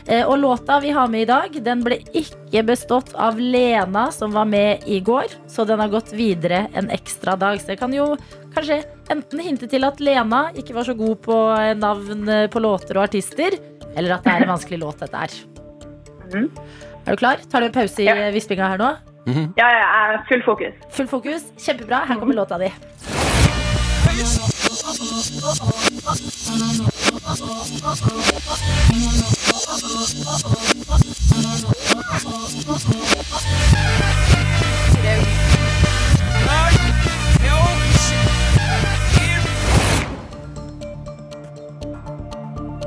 Eh, 0.05 0.21
Og 0.29 0.38
låta 0.43 0.77
vi 0.84 0.93
har 0.93 1.10
med 1.10 1.26
i 1.26 1.30
dag, 1.32 1.57
den 1.65 1.82
ble 1.88 2.03
ikke 2.13 2.61
bestått 2.67 3.15
av 3.17 3.41
Lena, 3.41 4.11
som 4.13 4.36
var 4.38 4.45
med 4.45 4.86
i 4.86 4.99
går. 5.01 5.34
Så 5.49 5.65
den 5.65 5.82
har 5.82 5.89
gått 5.89 6.13
videre 6.13 6.67
en 6.78 6.91
ekstra 6.93 7.34
dag. 7.39 7.57
Så 7.63 7.74
jeg 7.74 7.82
kan 7.82 7.95
jo 7.97 8.11
kanskje 8.53 8.84
enten 9.09 9.41
hinte 9.41 9.65
til 9.72 9.89
at 9.89 9.97
Lena 10.05 10.51
ikke 10.53 10.78
var 10.78 10.86
så 10.86 10.93
god 10.93 11.17
på 11.26 11.39
navn 11.82 12.30
på 12.53 12.61
låter 12.61 13.01
og 13.01 13.07
artister, 13.09 13.57
eller 13.95 14.20
at 14.20 14.28
det 14.28 14.36
er 14.36 14.45
en 14.45 14.53
vanskelig 14.53 14.84
låt, 14.86 15.01
dette 15.01 15.26
er. 15.26 15.39
Er 16.34 17.11
du 17.11 17.15
klar? 17.15 17.38
Tar 17.51 17.59
du 17.59 17.65
en 17.65 17.71
pause 17.71 18.01
i 18.03 18.05
Ja. 18.05 18.30
vispinga 18.32 18.67
her 18.69 18.77
nå? 18.77 18.89
Ja, 19.30 19.34
ja, 19.57 19.67
jeg 19.67 20.13
er 20.15 20.23
full 20.27 20.43
fokus. 20.45 20.73
Full 20.91 21.07
fokus. 21.07 21.43
Kjempebra. 21.57 22.05
Her 22.07 22.19
kommer 22.19 22.36
låta 22.36 22.57
di. 22.57 22.71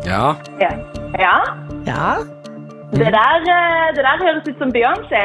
Ja. 0.05 0.37
Ja. 0.59 1.45
ja. 1.87 2.42
Det, 2.93 3.09
der, 3.19 3.37
eh, 3.57 3.87
det 3.97 4.03
der 4.09 4.17
høres 4.25 4.49
ut 4.51 4.59
som 4.63 4.71
Beyoncé. 4.77 5.25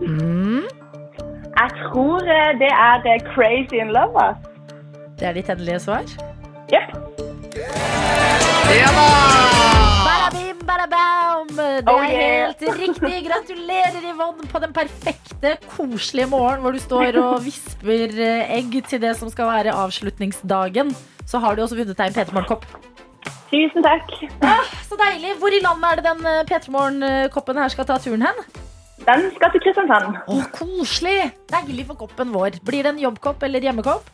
Mm. 0.00 0.64
Jeg 1.60 1.70
tror 1.82 2.20
eh, 2.36 2.50
det 2.62 2.72
er 2.88 2.96
The 3.06 3.14
Crazy 3.32 3.76
in 3.84 3.88
Love. 3.96 4.16
ass. 4.26 4.38
Det 5.18 5.28
er 5.28 5.32
ditt 5.38 5.48
endelige 5.48 5.78
svar. 5.80 6.04
Ja. 6.72 6.82
Barabim, 10.06 10.58
barabam. 10.68 11.48
Det 11.56 11.88
Oh, 11.88 12.00
er 12.04 12.10
helt 12.20 12.62
riktig. 12.80 13.14
Gratulerer, 13.28 14.02
Yvonne, 14.12 14.46
på 14.52 14.58
den 14.62 14.72
perfekte, 14.76 15.56
koselige 15.76 16.26
morgen 16.30 16.60
hvor 16.60 16.72
du 16.76 16.78
står 16.82 17.16
og 17.22 17.40
visper 17.48 18.12
eh, 18.12 18.56
egg 18.58 18.76
til 18.90 19.00
det 19.02 19.14
som 19.18 19.30
skal 19.32 19.48
være 19.50 19.72
avslutningsdagen. 19.74 20.92
Så 21.26 21.38
har 21.42 21.54
du 21.56 21.62
også 21.64 21.76
vunnet 21.80 21.96
deg 21.98 22.06
en 22.12 22.18
P3 22.20 22.34
Morgen-kopp. 22.36 22.66
Tusen 23.50 23.84
takk. 23.86 24.12
Så 24.88 24.98
deilig. 24.98 25.36
Hvor 25.40 25.54
i 25.54 25.62
landet 25.62 25.90
er 25.92 26.00
det 26.00 26.06
den 26.08 26.28
eh, 26.30 26.42
P3 26.48 26.72
Morgen-koppen 26.74 27.60
her 27.62 27.72
skal 27.72 27.86
ta 27.88 27.98
turen 28.02 28.26
hen? 28.26 28.44
Den 29.06 29.28
skal 29.36 29.52
til 29.54 29.62
Kristiansand. 29.62 30.16
Å, 30.26 30.38
koselig. 30.56 31.18
Deilig 31.52 31.86
for 31.90 32.00
koppen 32.06 32.32
vår. 32.34 32.58
Blir 32.66 32.86
det 32.86 32.96
en 32.96 33.02
jobbkopp 33.06 33.44
eller 33.46 33.62
hjemmekopp? 33.62 34.08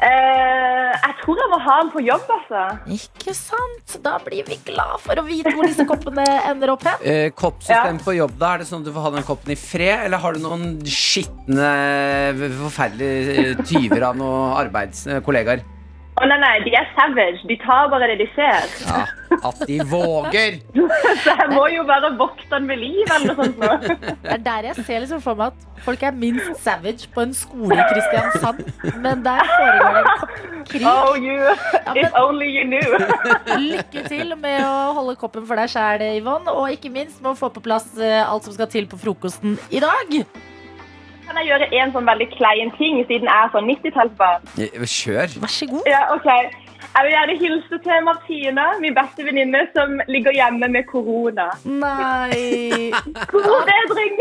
Eh, 0.00 0.92
jeg 0.96 1.14
tror 1.20 1.36
jeg 1.36 1.48
må 1.52 1.58
ha 1.60 1.74
den 1.82 1.90
på 1.92 2.00
jobb, 2.00 2.28
altså. 2.32 2.60
Ikke 2.96 3.34
sant? 3.36 3.96
Da 4.04 4.14
blir 4.24 4.46
vi 4.48 4.56
glad 4.68 4.96
for 5.04 5.20
å 5.20 5.24
vite 5.26 5.52
hvor 5.52 5.68
disse 5.68 5.84
koppene 5.88 6.24
ender 6.50 6.72
opp 6.72 6.86
hen. 6.88 7.02
Eh, 7.04 7.26
koppsystem 7.36 8.00
på 8.04 8.16
jobb, 8.16 8.32
da? 8.40 8.54
Er 8.54 8.62
det 8.64 8.70
sånn 8.70 8.80
at 8.80 8.88
du 8.88 8.94
får 8.96 9.06
ha 9.08 9.12
den 9.18 9.26
koppen 9.28 9.52
i 9.52 9.58
fred? 9.60 10.06
Eller 10.06 10.22
har 10.22 10.36
du 10.36 10.40
noen 10.44 10.78
skitne, 10.88 11.68
forferdelige 12.62 13.36
eh, 13.44 13.60
tyver 13.68 14.08
av 14.08 14.16
noen 14.20 14.56
arbeidskollegaer? 14.62 15.64
Å 16.20 16.26
nei, 16.28 16.36
nei, 16.42 16.56
de 16.66 16.72
er 16.76 16.84
savage. 16.92 17.40
De 17.48 17.56
tar 17.62 17.86
bare 17.88 18.10
det 18.10 18.18
de 18.20 18.26
ser. 18.34 18.66
Ja, 18.84 19.04
at 19.48 19.60
de 19.68 19.78
våger! 19.88 20.58
Så 21.24 21.32
jeg 21.38 21.46
må 21.54 21.62
jo 21.72 21.84
bare 21.88 22.10
vokte 22.18 22.50
den 22.52 22.66
ved 22.68 22.80
liv 22.82 23.08
eller 23.14 23.32
noe 23.32 23.46
sånt. 23.46 23.62
nå. 23.62 23.96
Det 24.26 24.34
er 24.34 24.42
der 24.44 24.68
jeg 24.68 24.84
ser 24.84 25.00
liksom 25.04 25.22
for 25.24 25.38
meg 25.40 25.54
at 25.54 25.80
folk 25.86 26.02
er 26.04 26.12
minst 26.20 26.60
savage 26.60 27.08
på 27.14 27.24
en 27.24 27.32
skole 27.36 27.78
i 27.78 27.86
Kristiansand. 27.88 28.60
Men 29.00 29.24
der 29.24 29.40
foregår 29.48 29.96
det 29.96 30.02
en 30.02 30.10
koppkrig. 30.20 30.84
Oh, 30.92 31.16
you. 31.16 31.38
men- 31.88 32.02
If 32.04 32.20
only 32.20 32.50
you 32.58 32.66
knew. 32.68 32.90
Lykke 33.70 34.04
til 34.12 34.36
med 34.44 34.60
å 34.66 34.76
holde 35.00 35.16
koppen 35.24 35.48
for 35.48 35.56
deg 35.56 35.72
sjæl, 35.72 36.04
Yvonne. 36.20 36.52
Og 36.52 36.68
ikke 36.76 36.92
minst 36.92 37.22
med 37.24 37.32
å 37.32 37.38
få 37.40 37.48
på 37.56 37.64
plass 37.64 37.88
eh, 37.96 38.20
alt 38.26 38.44
som 38.44 38.52
skal 38.58 38.68
til 38.76 38.90
på 38.92 39.00
frokosten 39.00 39.56
i 39.72 39.80
dag. 39.80 40.18
Kan 41.30 41.38
jeg 41.38 41.46
gjøre 41.52 41.66
en 41.78 41.92
sånn 41.94 42.08
veldig 42.10 42.26
klein 42.34 42.72
ting, 42.74 42.96
siden 43.06 43.28
jeg 43.28 43.38
er 43.46 43.52
sånn 43.54 43.68
90-tallsbarn? 43.70 44.48
Eh, 44.58 44.80
Kjør. 44.82 45.36
Vær 45.44 45.52
så 45.54 45.68
god. 45.70 45.86
Ja, 45.86 46.00
ok. 46.16 46.26
Jeg 46.90 47.06
vil 47.06 47.12
gjerne 47.14 47.34
hilse 47.38 47.78
til 47.84 48.00
Martina, 48.02 48.64
min 48.82 48.96
beste 48.96 49.22
venninne, 49.22 49.60
som 49.76 49.92
ligger 50.10 50.34
hjemme 50.34 50.66
med 50.74 50.88
korona. 50.90 51.46
Nei. 51.70 52.90
God 53.30 53.70
bedring! 53.70 54.18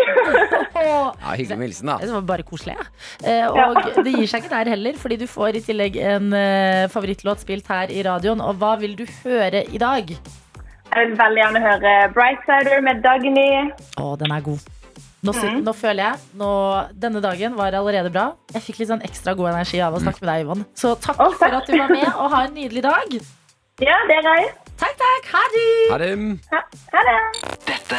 Ja, 0.77 1.33
Hyggelig 1.33 1.57
med 1.57 1.65
hilsen, 1.71 1.89
da. 1.89 1.97
Det 2.03 2.13
var 2.13 2.27
bare 2.29 2.45
koselig. 2.45 2.77
Ja. 3.25 3.49
Og 3.65 3.81
og 3.89 4.01
det 4.05 4.13
gir 4.13 4.29
seg 4.29 4.45
ikke 4.45 4.53
der 4.53 4.73
heller, 4.75 5.01
fordi 5.01 5.17
du 5.23 5.25
får 5.33 5.57
i 5.57 5.65
tillegg 5.65 5.97
en 6.13 6.29
eh, 6.37 6.85
favorittlåt 6.93 7.41
spilt 7.41 7.73
her 7.73 7.89
i 7.89 8.05
radioen. 8.05 8.45
Og 8.45 8.61
hva 8.61 8.75
vil 8.85 8.93
du 9.01 9.07
høre 9.23 9.65
i 9.65 9.81
dag? 9.81 10.13
Jeg 10.13 11.07
vil 11.09 11.17
veldig 11.17 11.41
gjerne 11.41 11.65
høre 11.65 11.95
Brightsider 12.13 12.85
med 12.85 13.01
Dagny. 13.01 13.49
Å, 13.97 14.13
den 14.21 14.37
er 14.37 14.45
god. 14.45 14.75
Nå, 15.19 15.33
mm. 15.35 15.59
nå 15.65 15.73
føler 15.75 15.99
jeg 16.05 16.37
nå, 16.39 16.49
Denne 16.95 17.19
dagen 17.23 17.57
var 17.57 17.75
allerede 17.75 18.11
bra. 18.13 18.29
Jeg 18.53 18.63
fikk 18.69 18.79
litt 18.79 18.91
sånn 18.93 19.03
ekstra 19.03 19.35
god 19.35 19.51
energi 19.51 19.81
av 19.83 19.97
å 19.97 19.99
snakke 19.99 20.23
med 20.23 20.31
deg, 20.31 20.45
Yvonne. 20.45 20.67
Så 20.79 20.93
takk 20.95 21.19
oh, 21.19 21.33
takk. 21.33 21.41
for 21.43 21.59
at 21.59 21.67
du 21.67 21.75
var 21.75 21.91
med, 21.91 22.07
og 22.13 22.33
ha 22.35 22.45
en 22.47 22.55
nydelig 22.55 22.85
dag. 22.87 23.19
Ja, 23.83 23.99
det 24.07 24.19
er 24.21 24.29
jeg. 24.29 24.49
Takk, 24.79 24.95
takk. 24.95 25.25
Ha 25.33 25.43
det. 25.51 25.69
Ha 25.91 25.97
det. 25.99 26.11
Ha 26.93 27.01
det. 27.07 27.17
Dette 27.67 27.97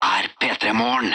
er 0.00 0.28
P3 0.40 0.72
Morgen. 0.72 1.12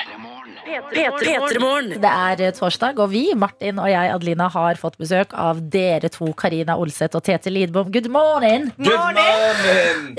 Det 1.95 2.11
er 2.11 2.43
eh, 2.45 2.53
torsdag, 2.53 2.99
og 3.01 3.09
vi, 3.09 3.23
Martin 3.37 3.79
og 3.81 3.89
jeg, 3.89 4.11
Adelina, 4.13 4.47
har 4.53 4.77
fått 4.81 4.99
besøk 5.01 5.33
av 5.33 5.63
dere 5.73 6.11
to, 6.13 6.29
Karina 6.37 6.77
Olseth 6.81 7.17
og 7.17 7.25
Tete 7.25 7.53
Lidbom. 7.53 7.89
Good 7.93 8.11
morning! 8.13 8.69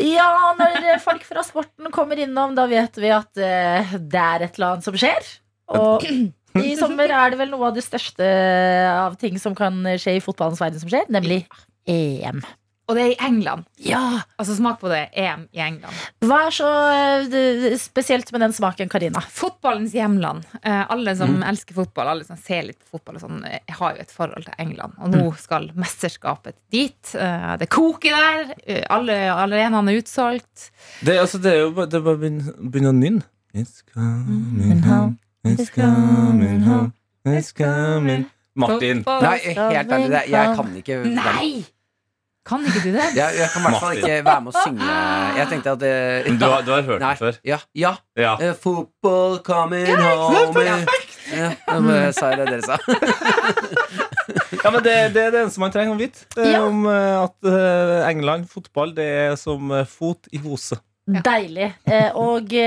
Ja, 0.02 0.32
når 0.58 0.76
eh, 0.82 1.00
folk 1.02 1.22
fra 1.28 1.46
sporten 1.46 1.92
kommer 1.94 2.18
innom, 2.26 2.58
da 2.58 2.66
vet 2.70 2.98
vi 2.98 3.14
at 3.14 3.30
uh, 3.38 3.96
det 3.96 4.26
er 4.26 4.48
et 4.48 4.58
eller 4.58 4.74
annet 4.74 4.90
som 4.90 4.98
skjer. 4.98 5.32
Og 5.78 6.06
i 6.66 6.74
sommer 6.78 7.14
er 7.14 7.34
det 7.34 7.42
vel 7.44 7.54
noe 7.54 7.70
av 7.70 7.78
det 7.78 7.86
største 7.86 8.26
av 8.90 9.18
ting 9.22 9.38
som 9.42 9.54
kan 9.54 9.84
skje 9.94 10.18
i 10.18 10.22
fotballens 10.24 10.62
verden 10.62 10.82
som 10.82 10.90
skjer, 10.90 11.10
nemlig 11.14 11.44
EM. 11.86 12.42
Og 12.86 12.94
det 12.94 13.02
er 13.02 13.12
i 13.16 13.26
England. 13.26 13.64
Ja! 13.82 14.20
Altså 14.38 14.54
Smak 14.54 14.76
på 14.78 14.86
det. 14.92 15.08
EM 15.18 15.48
i 15.50 15.58
England. 15.64 15.96
Hva 16.22 16.36
er 16.46 16.52
så 16.54 16.68
eh, 16.94 17.74
spesielt 17.82 18.30
med 18.30 18.44
den 18.44 18.54
smaken, 18.54 18.88
Karina? 18.92 19.18
Fotballens 19.34 19.90
hjemland. 19.96 20.44
Eh, 20.62 20.84
alle 20.94 21.16
som 21.18 21.40
elsker 21.42 21.74
fotball, 21.74 22.12
alle 22.12 22.24
som 22.28 22.38
ser 22.38 22.68
litt 22.68 22.78
på 22.84 22.94
fotball, 22.94 23.18
og 23.18 23.24
sånn, 23.24 23.40
eh, 23.50 23.58
har 23.80 23.96
jo 23.98 24.04
et 24.06 24.14
forhold 24.14 24.46
til 24.46 24.54
England. 24.62 24.94
Og 25.02 25.10
nå 25.16 25.24
skal 25.42 25.66
mesterskapet 25.74 26.54
dit. 26.70 27.10
Eh, 27.18 27.56
det 27.58 27.66
koker 27.74 28.14
der. 28.22 28.54
Eh, 28.62 28.84
alle 28.94 29.18
arenaene 29.34 29.90
er 29.96 30.02
utsolgt. 30.04 30.68
Det, 31.02 31.18
altså, 31.18 31.42
det 31.42 31.56
er 31.56 31.62
jo 31.64 31.72
bare, 31.80 31.90
det 31.90 31.98
er 31.98 32.06
bare 32.06 32.20
å 32.20 32.22
begynne 32.22 32.54
begynne 32.70 32.94
å 32.94 32.98
nynne. 33.02 33.26
It's 33.56 33.82
coming 33.90 34.82
home, 34.84 35.16
it's 35.42 35.70
coming 35.74 36.60
home, 36.62 36.92
it's 37.24 37.50
coming 37.56 38.26
Martin. 38.54 39.00
Nei, 39.06 39.38
helt 39.56 39.90
ærlig, 39.90 40.10
det- 40.12 40.28
jeg 40.30 40.56
kan 40.58 40.76
ikke 40.76 40.98
Nei! 41.16 41.64
Kan 42.46 42.62
ikke 42.66 42.80
du 42.84 42.92
det? 42.94 43.06
Jeg, 43.18 43.34
jeg 43.40 43.48
kan 43.52 43.62
i 43.62 43.66
hvert 43.66 43.80
fall 43.82 43.96
ikke 43.98 44.18
være 44.26 44.40
med 44.44 44.52
å 44.54 44.60
synge. 44.62 44.90
Jeg 45.36 45.48
tenkte 45.50 45.72
at 45.74 45.80
det, 45.82 45.94
Du 46.38 46.44
har, 46.46 46.60
du 46.66 46.70
har 46.70 46.84
hørt 46.86 47.00
Nei, 47.02 47.08
den 47.16 47.22
før? 47.24 47.38
Ja. 47.44 47.58
ja. 47.74 47.92
Ja. 48.16 48.34
Uh, 48.38 48.52
Football 48.62 49.38
coming 49.46 49.90
home 49.90 50.66
Ja, 51.34 51.48
Nå 51.82 51.96
jeg 51.96 52.14
sa 52.14 52.30
jeg 52.30 52.44
det 52.44 52.46
dere 52.54 52.62
sa. 52.62 52.78
Ja, 54.64 54.70
men 54.74 54.82
det, 54.82 54.94
det 55.14 55.22
er 55.22 55.30
det 55.34 55.40
eneste 55.44 55.60
man 55.62 55.70
trenger 55.74 55.94
å 55.94 55.98
vite. 56.00 56.24
eh, 56.38 56.48
Ja. 56.54 56.62
Om 56.66 56.86
eh, 56.90 57.14
at 57.22 57.46
eh, 57.50 58.08
England, 58.08 58.48
fotball, 58.50 58.90
det 58.96 59.04
er 59.06 59.36
som 59.38 59.70
eh, 59.74 59.84
fot 59.86 60.26
i 60.34 60.40
hose. 60.42 60.78
Deilig. 61.06 61.68
Eh, 61.86 62.08
og 62.18 62.48
det, 62.50 62.66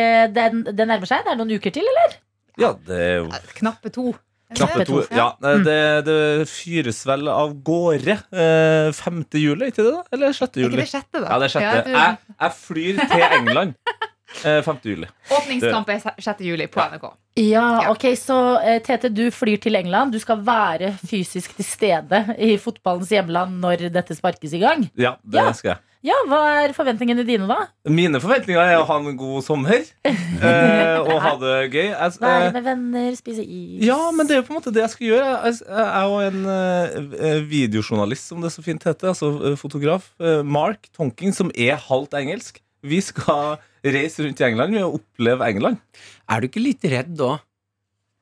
det 0.72 0.86
nærmer 0.88 1.10
seg? 1.10 1.26
Det 1.26 1.34
er 1.34 1.40
noen 1.42 1.52
uker 1.60 1.74
til, 1.76 1.88
eller? 1.92 2.16
Ja, 2.60 2.72
det 2.88 3.00
er 3.04 3.16
jo 3.18 3.28
Knappe 3.60 3.92
to. 3.96 4.14
Knappe 4.56 4.86
to. 4.90 5.02
Ja, 5.14 5.28
det, 5.66 5.78
det 6.08 6.18
fyres 6.50 7.02
vel 7.08 7.28
av 7.32 7.54
gårde 7.64 8.16
eh, 8.34 8.92
5. 8.96 9.24
juli, 9.38 9.70
ikke 9.72 9.84
det? 9.86 9.92
da? 9.94 10.04
Eller 10.16 10.34
6. 10.34 10.58
Er 10.58 10.70
ikke 10.70 10.80
det 10.82 10.88
6., 10.90 11.10
da? 11.14 11.26
Ja, 11.28 11.40
det 11.40 11.50
er 11.50 11.56
6. 11.56 11.64
Ja, 11.64 11.74
Jeg, 11.94 12.18
jeg 12.40 12.56
flyr 12.64 13.02
til 13.12 13.26
England 13.40 13.74
eh, 14.46 14.62
5. 14.66 14.80
juli. 14.84 15.10
Åpningskamp 15.38 15.90
er 15.94 16.00
6. 16.22 16.46
juli 16.48 16.68
på 16.72 16.82
NRK. 16.94 17.06
Ja, 17.40 17.68
ok, 17.92 18.08
Så 18.20 18.38
eh, 18.66 18.80
Tete, 18.84 19.10
du 19.14 19.30
flyr 19.32 19.58
til 19.64 19.76
England. 19.80 20.12
Du 20.16 20.20
skal 20.20 20.42
være 20.46 20.94
fysisk 21.08 21.54
til 21.60 21.66
stede 21.68 22.24
i 22.38 22.56
fotballens 22.60 23.14
hjemland 23.14 23.60
når 23.64 23.86
dette 23.94 24.18
sparkes 24.18 24.54
i 24.58 24.64
gang. 24.66 24.90
Ja, 25.00 25.16
det 25.24 25.40
Ja. 25.46 25.52
skal 25.54 25.76
jeg. 25.76 25.84
Ja, 26.06 26.16
Hva 26.32 26.38
er 26.62 26.72
forventningene 26.72 27.26
dine, 27.28 27.44
da? 27.50 27.66
Mine 27.92 28.22
forventninger 28.24 28.70
er 28.72 28.78
å 28.80 28.86
ha 28.88 28.96
en 29.02 29.18
god 29.20 29.44
sommer 29.44 29.82
eh, 30.08 31.00
og 31.02 31.18
ha 31.26 31.34
det 31.42 31.56
gøy. 31.74 31.90
Jeg, 31.90 32.14
Være 32.22 32.46
eh, 32.46 32.54
med 32.56 32.64
venner, 32.70 33.10
spise 33.20 33.44
is? 33.44 33.82
ja, 33.84 33.98
men 34.16 34.30
det 34.30 34.38
er 34.38 34.40
jo 34.40 34.46
på 34.48 34.54
en 34.54 34.60
måte 34.62 34.72
det 34.76 34.86
jeg 34.86 34.94
skal 34.94 35.08
gjøre. 35.10 35.34
Jeg, 35.44 35.58
jeg 35.68 35.90
er 35.90 36.06
jo 36.08 36.22
en 36.30 36.40
eh, 36.54 37.42
videojournalist, 37.52 38.30
som 38.32 38.40
det 38.46 38.54
så 38.56 38.64
fint 38.64 38.88
heter. 38.88 39.12
Altså 39.12 39.34
eh, 39.52 39.58
fotograf. 39.60 40.08
eh, 40.24 40.40
Mark 40.48 40.88
Tonking, 40.96 41.36
som 41.36 41.52
er 41.52 41.76
halvt 41.90 42.16
engelsk. 42.22 42.62
Vi 42.80 43.02
skal 43.04 43.58
reise 43.84 44.24
rundt 44.24 44.40
i 44.40 44.48
England 44.48 44.72
med 44.78 44.86
å 44.88 44.94
oppleve 45.02 45.52
England. 45.52 45.84
Er 46.32 46.40
du 46.40 46.48
ikke 46.48 46.64
litt 46.64 46.88
redd 46.88 47.12
da? 47.20 47.34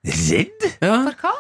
Redd? 0.08 0.66
Ja. 0.82 0.98
For 1.12 1.22
hva? 1.28 1.36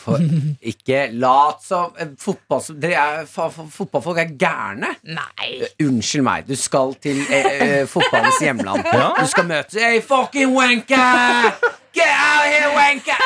For, 0.00 0.22
ikke 0.72 1.02
lat 1.20 1.60
som 1.66 1.96
eh, 2.00 2.12
fotball, 2.20 2.62
er, 2.88 3.26
Fotballfolk 3.28 4.22
er 4.22 4.32
gærne. 4.40 4.94
Nei. 5.04 5.50
Eh, 5.60 5.74
Unnskyld 5.86 6.24
meg, 6.26 6.48
du 6.48 6.56
skal 6.58 6.94
til 7.02 7.20
eh, 7.28 7.50
eh, 7.66 7.84
fotballens 7.90 8.40
hjemland. 8.42 8.86
Ja. 9.00 9.12
Du 9.20 9.28
skal 9.30 9.46
møte 9.48 9.78
Hey, 9.80 10.00
fucking 10.04 10.50
wanker! 10.56 11.54
Get 11.92 12.06
out 12.06 12.44
here, 12.46 12.68
wanker! 12.70 13.16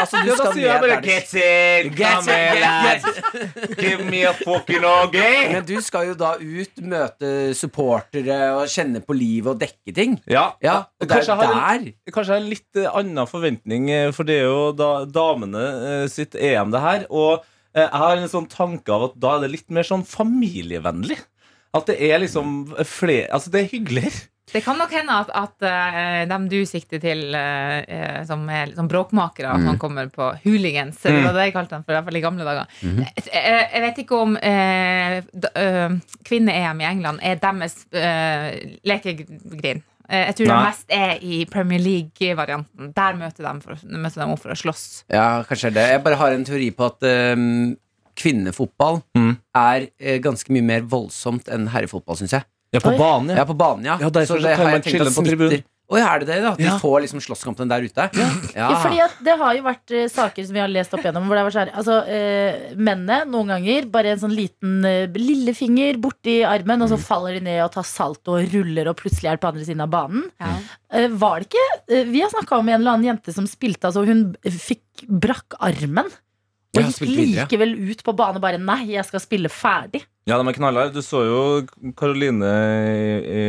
Altså, 0.00 0.20
du 0.24 0.30
Ja, 0.30 0.36
skal 0.38 0.52
sier 0.56 0.66
jeg 0.66 0.72
ned 0.72 0.80
bare 0.80 0.94
der 0.94 1.02
Get 1.04 1.34
it! 1.36 1.96
Get 1.96 2.06
Come 2.14 2.32
here, 2.32 3.74
Give 3.76 4.06
me 4.08 4.22
a 4.24 4.32
fucking 4.38 4.84
okay! 4.88 5.50
Men 5.52 5.66
du 5.68 5.74
skal 5.84 6.08
jo 6.08 6.14
da 6.18 6.30
ut, 6.40 6.80
møte 6.80 7.32
supportere 7.58 8.38
og 8.56 8.64
kjenne 8.72 9.02
på 9.04 9.16
livet 9.18 9.52
og 9.52 9.60
dekke 9.60 9.94
ting. 9.96 10.16
Ja, 10.32 10.46
Ja, 10.64 10.78
og 10.96 11.04
det 11.06 11.10
Kanskje 11.12 11.34
er 11.36 11.42
jeg 11.44 11.52
har 11.60 11.74
en- 11.74 11.84
der. 11.84 12.12
Kanskje 12.16 12.32
jeg 12.32 12.40
har 12.40 12.44
en 12.46 12.50
litt 12.54 12.80
eh, 12.82 12.88
annen 13.02 13.26
forventning, 13.30 13.90
eh, 13.92 14.10
for 14.16 14.24
det 14.28 14.38
er 14.40 14.48
jo 14.48 14.72
da 14.72 14.90
damene 15.04 15.66
eh, 15.92 16.06
sitt 16.12 16.34
EM, 16.34 16.72
det 16.72 16.80
her. 16.80 17.04
Og 17.10 17.44
eh, 17.76 17.82
jeg 17.84 18.00
har 18.00 18.16
en 18.16 18.32
sånn 18.32 18.48
tanke 18.48 18.88
av 18.96 19.10
at 19.10 19.18
da 19.20 19.36
er 19.36 19.44
det 19.46 19.52
litt 19.58 19.68
mer 19.70 19.84
sånn 19.84 20.06
familievennlig. 20.08 21.18
At 21.76 21.90
det 21.90 21.98
er 22.00 22.22
liksom 22.22 22.70
flere 22.88 23.28
Altså, 23.36 23.50
det 23.52 23.60
er 23.66 23.70
hyggeligere. 23.74 24.24
Det 24.52 24.60
kan 24.62 24.78
nok 24.78 24.92
hende 24.94 25.10
at, 25.10 25.30
at 25.34 25.64
eh, 25.66 26.20
dem 26.30 26.44
du 26.48 26.60
sikter 26.66 27.00
til, 27.02 27.34
eh, 27.34 27.80
eh, 27.90 28.20
som 28.28 28.44
er 28.48 28.70
som 28.76 28.86
bråkmakere, 28.88 29.56
Mm. 29.56 29.64
som 29.66 29.78
kommer 29.82 30.06
på 30.12 30.28
hooligans, 30.44 31.00
det 31.02 31.12
var 31.24 31.32
det 31.34 31.48
jeg 31.48 31.52
kalte 31.56 31.74
dem 31.74 31.82
for, 31.84 31.92
i 31.92 31.96
hvert 31.96 32.04
fall 32.06 32.16
i 32.16 32.22
gamle 32.22 32.44
dager. 32.46 32.66
Mm. 32.82 33.00
jeg, 33.02 33.24
jeg- 33.32 33.68
jeg 33.72 33.82
vet 33.82 33.98
ikke 34.04 34.20
om 34.22 34.36
eh, 34.36 35.20
kvinne-EM 36.28 36.80
i 36.80 36.88
England 36.92 37.20
er 37.22 37.36
deres 37.42 37.76
eh, 37.92 38.78
lekegrind. 38.86 39.82
Eh, 40.08 40.26
jeg 40.28 40.36
tror 40.38 40.46
Nei. 40.46 40.56
det 40.56 40.68
mest 40.68 40.94
er 40.94 41.18
i 41.26 41.44
Premier 41.50 41.82
League-varianten. 41.82 42.92
Der 42.94 43.18
møter 43.18 43.42
de, 43.48 43.60
for, 43.64 43.74
møter 43.90 44.22
de 44.22 44.28
opp 44.30 44.42
for 44.44 44.54
å 44.54 44.58
slåss. 44.62 44.84
Ja, 45.10 45.42
kanskje 45.48 45.72
det. 45.74 45.88
Jeg 45.90 46.04
bare 46.06 46.20
har 46.20 46.30
en 46.36 46.44
teori 46.46 46.70
på 46.70 46.86
at 46.86 47.02
um, 47.34 47.74
kvinnefotball 48.16 49.02
Mm. 49.16 49.32
er 49.58 49.88
ganske 50.22 50.52
mye 50.54 50.62
mer 50.62 50.82
voldsomt 50.86 51.48
enn 51.52 51.66
herrefotball, 51.74 52.16
syns 52.22 52.30
jeg. 52.38 52.44
Ja, 52.74 52.80
på 52.82 52.96
banen, 52.98 53.36
Ja, 53.36 53.44
på 53.46 53.56
banen, 53.56 53.84
ja. 53.84 53.96
Ja, 54.00 54.10
derfor 54.10 54.36
Så 54.36 54.42
det 54.42 54.56
har 54.56 54.70
jeg 54.74 54.82
tenkt 54.84 55.00
at 55.00 55.14
på 55.14 55.24
smitter- 55.24 55.64
Å 55.86 55.94
er 56.02 56.18
det 56.18 56.26
det? 56.26 56.42
da? 56.42 56.50
At 56.50 56.58
de 56.58 56.64
Ja. 56.64 56.78
får 56.82 57.02
liksom 57.04 57.20
slåsskampen 57.22 57.68
der 57.68 57.84
ute? 57.86 58.10
Ja. 58.18 58.26
Ja, 58.56 58.82
fordi 58.82 58.98
at 59.04 59.14
det 59.22 59.36
har 59.38 59.54
jo 59.54 59.62
vært 59.62 59.92
uh, 59.94 60.08
saker 60.10 60.44
som 60.44 60.54
vi 60.54 60.58
har 60.58 60.66
lest 60.66 60.92
opp 60.92 61.04
gjennom 61.04 61.28
hvor 61.28 61.38
det 61.38 61.44
var 61.46 61.54
sånn 61.54 61.70
Altså, 61.70 62.02
uh, 62.02 62.74
mennene 62.74 63.22
noen 63.30 63.46
ganger 63.46 63.86
bare 63.86 64.10
en 64.10 64.18
sånn 64.18 64.34
liten 64.34 64.82
uh, 64.82 65.06
lillefinger 65.14 65.94
borti 66.02 66.42
armen, 66.42 66.82
og 66.82 66.90
så 66.90 66.98
faller 66.98 67.38
de 67.38 67.44
ned 67.46 67.62
og 67.62 67.70
tar 67.70 67.86
salto 67.86 68.34
og 68.34 68.50
ruller 68.50 68.90
og 68.90 68.96
plutselig 68.98 69.30
er 69.30 69.38
på 69.38 69.46
andre 69.46 69.62
siden 69.62 69.86
av 69.86 69.90
banen. 69.94 70.26
Uh, 70.42 71.06
var 71.14 71.38
det 71.38 71.52
ikke 71.52 71.94
eh, 71.94 72.04
Vi 72.10 72.20
har 72.20 72.34
snakka 72.34 72.58
om 72.58 72.68
en 72.68 72.80
eller 72.80 72.96
annen 72.96 73.06
jente 73.12 73.32
som 73.32 73.46
spilte, 73.46 73.86
altså 73.86 74.02
hun 74.04 74.34
fikk 74.42 75.06
brakk 75.06 75.54
armen. 75.60 76.10
Og 76.74 76.82
gikk 76.82 77.06
ja. 77.06 77.46
likevel 77.46 77.78
ut 77.92 78.02
på 78.02 78.12
bane 78.16 78.42
bare 78.42 78.58
Nei, 78.58 78.88
jeg 78.96 79.06
skal 79.06 79.22
spille 79.22 79.48
ferdig. 79.48 80.02
Ja, 80.26 80.36
de 80.40 80.48
er 80.50 80.56
knallharde. 80.56 80.90
Du 80.96 81.04
så 81.06 81.20
jo 81.22 81.92
Karoline 81.94 82.48
i, 82.90 83.10
i 83.30 83.42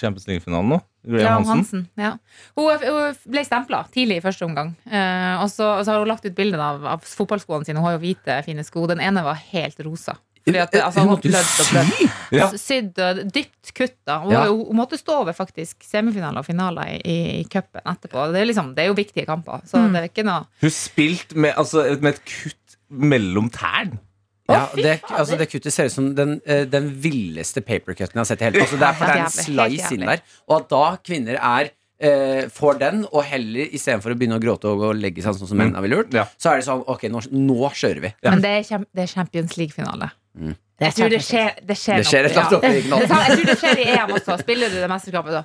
Champions 0.00 0.26
League-finalen 0.26 0.72
nå. 0.74 0.80
Graham 1.06 1.22
Ja, 1.22 1.34
Hansen. 1.36 1.52
Hansen. 1.52 1.84
Ja. 1.98 2.10
Hun, 2.58 2.82
hun 2.82 3.20
ble 3.30 3.44
stempla 3.46 3.84
tidlig 3.94 4.18
i 4.18 4.24
første 4.24 4.46
omgang. 4.48 4.72
Eh, 4.90 5.36
og, 5.42 5.46
så, 5.50 5.68
og 5.78 5.84
så 5.86 5.94
har 5.94 6.02
hun 6.02 6.10
lagt 6.10 6.26
ut 6.26 6.34
bilde 6.34 6.58
av, 6.58 6.82
av 6.96 7.06
fotballskoene 7.06 7.66
sine. 7.68 7.78
Hun 7.78 7.86
har 7.86 7.96
jo 7.96 8.02
hvite, 8.02 8.40
fine 8.46 8.66
sko. 8.66 8.84
Den 8.90 9.02
ene 9.02 9.22
var 9.26 9.38
helt 9.54 9.78
rosa. 9.86 10.16
Fordi 10.42 10.58
at, 10.58 10.74
altså, 10.82 11.04
Hun 11.04 11.12
måtte 11.12 11.30
blødd 11.30 11.50
og 11.62 11.68
blødd. 11.70 12.14
Ja. 12.34 12.46
Sydd 12.58 12.98
og 12.98 13.18
dypt 13.30 13.70
kutta. 13.78 14.16
Hun, 14.24 14.32
Ja. 14.34 14.40
hun 14.50 14.74
måtte 14.74 14.98
stå 14.98 15.20
over 15.22 15.36
faktisk 15.38 15.86
semifinaler 15.86 16.42
og 16.42 16.48
finaler 16.50 16.96
i, 16.96 17.00
i, 17.06 17.18
i 17.40 17.44
cupen 17.46 17.78
etterpå. 17.86 18.24
Det 18.34 18.40
er, 18.42 18.48
liksom, 18.50 18.72
det 18.74 18.82
er 18.82 18.90
jo 18.90 18.98
viktige 18.98 19.26
kamper. 19.30 19.62
Så 19.70 19.78
Mm. 19.78 19.92
det 19.94 20.00
er 20.02 20.08
ikke 20.10 20.26
noe 20.26 20.48
Hun 20.66 20.74
spilte 20.74 21.38
med, 21.38 21.54
altså, 21.62 21.84
med 22.02 22.16
et 22.16 22.24
kutt 22.26 22.76
mellom 22.90 23.52
tærne. 23.54 24.02
Ja, 24.50 24.64
det, 24.74 24.96
altså 25.06 25.36
det 25.38 25.46
kuttet 25.52 25.72
ser 25.72 25.86
ut 25.86 25.92
som 25.94 26.08
den, 26.18 26.40
eh, 26.46 26.64
den 26.66 26.88
villeste 27.00 27.62
papercutten 27.62 28.16
jeg 28.18 28.20
har 28.20 28.24
sett 28.32 28.40
i 28.42 28.48
hele 28.48 28.64
Altså 28.64 28.78
Det 28.80 28.88
er 28.88 28.96
for 28.98 29.06
det 29.06 29.14
er 29.14 29.22
en 29.22 29.36
slice 29.36 29.92
inn 29.94 30.06
der. 30.08 30.22
Og 30.48 30.56
at 30.60 30.68
da 30.72 30.82
kvinner 31.06 31.38
er 31.38 31.70
eh, 32.02 32.48
får 32.50 32.80
den, 32.80 33.04
og 33.12 33.22
heller 33.30 33.70
istedenfor 33.78 34.12
å 34.12 34.18
begynne 34.18 34.40
å 34.40 34.42
gråte 34.42 34.66
og 34.72 34.82
og 34.88 34.96
legge 34.98 35.22
seg 35.22 35.38
sånn 35.38 35.48
som 35.52 35.60
mennene 35.62 35.80
ville 35.84 36.00
gjort, 36.00 36.12
Ja. 36.18 36.26
så 36.42 36.50
er 36.52 36.56
det 36.60 36.66
sånn 36.66 36.82
Ok, 36.90 37.06
nå, 37.12 37.22
nå 37.30 37.70
kjører 37.70 38.00
vi. 38.08 38.12
Men 38.26 38.42
det 38.42 38.50
er, 38.58 38.62
kjem- 38.66 38.88
det 38.92 39.02
er 39.06 39.12
Champions 39.14 39.56
League-finale. 39.56 40.10
Mm. 40.34 40.56
Jeg 40.82 40.94
tror 40.98 41.08
det 41.14 41.22
skjer, 41.22 41.50
det 41.62 41.76
skjer, 41.78 41.96
Det 42.02 42.06
skjer 42.10 42.24
et 42.26 42.32
eller 42.32 42.42
annet 42.42 42.88
ja. 42.90 43.18
Jeg 43.28 43.36
tror 43.38 43.46
det 43.52 43.58
skjer 43.60 43.78
i 43.78 43.90
EM 43.94 44.14
også. 44.16 44.38
Spiller 44.42 44.72
du 44.72 44.80
det 44.82 44.88
mesterskapet, 44.90 45.30
da 45.38 45.44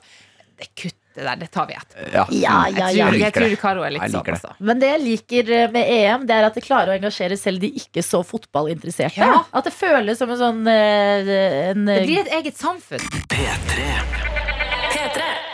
Det 0.57 0.67
kuttet 1.18 1.26
der, 1.26 1.36
det 1.36 1.51
tar 1.51 1.68
vi 1.68 1.74
etterpå. 1.74 2.13
Ja. 2.13 2.26
Ja, 2.32 2.70
ja, 2.70 2.89
Jeg 2.91 3.09
tror, 3.09 3.18
Jeg 3.20 3.34
tror. 3.34 3.55
Karo 3.61 3.84
er 3.84 3.91
litt 3.91 4.11
sånn, 4.11 4.22
også. 4.22 4.47
det. 4.53 4.65
Men 4.65 4.80
det 4.80 4.89
jeg 4.91 5.01
liker 5.03 5.51
eh, 5.51 5.72
med 5.72 5.89
EM, 5.89 6.26
det 6.28 6.36
er 6.36 6.47
at 6.47 6.55
det 6.57 6.63
klarer 6.65 6.93
å 6.93 6.97
engasjere 6.97 7.38
selv 7.38 7.61
de 7.61 7.72
ikke 7.76 8.03
så 8.05 8.24
fotballinteresserte. 8.24 9.18
Ja. 9.22 9.43
At 9.51 9.68
det 9.68 9.74
føles 9.74 10.18
som 10.20 10.32
en 10.34 10.41
sånn 10.41 10.68
eh, 10.68 11.32
en, 11.72 11.86
Det 11.86 12.03
blir 12.05 12.24
et 12.26 12.34
eget 12.39 12.57
samfunn. 12.57 13.03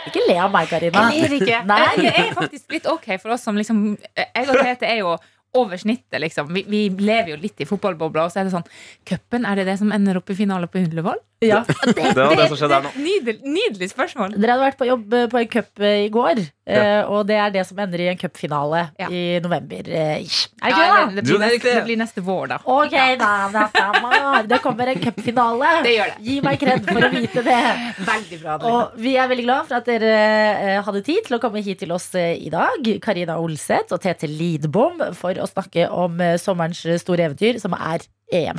Ikke 0.04 0.24
le 0.28 0.36
av 0.38 0.50
meg, 0.52 0.68
Karina. 0.68 1.06
Jeg 1.14 1.24
ler 1.24 1.38
ikke. 1.40 1.62
Nei. 1.68 1.84
Det 1.98 2.12
er 2.12 2.34
faktisk 2.36 2.74
litt 2.76 2.90
ok 2.90 3.14
for 3.22 3.34
oss 3.34 3.46
som 3.46 3.56
liksom 3.56 3.86
Jeg 3.96 4.50
og 4.50 4.58
Tete 4.60 4.90
er 4.90 5.00
jo 5.00 5.14
over 5.54 5.78
snittet, 5.78 6.18
liksom. 6.18 6.48
Vi, 6.50 6.64
vi 6.66 6.88
lever 6.98 7.30
jo 7.30 7.36
litt 7.38 7.60
i 7.62 7.66
fotballbobla, 7.68 8.24
og 8.26 8.32
så 8.34 8.40
er 8.42 8.48
det 8.48 8.54
sånn 8.56 8.66
Cupen, 9.06 9.46
er 9.46 9.60
det 9.60 9.68
det 9.68 9.76
som 9.78 9.92
ender 9.94 10.18
opp 10.18 10.32
i 10.34 10.36
finale 10.38 10.66
på 10.66 10.80
Ullevål? 10.82 11.20
Ja. 11.42 11.62
Det 11.94 12.14
var 12.14 12.36
det 12.38 12.48
som 12.48 12.56
skjedde 12.56 12.76
her 12.78 12.84
nå. 12.86 12.90
Nydelig, 13.00 13.34
nydelig 13.44 13.88
spørsmål. 13.90 14.36
Dere 14.38 14.54
hadde 14.54 14.64
vært 14.68 14.78
på 14.80 14.86
jobb 14.88 15.14
eh, 15.18 15.26
på 15.32 15.40
en 15.42 15.48
cup 15.52 15.82
eh, 15.82 16.04
i 16.06 16.10
går, 16.14 16.40
ja. 16.64 16.84
og 17.12 17.26
det 17.28 17.36
er 17.36 17.50
det 17.52 17.64
som 17.68 17.78
ender 17.82 18.00
i 18.00 18.06
en 18.08 18.16
cupfinale 18.20 18.84
Ja. 19.02 19.08
i 19.12 19.40
november. 19.44 19.82
eh. 19.84 20.22
Er 20.24 20.24
det 20.24 20.70
Ja, 20.70 21.06
det? 21.10 21.16
det, 21.16 21.24
blir 21.26 21.42
neste, 21.42 21.74
det 21.74 21.82
blir 21.84 21.98
neste 22.00 22.24
vår, 22.24 22.46
da. 22.54 22.58
Ok, 22.64 22.94
da, 23.20 23.28
da, 23.52 23.66
da, 23.74 23.88
da. 24.00 24.42
Det 24.48 24.60
kommer 24.64 24.88
en 24.94 25.02
cupfinale. 25.04 25.74
Det 25.84 25.94
det. 25.98 26.16
Gi 26.24 26.38
meg 26.44 26.58
kred 26.62 26.88
for 26.88 27.04
å 27.04 27.12
vite 27.12 27.44
det. 27.44 27.58
Veldig 28.12 28.40
bra. 28.40 28.56
Og 28.70 28.96
vi 29.04 29.16
er 29.20 29.28
veldig 29.28 29.44
glad 29.44 29.68
for 29.68 29.78
at 29.82 29.90
dere 29.90 30.14
eh, 30.16 30.80
hadde 30.86 31.04
tid 31.04 31.26
til 31.28 31.36
å 31.36 31.42
komme 31.42 31.60
hit 31.66 31.82
til 31.84 31.92
oss 31.92 32.08
eh, 32.16 32.32
i 32.40 32.48
dag. 32.54 32.88
Karina 33.04 33.36
Olseth 33.42 33.92
og 33.92 34.00
Tete 34.04 34.30
Lidbom 34.30 35.02
for 35.18 35.36
å 35.44 35.50
snakke 35.50 35.90
om 35.92 36.16
eh, 36.24 36.38
sommerens 36.40 36.80
store 37.04 37.28
eventyr, 37.28 37.60
som 37.62 37.76
er 37.76 38.06
EM. 38.34 38.58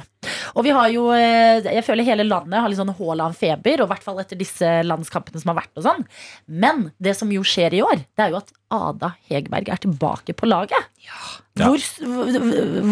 Og 0.56 0.64
vi 0.66 0.72
har 0.74 0.88
jo 0.94 1.04
eh, 1.14 1.60
Jeg 1.68 1.84
føler 1.86 2.08
hele 2.08 2.24
landet 2.26 2.62
har 2.64 2.72
litt 2.72 2.80
sånn 2.80 2.94
Haaland-feber, 2.98 3.82
og 3.84 3.90
i 3.90 3.92
hvert 3.94 4.06
fall 4.06 4.22
etter 4.24 4.40
disse 4.40 4.70
landskampene 4.88 5.42
som 5.42 5.52
har 5.54 5.60
vært 5.62 5.82
og 5.82 5.86
sånn. 5.86 6.06
Men 6.48 6.88
det 7.04 7.16
som 7.20 7.32
jo 7.34 7.44
skjer 7.46 7.76
i 7.78 7.82
år, 7.86 8.04
det 8.16 8.26
er 8.28 8.34
jo 8.34 8.40
at 8.42 8.54
Ada 8.76 9.14
Hegerberg 9.30 9.70
er 9.76 9.82
tilbake 9.84 10.34
på 10.38 10.48
laget. 10.50 10.88
Hvor, 11.60 11.84
hvor, 12.04 12.40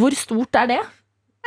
hvor 0.01 0.17
stort 0.19 0.59
er 0.63 0.69
det? 0.75 0.81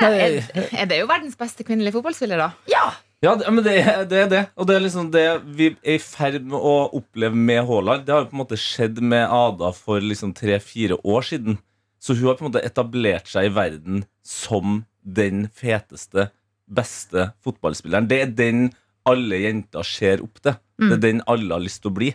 er, 0.02 0.38
er 0.76 0.88
det 0.90 0.98
jo 1.00 1.06
verdens 1.08 1.36
beste 1.40 1.64
kvinnelige 1.64 1.94
fotballspiller, 1.96 2.40
da? 2.46 2.50
Ja! 2.72 2.86
Ja, 3.24 3.32
men 3.48 3.62
det, 3.64 3.72
er- 3.80 4.02
det 4.04 4.18
er 4.20 4.26
det. 4.28 4.40
Og 4.60 4.66
det 4.68 4.74
er 4.76 4.82
liksom 4.84 5.06
det 5.14 5.22
vi 5.56 5.70
er 5.80 5.94
i 5.96 6.02
ferd 6.02 6.42
med 6.44 6.58
å 6.60 6.74
oppleve 6.98 7.34
med 7.34 7.62
Haaland. 7.66 8.04
Det 8.04 8.12
har 8.12 8.26
jo 8.26 8.28
på 8.28 8.36
en 8.36 8.42
måte 8.42 8.58
skjedd 8.60 9.00
med 9.00 9.24
Ada 9.32 9.70
for 9.74 10.04
liksom 10.04 10.34
tre-fire 10.36 10.98
år 11.00 11.24
siden. 11.24 11.56
Så 11.98 12.12
hun 12.14 12.28
har 12.28 12.36
på 12.36 12.44
en 12.44 12.50
måte 12.50 12.60
etablert 12.68 13.26
seg 13.32 13.48
i 13.48 13.54
verden 13.56 14.04
som 14.22 14.82
den 15.06 15.46
feteste, 15.54 16.30
beste 16.66 17.30
fotballspilleren. 17.46 18.08
Det 18.10 18.20
er 18.24 18.34
den 18.34 18.68
alle 19.06 19.38
jenter 19.38 19.86
ser 19.86 20.22
opp 20.24 20.40
til. 20.42 20.56
Det 20.76 20.96
er 20.98 21.02
den 21.04 21.22
alle 21.30 21.54
har 21.54 21.62
lyst 21.62 21.80
til 21.84 21.92
å 21.92 21.96
bli. 21.96 22.08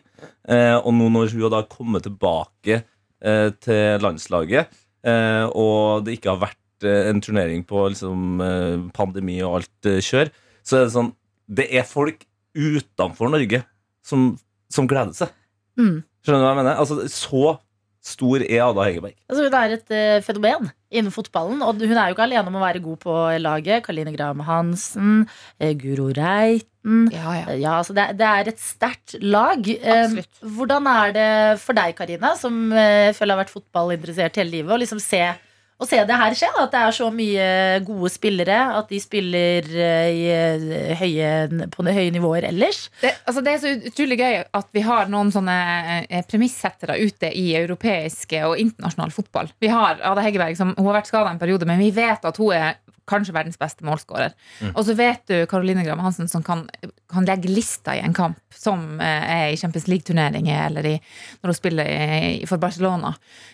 Eh, 0.51 0.75
og 0.75 0.91
nå 0.93 1.07
når 1.13 1.31
hun 1.33 1.45
har 1.47 1.53
da 1.55 1.61
kommet 1.71 2.03
tilbake 2.05 2.81
eh, 2.81 3.49
til 3.63 4.03
landslaget, 4.03 4.75
eh, 5.07 5.45
og 5.47 6.05
det 6.05 6.17
ikke 6.17 6.33
har 6.33 6.43
vært 6.43 6.85
eh, 6.85 7.07
en 7.09 7.23
turnering 7.23 7.63
på 7.67 7.87
liksom, 7.93 8.43
eh, 8.45 8.83
pandemi 8.93 9.39
og 9.41 9.61
alt 9.61 9.89
eh, 9.89 10.01
kjør, 10.03 10.33
så 10.61 10.77
er 10.77 10.85
det 10.85 10.93
sånn 10.93 11.13
Det 11.51 11.67
er 11.73 11.87
folk 11.87 12.27
utenfor 12.53 13.31
Norge 13.31 13.63
som, 14.05 14.33
som 14.71 14.87
gleder 14.87 15.15
seg. 15.15 15.31
Mm. 15.79 16.03
Skjønner 16.21 16.41
du 16.41 16.45
hva 16.45 16.51
jeg 16.51 16.59
mener? 16.59 16.77
Altså, 16.83 17.07
så 17.09 17.55
stor 18.01 18.41
er 18.41 18.63
Ada 18.65 18.85
Hegerberg. 18.87 19.15
Altså, 19.29 19.45
hun 19.45 19.57
er 19.59 19.75
et 19.75 19.93
uh, 19.93 20.23
fenomen 20.25 20.71
innen 20.91 21.13
fotballen. 21.13 21.61
Og 21.63 21.79
hun 21.79 21.93
er 21.95 22.09
jo 22.09 22.15
ikke 22.15 22.25
alene 22.25 22.49
om 22.49 22.57
å 22.57 22.63
være 22.63 22.81
god 22.83 22.99
på 23.03 23.17
laget. 23.41 23.85
Karline 23.85 24.13
Graham 24.15 24.41
Hansen, 24.47 25.27
uh, 25.61 25.71
Guro 25.79 26.09
Reiten. 26.17 27.07
Ja, 27.13 27.35
ja. 27.37 27.53
Ja, 27.53 27.75
altså 27.77 27.93
det, 27.97 28.07
det 28.17 28.25
er 28.25 28.49
et 28.49 28.61
sterkt 28.61 29.15
lag. 29.21 29.69
Hvordan 30.41 30.89
er 30.89 31.13
det 31.13 31.29
for 31.61 31.77
deg, 31.77 31.93
Karine, 31.99 32.33
som 32.41 32.57
føler 32.73 33.35
har 33.35 33.43
vært 33.43 33.53
fotballinteressert 33.53 34.41
hele 34.41 34.55
livet, 34.55 34.73
å 34.73 34.81
liksom 34.81 35.01
se, 35.03 35.21
å 35.81 35.87
se 35.89 35.99
det 36.05 36.17
her 36.17 36.35
skje? 36.37 36.49
At 36.61 36.73
det 36.73 36.81
er 36.81 36.95
så 36.95 37.07
mye 37.13 37.47
gode 37.87 38.11
spillere, 38.13 38.59
at 38.77 38.91
de 38.91 38.99
spiller 39.01 39.67
eh, 39.73 40.21
eh, 40.35 40.93
høye, 40.99 41.31
på 41.73 41.85
høye 41.87 42.13
nivåer 42.13 42.47
ellers. 42.51 42.83
Det, 43.01 43.13
altså 43.25 43.43
det 43.45 43.55
er 43.55 43.63
så 43.63 43.73
utrolig 43.91 44.19
gøy 44.21 44.39
at 44.43 44.69
vi 44.75 44.85
har 44.85 45.09
noen 45.11 45.33
sånne 45.33 45.57
eh, 46.05 46.23
premissettere 46.29 46.99
ute 47.01 47.31
i 47.33 47.51
europeisk 47.59 48.37
og 48.45 48.59
internasjonal 48.61 49.13
fotball. 49.15 49.51
Vi 49.61 49.71
har 49.71 50.01
Ada 50.11 50.25
Hegerberg, 50.25 50.59
som 50.59 50.75
hun 50.77 50.91
har 50.91 51.01
vært 51.01 51.11
skada 51.11 51.33
en 51.33 51.41
periode, 51.41 51.67
men 51.69 51.81
vi 51.81 51.91
vet 51.95 52.29
at 52.29 52.41
hun 52.41 52.53
er 52.55 52.77
kanskje 53.09 53.33
verdens 53.35 53.57
beste 53.59 53.83
målskårer. 53.87 54.33
Og 54.75 54.83
så 54.87 54.93
vet 54.95 55.23
du 55.27 55.45
Caroline 55.49 55.83
Graham 55.83 55.99
Hansen 56.05 56.27
som 56.31 56.43
kan, 56.45 56.65
kan 57.11 57.25
legge 57.27 57.49
lista 57.51 57.95
i 57.97 58.01
en 58.05 58.13
kamp, 58.15 58.37
som 58.55 58.99
eh, 59.01 59.31
er 59.35 59.53
i 59.53 59.57
Champions 59.59 59.87
League-turneringer 59.91 60.65
eller 60.67 60.85
i, 60.85 60.93
når 61.41 61.51
hun 61.53 61.57
spiller 61.57 61.89
i, 61.89 62.45
for 62.49 62.61
Barcelona. 62.61 63.13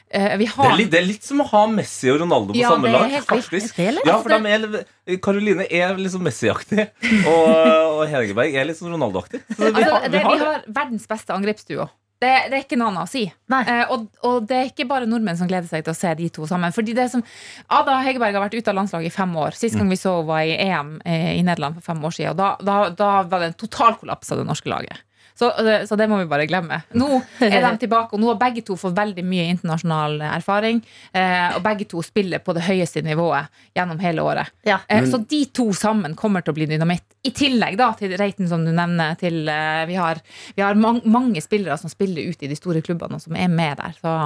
Eh, 0.09 0.35
vi 0.39 0.45
Det 0.47 0.65
er, 0.67 0.77
litt, 0.77 0.91
det 0.91 0.99
er 1.01 1.07
litt 1.07 1.23
som 1.27 1.41
å 1.43 1.47
ha 1.51 1.63
Messi 1.71 2.11
og 2.13 2.19
Ronaldo 2.21 2.53
på 2.53 2.59
Ja, 2.61 2.69
samme 2.75 2.91
lag. 2.93 3.15
faktisk. 3.27 3.79
Ja, 3.79 4.17
for 4.21 4.29
de 4.35 4.51
er, 4.57 5.17
Karoline 5.23 5.65
er 5.71 5.95
liksom 5.99 6.23
Messi-aktig, 6.27 6.89
og, 7.31 7.47
og 7.47 8.03
Hegerberg 8.11 8.55
er 8.55 8.73
sånn 8.77 8.93
Ronaldo-aktig. 8.93 9.41
Så 9.55 9.63
vi 9.71 9.71
Altså, 9.73 9.93
har- 9.95 10.09
vi 10.11 10.17
vi 10.17 10.43
har 10.43 10.63
verdens 10.67 11.07
beste 11.07 11.33
angrepsduo. 11.33 11.87
Det, 12.17 12.29
det 12.49 12.55
er 12.57 12.63
ikke 12.63 12.77
noe 12.81 12.87
annet 12.89 13.03
å 13.05 13.09
si. 13.11 13.23
Eh, 13.53 13.83
og, 13.93 14.07
og 14.25 14.47
det 14.49 14.55
er 14.57 14.69
ikke 14.71 14.87
bare 14.89 15.05
nordmenn 15.05 15.37
som 15.37 15.49
gleder 15.49 15.69
seg 15.69 15.83
til 15.85 15.93
å 15.93 15.97
se 15.99 16.13
de 16.17 16.29
to 16.33 16.47
sammen. 16.49 16.73
Fordi 16.73 16.95
det 16.97 17.11
som 17.13 17.21
Ada 17.69 17.99
Hegerberg 18.01 18.33
har 18.33 18.41
vært 18.47 18.57
ute 18.57 18.73
av 18.73 18.79
landslaget 18.79 19.11
i 19.11 19.13
fem 19.13 19.35
år. 19.37 19.53
Sist 19.53 19.75
Mm. 19.77 19.83
gang 19.83 19.89
vi 19.93 19.99
så 20.01 20.15
henne 20.15 20.27
var 20.31 20.41
i 20.41 20.55
EM 20.57 20.95
eh, 21.05 21.35
i 21.37 21.43
Nederland 21.45 21.77
for 21.77 21.93
fem 21.93 22.01
år 22.09 22.15
siden. 22.17 22.31
Og 22.33 22.39
da, 22.41 22.49
da, 22.65 22.77
da 22.89 23.11
var 23.29 23.43
det 23.45 23.51
en 23.51 23.59
totalkollaps 23.61 24.31
av 24.33 24.41
det 24.41 24.47
norske 24.49 24.71
laget. 24.73 25.03
Så, 25.37 25.51
så 25.85 25.95
det 25.95 26.07
må 26.09 26.17
vi 26.17 26.25
bare 26.29 26.47
glemme. 26.49 26.79
Nå 26.97 27.19
er 27.45 27.59
de 27.61 27.69
tilbake, 27.83 28.15
og 28.15 28.21
nå 28.21 28.31
har 28.31 28.39
begge 28.41 28.63
to 28.65 28.77
fått 28.79 28.95
veldig 28.97 29.21
mye 29.27 29.45
internasjonal 29.51 30.15
erfaring. 30.31 30.79
Eh, 31.13 31.53
og 31.53 31.61
begge 31.65 31.85
to 31.91 32.01
spiller 32.05 32.41
på 32.41 32.55
det 32.57 32.63
høyeste 32.65 33.03
nivået 33.05 33.51
gjennom 33.77 34.01
hele 34.01 34.25
året. 34.25 34.49
Ja. 34.65 34.79
Eh, 34.89 35.05
så 35.05 35.21
de 35.21 35.43
to 35.53 35.69
sammen 35.77 36.17
kommer 36.17 36.41
til 36.41 36.55
å 36.55 36.57
bli 36.57 36.69
dynamitt. 36.71 37.05
I 37.27 37.35
tillegg 37.37 37.77
da 37.77 37.91
til 37.99 38.17
Reiten, 38.17 38.49
som 38.49 38.65
du 38.65 38.73
nevner. 38.73 39.13
Til, 39.21 39.43
eh, 39.51 39.85
vi 39.89 39.99
har, 40.01 40.23
vi 40.57 40.65
har 40.65 40.79
man, 40.79 41.03
mange 41.05 41.43
spillere 41.45 41.77
som 41.77 41.93
spiller 41.93 42.25
ute 42.25 42.47
i 42.47 42.51
de 42.51 42.57
store 42.57 42.81
klubbene, 42.81 43.21
og 43.21 43.21
som 43.21 43.37
er 43.37 43.53
med 43.53 43.77
der. 43.77 43.95
Så 44.01 44.17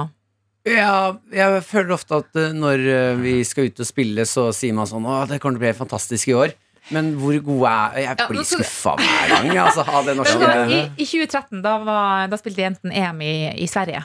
Ja, 0.72 1.12
jeg 1.34 1.62
føler 1.66 1.96
ofte 1.96 2.22
at 2.22 2.38
når 2.54 2.86
vi 3.20 3.40
skal 3.44 3.68
ut 3.68 3.80
og 3.82 3.88
spille, 3.88 4.24
så 4.30 4.48
sier 4.54 4.72
man 4.72 4.86
sånn 4.86 5.04
Å, 5.04 5.24
det 5.26 5.42
kommer 5.42 5.58
til 5.58 5.66
å 5.66 5.66
bli 5.66 5.80
fantastisk 5.84 6.32
i 6.32 6.38
år. 6.38 6.60
Men 6.90 7.12
hvor 7.20 7.36
gode 7.46 7.70
er 7.70 8.00
Jeg 8.02 8.28
blir 8.28 8.42
ja, 8.42 8.46
skuffa 8.48 8.96
hver 8.98 9.28
gang, 9.30 9.50
altså, 9.62 9.84
av 9.86 10.08
det 10.08 10.16
norske 10.18 10.48
I, 10.66 10.80
I 10.96 11.06
2013 11.06 11.62
da, 11.62 11.76
var, 11.86 12.26
da 12.32 12.38
spilte 12.40 12.64
jentene 12.64 12.96
EM 12.98 13.22
i, 13.22 13.34
i 13.62 13.68
Sverige. 13.70 14.02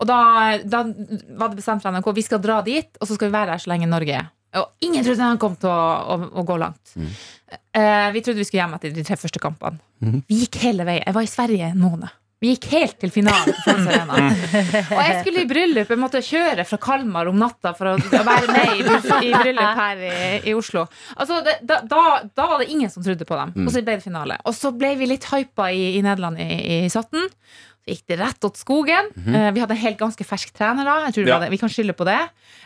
Og 0.00 0.06
da, 0.08 0.20
da 0.64 0.84
var 0.84 1.50
det 1.50 1.58
bestemt 1.58 1.82
fra 1.82 1.92
NRK 1.92 2.12
vi 2.16 2.24
skal 2.24 2.42
dra 2.44 2.60
dit, 2.64 2.88
og 3.00 3.08
så 3.08 3.16
skal 3.16 3.30
vi 3.30 3.36
være 3.36 3.54
der 3.54 3.64
så 3.64 3.72
lenge 3.72 3.90
Norge 3.90 4.14
er. 4.20 4.30
Og 4.60 4.86
ingen 4.86 5.04
trodde 5.06 5.22
han 5.22 5.38
kom 5.42 5.54
til 5.60 5.70
å, 5.70 5.82
å, 6.14 6.16
å 6.40 6.46
gå 6.46 6.56
langt. 6.58 6.94
Eh, 6.96 8.08
vi 8.14 8.22
trodde 8.24 8.40
vi 8.40 8.46
skulle 8.48 8.64
hjem 8.64 8.74
etter 8.78 8.94
de 8.94 9.04
tre 9.06 9.18
første 9.18 9.42
kampene. 9.42 9.78
Vi 10.26 10.40
gikk 10.42 10.58
hele 10.64 10.86
veien. 10.88 11.04
Jeg 11.06 11.16
var 11.16 11.26
i 11.26 11.30
Sverige 11.30 11.68
en 11.70 11.82
måned. 11.82 12.19
Vi 12.40 12.54
gikk 12.54 12.70
helt 12.72 12.94
til 13.02 13.10
finalen 13.12 13.52
på 13.52 13.62
Friends 13.66 13.88
Arena. 13.92 14.30
Og 14.96 15.00
jeg 15.04 15.16
skulle 15.20 15.42
i 15.44 15.48
bryllup. 15.50 15.90
Jeg 15.92 16.00
måtte 16.00 16.22
kjøre 16.24 16.64
fra 16.64 16.78
Kalmar 16.80 17.28
om 17.28 17.36
natta 17.36 17.74
for 17.76 17.90
å 17.92 17.96
være 18.00 18.46
med 18.48 18.78
i, 18.78 18.84
i 19.28 19.32
bryllup 19.34 19.80
her 19.82 20.04
i, 20.08 20.12
i 20.48 20.54
Oslo. 20.56 20.86
Altså, 21.20 21.42
det, 21.44 21.58
da, 21.68 21.82
da, 21.84 22.04
da 22.32 22.46
var 22.48 22.62
det 22.62 22.70
ingen 22.72 22.88
som 22.92 23.04
trodde 23.04 23.28
på 23.28 23.36
dem. 23.36 23.52
Og 23.66 23.74
så 23.74 23.82
ble 23.84 23.98
det 23.98 24.06
finale. 24.06 24.38
Og 24.48 24.56
så 24.56 24.72
ble 24.72 24.94
vi 24.96 25.10
litt 25.12 25.28
hypa 25.34 25.68
i, 25.68 25.90
i 25.98 26.00
Nederland 26.06 26.40
i, 26.40 26.46
i 26.78 26.78
17. 26.88 27.28
Så 27.80 27.92
gikk 27.92 28.06
det 28.12 28.18
rett 28.22 28.48
åt 28.48 28.56
skogen. 28.60 29.12
Eh, 29.20 29.50
vi 29.56 29.60
hadde 29.60 29.76
en 29.76 29.82
helt 29.84 30.00
ganske 30.00 30.24
fersk 30.28 30.54
trener 30.56 30.88
da. 30.88 30.96
Jeg 31.10 31.18
tror 31.18 31.28
Ja. 31.34 31.38
Vi 31.52 31.60
kan 31.60 31.72
skylde 31.72 31.96
på 31.96 32.08
det. 32.08 32.18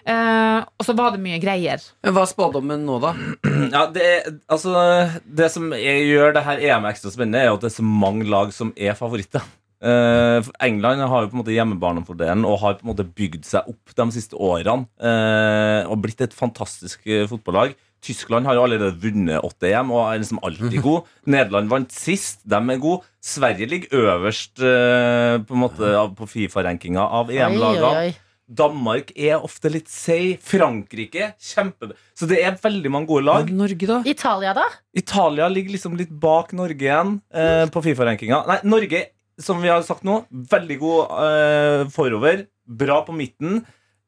Eh, 0.06 0.60
og 0.62 0.86
så 0.86 0.94
var 0.94 1.14
det 1.14 1.22
mye 1.26 1.40
greier. 1.42 1.82
Hva 2.06 2.22
er 2.22 2.30
spådommen 2.30 2.86
nå, 2.86 3.00
da? 3.02 3.14
Ja, 3.74 3.88
det, 3.90 4.06
altså, 4.46 4.78
det 5.26 5.50
som 5.50 5.74
gjør 5.74 6.34
det 6.38 6.46
her 6.46 6.62
EM 6.62 6.86
ekstra 6.90 7.10
spennende, 7.10 7.42
er 7.42 7.50
jo 7.50 7.58
at 7.58 7.66
det 7.66 7.72
er 7.72 7.76
så 7.80 7.86
mange 8.06 8.26
lag 8.30 8.54
som 8.54 8.70
er 8.78 8.94
favoritter. 8.98 9.42
Eh, 9.84 10.38
for 10.46 10.54
England 10.64 11.04
har 11.04 11.24
jo 11.24 11.30
på 11.30 11.36
en 11.36 11.42
måte 11.42 11.54
hjemmebarnefordelen 11.54 12.46
og 12.48 12.60
har 12.62 12.78
på 12.78 12.86
en 12.86 12.92
måte 12.94 13.04
bygd 13.04 13.44
seg 13.44 13.68
opp 13.68 13.92
de 13.98 14.06
siste 14.14 14.38
årene. 14.40 14.86
Uh, 14.96 15.84
og 15.92 16.00
blitt 16.06 16.22
et 16.24 16.36
fantastisk 16.36 17.04
eh, 17.04 17.26
fotballag. 17.28 17.74
Tyskland 18.04 18.44
har 18.48 18.56
jo 18.58 18.64
allerede 18.66 18.96
vunnet 19.00 19.44
8-EM 19.44 19.92
og 19.92 20.02
er 20.10 20.20
liksom 20.22 20.40
alltid 20.44 20.80
god. 20.88 21.06
Nederland 21.36 21.72
vant 21.72 21.92
sist, 21.92 22.42
de 22.48 22.60
er 22.60 22.80
gode. 22.82 23.04
Sverige 23.24 23.68
ligger 23.68 24.04
øverst 24.16 24.60
uh, 24.64 25.40
på, 25.44 25.56
en 25.56 25.62
måte, 25.66 25.94
av- 26.00 26.14
på 26.16 26.28
Fifa-rankinga 26.32 27.04
av 27.20 27.32
EM-lagene. 27.32 28.14
Danmark 28.44 29.08
er 29.16 29.40
ofte 29.40 29.70
litt 29.72 29.88
seig. 29.88 30.36
Frankrike 30.44 31.30
kjempe... 31.40 31.94
Så 32.14 32.28
det 32.28 32.42
er 32.44 32.58
veldig 32.60 32.90
mange 32.92 33.08
gode 33.08 33.24
lag. 33.24 33.48
Norge, 33.56 33.88
da? 33.88 34.02
Italia, 34.08 34.52
da? 34.56 34.66
Italia 34.96 35.48
ligger 35.48 35.72
liksom 35.76 35.96
litt 35.96 36.12
bak 36.12 36.52
Norge 36.56 36.84
igjen 36.84 37.16
eh, 37.32 37.64
på 37.72 37.80
Fifa-rankinga. 37.86 38.42
Nei, 38.50 38.58
Norge, 38.68 39.00
som 39.40 39.60
vi 39.62 39.70
har 39.72 39.82
sagt 39.86 40.06
nå, 40.06 40.22
veldig 40.30 40.78
god 40.82 41.18
eh, 41.24 41.82
forover. 41.94 42.46
Bra 42.64 43.02
på 43.06 43.14
midten. 43.16 43.62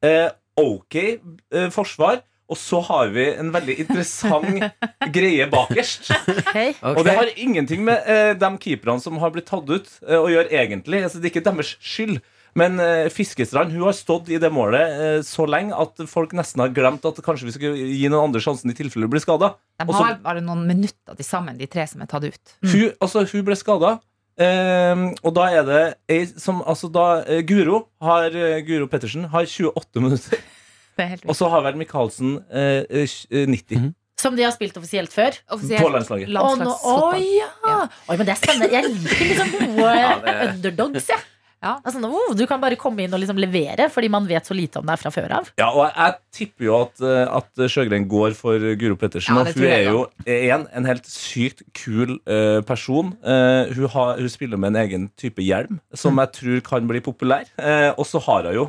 Eh, 0.04 0.28
ok 0.56 0.96
eh, 0.96 1.68
forsvar. 1.74 2.22
Og 2.46 2.58
så 2.58 2.78
har 2.86 3.10
vi 3.10 3.24
en 3.34 3.48
veldig 3.54 3.74
interessant 3.82 4.62
greie 5.16 5.48
bakerst. 5.50 6.12
Okay. 6.46 6.76
Og 6.94 7.02
det 7.06 7.16
har 7.18 7.32
ingenting 7.34 7.82
med 7.86 8.06
eh, 8.06 8.32
de 8.38 8.50
keeperne 8.62 9.02
som 9.02 9.18
har 9.18 9.34
blitt 9.34 9.48
tatt 9.50 9.66
ut, 9.66 9.90
eh, 10.06 10.14
å 10.14 10.30
gjøre, 10.30 10.52
egentlig. 10.54 11.02
Altså, 11.02 11.18
det 11.18 11.26
er 11.30 11.34
ikke 11.34 11.46
deres 11.48 11.74
skyld. 11.82 12.20
Men 12.56 12.78
eh, 12.80 13.08
Fiskestrand 13.12 13.74
hun 13.74 13.82
har 13.84 13.96
stått 13.98 14.30
i 14.32 14.38
det 14.40 14.48
målet 14.54 15.26
så 15.26 15.44
lenge 15.50 15.76
at 15.76 16.06
folk 16.08 16.30
nesten 16.38 16.62
har 16.62 16.70
glemt 16.72 17.04
at 17.04 17.18
kanskje 17.26 17.50
vi 17.50 17.56
skal 17.58 17.74
gi 17.76 18.06
noen 18.08 18.30
andre 18.30 18.40
sjansen 18.40 18.72
i 18.72 18.76
tilfelle 18.78 19.04
hun 19.04 19.12
blir 19.12 19.26
skada. 19.26 19.56
De 19.82 19.90
har 19.92 20.16
bare 20.22 20.40
noen 20.44 20.62
minutter 20.70 21.18
til 21.18 21.26
sammen, 21.26 21.58
de 21.58 21.68
tre 21.68 21.84
som 21.90 22.00
er 22.06 22.08
tatt 22.08 22.24
ut. 22.24 22.54
Hun, 22.62 22.94
altså, 23.02 23.26
hun 23.26 23.44
ble 23.44 23.58
skada. 23.58 23.98
Og 24.36 25.32
da 25.36 25.46
er 25.48 25.62
det 25.64 25.82
ei 26.12 26.24
som 26.28 26.62
altså 26.68 26.90
da, 26.92 27.06
eh, 27.24 27.42
Guro, 27.46 27.86
har, 28.04 28.26
eh, 28.36 28.58
Guro 28.66 28.88
Pettersen 28.90 29.24
har 29.32 29.46
28 29.48 30.02
minutter. 30.02 30.42
Det 30.96 31.04
er 31.04 31.08
helt 31.12 31.26
Og 31.28 31.36
så 31.36 31.48
har 31.52 31.60
vel 31.60 31.76
Michaelsen 31.76 32.38
eh, 32.48 32.84
eh, 32.88 33.46
90 33.52 33.90
Som 34.16 34.36
de 34.36 34.46
har 34.46 34.52
spilt 34.54 34.76
offisielt 34.80 35.12
før? 35.12 35.36
Offisielt 35.52 35.84
på 35.84 35.90
landslaget. 35.92 36.30
Å, 36.30 36.32
nå, 36.32 36.40
landslagsfotball. 36.40 37.18
oi, 37.18 37.26
ja. 37.36 37.80
Oi, 38.08 38.16
men 38.16 38.24
det 38.24 38.32
er 38.32 38.38
spennende. 38.40 38.70
Jeg 38.72 38.92
liker 38.94 39.26
liksom 39.28 39.50
gode 39.76 40.36
underdogs, 40.46 41.10
jeg. 41.12 41.24
Ja. 41.66 41.74
Altså, 41.82 42.00
nå, 42.02 42.12
du 42.38 42.44
kan 42.48 42.62
bare 42.62 42.78
komme 42.78 43.04
inn 43.04 43.14
og 43.16 43.22
liksom 43.22 43.40
levere, 43.42 43.88
fordi 43.92 44.10
man 44.12 44.28
vet 44.28 44.46
så 44.46 44.54
lite 44.56 44.80
om 44.80 44.86
deg 44.86 45.00
fra 45.00 45.12
før 45.14 45.36
av. 45.40 45.50
Ja, 45.58 45.70
og 45.72 45.88
jeg, 45.88 46.16
tipper 46.36 46.68
jo 46.68 46.78
at, 46.84 47.02
eh, 47.02 47.22
at 47.40 47.66
Sjøgren 47.72 48.06
går 48.10 48.36
for 48.38 48.62
Guro 48.78 48.98
Pettersen. 49.00 49.34
Ja, 49.34 49.42
og 49.42 49.56
hun 49.56 49.68
er 49.72 49.84
jo 49.88 50.04
en, 50.26 50.66
en 50.76 50.88
helt 50.88 51.08
sykt 51.10 51.64
kul 51.76 52.18
uh, 52.28 52.60
person. 52.68 53.14
Uh, 53.24 53.72
hun, 53.74 53.86
har, 53.96 54.20
hun 54.20 54.32
spiller 54.32 54.60
med 54.60 54.74
en 54.74 54.82
egen 54.84 55.06
type 55.18 55.42
hjelm 55.42 55.80
som 55.96 56.18
jeg 56.22 56.34
tror 56.38 56.64
kan 56.70 56.90
bli 56.90 57.02
populær. 57.04 57.48
Uh, 57.58 57.92
og 57.96 58.04
så 58.08 58.22
har 58.28 58.50
hun 58.50 58.60
jo, 58.60 58.66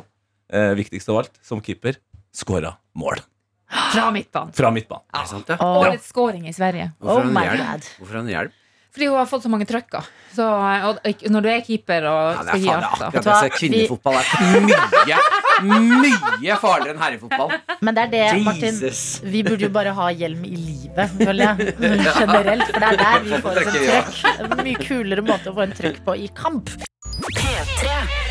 eh, 0.52 0.72
viktigst 0.78 1.08
av 1.12 1.22
alt, 1.22 1.34
som 1.44 1.60
keeper, 1.64 1.98
skåra 2.34 2.74
mål 2.98 3.20
Fra 3.68 4.10
midtbanen. 4.14 4.54
fra 4.56 4.70
midtbanen. 4.72 5.04
Ja? 5.12 5.58
Og 5.64 5.90
litt 5.92 6.06
scoring 6.06 6.48
i 6.48 6.54
Sverige. 6.56 6.92
Oh 7.00 7.18
Hvorfor 7.18 7.20
har 7.20 8.22
hun 8.22 8.30
my 8.30 8.32
hjelm? 8.32 8.56
Fordi 8.94 9.06
hun 9.10 9.18
har 9.20 9.26
fått 9.30 9.44
så 9.44 9.50
mange 9.52 9.66
trøkker. 9.68 10.06
Så, 10.34 10.44
og, 10.46 10.98
og, 11.06 11.22
når 11.32 11.44
du 11.44 11.48
er 11.50 11.60
keeper 11.66 12.04
og 12.08 12.20
Ja, 12.32 12.42
det 12.42 12.46
skal 12.46 12.54
er 12.54 12.62
gi 12.62 12.68
faen 12.68 12.80
da. 12.80 12.88
akkurat 12.88 13.26
det. 13.26 13.34
Så 13.38 13.48
kvinnefotball 13.58 14.16
er 14.18 14.24
mye, 14.68 16.12
mye 16.42 16.58
farligere 16.62 16.94
enn 16.94 17.02
herrefotball. 17.02 17.52
Men 17.84 17.98
det 17.98 18.04
er 18.04 18.12
det, 18.14 18.24
Martin. 18.46 18.78
Jesus. 18.78 19.02
Vi 19.24 19.42
burde 19.46 19.66
jo 19.66 19.72
bare 19.74 19.92
ha 19.98 20.08
hjelm 20.14 20.44
i 20.48 20.54
livet, 20.54 21.14
føler 21.18 21.44
jeg. 21.44 21.74
Generelt. 21.80 22.70
For 22.70 22.80
det 22.84 22.88
er 22.92 23.02
der 23.02 23.26
vi 23.26 23.42
får 23.44 23.50
oss 23.50 23.60
en 23.66 23.78
trøkk. 23.88 24.24
En 24.46 24.64
mye 24.70 24.86
kulere 24.88 25.26
måte 25.26 25.52
å 25.52 25.58
få 25.58 25.66
en 25.66 25.76
trøkk 25.82 26.00
på 26.06 26.16
i 26.24 26.30
kamp. 26.38 26.72
P3. 27.28 28.27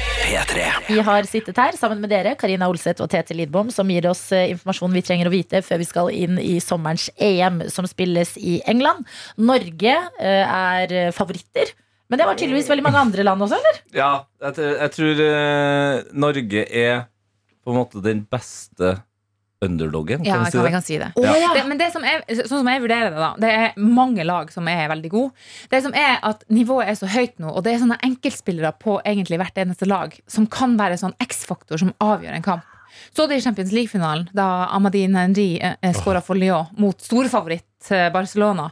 Vi 0.88 0.99
har 1.07 1.23
sittet 1.30 1.57
her 1.59 1.75
sammen 1.80 2.01
med 2.03 2.11
dere, 2.11 2.34
Karina 2.39 2.67
Olseth 2.67 2.99
og 3.03 3.09
Tete 3.11 3.36
Lidbom, 3.38 3.69
som 3.71 3.88
gir 3.91 4.09
oss 4.09 4.25
eh, 4.36 4.49
informasjon 4.51 4.91
vi 4.97 5.03
trenger 5.07 5.30
å 5.30 5.32
vite 5.32 5.61
før 5.63 5.80
vi 5.80 5.88
skal 5.88 6.09
inn 6.11 6.36
i 6.41 6.57
sommerens 6.63 7.05
EM, 7.15 7.61
som 7.71 7.88
spilles 7.88 8.34
i 8.39 8.57
England. 8.67 9.07
Norge 9.39 9.93
eh, 10.19 10.43
er 10.43 10.95
eh, 11.07 11.11
favoritter. 11.15 11.71
Men 12.11 12.19
det 12.19 12.28
var 12.28 12.36
tydeligvis 12.39 12.67
veldig 12.71 12.86
mange 12.86 13.01
andre 13.05 13.23
land 13.28 13.43
også, 13.47 13.59
eller? 13.59 13.80
Ja, 13.95 14.11
jeg, 14.43 14.55
tror- 14.55 14.75
jeg 14.80 14.91
tror 14.95 15.23
Norge 16.28 16.61
er 16.84 17.01
på 17.63 17.73
en 17.73 17.80
måte 17.82 18.03
den 18.03 18.21
beste 18.32 18.93
underdoggen. 19.66 20.24
Ja, 20.26 20.36
Kan 20.36 20.45
vi 20.45 20.51
si 20.51 20.58
kan, 20.58 20.66
det? 20.66 20.72
kan 20.72 20.82
si 20.86 20.97
det. 20.97 21.12
Ja. 21.16 21.53
det 21.55 21.64
men 21.68 21.80
det 21.80 21.91
som 21.93 22.03
er, 22.05 22.22
sånn 22.43 22.62
som 22.62 22.70
jeg 22.70 22.82
vurderer 22.84 23.10
det, 23.14 23.18
da 23.22 23.30
det 23.41 23.51
er 23.51 23.80
mange 23.82 24.26
lag 24.28 24.51
som 24.53 24.68
er 24.70 24.88
veldig 24.91 25.12
gode. 25.14 25.32
Det 25.72 25.82
som 25.86 25.95
er 25.97 26.20
at 26.22 26.43
nivået 26.53 26.91
er 26.91 26.99
så 26.99 27.10
høyt 27.10 27.39
nå, 27.41 27.49
og 27.49 27.66
det 27.66 27.74
er 27.74 27.82
sånne 27.82 27.97
enkeltspillere 28.05 28.74
på 28.82 28.99
egentlig 29.03 29.39
hvert 29.41 29.58
eneste 29.64 29.89
lag 29.89 30.14
som 30.30 30.45
kan 30.51 30.78
være 30.80 30.99
sånn 31.01 31.16
X-faktor 31.26 31.82
som 31.82 31.93
avgjør 32.03 32.38
en 32.38 32.45
kamp. 32.45 32.74
Så 33.14 33.28
det 33.30 33.38
i 33.38 33.41
Champions 33.45 33.74
League-finalen, 33.74 34.30
da 34.34 34.68
Amadine 34.74 35.26
Henry 35.26 35.49
eh, 35.62 35.93
skåra 35.97 36.22
for 36.22 36.38
Lyon 36.39 36.70
mot 36.82 37.01
storfavoritt 37.01 37.91
eh, 37.93 38.08
Barcelona. 38.14 38.72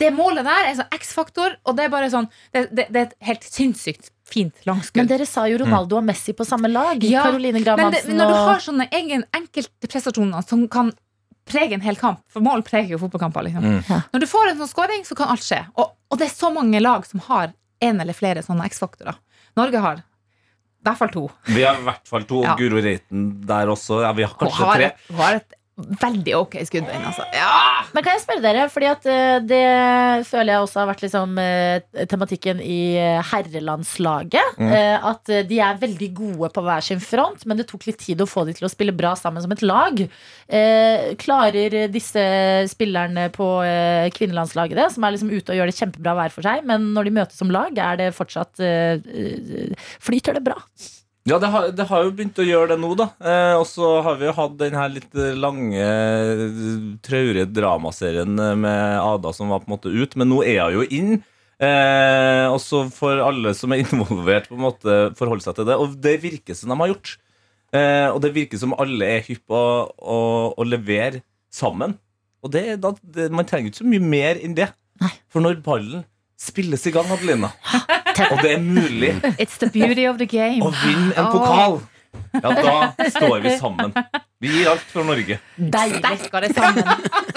Det 0.00 0.10
målet 0.12 0.44
der 0.44 0.68
er 0.68 0.74
sånn 0.80 0.96
X-faktor, 0.96 1.54
og 1.64 1.76
det 1.78 1.84
er 1.86 1.92
bare 1.92 2.10
sånn 2.10 2.26
Det, 2.52 2.66
det, 2.74 2.88
det 2.90 2.98
er 3.00 3.06
et 3.06 3.16
helt 3.28 3.46
sinnssykt 3.46 4.10
fint 4.34 4.66
langskudd. 4.68 5.00
Men 5.00 5.10
dere 5.10 5.26
sa 5.28 5.46
jo 5.50 5.60
Ronaldo 5.62 6.00
og 6.00 6.06
Messi 6.08 6.34
på 6.36 6.46
samme 6.48 6.70
lag. 6.70 7.02
Ja, 7.06 7.24
Caroline 7.28 7.62
Graham 7.64 7.86
Men, 7.86 7.94
det, 7.94 8.04
når 8.10 8.32
du 8.32 8.36
har 8.48 8.62
sånne 8.64 8.88
egen 8.98 9.24
enkelte 9.36 9.90
prestasjoner 9.90 10.46
som 10.46 10.66
kan 10.72 10.92
prege 11.48 11.76
en 11.76 11.84
hel 11.84 11.98
kamp, 12.00 12.22
for 12.32 12.44
mål 12.44 12.64
preger 12.64 12.94
jo 12.94 13.02
fotballkamper, 13.02 13.44
liksom. 13.48 13.66
Mm. 13.76 14.08
Når 14.14 14.22
du 14.22 14.26
får 14.30 14.50
en 14.50 14.62
sånn 14.62 14.70
scoring, 14.70 15.04
så 15.04 15.16
kan 15.18 15.32
alt 15.34 15.44
skje. 15.44 15.60
Og, 15.76 15.92
og 16.08 16.20
det 16.20 16.30
er 16.30 16.34
så 16.34 16.50
mange 16.54 16.80
lag 16.80 17.04
som 17.08 17.20
har 17.26 17.52
en 17.84 18.00
eller 18.00 18.16
flere 18.16 18.42
sånne 18.44 18.64
X-faktorer. 18.70 19.18
Norge 19.60 19.82
har 19.84 20.00
i 20.00 20.86
hvert 20.88 21.00
fall 21.00 21.12
to. 21.12 21.26
Vi 21.48 21.62
har 21.64 21.78
i 21.80 21.84
hvert 21.84 22.08
fall 22.08 22.24
to. 22.28 22.42
Ja. 22.44 22.54
Guro 22.60 22.80
Reiten 22.84 23.28
der 23.48 23.70
også. 23.72 24.02
Ja, 24.04 24.12
vi 24.16 24.24
har 24.26 24.34
Hun 24.34 24.40
kanskje 24.42 24.66
har 24.68 24.80
tre. 24.80 24.90
hun 25.08 25.20
har 25.22 25.38
et 25.40 25.54
veldig 25.74 26.34
ok 26.38 26.52
skuddbein, 26.68 27.02
altså. 27.02 27.24
Ja! 27.34 27.82
Men 27.94 28.04
kan 28.06 28.14
jeg 28.14 28.22
spørre 28.22 28.42
dere, 28.44 28.68
fordi 28.70 28.86
at 28.86 29.06
eh, 29.10 29.38
det 29.42 29.62
føler 30.28 30.52
jeg 30.52 30.62
også 30.62 30.80
har 30.80 30.88
vært 30.92 31.02
liksom 31.02 31.34
eh, 31.42 32.04
tematikken 32.10 32.60
i 32.62 32.78
eh, 33.00 33.18
herrelandslaget. 33.32 34.54
Mm. 34.60 34.70
eh, 34.70 35.08
At 35.10 35.34
de 35.50 35.58
er 35.66 35.80
veldig 35.82 36.10
gode 36.14 36.52
på 36.54 36.64
hver 36.68 36.86
sin 36.86 37.02
front, 37.02 37.42
men 37.50 37.58
det 37.58 37.66
tok 37.72 37.88
litt 37.90 37.98
tid 38.04 38.22
å 38.22 38.28
få 38.30 38.46
de 38.46 38.54
til 38.54 38.68
å 38.68 38.72
spille 38.72 38.94
bra 38.94 39.16
sammen 39.18 39.42
som 39.42 39.54
et 39.56 39.66
lag. 39.66 40.04
Eh, 40.46 41.10
Klarer 41.18 41.78
disse 41.90 42.24
spillerne 42.70 43.28
på 43.34 43.50
kvinnelandslaget 44.14 44.78
det, 44.78 44.88
som 44.94 45.04
er 45.06 45.16
liksom 45.16 45.32
ute 45.34 45.52
og 45.54 45.58
gjør 45.58 45.70
det 45.72 45.78
kjempebra 45.78 46.14
hver 46.20 46.34
for 46.34 46.46
seg, 46.46 46.62
men 46.68 46.92
når 46.94 47.08
de 47.10 47.16
møtes 47.18 47.40
som 47.40 47.50
lag, 47.50 47.74
er 47.74 47.98
det 47.98 48.12
fortsatt 48.16 48.62
Flyter 50.04 50.38
det 50.38 50.44
bra? 50.46 50.56
Ja, 51.24 51.38
det 51.40 51.48
har, 51.48 51.70
det 51.72 51.86
har 51.88 52.02
jo 52.04 52.10
begynt 52.12 52.36
å 52.36 52.44
gjøre 52.44 52.74
det 52.74 52.80
nå, 52.82 52.90
da. 53.00 53.06
Eh, 53.24 53.54
og 53.56 53.64
så 53.64 53.94
har 54.04 54.18
vi 54.20 54.26
jo 54.28 54.34
hatt 54.36 54.58
den 54.60 54.74
her 54.76 54.90
litt 54.92 55.14
lange, 55.40 55.86
traurige 57.06 57.46
dramaserien 57.48 58.34
eh, 58.36 58.56
med 58.60 58.98
Ada 59.00 59.32
som 59.32 59.48
var 59.48 59.62
på 59.62 59.70
en 59.70 59.74
måte 59.78 59.92
ut, 59.94 60.18
men 60.20 60.28
nå 60.28 60.42
er 60.44 60.66
hun 60.66 60.82
jo 60.82 60.84
inn. 60.92 61.14
Eh, 61.64 62.44
og 62.50 62.58
så 62.60 62.82
får 62.92 63.22
alle 63.24 63.54
som 63.56 63.72
er 63.72 63.80
involvert, 63.86 64.50
på 64.50 64.58
en 64.58 64.66
måte 64.66 64.98
forholde 65.16 65.46
seg 65.46 65.56
til 65.56 65.68
det. 65.70 65.78
Og 65.80 65.96
det 66.04 66.18
virker 66.26 66.58
som 66.58 66.74
de 66.74 66.80
har 66.82 66.92
gjort. 66.92 67.16
Eh, 67.74 68.08
og 68.10 68.20
det 68.22 68.34
virker 68.36 68.60
som 68.60 68.76
alle 68.76 69.10
er 69.16 69.24
hypp 69.26 69.46
på 69.50 69.60
å, 69.88 70.18
å 70.52 70.66
levere 70.68 71.24
sammen. 71.48 71.96
Og 72.44 72.52
det, 72.52 72.66
da, 72.84 72.92
det, 73.16 73.30
man 73.32 73.48
trenger 73.48 73.72
ikke 73.72 73.80
så 73.80 73.88
mye 73.88 74.10
mer 74.12 74.44
enn 74.44 74.56
det. 74.60 74.68
For 75.32 75.40
når 75.40 75.62
ballen 75.64 76.04
spilles 76.36 76.84
i 76.84 76.92
gang, 76.92 77.08
Adelina, 77.14 77.50
og 78.32 78.42
det 78.42 78.52
er 78.52 78.60
mulig 78.62 79.10
It's 79.38 79.58
the 79.58 79.70
beauty 79.70 80.06
of 80.10 80.18
the 80.22 80.26
game. 80.26 80.62
å 80.62 80.70
vinne 80.70 81.12
en 81.16 81.30
pokal, 81.32 81.80
ja, 82.34 82.54
da 82.98 83.08
står 83.10 83.40
vi 83.44 83.56
sammen. 83.58 83.94
Vi 84.44 84.50
gir 84.52 84.68
alt 84.70 84.84
for 84.92 85.06
Norge. 85.08 85.38
Deilig. 85.56 86.00
Sterkere 86.02 86.50
sammen. 86.52 86.84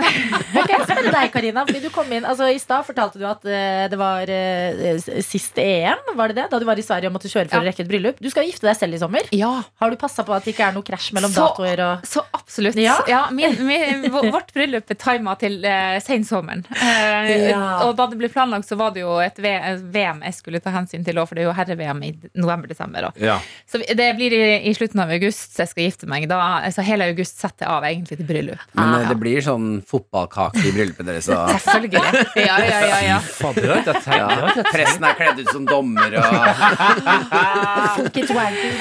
ok, 0.58 0.72
jeg 0.74 0.82
spørre 0.88 1.12
deg, 1.14 1.30
Karina? 1.34 1.64
Fordi 1.68 1.82
du 1.84 1.90
kom 1.94 2.10
inn, 2.14 2.26
altså 2.28 2.48
I 2.52 2.58
stad 2.62 2.84
fortalte 2.88 3.20
du 3.22 3.26
at 3.30 3.46
eh, 3.48 3.86
det 3.92 4.00
var 4.00 4.28
uh, 4.28 5.08
siste 5.24 5.64
EM, 5.64 6.02
var 6.18 6.32
det 6.34 6.40
det? 6.42 6.48
Da 6.52 6.60
du 6.62 6.66
var 6.68 6.80
i 6.80 6.86
Sverige 6.86 7.12
og 7.12 7.16
måtte 7.18 7.32
kjøre 7.32 7.48
for 7.52 7.60
Ja. 7.60 7.64
å 7.64 7.68
rekke 7.70 7.86
et 7.86 7.90
bryllup. 7.92 8.20
Du 8.24 8.30
skal 8.34 8.48
gifte 8.50 8.68
deg 8.68 8.78
selv 8.80 8.98
i 8.98 9.02
sommer. 9.02 9.30
Ja. 9.36 9.52
Har 9.82 9.94
du 9.94 9.98
passa 10.02 10.26
på 10.28 10.36
at 10.36 10.46
det 10.48 10.56
ikke 10.56 10.68
er 10.68 10.76
noe 10.76 10.86
krasj 10.88 11.12
mellom 11.16 11.32
Så- 11.34 11.46
datoer 11.48 11.84
og 11.88 12.06
Så 12.08 12.24
absolutt. 12.36 12.76
Ja. 12.82 12.98
Ja. 13.10 13.22
min, 13.32 13.56
min, 13.68 14.08
vårt 14.14 14.52
bryllup 14.56 14.92
er 14.92 15.00
tima 15.02 15.38
til 15.40 15.60
uh, 15.66 15.98
sensommeren. 16.04 16.66
Uh, 16.76 17.34
Ja. 17.48 17.62
Og 17.86 17.94
da 17.98 18.08
det 18.10 18.18
ble 18.20 18.28
planlagt, 18.32 18.68
så 18.68 18.76
var 18.80 18.92
det 18.96 19.02
jo 19.04 19.18
et 19.22 19.38
VM 19.40 20.22
jeg 20.26 20.34
skulle 20.36 20.60
ta 20.64 20.72
hensyn 20.74 21.04
til 21.06 21.18
òg, 21.22 21.28
for 21.30 21.38
det 21.38 21.44
er 21.44 21.48
jo 21.50 21.54
herre-VM 21.56 22.00
i 22.08 22.10
november-desember. 22.40 23.12
Ja. 23.22 23.38
Så 23.70 23.80
det 23.84 24.08
blir 24.18 24.34
i, 24.34 24.42
i 24.70 24.74
slutten 24.76 25.00
av 25.04 25.12
august 25.14 25.54
så 25.56 25.64
jeg 25.66 25.72
skal 25.72 25.84
gifte 25.88 26.10
meg. 26.10 26.26
Da, 26.32 26.40
så 26.74 26.82
hele 26.86 26.97
august 27.06 27.40
setter 27.42 27.66
jeg 27.66 27.72
av 27.74 27.84
egentlig 27.88 28.18
til 28.18 28.26
bryllup. 28.30 28.60
Men 28.74 28.84
ah, 28.94 29.00
Ja. 29.02 29.08
det 29.10 29.18
blir 29.22 29.42
sånn 29.46 29.68
fotballkake 29.88 30.62
i 30.66 30.72
bryllupet 30.76 31.06
deres. 31.06 31.28
Og 31.30 31.36
Selvfølgelig. 31.54 32.02
Ja, 32.46 32.58
ja, 32.64 32.80
ja, 32.88 33.00
ja. 33.06 33.20
Presten 34.72 35.04
er 35.08 35.14
kledd 35.20 35.40
ut 35.44 35.50
som 35.52 35.66
dommer 35.66 36.12
og 36.18 36.24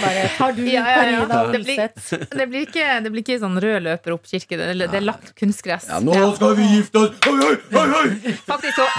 bare 0.03 0.29
tar 0.37 0.53
du, 0.57 0.63
Ja, 0.71 0.85
ja, 0.87 1.11
ja. 1.11 1.25
Det 1.53 1.59
blir- 1.65 1.91
Det 2.37 2.47
blir 2.49 2.61
ikke, 2.67 3.01
det 3.03 3.11
blir 3.13 3.23
ikke 3.23 3.39
sånn 3.41 3.61
rød 3.61 3.83
løper 3.83 4.13
opp 4.15 4.25
kirke. 4.27 4.57
Det, 4.57 4.79
det 4.91 4.95
er 4.95 5.01
lagt 5.05 5.35
kunstgress. 5.39 5.87
Ja, 5.89 5.99
nå 6.01 6.35
skal 6.37 6.55
vi 6.57 6.63
gifte 6.77 6.99
oss! 6.99 7.11
Oi, 7.27 7.39
oi, 7.39 7.57
oi, 7.73 7.89
oi! 8.01 8.09
Faktisk 8.47 8.75
så 8.77 8.87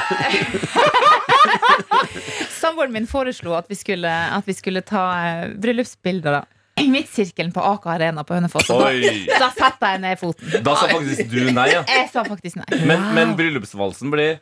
Samboeren 2.57 2.93
min 2.93 3.07
foreslo 3.07 3.53
at 3.57 3.65
vi 3.69 3.75
skulle, 3.77 4.09
at 4.09 4.45
vi 4.47 4.53
skulle 4.57 4.81
ta 4.85 5.03
eh, 5.27 5.47
bryllupsbilder 5.61 6.31
da 6.39 6.43
i 6.77 6.87
midtsirkelen 6.93 7.53
på 7.55 7.63
Aker 7.73 7.95
Arena 7.95 8.23
på 8.27 8.37
Hønefoss. 8.37 8.67
Da, 8.69 8.91
da 9.39 9.49
satte 9.55 9.93
jeg 9.93 10.03
ned 10.03 10.19
foten. 10.21 10.59
Da 10.65 10.75
sa 10.77 10.89
faktisk 10.91 11.31
du 11.31 11.47
nei, 11.51 11.71
ja. 11.73 11.85
Jeg 11.89 12.09
sa 12.13 12.25
faktisk 12.27 12.59
nei. 12.59 12.67
Men, 12.89 13.09
men 13.17 13.33
bryllupsvalsen 13.39 14.13
blir 14.13 14.37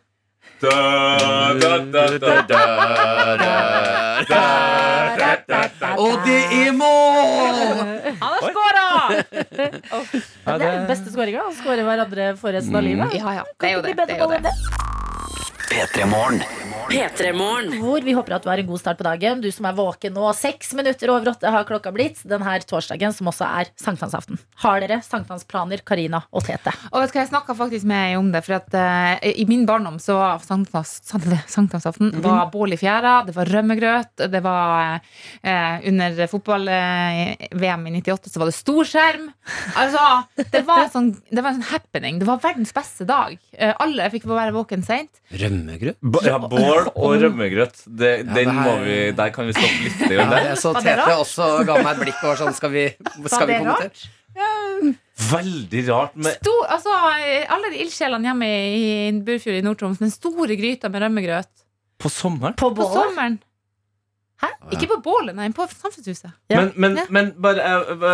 og 0.56 0.70
det 6.26 6.42
er 6.54 6.72
mål! 6.72 7.60
Han 8.22 8.32
har 8.32 8.40
skåra! 8.46 8.88
Det 9.52 9.68
er 10.46 10.60
den 10.64 10.88
beste 10.88 11.12
skåringa. 11.12 11.44
Han 11.50 11.58
skårer 11.60 11.84
hverandre 11.84 12.32
for 12.40 12.56
resten 12.56 12.76
av 12.76 12.82
mm. 12.86 12.88
livet. 12.88 13.18
Ja, 13.20 13.34
ja. 13.42 13.44
Det 13.60 13.68
er 13.70 13.74
jo 13.76 13.82
det. 13.84 13.96
det, 14.00 14.16
er 14.16 14.20
jo 14.24 14.30
det 14.32 14.56
det. 15.70 15.76
P3morgen. 15.76 16.44
P3morgen. 16.86 17.80
Hvor 17.82 18.04
vi 18.06 18.14
håper 18.14 18.36
at 18.38 18.44
du 18.46 18.50
har 18.52 18.60
en 18.62 18.68
god 18.70 18.78
start 18.80 19.00
på 19.00 19.06
dagen. 19.08 19.40
Du 19.42 19.48
som 19.52 19.66
er 19.66 19.74
våken 19.74 20.14
nå. 20.14 20.28
Seks 20.38 20.74
minutter 20.78 21.10
over 21.10 21.32
åtte 21.32 21.50
har 21.50 21.64
klokka 21.66 21.90
blitt 21.96 22.20
denne 22.30 22.54
torsdagen, 22.62 23.14
som 23.16 23.30
også 23.32 23.48
er 23.48 23.72
sankthansaften. 23.82 24.38
Har 24.62 24.84
dere 24.84 25.00
sankthansplaner, 25.02 25.82
Karina 25.88 26.20
og 26.30 26.46
Tete? 26.46 26.70
Og 26.92 27.02
vet 27.02 27.10
du 27.10 27.18
hva, 27.18 27.24
Jeg 27.24 27.32
snakka 27.32 27.56
faktisk 27.58 27.88
med 27.90 28.12
ei 28.12 28.20
om 28.20 28.30
det. 28.32 28.44
For 28.46 28.60
at 28.60 28.78
uh, 28.78 29.26
I 29.26 29.48
min 29.50 29.66
barndom 29.66 29.98
så 30.04 30.14
var 30.20 30.44
sankthans, 30.46 30.94
sankthansaften 31.50 32.14
Mhm. 32.14 32.22
var 32.22 32.52
bål 32.54 32.74
i 32.78 32.78
fjæra, 32.78 33.16
det 33.26 33.34
var 33.36 33.50
rømmegrøt, 33.50 34.28
det 34.30 34.44
var 34.46 35.00
uh, 35.02 35.88
Under 35.90 36.28
fotball-VM 36.28 37.88
i 37.90 37.96
98 38.02 38.30
så 38.30 38.40
var 38.44 38.52
det 38.52 38.56
storskjerm. 38.60 39.26
Altså, 39.76 40.06
det 40.54 40.62
var, 40.68 40.86
en 40.86 40.94
sånn, 40.94 41.10
det 41.32 41.42
var 41.42 41.50
en 41.56 41.60
sånn 41.64 41.72
happening. 41.74 42.20
Det 42.22 42.28
var 42.30 42.40
verdens 42.46 42.74
beste 42.78 43.10
dag. 43.10 43.38
Uh, 43.58 43.74
alle 43.82 44.08
fikk 44.14 44.30
være 44.30 44.54
våken 44.56 44.86
seint. 44.86 45.10
Rømmegrøt? 45.56 45.98
B 46.02 46.22
Ja, 46.26 46.38
bål 46.40 46.90
og 46.96 47.16
rømmegrøt. 47.24 47.80
Det, 47.88 48.12
Ja, 48.18 48.24
den 48.24 48.36
det 48.36 48.46
her- 48.48 48.62
må 48.68 48.76
vi, 48.84 48.98
der 49.18 49.30
kan 49.36 49.48
vi 49.50 49.56
stoppe 49.58 49.84
litt. 49.86 50.04
Ja, 50.12 50.26
der. 50.30 50.44
jeg 50.52 50.58
så 50.62 50.74
Tete 50.82 51.16
også 51.24 51.50
ga 51.68 51.80
meg 51.82 51.92
et 51.96 52.04
blikk 52.04 52.24
og 52.28 52.38
sånn 52.44 52.54
Skal 52.58 52.72
vi, 52.76 52.86
skal 53.32 53.48
vi 53.48 53.58
kommentere? 53.64 54.12
Veldig 55.32 55.82
rart. 55.90 56.16
Med, 56.20 56.34
Sto, 56.42 56.54
altså, 56.68 56.92
alle 57.56 57.70
de 57.72 57.78
ildsjelene 57.86 58.28
hjemme 58.28 58.48
i, 58.52 58.82
i 59.08 59.12
Burfjord 59.26 59.56
i 59.60 59.64
Nord-Troms, 59.64 60.02
den 60.04 60.12
store 60.12 60.58
gryta 60.60 60.90
med 60.92 61.06
rømmegrøt. 61.06 61.48
på 62.04 62.10
sommeren. 62.12 62.54
På 62.60 62.74
På 62.76 62.90
sommeren. 62.92 63.38
Hæ? 64.46 64.72
Ikke 64.78 64.88
på 64.94 64.98
bålet, 65.06 65.36
nei, 65.38 65.48
på 65.56 65.66
Samfunnshuset. 65.72 66.32
Ja. 66.52 66.62
Men, 66.62 66.72
men, 66.76 66.98
Ja. 67.02 67.06
men 67.10 67.32
bare 67.42 67.66
eh, 67.66 68.06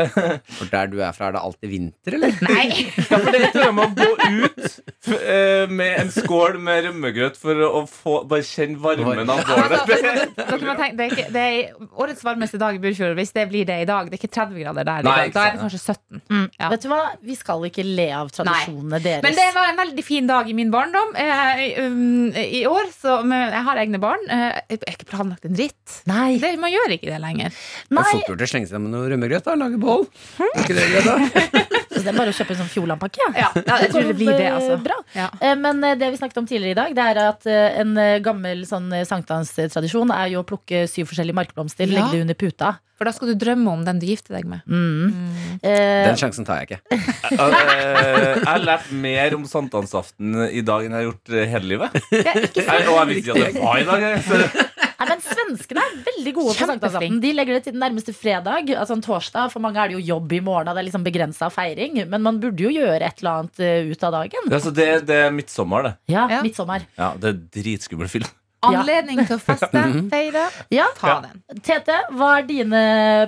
eh, 0.00 0.18
eh, 0.24 0.38
For 0.58 0.70
der 0.72 0.90
du 0.92 0.98
er 1.02 1.12
fra, 1.16 1.28
er 1.30 1.36
det 1.36 1.42
alltid 1.44 1.70
vinter, 1.74 2.16
eller? 2.18 2.36
Nei! 2.46 2.66
Ja, 3.10 3.18
for 3.18 3.30
det 3.34 3.40
er 3.50 3.60
jeg 3.64 3.74
må 3.74 3.86
gå 3.96 4.06
ut 4.14 4.66
f 5.00 5.08
eh, 5.16 5.66
med 5.70 5.96
en 6.04 6.10
skål 6.14 6.58
med 6.62 6.84
rømmegrøt 6.86 7.38
for 7.40 7.58
å, 7.66 7.82
få, 7.90 8.20
bare 8.30 8.44
kjenne 8.46 8.78
varmen 8.82 9.30
av 9.32 9.40
Altså, 9.40 9.80
bålet. 9.88 10.34
dere 10.38 10.58
må 10.68 10.74
tenke, 10.78 10.96
det, 10.98 11.06
er 11.06 11.14
ikke, 11.16 11.26
det 11.34 11.44
er 11.46 11.90
årets 12.04 12.22
varmeste 12.26 12.60
dag 12.60 12.76
i 12.76 12.82
Burfjord. 12.82 13.14
Hvis 13.18 13.32
det 13.36 13.46
blir 13.50 13.66
det 13.68 13.78
i 13.82 13.88
dag, 13.88 14.10
det 14.10 14.18
er 14.18 14.22
ikke 14.22 14.32
30 14.36 14.60
grader 14.62 14.86
der. 14.88 15.00
i 15.02 15.08
Nei, 15.08 15.16
dag. 15.30 15.34
Da 15.34 15.44
er 15.48 15.56
det 15.56 15.62
kanskje 15.64 15.80
17. 15.82 16.20
Ja. 16.60 16.70
Vet 16.74 16.84
du 16.84 16.88
hva? 16.92 17.00
Vi 17.30 17.36
skal 17.38 17.66
ikke 17.70 17.84
le 17.86 18.08
av 18.20 18.30
tradisjonene 18.34 19.00
deres. 19.02 19.24
Men 19.26 19.36
det 19.40 19.48
var 19.56 19.70
en 19.72 19.80
veldig 19.80 20.04
fin 20.06 20.28
dag 20.30 20.50
i 20.52 20.56
min 20.60 20.70
barndom. 20.74 21.14
Eh, 21.18 21.64
um, 21.86 22.30
I 22.36 22.62
år, 22.70 22.90
så 22.94 23.20
men 23.26 23.48
Jeg 23.50 23.64
har 23.66 23.80
egne 23.82 24.00
barn. 24.02 24.22
Eh, 24.30 24.60
Jeg 24.70 24.80
har 24.86 24.96
ikke 24.98 25.10
planlagt 25.10 25.44
en 25.48 25.56
dritt. 25.58 25.79
Nei. 26.06 26.38
Det, 26.38 26.52
man 26.62 26.70
gjør 26.72 26.92
ikke 26.96 27.08
det 27.10 27.18
lenger. 27.22 27.54
Nei. 27.90 28.04
gjort 28.26 28.44
å 28.46 28.48
slenge 28.50 28.70
seg 28.70 28.80
med 28.82 28.92
noe 28.94 29.08
rømmegrøt. 29.10 29.46
og 29.50 29.58
Lage 29.60 29.78
bål. 29.82 30.06
Er 30.38 30.62
ikke 30.64 30.76
det 30.78 30.88
greit, 30.92 31.08
da? 31.08 31.16
Så 31.90 32.04
det 32.06 32.12
er 32.12 32.16
bare 32.16 32.30
å 32.32 32.36
kjøpe 32.36 32.54
en 32.54 32.60
sånn 32.62 32.68
Fjordland-pakke. 32.70 33.24
Ja, 33.36 33.48
jeg 33.82 33.90
tror 33.92 34.06
det 34.06 34.14
blir 34.16 34.30
det, 34.38 34.46
altså. 34.54 34.76
Bra. 34.80 34.94
Ja. 35.12 35.26
Eh, 35.42 35.56
Men 35.58 35.82
eh, 35.84 35.96
det 36.00 36.12
vi 36.14 36.20
snakket 36.20 36.38
om 36.40 36.46
tidligere 36.48 36.72
i 36.72 36.78
dag, 36.78 36.94
det 36.96 37.06
er 37.12 37.18
at 37.26 37.48
eh, 37.50 37.80
en 37.82 37.98
gammel 38.24 38.62
sånn 38.68 38.86
sankthanstradisjon 39.08 40.12
er 40.14 40.30
jo 40.36 40.44
å 40.44 40.46
plukke 40.48 40.84
syv 40.88 41.10
forskjellige 41.10 41.36
markblomster, 41.36 41.90
Ja. 41.90 41.98
legge 41.98 42.14
det 42.16 42.22
under 42.28 42.38
puta. 42.38 42.70
For 43.00 43.08
da 43.08 43.12
skal 43.16 43.30
du 43.32 43.36
drømme 43.40 43.72
om 43.72 43.82
den 43.84 43.98
du 44.00 44.06
gifter 44.06 44.36
deg 44.36 44.44
med. 44.48 44.60
Mm. 44.68 45.10
Mm. 45.10 45.60
Den 45.64 46.18
sjansen 46.20 46.44
tar 46.48 46.62
jeg 46.62 46.70
ikke. 46.70 46.80
Eh, 47.30 48.36
jeg 48.40 48.46
har 48.46 48.62
lært 48.64 48.88
mer 48.92 49.34
om 49.36 49.44
sankthansaften 49.48 50.34
i 50.50 50.60
dag 50.66 50.84
enn 50.86 50.94
jeg 50.94 50.98
har 50.98 51.06
gjort 51.06 51.30
hele 51.52 51.68
livet. 51.70 51.94
Jeg, 52.10 52.88
og 52.90 52.96
jeg 52.98 53.06
visste 53.10 53.20
ikke 53.22 53.36
at 53.36 53.54
det 53.54 53.62
var 53.62 53.78
i 53.80 53.86
dag. 53.88 54.06
Så- 54.26 54.66
Nei, 55.00 55.06
men 55.08 55.22
Svenskene 55.24 55.80
er 55.80 55.94
veldig 56.04 56.32
gode 56.36 56.52
på 56.58 56.66
sankthansaften. 56.68 57.20
De 57.22 57.30
legger 57.32 57.56
det 57.56 57.62
til 57.64 57.72
den 57.72 57.80
nærmeste 57.80 58.12
fredag, 58.12 58.68
altså 58.76 58.98
en 58.98 59.04
torsdag. 59.04 59.48
For 59.54 59.64
mange 59.64 59.80
er 59.80 59.88
det 59.88 59.96
jo 59.96 60.02
jobb 60.14 60.34
i 60.36 60.40
morgen, 60.44 60.68
og 60.68 60.76
det 60.76 60.82
er 60.82 60.88
liksom 60.90 61.06
begrensa 61.06 61.48
feiring. 61.54 62.02
Men 62.10 62.20
man 62.26 62.40
burde 62.42 62.66
jo 62.66 62.72
gjøre 62.74 63.00
et 63.08 63.22
eller 63.24 63.38
annet 63.40 63.62
eh, 63.64 63.88
ut 63.88 64.04
av 64.04 64.12
dagen. 64.18 64.50
Altså, 64.52 64.74
det, 64.76 64.88
det 65.08 65.16
er 65.26 65.32
midtsommer, 65.32 65.88
det. 65.88 65.94
Ja, 66.12 66.26
Ja. 66.28 66.42
midtsommer. 66.44 66.84
Ja, 67.00 67.14
det 67.16 67.32
er 67.32 67.40
dritskummel 67.56 68.12
film. 68.12 68.28
Anledning 68.66 69.22
til 69.24 69.36
å 69.36 69.40
feste, 69.40 69.82
feire. 70.12 70.42
Ja. 70.74 70.86
Ta 70.98 71.14
den. 71.24 71.38
Tete, 71.64 71.96
hva 72.12 72.30
er 72.38 72.44
dine 72.48 72.80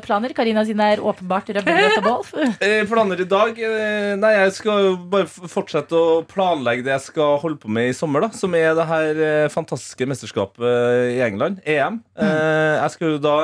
planer? 0.05 0.35
Karina 0.37 0.65
sine 0.69 0.91
er 0.93 1.01
åpenbart 1.01 1.49
rømmegrøt 1.57 1.99
og 2.03 2.07
bål. 2.07 2.53
Eh, 2.61 2.83
planer 2.91 3.23
i 3.25 3.29
dag? 3.31 3.57
Eh, 3.57 4.13
nei, 4.21 4.33
jeg 4.37 4.53
skal 4.59 4.91
bare 5.13 5.27
fortsette 5.31 5.97
å 5.97 6.21
planlegge 6.29 6.85
det 6.85 6.93
jeg 6.99 7.07
skal 7.09 7.39
holde 7.43 7.61
på 7.65 7.73
med 7.73 7.89
i 7.91 7.97
sommer, 7.97 8.27
da. 8.27 8.33
Som 8.37 8.55
er 8.59 8.77
det 8.77 8.89
her 8.93 9.23
eh, 9.31 9.49
fantastiske 9.55 10.09
mesterskapet 10.13 11.17
i 11.17 11.21
England, 11.25 11.63
EM. 11.65 12.03
Eh, 12.21 12.77
jeg 12.83 12.97
skal 12.99 13.15
jo 13.17 13.23
da 13.25 13.37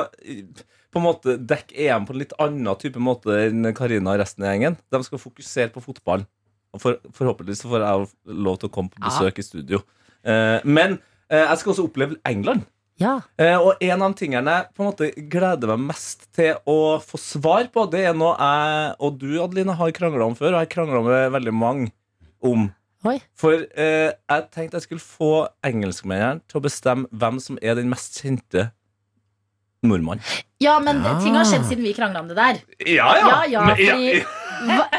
på 0.89 0.97
en 1.01 1.05
måte 1.05 1.35
dekke 1.41 1.73
EM 1.85 2.05
på 2.09 2.13
en 2.15 2.21
litt 2.21 2.31
annen 2.41 2.69
type 2.81 3.01
måte 3.01 3.33
enn 3.49 3.67
Karina 3.77 4.15
og 4.15 4.21
resten 4.23 4.45
av 4.45 4.53
gjengen. 4.55 4.77
De 4.93 5.01
skal 5.05 5.21
fokusere 5.21 5.73
på 5.73 5.83
fotballen. 5.85 6.25
For, 6.77 6.99
forhåpentligvis 7.17 7.65
får 7.65 7.81
jeg 7.81 8.07
lov 8.45 8.57
til 8.61 8.69
å 8.69 8.73
komme 8.73 8.93
på 8.93 9.01
Ja. 9.01 9.09
besøk 9.09 9.39
i 9.41 9.45
studio. 9.45 9.79
Eh, 10.21 10.59
men 10.69 10.99
jeg 11.37 11.57
skal 11.61 11.73
også 11.73 11.85
oppleve 11.89 12.17
England. 12.25 12.65
Ja. 12.99 13.21
Eh, 13.39 13.55
og 13.55 13.79
en 13.79 14.01
av 14.03 14.15
tingene 14.19 14.51
jeg 14.57 14.67
på 14.75 14.83
en 14.83 14.89
måte 14.89 15.07
gleder 15.31 15.71
meg 15.71 15.85
mest 15.93 16.25
til 16.35 16.57
å 16.67 16.97
få 16.99 17.19
svar 17.21 17.69
på, 17.71 17.85
det 17.91 18.01
er 18.09 18.17
noe 18.17 18.33
jeg 18.35 18.95
og 18.99 19.19
du, 19.21 19.29
Adeline, 19.43 19.75
har 19.79 19.93
krangla 19.95 20.25
om 20.27 20.35
før, 20.35 20.57
og 20.57 20.65
jeg 20.65 20.73
krangla 20.73 20.99
med 21.05 21.31
veldig 21.37 21.53
mange 21.55 21.91
om. 22.43 22.67
Oi. 23.07 23.15
For 23.39 23.55
eh, 23.79 24.09
jeg 24.11 24.49
tenkte 24.51 24.75
jeg 24.81 24.87
skulle 24.89 25.05
få 25.05 25.31
engelskmennene 25.63 26.41
til 26.51 26.59
å 26.59 26.65
bestemme 26.65 27.07
hvem 27.15 27.39
som 27.39 27.55
er 27.63 27.79
den 27.79 27.87
mest 27.93 28.19
kjente 28.19 28.71
nordmannen. 29.87 30.19
ja, 30.59 30.75
men 30.83 30.99
Ja. 31.03 31.13
ting 31.23 31.35
har 31.39 31.45
skjedd 31.47 31.63
siden 31.69 31.83
vi 31.87 31.93
krangla 31.95 32.19
om 32.19 32.27
det 32.27 32.35
der. 32.35 32.59
Ja, 32.83 33.13
Ja, 33.15 33.43
ja, 33.47 33.63
ja 33.63 33.75
fordi 33.75 34.23
hva, 34.67 34.89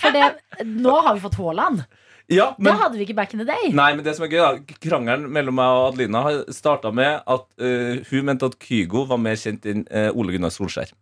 For 0.00 0.10
det, 0.16 0.30
nå 0.64 0.94
har 1.04 1.14
vi 1.14 1.20
fått 1.20 1.36
Haaland. 1.36 1.84
Ja, 2.30 2.46
Det 2.58 2.72
hadde 2.78 2.96
vi 3.00 3.04
ikke 3.08 3.16
back 3.18 3.34
in 3.34 3.42
the 3.42 3.46
day. 3.48 3.72
Nei, 3.74 3.90
men 3.98 4.04
det 4.06 4.14
som 4.16 4.24
er 4.26 4.30
gøy 4.32 4.40
da 4.40 4.78
Krangelen 4.86 5.28
mellom 5.34 5.56
meg 5.58 5.66
og 5.76 5.88
Adelina 5.90 6.22
har 6.28 6.40
starta 6.54 6.92
med 6.94 7.20
at 7.26 7.46
uh, 7.60 8.00
hun 8.10 8.24
mente 8.30 8.46
at 8.46 8.58
Kygo 8.62 9.04
var 9.10 9.18
mer 9.18 9.36
kjent 9.40 9.66
enn 9.66 9.84
uh, 9.90 10.08
Ole 10.14 10.36
Gunnar 10.36 10.54
Solskjær 10.54 10.92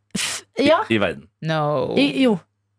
Ja, 0.58 0.80
i 0.90 0.98
verden. 0.98 1.28
No. 1.46 1.94
i- 2.00 2.14
jo. 2.24 2.38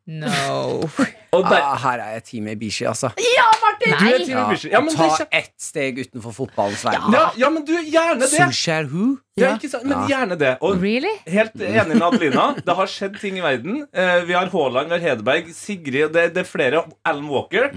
No. 0.09 0.81
Og 1.37 1.43
der, 1.45 1.59
Ah, 1.61 1.75
her 1.77 1.99
er 2.01 2.13
jeg 2.15 2.23
team 2.25 2.47
Ibishi, 2.49 2.85
altså. 2.89 3.11
Ja, 3.21 3.43
Martin! 3.61 3.91
du 3.93 4.07
er 4.07 4.23
Team 4.23 4.31
Ja, 4.33 4.45
Ibishi. 4.49 4.69
Ja, 4.73 4.79
men 4.81 4.95
ta 4.97 5.05
ikke... 5.11 5.27
ett 5.37 5.53
steg 5.61 5.99
utenfor 6.01 6.33
fotballens 6.33 6.81
verden. 6.87 7.13
ja, 7.13 7.27
ja, 7.37 7.49
men 7.53 7.61
du, 7.67 7.75
gjerne 7.85 8.23
det! 8.25 8.31
Solskjær 8.33 8.89
who? 8.89 9.11
Ja, 9.37 9.51
ikke 9.59 9.69
sant? 9.69 9.85
Men 9.85 10.07
gjerne 10.09 10.39
det. 10.41 10.55
Og 10.65 10.81
Really? 10.81 11.11
helt 11.29 11.53
enig 11.61 11.93
med 11.93 12.01
Adelina. 12.07 12.47
Det 12.65 12.75
har 12.81 12.89
skjedd 12.89 13.19
ting 13.21 13.37
i 13.37 13.45
verden. 13.45 13.83
Uh, 13.93 14.25
vi 14.25 14.33
har 14.39 14.49
Haaland, 14.49 14.89
vi 14.89 14.97
har 14.97 15.05
Hedeberg, 15.11 15.53
Sigrid 15.53 16.09
det, 16.17 16.25
det 16.33 16.41
er 16.41 16.49
flere. 16.49 16.81
Alan 17.05 17.29
Walker. 17.29 17.69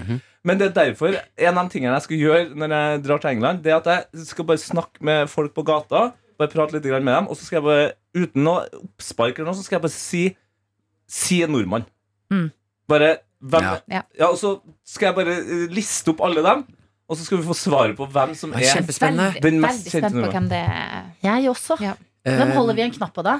Men 0.43 0.59
det 0.59 0.67
er 0.69 0.73
derfor 0.91 1.15
en 1.15 1.57
av 1.57 1.63
de 1.67 1.71
tingene 1.71 1.93
jeg 1.95 2.05
skal 2.07 2.17
gjøre 2.19 2.55
når 2.59 2.73
jeg 2.75 3.03
drar 3.05 3.21
til 3.23 3.29
England, 3.31 3.63
Det 3.63 3.71
er 3.71 3.77
at 3.79 3.85
jeg 4.13 4.25
skal 4.27 4.45
bare 4.45 4.59
snakke 4.59 4.99
med 5.01 5.29
folk 5.31 5.53
på 5.55 5.63
gata. 5.63 6.11
Bare 6.39 6.49
prate 6.51 6.73
litt 6.75 6.83
med 6.83 7.13
dem 7.13 7.27
Og 7.29 7.37
så 7.37 7.45
skal 7.45 7.61
jeg 7.61 7.63
bare, 7.63 7.91
uten 8.17 8.43
noe 8.43 8.65
oppspark 8.81 9.37
eller 9.37 9.51
noe, 9.51 9.55
så 9.55 9.63
skal 9.63 9.77
jeg 9.77 9.85
bare 9.85 9.95
si 9.95 10.23
Si 11.07 11.41
en 11.43 11.51
nordmann. 11.51 11.85
Mm. 12.31 12.49
Bare 12.89 13.17
hvem 13.43 13.61
Ja. 13.63 13.77
Ja. 13.91 14.01
ja, 14.19 14.27
Og 14.31 14.37
så 14.39 14.59
skal 14.87 15.11
jeg 15.11 15.15
bare 15.15 15.35
eh, 15.37 15.67
liste 15.71 16.09
opp 16.13 16.23
alle 16.25 16.43
dem, 16.43 16.63
og 17.07 17.17
så 17.17 17.25
skal 17.25 17.37
vi 17.37 17.43
få 17.47 17.55
svaret 17.57 17.97
på 17.97 18.07
hvem 18.09 18.33
som 18.35 18.53
er 18.55 18.63
Kjempespennende. 18.63 19.33
Veldig, 19.35 19.43
Den 19.43 19.61
mest 19.61 19.83
veldig 19.85 19.91
kjente 19.91 20.09
spent 20.09 20.25
på 20.25 20.31
hvem 20.31 20.49
det 20.49 20.61
er. 20.63 21.09
Jeg 21.23 21.49
også. 21.51 21.77
Ja. 21.83 21.93
Hvem 22.23 22.47
Eh, 22.49 22.55
holder 22.55 22.73
vi 22.73 22.81
en 22.81 22.91
knapp 22.95 23.13
på 23.13 23.23
da? 23.23 23.39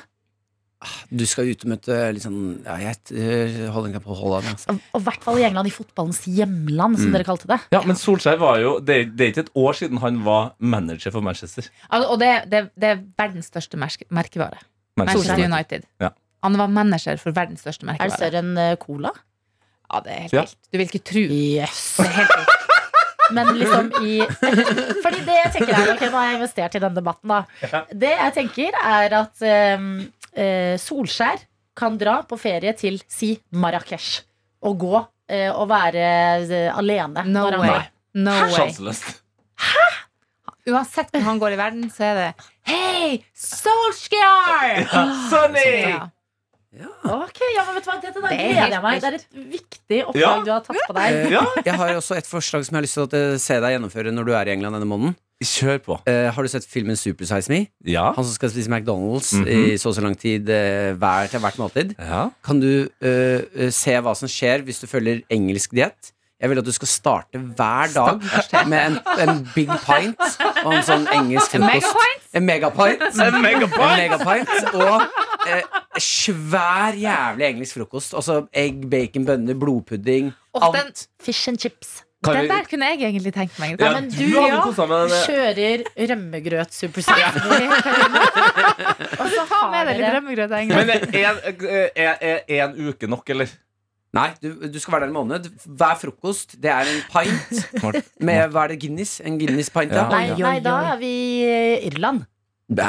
Du 1.10 1.24
skal 1.30 1.50
ut 1.52 1.64
og 1.66 1.70
møte 1.74 1.98
litt 2.14 2.24
sånn 2.26 2.40
Ja, 2.66 2.76
jeg 2.82 2.98
eh, 3.16 3.70
holder 3.74 4.00
på 4.04 4.16
Holland. 4.18 4.48
Altså. 4.54 4.76
Og 4.94 5.02
i 5.02 5.04
hvert 5.08 5.24
fall 5.26 5.40
i 5.42 5.46
England, 5.48 5.68
i 5.70 5.74
fotballens 5.76 6.22
hjemland, 6.26 6.98
som 7.00 7.10
Mm. 7.10 7.14
dere 7.18 7.28
kalte 7.28 7.48
det. 7.48 7.60
Ja, 7.76 7.82
men 7.86 7.96
Solskjær 8.00 8.38
var 8.42 8.60
jo 8.62 8.80
Det, 8.80 9.16
det 9.18 9.26
er 9.28 9.32
ikke 9.34 9.46
et 9.48 9.54
år 9.56 9.74
siden 9.80 9.98
han 10.04 10.24
var 10.26 10.54
manager 10.60 11.12
for 11.12 11.22
Manchester. 11.22 11.70
Altså, 11.90 12.10
og 12.10 12.20
det, 12.20 12.32
det, 12.52 12.64
det 12.80 12.90
er 12.94 13.04
verdens 13.18 13.48
største 13.52 13.78
merke, 13.78 14.06
merkevare. 14.10 14.60
Manchester 14.98 15.34
United. 15.36 15.52
United. 15.54 15.86
Ja. 16.02 16.10
Han 16.44 16.58
var 16.60 16.68
manager 16.68 17.18
for 17.18 17.32
verdens 17.32 17.62
største 17.64 17.86
merkevare. 17.88 18.10
Er 18.10 18.10
det 18.12 18.20
større 18.20 18.44
enn 18.44 18.58
eh, 18.58 18.76
cola? 18.82 19.12
Ja, 19.94 20.00
det 20.04 20.12
er 20.12 20.22
helt 20.28 20.34
Ja. 20.34 20.44
Du 20.72 20.78
vil 20.78 20.88
ikke 20.90 21.04
tro. 21.06 21.24
Yes. 21.30 21.96
Det 21.98 22.06
er 22.10 22.18
helt 22.20 22.36
vilt. 22.40 22.50
Men 23.34 23.48
liksom 23.56 23.88
i 24.04 24.18
Fordi 25.02 25.22
det 25.24 25.36
jeg 25.38 25.52
tenker 25.56 25.72
er 25.78 25.92
Ok, 25.94 26.02
nå 26.12 26.18
har 26.20 26.26
jeg 26.28 26.36
investert 26.42 26.76
i 26.76 26.82
den 26.84 26.94
debatten, 26.98 27.32
da. 27.32 27.84
Det 27.94 28.10
jeg 28.12 28.34
tenker, 28.36 28.76
er 28.84 29.16
at 29.22 29.46
eh, 29.48 29.86
eh, 30.36 30.76
Solskjær 30.82 31.44
kan 31.78 31.98
dra 31.98 32.20
på 32.30 32.38
ferie 32.38 32.74
til 32.78 33.00
si 33.10 33.34
Marrakech. 33.58 34.22
Og 34.64 34.78
gå 34.80 34.94
eh, 35.30 35.50
og 35.52 35.68
være 35.72 36.08
eh, 36.46 36.70
alene. 36.78 37.26
No 37.28 37.48
når 37.48 37.58
han 37.58 37.64
way. 37.66 37.70
går. 37.74 37.92
No 38.24 38.38
Sjanseløst. 38.54 39.12
Hæ? 39.64 39.86
Uansett 40.72 41.10
hvor 41.12 41.26
han 41.26 41.40
går 41.42 41.56
i 41.58 41.60
verden, 41.60 41.88
så 41.92 42.06
er 42.08 42.20
det 42.20 42.28
Hei, 42.70 43.18
Solskjær! 43.36 44.86
Sonny! 45.32 45.72
Ja. 46.74 46.90
Ok, 47.06 47.38
ja, 47.54 47.62
men 47.68 47.76
vet 47.78 47.86
du 47.86 47.90
hva, 47.92 47.98
Dette 48.02 48.22
Det 48.24 48.30
er 48.34 48.48
gleder 48.56 48.72
jeg 48.74 48.82
meg. 48.82 49.02
Det 49.04 49.10
er 49.10 49.18
et 49.20 49.28
viktig 49.52 50.00
oppdrag 50.08 50.24
Ja. 50.24 50.32
du 50.42 50.50
har 50.56 50.64
tatt 50.66 50.80
på 50.88 50.96
deg. 50.98 51.36
Jeg 51.68 51.76
har 51.78 51.92
også 52.00 52.16
et 52.18 52.26
forslag 52.30 52.64
som 52.66 52.74
jeg 52.74 52.80
har 52.80 52.88
lyst 52.88 52.98
til 52.98 53.06
å 53.06 53.38
se 53.44 53.58
deg 53.62 53.76
gjennomføre 53.76 54.14
når 54.16 54.26
du 54.26 54.32
er 54.34 54.50
i 54.50 54.56
England 54.56 54.80
denne 54.80 54.90
måneden. 54.90 55.14
Kjør 55.44 55.78
på. 55.86 55.98
Eh, 56.08 56.30
har 56.34 56.44
du 56.44 56.50
sett 56.52 56.66
filmen 56.68 56.96
Super 57.00 57.26
Size 57.26 57.50
Me? 57.52 57.68
Ja. 57.86 58.12
Han 58.16 58.24
som 58.26 58.34
skal 58.34 58.50
spise 58.54 58.70
McDonald's 58.72 59.34
Mhm. 59.38 59.48
i 59.48 59.78
så 59.78 59.90
og 59.90 59.96
så 59.96 60.02
lang 60.02 60.18
tid 60.20 60.50
eh, 60.50 60.94
hver 60.96 61.28
til 61.30 61.40
hvert 61.40 61.58
måltid. 61.62 61.96
ja. 62.00 62.30
Kan 62.44 62.60
du 62.60 62.88
eh, 63.02 63.70
se 63.72 63.96
hva 64.02 64.16
som 64.16 64.28
skjer 64.28 64.64
hvis 64.64 64.80
du 64.82 64.88
følger 64.88 65.22
engelsk 65.30 65.72
diett? 65.72 66.12
Jeg 66.44 66.50
vil 66.50 66.60
at 66.60 66.66
du 66.66 66.72
skal 66.76 66.88
starte 66.92 67.40
hver 67.40 67.94
dag 67.94 68.68
med 68.68 68.80
en, 68.86 68.98
en 69.24 69.38
big 69.56 69.70
pint 69.86 70.20
og 70.66 70.74
en 70.74 70.84
sånn 70.84 71.06
engelsk 71.08 71.52
frokost. 71.56 71.96
En 72.36 72.44
megapint. 72.44 73.00
En 73.16 73.38
megapint. 73.42 74.50
Og 74.74 75.06
eh, 75.48 75.62
svær 76.04 76.98
jævlig 77.00 77.46
engelsk 77.48 77.78
frokost. 77.80 78.14
Altså 78.20 78.42
egg, 78.52 78.82
bacon, 78.92 79.24
bønner, 79.26 79.56
blodpudding. 79.56 80.34
Og 80.54 80.74
den- 80.76 80.92
Fish 81.24 81.48
and 81.48 81.58
chips. 81.64 82.02
Kan 82.24 82.38
Den 82.40 82.48
der 82.52 82.68
kunne 82.70 82.90
jeg 82.94 83.02
egentlig 83.10 83.34
tenkt 83.36 83.58
meg. 83.60 83.76
Ja, 83.80 83.92
men 83.98 84.08
du, 84.12 84.22
du, 84.22 84.38
ja. 84.40 84.62
Kjører 85.28 85.84
rømmegrøt 86.14 86.72
superside. 86.76 87.28
Og 89.22 89.28
så 89.28 89.44
Ta 89.50 89.60
med 89.74 89.92
deg 89.92 90.00
litt 90.00 90.16
rømmegrøt. 90.16 90.56
Men 90.72 90.94
er, 90.94 92.40
en 92.62 92.80
uke 92.88 93.12
nok, 93.12 93.28
eller? 93.36 93.52
Nei, 94.14 94.28
du, 94.44 94.52
du 94.70 94.78
skal 94.78 94.94
være 94.94 95.08
der 95.08 95.10
en 95.10 95.16
måned. 95.16 95.48
Hver 95.66 95.96
frokost 95.98 96.54
det 96.62 96.70
er 96.70 96.90
en 96.92 97.02
pint 97.10 97.64
med 98.22 98.54
hva 98.54 98.68
er 98.68 98.76
det, 98.76 98.84
Guinness? 98.84 99.18
En 99.26 99.40
Guinness-pint, 99.42 99.96
ja. 99.96 100.06
Nei, 100.12 100.28
nei, 100.38 100.60
da 100.64 100.76
er 100.92 101.00
vi 101.02 101.14
i 101.42 101.56
Irland. 101.90 102.28
Bæ. 102.78 102.88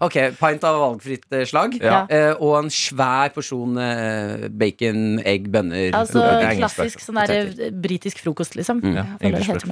ok, 0.06 0.16
pint 0.38 0.66
av 0.68 0.78
valgfritt 0.82 1.26
eh, 1.36 1.44
slag. 1.48 1.76
Ja. 1.80 2.02
Eh, 2.10 2.32
og 2.38 2.56
en 2.60 2.70
svær 2.74 3.32
porsjon 3.34 3.78
eh, 3.80 4.46
bacon, 4.50 5.20
egg, 5.24 5.50
bønner. 5.52 5.90
Altså 5.96 6.24
klassisk 6.58 7.04
sånn 7.04 7.20
der 7.22 7.70
britisk 7.82 8.22
frokost, 8.24 8.56
liksom. 8.58 8.82
Mm. 8.84 8.96
Ja? 9.00 9.06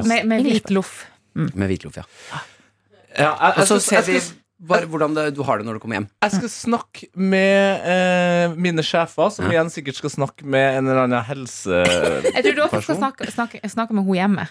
Med, 0.04 0.28
med 0.28 0.46
hvitloff. 0.46 1.00
Mm. 1.38 1.50
Med 1.54 1.72
hvitloff, 1.72 2.00
ja. 2.00 2.08
Ja, 3.18 3.32
jeg, 3.32 3.52
Og 3.56 3.66
så 3.66 3.78
jeg, 3.78 3.82
skal, 3.82 4.04
ser 4.04 4.12
vi 4.12 4.20
skal, 4.20 4.36
bare 4.58 4.88
hvordan 4.90 5.14
det, 5.14 5.24
du 5.36 5.42
har 5.46 5.60
det 5.60 5.66
når 5.68 5.78
du 5.78 5.82
kommer 5.82 6.00
hjem. 6.00 6.06
jeg 6.24 6.32
skal 6.34 6.50
snakke 6.50 7.08
med 7.14 7.84
eh, 7.86 8.54
mine 8.58 8.82
sjefer, 8.82 9.30
som 9.30 9.46
igjen 9.46 9.70
sikkert 9.70 10.00
skal 10.00 10.10
snakke 10.10 10.46
med 10.46 10.80
en 10.80 10.88
eller 10.88 11.04
annen 11.04 11.26
helseperson. 11.28 12.26
Jeg 12.32 12.44
tror 12.46 12.56
du 12.56 12.62
også 12.64 12.80
skal 12.88 12.98
snakke, 12.98 13.28
snakke, 13.34 13.62
snakke 13.70 13.94
med 13.94 14.08
hun 14.08 14.18
hjemme. 14.18 14.48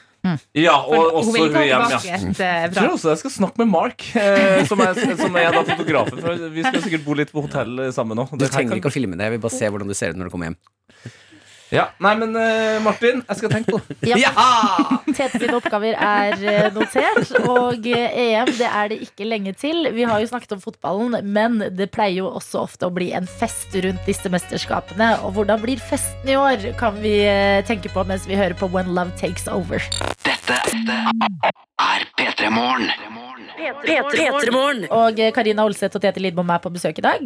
Ja, 0.58 0.78
For 0.84 0.95
og 0.95 1.20
også 1.20 1.28
hun 1.28 1.36
vil 1.36 1.43
hun 1.43 1.49
ikke 1.49 1.60
ha 1.60 1.68
hjem, 1.68 1.84
ja. 1.84 1.99
tilbake 1.99 2.16
et 2.16 2.41
eh, 2.43 2.55
Jeg 2.64 2.74
tror 2.78 2.95
også 2.95 3.12
jeg 3.14 3.22
skal 3.22 3.36
snakke 3.36 3.64
med 3.64 3.72
Mark, 3.72 4.08
eh, 4.24 4.64
som, 4.68 4.82
er, 4.84 5.03
som 5.20 5.39
er 5.43 5.53
da 5.55 5.68
fotografen. 5.74 6.24
For 6.24 6.49
vi 6.55 6.66
skal 6.66 6.82
sikkert 6.88 7.05
bo 7.08 7.20
litt 7.20 7.36
på 7.36 7.43
hotell 7.43 7.88
sammen 7.95 8.20
nå. 8.20 8.30
Du 8.32 8.47
trenger 8.47 8.80
ikke 8.80 8.91
å 8.91 8.95
filme 8.95 9.20
det. 9.20 9.28
Jeg 9.28 9.38
vil 9.38 9.43
bare 9.43 9.60
se 9.60 9.72
hvordan 9.72 9.91
du 9.91 9.97
ser 9.97 10.16
ut 10.16 10.20
når 10.20 10.32
du 10.32 10.36
kommer 10.38 10.51
hjem. 10.51 10.60
Ja, 11.74 11.89
Nei, 11.99 12.13
men 12.15 12.36
uh, 12.38 12.78
Martin, 12.84 13.22
jeg 13.28 13.39
skal 13.39 13.51
tenke 13.51 13.76
på 13.76 13.82
det. 13.89 14.13
Ja. 14.18 14.32
Tete 15.07 15.39
sine 15.41 15.57
oppgaver 15.57 15.97
er 15.97 16.36
eh, 16.38 16.68
notert, 16.76 17.32
og 17.49 17.88
eh, 17.89 18.15
EM 18.28 18.51
det 18.57 18.68
er 18.70 18.91
det 18.91 18.99
ikke 19.03 19.28
lenge 19.28 19.53
til. 19.57 19.89
Vi 19.95 20.05
har 20.07 20.22
jo 20.22 20.30
snakket 20.30 20.55
om 20.55 20.61
fotballen, 20.63 21.18
men 21.28 21.59
det 21.76 21.89
pleier 21.95 22.22
jo 22.22 22.32
også 22.39 22.63
ofte 22.63 22.88
å 22.88 22.93
bli 22.93 23.09
en 23.18 23.28
fest 23.28 23.76
rundt 23.84 24.07
disse 24.07 24.32
mesterskapene. 24.32 25.13
Og 25.28 25.36
hvordan 25.38 25.63
blir 25.63 25.82
festen 25.82 26.32
i 26.32 26.38
år, 26.39 26.70
kan 26.80 26.99
vi 27.03 27.18
tenke 27.68 27.91
på 27.93 28.05
mens 28.07 28.28
vi 28.30 28.39
hører 28.39 28.55
på 28.57 28.70
When 28.72 28.93
Love 28.95 29.15
Takes 29.20 29.49
Over. 29.51 29.84
Dette 30.48 30.95
er 31.84 32.04
P3 32.18 32.50
Morgen. 32.54 32.88
Og 34.95 35.20
eh, 35.20 35.32
Karina 35.36 35.66
Olseth 35.68 35.98
og 35.98 36.04
Tete 36.04 36.22
Lidbom 36.24 36.50
er 36.54 36.62
på 36.64 36.72
besøk 36.72 37.02
i 37.02 37.04
dag. 37.06 37.26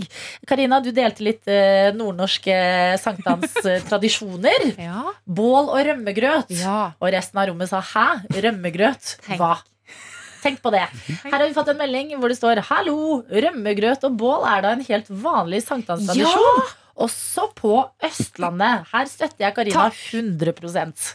Karina, 0.49 0.79
du 0.81 0.89
delte 0.95 1.23
litt 1.25 1.49
eh, 1.51 1.91
nordnorske 1.97 2.55
sankthanstradisjoner. 3.03 4.69
Ja. 4.81 5.03
Bål 5.27 5.69
og 5.69 5.81
rømmegrøt. 5.85 6.49
ja. 6.57 6.93
Og 6.99 7.11
resten 7.13 7.37
av 7.37 7.49
rommet 7.51 7.69
sa 7.69 7.81
'hæ? 7.83 8.07
Rømmegrøt? 8.43 9.17
Hva?' 9.37 9.59
Tenk 10.41 10.61
på 10.63 10.71
det. 10.73 10.81
Her 11.21 11.35
har 11.37 11.45
vi 11.45 11.53
fått 11.53 11.69
en 11.69 11.77
melding 11.77 12.15
hvor 12.17 12.31
det 12.31 12.37
står 12.39 12.63
'Hallo! 12.65 13.21
Rømmegrøt 13.29 14.03
og 14.09 14.17
bål 14.17 14.47
er 14.49 14.61
da 14.65 14.71
en 14.73 14.85
helt 14.87 15.07
vanlig 15.09 15.61
sankthanstradisjon'. 15.67 16.71
Også 16.99 17.45
på 17.55 17.71
Østlandet. 18.03 18.85
Her 18.91 19.05
støtter 19.07 19.45
jeg 19.45 19.55
Karina 19.55 19.85
100% 19.89 21.05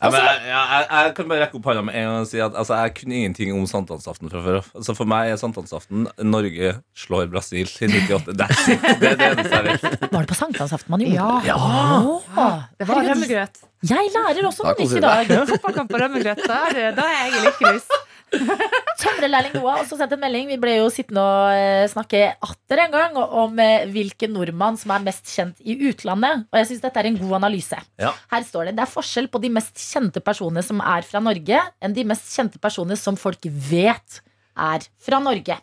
Ja, 0.00 0.10
men 0.10 0.18
jeg, 0.20 0.38
jeg, 0.46 0.62
jeg, 0.70 0.86
jeg 0.92 1.14
kan 1.16 1.28
bare 1.30 1.40
rekke 1.42 1.58
opp 1.58 1.66
hånda 1.68 1.82
med 1.86 1.96
en 1.98 2.06
gang 2.08 2.20
og 2.22 2.28
si 2.30 2.40
at 2.44 2.54
altså, 2.54 2.76
jeg 2.84 2.94
kunne 3.00 3.18
ingenting 3.18 3.52
om 3.56 3.66
sankthansaften 3.68 4.30
fra 4.32 4.42
før 4.44 4.58
av. 4.60 4.68
Altså, 4.78 4.94
for 4.96 5.10
meg 5.10 5.32
er 5.32 5.40
sankthansaften 5.40 6.06
Norge 6.28 6.74
slår 7.04 7.26
Brasil 7.32 7.66
i 7.66 7.90
98. 7.90 8.36
That's 8.38 8.64
it. 8.70 8.86
Det 9.02 9.12
er 9.12 9.18
det 9.20 9.30
eneste 9.32 9.60
jeg 9.60 9.68
vet. 9.70 10.00
Var 10.14 10.18
det 10.20 10.30
på 10.30 10.38
sankthansaften 10.38 10.94
man 10.94 11.04
gjorde 11.04 11.40
Ja. 11.48 11.58
Åh, 11.58 12.62
Det 12.78 12.88
var 12.88 13.02
rømmegrøt. 13.10 13.62
Jeg 13.84 14.10
lærer 14.14 14.46
også 14.48 14.64
noe 14.64 14.76
nytt 14.78 14.96
i 14.96 15.04
dag. 15.04 15.32
Fotballkamp 15.50 15.90
på 15.92 16.00
rømmegrøt, 16.00 16.44
da 16.48 16.60
er, 16.70 16.94
da 16.96 17.04
jeg 17.10 17.34
i 17.34 17.42
lykkehus. 17.48 17.88
Tømrerlærling 19.00 19.54
Noah 19.56 19.80
også 19.82 19.98
sendt 19.98 20.14
en 20.16 20.22
melding. 20.22 20.48
Vi 20.50 20.58
ble 20.60 20.76
jo 20.78 20.90
sittende 20.92 21.22
og 21.22 21.54
eh, 21.54 21.86
snakke 21.90 22.22
atter 22.32 22.82
en 22.84 22.94
gang 22.94 23.18
om 23.22 23.58
eh, 23.62 23.86
hvilken 23.90 24.34
nordmann 24.34 24.78
som 24.80 24.94
er 24.94 25.04
mest 25.06 25.28
kjent 25.30 25.60
i 25.62 25.76
utlandet. 25.90 26.46
Og 26.50 26.60
jeg 26.60 26.70
syns 26.70 26.84
dette 26.84 27.02
er 27.02 27.10
en 27.10 27.18
god 27.20 27.38
analyse. 27.40 27.80
Ja. 28.00 28.12
Her 28.32 28.46
står 28.46 28.70
det 28.70 28.76
det 28.78 28.86
er 28.86 28.94
forskjell 28.94 29.30
på 29.32 29.42
de 29.42 29.52
mest 29.54 29.80
kjente 29.80 30.22
personene 30.24 30.64
som 30.66 30.82
er 30.82 31.06
fra 31.06 31.22
Norge, 31.24 31.60
enn 31.82 31.96
de 31.96 32.06
mest 32.08 32.30
kjente 32.34 32.62
personene 32.62 32.98
som 33.00 33.18
folk 33.20 33.48
vet 33.70 34.22
er 34.54 34.86
fra 35.02 35.20
Norge. 35.22 35.58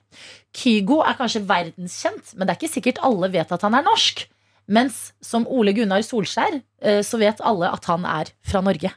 Kygo 0.56 1.00
er 1.08 1.18
kanskje 1.20 1.46
verdenskjent, 1.48 2.36
men 2.36 2.46
det 2.46 2.56
er 2.56 2.60
ikke 2.60 2.76
sikkert 2.76 3.04
alle 3.08 3.32
vet 3.32 3.52
at 3.56 3.68
han 3.68 3.78
er 3.78 3.88
norsk. 3.88 4.26
Mens 4.72 5.10
som 5.24 5.48
Ole 5.52 5.74
Gunnar 5.76 6.04
Solskjær, 6.06 6.62
eh, 6.84 7.02
så 7.04 7.20
vet 7.20 7.44
alle 7.44 7.72
at 7.72 7.88
han 7.92 8.08
er 8.08 8.32
fra 8.46 8.64
Norge. 8.64 8.94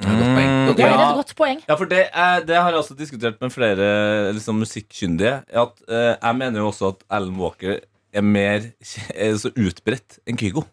Godt 0.00 0.26
poeng. 0.34 0.59
Det 0.78 0.86
er 0.86 0.96
et 0.96 1.18
godt 1.18 1.34
poeng. 1.38 1.62
Ja, 1.68 1.76
for 1.78 1.90
det, 1.90 2.06
er, 2.08 2.42
det 2.46 2.56
har 2.56 2.72
jeg 2.72 2.82
også 2.82 2.96
diskutert 2.98 3.40
med 3.42 3.54
flere 3.54 4.32
liksom, 4.36 4.60
musikkkyndige. 4.62 5.40
At, 5.48 5.80
uh, 5.88 6.12
jeg 6.16 6.36
mener 6.40 6.62
jo 6.62 6.68
også 6.70 6.92
at 6.94 7.06
Alan 7.10 7.38
Walker 7.40 7.78
er 8.12 8.26
mer 8.26 8.70
er 9.14 9.38
så 9.40 9.52
utbredt 9.54 10.20
enn 10.26 10.40
Kygo. 10.40 10.66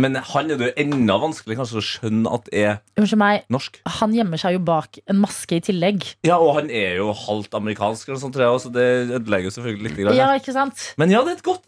Men 0.00 0.18
han 0.32 0.50
er 0.50 0.60
det 0.60 0.70
jo 0.70 0.74
enda 0.84 1.16
vanskelig 1.22 1.58
kanskje 1.58 1.80
å 1.80 1.84
skjønne 1.84 2.32
at 2.36 2.48
er 2.56 2.78
meg, 3.20 3.44
norsk. 3.52 3.80
han 3.98 4.14
gjemmer 4.14 4.40
seg 4.40 4.56
jo 4.56 4.62
bak 4.64 4.98
en 5.10 5.20
maske 5.22 5.58
i 5.58 5.62
tillegg. 5.64 6.04
Ja, 6.26 6.38
Og 6.40 6.54
han 6.58 6.70
er 6.70 6.98
jo 7.00 7.12
halvt 7.16 7.54
amerikansk, 7.58 8.08
eller 8.08 8.20
sånt, 8.22 8.34
tror 8.36 8.46
jeg, 8.46 8.62
så 8.64 8.72
det 8.74 8.86
ødelegger 9.18 9.50
jo 9.50 9.54
selvfølgelig 9.56 9.94
litt. 9.96 10.16
Ja, 10.18 10.30
ikke 10.38 10.54
sant? 10.56 10.84
Men 11.00 11.12
ja, 11.12 11.22
det 11.26 11.36
er 11.36 11.38
et 11.38 11.46
godt 11.46 11.64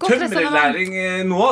Godt 0.00 0.20
Tømrerlæring 0.20 0.94
eh, 0.96 1.22
nå. 1.28 1.46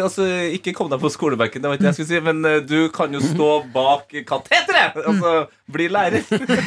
Altså, 0.00 0.26
ikke 0.56 0.74
kom 0.76 0.90
deg 0.92 1.00
på 1.02 1.12
skolebenken, 1.12 1.62
det 1.62 1.70
var 1.70 1.78
ikke 1.78 1.86
det 1.86 1.92
jeg 1.92 2.00
skulle 2.00 2.12
si, 2.12 2.24
men 2.26 2.44
eh, 2.48 2.60
du 2.64 2.90
kan 2.94 3.12
jo 3.14 3.22
stå 3.24 3.50
bak 3.74 4.12
kateteret! 4.28 5.00
Altså, 5.00 5.48
bli 5.70 5.86
lærer. 5.92 6.24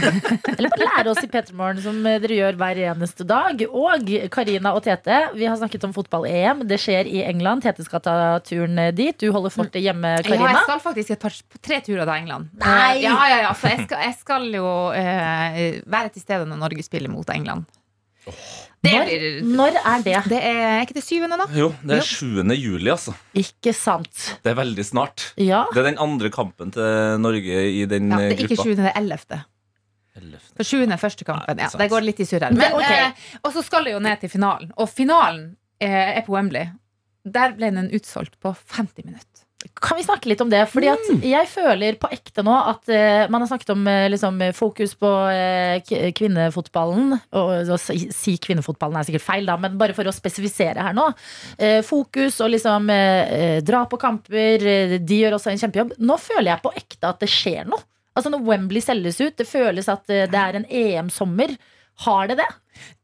Eller 0.58 0.72
bare 0.72 0.86
lære 0.88 1.12
oss 1.12 1.24
i 1.26 1.30
P3morgen, 1.32 1.82
som 1.84 1.98
dere 2.06 2.38
gjør 2.38 2.58
hver 2.60 2.80
eneste 2.90 3.26
dag. 3.28 3.64
Og 3.68 4.12
Karina 4.34 4.74
og 4.78 4.84
Tete, 4.86 5.18
vi 5.36 5.48
har 5.50 5.58
snakket 5.60 5.84
om 5.88 5.96
fotball-EM. 5.96 6.64
Det 6.70 6.80
skjer 6.82 7.10
i 7.12 7.24
England. 7.28 7.66
Tete 7.66 7.86
skal 7.86 8.04
ta 8.06 8.16
turen 8.46 8.80
eh, 8.88 8.92
dit. 8.96 9.18
Du 9.20 9.32
holder 9.36 9.54
fortet 9.54 9.82
hjemme, 9.84 10.16
Ja, 10.18 10.24
Karina. 10.26 10.50
jeg 10.54 10.64
skal 10.68 10.82
faktisk 10.84 11.14
et 11.16 11.22
par, 11.24 11.38
tre 11.62 11.80
turer 11.86 12.04
til 12.06 12.14
England. 12.16 12.50
Nei! 12.64 12.98
Eh, 12.98 13.02
Ja, 13.08 13.16
ja, 13.32 13.38
ja, 13.48 13.54
for 13.54 13.70
jeg 13.74 13.86
skal, 13.88 14.04
jeg 14.10 14.16
skal 14.20 14.50
jo 14.54 14.66
uh, 14.92 15.62
være 15.98 16.14
til 16.16 16.22
stede 16.26 16.46
når 16.50 16.62
Norge 16.68 16.84
spiller 16.86 17.10
mot 17.12 17.30
England. 17.34 17.66
Det 18.84 18.92
Når, 18.92 19.06
blir 19.08 19.44
når 19.48 19.78
er 19.80 20.02
det? 20.04 20.18
Det 20.32 20.40
er 20.44 20.82
ikke 20.84 20.96
det 20.98 21.04
syvende, 21.06 21.38
da? 21.40 21.46
Jo, 21.56 21.70
det 21.88 21.98
er 22.02 22.08
7. 22.08 22.42
juli, 22.60 22.90
altså. 22.92 23.14
Ikke 23.40 23.72
sant. 23.76 24.38
Det 24.44 24.52
er 24.52 24.58
veldig 24.60 24.84
snart. 24.84 25.30
Ja. 25.40 25.64
Det 25.72 25.80
er 25.84 25.88
den 25.92 26.00
andre 26.04 26.30
kampen 26.34 26.72
til 26.76 27.20
Norge 27.24 27.62
i 27.72 27.86
den 27.88 28.12
Ja, 28.12 28.20
eh, 28.20 28.34
det 28.36 28.40
er 28.44 28.50
ikke 28.50 28.60
7., 28.64 28.76
det 28.80 28.90
er 28.92 28.98
ellevte. 29.00 29.40
Ellevte. 30.20 30.52
For 30.60 30.68
7. 30.68 30.84
er 30.92 31.00
første 31.02 31.26
kampen. 31.26 31.56
Nei, 31.58 31.64
Ja, 31.64 31.80
det 31.80 31.90
går 31.92 32.04
litt 32.06 32.20
i 32.20 32.28
surr 32.28 32.44
her. 32.44 32.52
Men, 32.52 32.60
Men, 32.60 32.80
ok. 32.80 32.92
eh, 32.92 33.40
og 33.44 33.54
så 33.56 33.64
skal 33.64 33.88
det 33.88 33.96
jo 33.96 34.02
ned 34.04 34.20
til 34.22 34.30
finalen. 34.36 34.72
Og 34.78 34.92
finalen 34.92 35.56
eh, 35.80 36.18
er 36.20 36.22
på 36.28 36.36
Wembley. 36.36 36.68
Der 37.24 37.56
ble 37.56 37.72
den 37.72 37.92
utsolgt 37.96 38.36
på 38.44 38.52
50 38.54 39.08
minutter. 39.08 39.44
Kan 39.80 39.96
vi 39.96 40.04
snakke 40.04 40.28
litt 40.28 40.42
om 40.44 40.50
det? 40.52 40.62
Fordi 40.72 40.90
at 40.92 41.24
jeg 41.24 41.48
føler 41.48 41.96
på 42.00 42.10
ekte 42.12 42.44
nå 42.44 42.52
at 42.52 42.90
uh, 42.92 43.32
man 43.32 43.44
har 43.44 43.48
snakket 43.48 43.72
om 43.72 43.86
uh, 43.88 44.08
liksom, 44.12 44.42
fokus 44.58 44.96
på 45.00 45.08
uh, 45.08 45.94
kvinnefotballen. 46.18 47.16
Og 47.40 47.52
og, 47.64 47.78
si, 47.80 48.36
kvinnefotballen 48.44 49.00
er 49.00 49.08
sikkert 49.08 49.26
feil, 49.26 49.48
da, 49.48 49.56
men 49.62 49.78
bare 49.80 49.96
for 49.96 50.08
å 50.10 50.16
spesifisere 50.16 50.84
her 50.84 50.96
nå. 50.98 51.06
Fokus 51.88 52.40
og 52.44 52.52
liksom 52.52 52.90
dra 53.66 53.84
på 53.90 54.00
kamper. 54.02 54.66
de 55.00 55.20
gjør 55.20 55.38
også 55.38 55.54
en 55.54 55.62
kjempejobb. 55.62 55.94
Nå 56.04 56.18
føler 56.22 56.52
jeg 56.52 56.64
på 56.64 56.74
ekte 56.80 57.12
at 57.12 57.22
det 57.24 57.30
skjer 57.32 57.70
noe. 57.70 57.86
Altså 58.18 58.30
Når 58.34 58.44
Wembley 58.46 58.84
selges 58.84 59.22
ut, 59.22 59.36
det 59.40 59.48
føles 59.50 59.88
at 59.90 60.04
det 60.10 60.40
er 60.40 60.60
en 60.60 60.68
EM-sommer. 60.68 61.56
Har 61.96 62.28
det 62.28 62.36
det? 62.42 62.50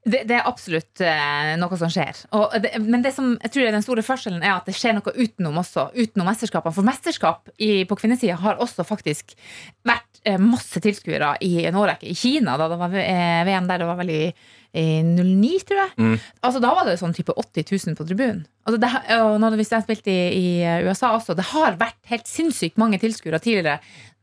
Det, 0.09 0.23
det 0.25 0.37
er 0.39 0.47
absolutt 0.49 1.01
eh, 1.05 1.53
noe 1.59 1.77
som 1.77 1.91
skjer. 1.93 2.17
Og 2.35 2.55
det, 2.63 2.71
men 2.81 3.03
det 3.05 3.11
som 3.13 3.35
jeg 3.35 3.51
tror 3.53 3.67
er 3.67 3.75
den 3.75 3.85
store 3.85 4.03
forskjellen 4.05 4.41
er 4.41 4.55
at 4.55 4.69
det 4.69 4.73
skjer 4.77 4.95
noe 4.97 5.13
utenom 5.13 5.59
også. 5.61 5.89
Utenom 5.93 6.29
mesterskapene. 6.31 6.73
For 6.75 6.87
mesterskap 6.87 7.51
i, 7.57 7.83
på 7.85 7.97
kvinnesida 7.99 8.39
har 8.41 8.61
også 8.63 8.85
faktisk 8.87 9.35
vært 9.87 10.23
eh, 10.23 10.39
masse 10.41 10.81
tilskuere 10.83 11.35
i 11.45 11.67
en 11.69 11.77
årrekke. 11.77 12.09
I 12.09 12.17
Kina, 12.17 12.57
da 12.57 12.69
det 12.71 12.79
var 12.81 12.95
eh, 13.03 13.43
VM 13.49 13.69
der 13.69 13.83
det 13.83 13.89
var 13.91 13.99
vel 14.01 14.13
i, 14.15 14.23
i 14.79 14.87
09, 15.05 15.53
tror 15.69 15.83
jeg. 15.83 15.93
Mm. 15.99 16.17
Altså 16.47 16.63
Da 16.65 16.73
var 16.79 16.89
det 16.89 16.97
sånn 17.03 17.15
type 17.17 17.35
80 17.35 17.69
000 17.69 17.99
på 17.99 18.09
tribunen. 18.09 18.43
Altså, 18.65 18.81
det, 18.81 18.91
og 19.19 19.37
når 19.43 19.59
hvis 19.59 19.75
jeg 19.75 19.85
spilte 19.85 20.13
i, 20.13 20.19
i 20.39 20.87
USA 20.87 21.13
også, 21.15 21.37
det 21.37 21.51
har 21.53 21.77
vært 21.79 21.99
helt 22.09 22.29
sinnssykt 22.29 22.81
mange 22.81 23.01
tilskuere 23.01 23.41
tidligere. 23.43 23.79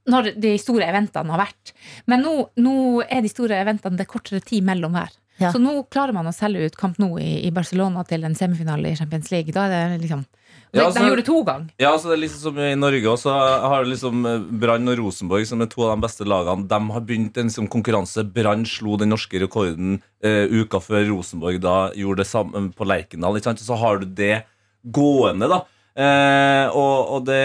Når 0.07 0.33
de 0.41 0.55
store 0.63 0.87
eventene 0.87 1.35
har 1.35 1.41
vært. 1.47 1.73
Men 2.07 2.23
nå, 2.23 2.35
nå 2.63 2.75
er 3.11 3.25
de 3.25 3.31
store 3.33 3.59
eventene 3.59 3.99
det 3.99 4.07
er 4.07 4.13
kortere 4.13 4.43
tid 4.45 4.67
mellom 4.67 4.95
hver. 4.95 5.11
Ja. 5.37 5.51
Så 5.53 5.61
nå 5.61 5.83
klarer 5.93 6.17
man 6.17 6.29
å 6.29 6.33
selge 6.33 6.65
ut 6.71 6.77
Camp 6.81 6.97
Nou 7.03 7.19
i, 7.21 7.43
i 7.45 7.51
Barcelona 7.53 8.05
til 8.09 8.25
en 8.25 8.37
semifinale 8.39 8.89
i 8.93 8.97
Champions 8.97 9.29
League. 9.35 9.53
Da 9.53 9.67
er 9.69 9.93
det 9.93 10.07
liksom 10.07 10.25
De, 10.73 10.81
Ja, 10.81 10.87
altså- 10.87 11.03
de 11.03 11.09
gjorde 11.11 11.23
det 11.23 11.27
to 11.27 11.43
ganger. 11.45 11.69
Ja, 11.79 11.91
altså 11.93 12.09
det 12.11 12.17
er 12.17 12.23
liksom 12.25 12.41
som 12.43 12.59
I 12.59 12.71
Norge 12.75 13.11
også 13.13 13.35
har 13.71 13.85
liksom 13.85 14.25
eh, 14.27 14.47
Brann 14.63 14.89
og 14.89 14.99
Rosenborg, 14.99 15.47
som 15.47 15.61
er 15.63 15.69
to 15.71 15.85
av 15.85 15.93
de 15.95 16.03
beste 16.07 16.25
lagene, 16.27 16.67
de 16.69 16.81
har 16.93 17.05
begynt 17.07 17.37
en 17.39 17.51
liksom, 17.51 17.69
konkurranse. 17.69 18.25
Brann 18.35 18.65
slo 18.67 18.97
den 18.97 19.13
norske 19.13 19.39
rekorden 19.41 20.01
eh, 20.25 20.49
uka 20.51 20.81
før 20.83 21.07
Rosenborg 21.13 21.61
da 21.61 21.77
gjorde 21.95 22.25
det 22.25 22.27
samme 22.33 22.73
på 22.75 22.89
Lerkendal. 22.89 23.39
Så 23.41 23.79
har 23.79 23.99
du 24.03 24.07
det 24.07 24.45
gående, 24.83 25.49
da. 25.49 25.63
Eh, 25.97 26.67
og 26.77 27.15
og 27.17 27.25
det, 27.25 27.41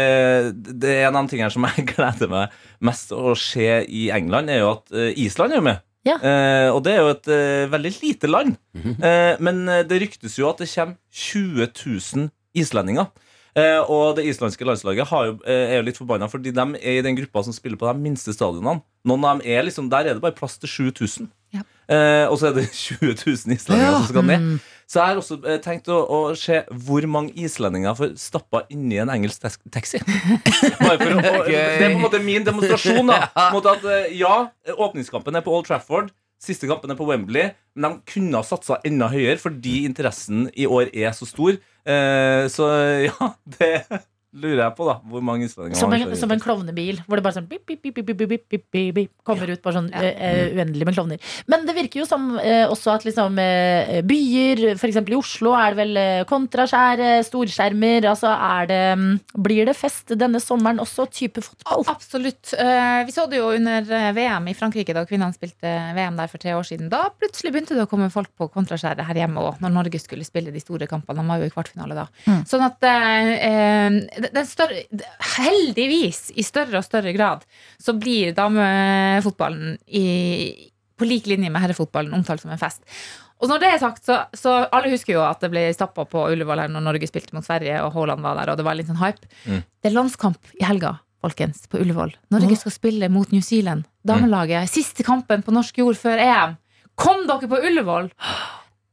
det 0.81 0.91
er 0.97 1.07
en 1.07 1.15
av 1.15 1.23
de 1.27 1.31
tingene 1.35 1.51
som 1.53 1.63
jeg 1.69 1.85
gleder 1.93 2.31
meg 2.31 2.57
mest 2.83 3.13
å 3.15 3.31
se 3.39 3.69
i 3.87 4.09
England, 4.11 4.51
er 4.51 4.63
jo 4.63 4.73
at 4.73 4.91
eh, 4.91 5.13
Island 5.23 5.55
er 5.55 5.61
jo 5.61 5.67
med. 5.69 5.81
Ja. 6.07 6.15
Eh, 6.17 6.67
og 6.73 6.81
det 6.83 6.95
er 6.95 7.03
jo 7.03 7.11
et 7.13 7.27
eh, 7.31 7.65
veldig 7.71 7.91
lite 8.01 8.29
land. 8.31 8.55
Eh, 8.75 9.35
men 9.39 9.63
eh, 9.69 9.83
det 9.87 10.01
ryktes 10.01 10.39
jo 10.39 10.49
at 10.49 10.59
det 10.63 10.69
kommer 10.73 10.97
20 11.13 11.67
000 12.25 12.31
islendinger. 12.57 13.11
Eh, 13.51 13.81
og 13.91 14.15
det 14.15 14.23
islandske 14.31 14.63
landslaget 14.65 15.09
har 15.11 15.25
jo, 15.27 15.33
eh, 15.43 15.73
er 15.75 15.81
jo 15.81 15.85
litt 15.89 15.99
forbanna, 15.99 16.27
fordi 16.31 16.53
de 16.55 16.65
er 16.79 16.97
i 16.97 17.03
den 17.05 17.17
gruppa 17.19 17.43
som 17.43 17.53
spiller 17.55 17.77
på 17.79 17.85
de 17.89 17.99
minste 18.01 18.31
stadionene. 18.33 18.79
Noen 19.07 19.25
av 19.27 19.37
dem 19.41 19.45
er 19.51 19.65
liksom, 19.67 19.89
Der 19.91 20.07
er 20.07 20.15
det 20.17 20.23
bare 20.23 20.37
plass 20.37 20.57
til 20.61 20.71
7000. 20.71 21.27
Ja. 21.53 21.63
Eh, 21.91 22.25
og 22.31 22.39
så 22.39 22.49
er 22.49 22.57
det 22.61 22.69
20 22.79 23.11
000 23.11 23.55
islendinger 23.59 23.97
som 23.99 24.07
skal 24.09 24.25
ned. 24.29 24.47
Så 24.91 24.99
jeg 24.99 25.07
har 25.07 25.19
også 25.21 25.37
eh, 25.47 25.59
tenkt 25.63 25.87
å, 25.87 26.01
å 26.03 26.17
se 26.35 26.57
hvor 26.83 27.05
mange 27.07 27.31
islendinger 27.39 27.95
får 27.95 28.09
stappa 28.19 28.65
inni 28.73 28.97
en 28.99 29.11
engelsk 29.13 29.45
taxi. 29.71 30.01
Bare 30.83 30.97
for 30.99 31.13
å, 31.13 31.21
å, 31.21 31.45
det 31.47 31.61
er 31.61 31.85
på 31.85 31.93
en 31.93 32.03
måte 32.03 32.19
min 32.19 32.43
demonstrasjon. 32.43 33.07
da 33.07 33.29
mot 33.55 33.69
at 33.71 33.85
eh, 33.87 34.11
Ja, 34.19 34.49
åpningskampen 34.75 35.39
er 35.39 35.45
på 35.45 35.53
Old 35.55 35.69
Trafford. 35.69 36.11
Siste 36.43 36.67
kampen 36.67 36.91
er 36.91 36.99
på 36.99 37.07
Wembley. 37.07 37.53
Men 37.71 37.87
de 38.01 38.13
kunne 38.17 38.41
ha 38.41 38.43
satsa 38.43 38.81
enda 38.87 39.07
høyere 39.13 39.39
fordi 39.39 39.85
interessen 39.87 40.49
i 40.59 40.67
år 40.67 40.91
er 40.91 41.15
så 41.15 41.29
stor. 41.29 41.55
Eh, 41.87 42.43
så 42.51 42.67
ja, 43.07 43.31
det 43.55 43.71
lurer 44.31 44.61
jeg 44.63 44.75
på, 44.77 44.85
da. 44.87 44.93
Hvor 45.11 45.23
mange 45.25 45.47
islendinger 45.47 45.79
Som 45.79 45.91
har 45.91 46.05
en, 46.05 46.15
som 46.15 46.31
en 46.31 46.39
klovnebil, 46.39 47.01
hvor 47.03 47.19
det 47.19 47.23
bare 47.25 47.35
sånn 47.35 47.47
bip, 47.49 47.65
bip, 47.67 47.81
bip, 47.83 47.97
bip, 47.97 48.07
bip, 48.07 48.29
bip, 48.29 48.45
bip, 48.47 48.63
bip, 48.71 48.93
bip, 48.95 49.11
kommer 49.27 49.49
ut 49.51 49.61
bare 49.63 49.75
sånn 49.75 49.89
Ja. 49.91 50.03
eh, 50.07 50.53
uendelig 50.55 50.87
med 50.87 50.95
klovner. 50.95 51.31
Men 51.51 51.65
det 51.67 51.75
virker 51.75 52.01
jo 52.01 52.05
som 52.07 52.29
uh, 52.37 52.67
også 52.71 52.93
at 52.95 53.05
liksom 53.07 53.35
uh, 53.35 53.99
byer, 54.07 54.63
f.eks. 54.77 54.99
i 55.01 55.17
Oslo, 55.17 55.51
er 55.57 55.75
det 55.75 55.79
vel 55.81 56.25
kontraskjær, 56.29 57.03
storskjermer. 57.27 58.07
Altså 58.07 58.31
er 58.31 58.69
det 58.71 58.79
um, 58.95 59.05
Blir 59.35 59.67
det 59.67 59.75
fest 59.75 60.15
denne 60.15 60.39
sommeren 60.43 60.79
også, 60.79 61.09
type 61.11 61.43
fotball? 61.43 61.83
Absolutt. 61.91 62.53
Vi 62.55 63.15
så 63.15 63.27
det 63.29 63.41
jo 63.41 63.51
under 63.51 63.83
VM 64.15 64.47
i 64.47 64.55
Frankrike, 64.55 64.95
da 64.95 65.03
kvinnene 65.07 65.35
spilte 65.35 65.67
VM 65.97 66.19
der 66.19 66.31
for 66.31 66.41
tre 66.41 66.55
år 66.55 66.67
siden. 66.67 66.89
Da 66.91 67.03
plutselig 67.11 67.51
begynte 67.51 67.75
det 67.75 67.83
å 67.83 67.91
komme 67.91 68.07
folk 68.13 68.31
på 68.39 68.47
kontraskjæret 68.53 69.03
her 69.07 69.21
hjemme 69.23 69.43
òg, 69.43 69.59
når 69.63 69.75
Norge 69.75 70.01
skulle 70.01 70.27
spille 70.27 70.53
de 70.53 70.63
store 70.63 70.87
kampene. 70.89 71.19
De 71.19 71.27
var 71.27 71.41
jo 71.41 71.49
i 71.49 71.53
kvartfinale 71.53 71.97
da. 71.97 72.07
Mm. 72.29 72.41
Sånn 72.49 72.65
at 72.65 72.87
større, 74.47 74.83
Heldigvis, 75.37 76.29
i 76.35 76.45
større 76.45 76.81
og 76.81 76.85
større 76.85 77.13
grad, 77.15 77.43
så 77.81 77.95
blir 77.97 78.35
damefotballen 78.37 79.77
i, 79.87 80.05
på 80.97 81.07
lik 81.07 81.29
linje 81.31 81.51
med 81.51 81.63
herrefotballen 81.63 82.13
omtalt 82.17 82.43
som 82.43 82.53
en 82.53 82.61
fest. 82.61 82.83
Og 83.41 83.49
når 83.49 83.61
det 83.61 83.69
er 83.73 83.79
sagt, 83.81 84.03
så, 84.05 84.19
så 84.37 84.53
alle 84.69 84.91
husker 84.93 85.15
jo 85.15 85.23
at 85.25 85.41
det 85.41 85.49
ble 85.53 85.63
stappa 85.73 86.05
på 86.09 86.27
Ullevål 86.29 86.61
her 86.61 86.73
når 86.73 86.85
Norge 86.85 87.09
spilte 87.09 87.33
mot 87.33 87.45
Sverige, 87.45 87.79
og 87.81 87.95
Haaland 87.95 88.21
var 88.21 88.37
der, 88.37 88.51
og 88.53 88.59
det 88.59 88.65
var 88.67 88.77
litt 88.77 88.91
sånn 88.91 89.01
hype. 89.01 89.25
Mm. 89.49 89.63
Det 89.81 89.89
er 89.89 89.95
landskamp 89.95 90.53
i 90.59 90.65
helga, 90.67 90.95
folkens, 91.25 91.65
på 91.71 91.81
Ullevål. 91.81 92.13
Norge 92.33 92.59
skal 92.61 92.75
spille 92.75 93.09
mot 93.09 93.33
New 93.33 93.41
Zealand. 93.45 93.87
Damelaget. 94.05 94.69
Siste 94.69 95.05
kampen 95.07 95.41
på 95.45 95.53
norsk 95.55 95.81
jord 95.81 95.97
før 95.97 96.21
EM. 96.21 96.57
Kom 97.01 97.25
dere 97.25 97.49
på 97.49 97.61
Ullevål! 97.65 98.11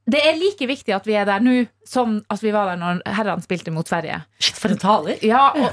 Det 0.08 0.20
er 0.24 0.38
like 0.40 0.68
viktig 0.70 0.94
at 0.96 1.06
vi 1.08 1.16
er 1.20 1.26
der 1.28 1.42
nå 1.44 1.54
som 1.88 2.18
at 2.32 2.40
vi 2.44 2.52
var 2.54 2.70
der 2.70 2.80
når 2.80 3.02
herrene 3.18 3.44
spilte 3.44 3.72
mot 3.74 3.88
Sverige. 3.88 4.22
Shit, 4.40 4.56
for 4.56 4.72
en 4.72 4.80
taler! 4.80 5.20
Ja, 5.24 5.50
og, 5.52 5.68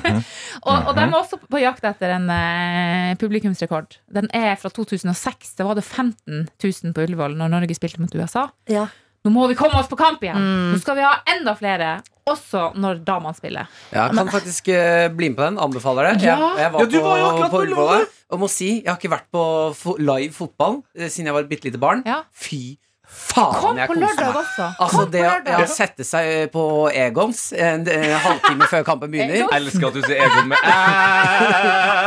og, 0.68 0.74
og 0.74 0.92
de 0.96 1.04
er 1.04 1.16
også 1.16 1.38
på 1.44 1.60
jakt 1.60 1.84
etter 1.84 2.14
en 2.16 2.28
eh, 2.32 3.14
publikumsrekord. 3.20 3.98
Den 4.12 4.30
er 4.36 4.56
fra 4.60 4.72
2006. 4.72 5.56
Da 5.58 5.68
var 5.68 5.76
det 5.76 5.84
15 5.84 6.46
000 6.48 6.96
på 6.96 7.04
Ullevål 7.04 7.36
når 7.36 7.52
Norge 7.52 7.76
spilte 7.76 8.00
mot 8.00 8.16
USA. 8.16 8.48
Ja. 8.72 8.86
Nå 9.26 9.32
må 9.34 9.48
vi 9.50 9.56
komme 9.58 9.80
oss 9.80 9.88
på 9.90 9.98
kamp 9.98 10.22
igjen! 10.22 10.38
Mm. 10.38 10.68
Nå 10.72 10.78
skal 10.78 10.96
vi 11.00 11.02
ha 11.02 11.16
enda 11.34 11.56
flere, 11.58 11.96
også 12.30 12.68
når 12.78 13.00
damene 13.06 13.34
spiller. 13.34 13.66
Ja, 13.90 14.06
jeg 14.06 14.16
kan 14.20 14.30
faktisk 14.30 14.70
eh, 14.70 15.08
bli 15.10 15.32
med 15.32 15.40
på 15.40 15.48
den. 15.48 15.58
Anbefaler 15.66 16.12
det. 16.12 16.28
Ja. 16.28 16.36
Jeg, 16.38 16.62
jeg 16.62 16.72
var, 16.72 16.84
Ja, 16.84 16.90
du 16.92 16.98
var 17.02 17.18
jo 17.18 17.28
akkurat 17.32 17.50
på 17.50 17.58
på 17.58 17.62
Ullevål. 17.66 18.06
Og 18.32 18.42
må 18.42 18.48
si 18.50 18.70
jeg 18.78 18.88
har 18.88 18.98
ikke 19.00 19.12
vært 19.12 19.28
på 19.34 19.96
live 19.98 20.34
fotball 20.34 20.80
eh, 20.96 21.10
siden 21.10 21.28
jeg 21.28 21.36
var 21.36 21.44
et 21.44 21.50
bitte 21.50 21.68
lite 21.68 21.82
barn. 21.82 22.06
Ja. 22.06 22.22
Fy 22.30 22.78
faen, 23.06 23.54
Kom 23.60 23.76
jeg 23.78 23.88
på 23.88 23.94
koser 23.94 24.06
lørdag 24.06 24.26
meg. 24.26 24.36
også. 24.42 24.66
Altså 24.80 24.96
Kom 25.02 25.10
det 25.10 25.22
på 25.22 25.30
lørdag. 25.30 25.60
å 25.62 25.66
sette 25.70 26.04
seg 26.04 26.50
på 26.52 26.64
Egons 26.92 27.40
en, 27.52 27.86
en 27.88 28.18
halvtime 28.26 28.68
før 28.70 28.82
kampen 28.88 29.10
begynner. 29.12 29.36
Jeg 29.42 29.48
elsker 29.60 29.86
at 29.88 29.94
du 29.94 30.02
sier 30.02 30.22
Egon 30.26 30.48
med 30.48 30.58
æ. 30.58 30.76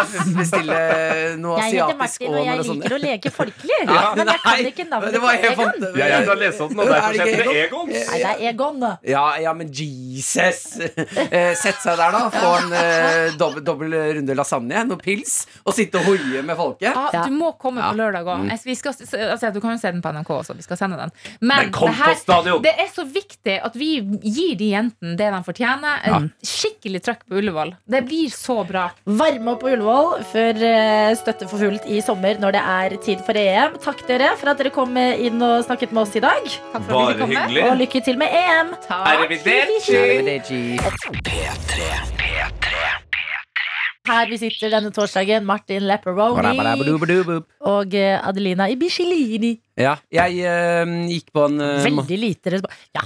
Bestille 0.40 0.80
noe 1.40 1.60
Jeg 1.60 1.76
heter 1.76 1.94
asiatisk 1.94 2.00
Martin, 2.00 2.34
og 2.34 2.46
jeg 2.46 2.66
sånn. 2.68 2.80
liker 2.82 2.96
å 2.96 3.00
leke 3.04 3.32
folkelig. 3.34 3.80
Ja, 3.90 4.04
men 4.18 4.32
jeg 4.32 4.42
kan 4.44 4.64
ikke 4.72 4.86
navnet 4.90 5.14
det 5.16 5.22
var 5.24 5.36
på 5.36 5.50
Egon. 5.50 5.60
fant- 5.60 5.98
Ja, 6.00 6.06
jeg 6.14 6.26
skal 6.28 6.40
lese 6.44 6.64
opp 6.66 6.74
nå. 6.78 6.84
Er 6.84 6.90
Derfor 6.90 7.14
heter 7.14 7.26
det 7.26 7.58
Egon? 7.66 7.90
Egons. 7.90 8.10
Nei, 8.10 8.20
det 8.20 8.30
er 8.30 8.44
Egon. 8.54 8.86
Ja, 9.14 9.26
ja, 9.44 9.54
men 9.54 9.72
Jesus! 9.74 10.62
Eh, 10.80 11.54
Sett 11.60 11.80
seg 11.84 11.98
der, 12.00 12.12
da. 12.16 12.22
Få 12.34 12.52
en 12.64 12.74
eh, 12.74 13.32
dobbel, 13.40 13.64
dobbel 13.66 13.94
runde 14.20 14.36
lasagne, 14.38 14.84
noe 14.88 14.98
pils, 15.02 15.44
og 15.66 15.74
sitte 15.78 16.00
og 16.02 16.08
hoie 16.10 16.44
med 16.46 16.58
folket. 16.60 16.90
Ja, 16.90 17.08
Ja. 17.14 17.24
Du 17.30 17.34
må 17.36 17.52
komme 17.60 17.82
på 17.84 17.96
lørdag 17.98 18.26
òg. 18.28 18.46
Mm. 18.46 18.52
Altså, 18.54 19.52
du 19.54 19.60
kan 19.62 19.72
jo 19.76 19.78
se 19.82 19.92
den 19.92 20.02
på 20.02 20.12
NRK 20.14 20.30
også. 20.40 20.56
Vi 20.58 20.64
skal 20.66 20.78
sende 20.80 20.89
den. 20.98 21.12
Men, 21.42 21.70
Men 21.70 21.72
det, 21.72 21.94
her, 22.00 22.16
det 22.64 22.74
er 22.86 22.90
så 22.94 23.06
viktig 23.06 23.56
at 23.64 23.76
vi 23.78 23.90
gir 24.24 24.56
de 24.60 24.72
jentene 24.74 25.16
det 25.20 25.30
de 25.34 25.44
fortjener. 25.46 26.00
En 26.10 26.30
Skikkelig 26.46 27.02
trøkk 27.06 27.22
på 27.30 27.36
Ullevål. 27.40 27.76
Det 27.90 28.02
blir 28.08 28.30
så 28.34 28.64
bra. 28.68 28.90
Varme 29.06 29.52
opp 29.54 29.62
på 29.62 29.70
Ullevål 29.74 30.24
før 30.32 30.54
eh, 30.66 31.16
støtte 31.20 31.48
for 31.50 31.58
fullt 31.60 31.86
i 31.90 32.02
sommer 32.06 32.40
når 32.42 32.52
det 32.58 32.64
er 32.76 32.98
tid 33.06 33.20
for 33.28 33.34
EM. 33.40 33.78
Takk 33.84 34.08
dere 34.08 34.30
for 34.40 34.48
at 34.52 34.58
dere 34.62 34.72
kom 34.74 34.98
inn 34.98 35.42
og 35.44 35.66
snakket 35.68 35.92
med 35.94 36.02
oss 36.08 36.16
i 36.16 36.24
dag. 36.24 36.44
For 36.74 36.80
Bare 36.90 37.14
hyggelig. 37.26 37.64
Og 37.68 37.78
lykke 37.84 38.00
til 38.06 38.18
med 38.20 38.28
EM. 38.34 38.74
Takk. 38.88 39.06
Arrivederci. 39.14 39.96
Arrivederci. 40.00 40.80
Her 44.10 44.32
vi 44.32 44.40
sitter 44.42 44.74
denne 44.74 44.90
torsdagen, 44.96 45.46
Martin 45.46 45.86
Lepperoni 45.86 47.38
og 47.70 47.96
eh, 47.98 48.18
Adelina 48.18 48.70
Ibicilini. 48.74 49.54
Ja, 49.80 49.96
jeg 50.14 50.42
eh, 50.50 50.96
gikk 51.14 51.30
på 51.36 51.46
en 51.46 51.62
uh, 51.62 51.78
Veldig 51.86 52.20
lite 52.20 52.56
respons. 52.58 52.84
Ja, 52.98 53.06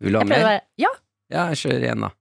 Vil 0.00 0.14
du 0.14 0.22
ha 0.22 0.26
mer? 0.28 0.64
Ja, 0.80 0.94
Ja, 1.30 1.48
jeg 1.52 1.62
kjører 1.64 1.88
igjen, 1.88 2.06
da. 2.06 2.14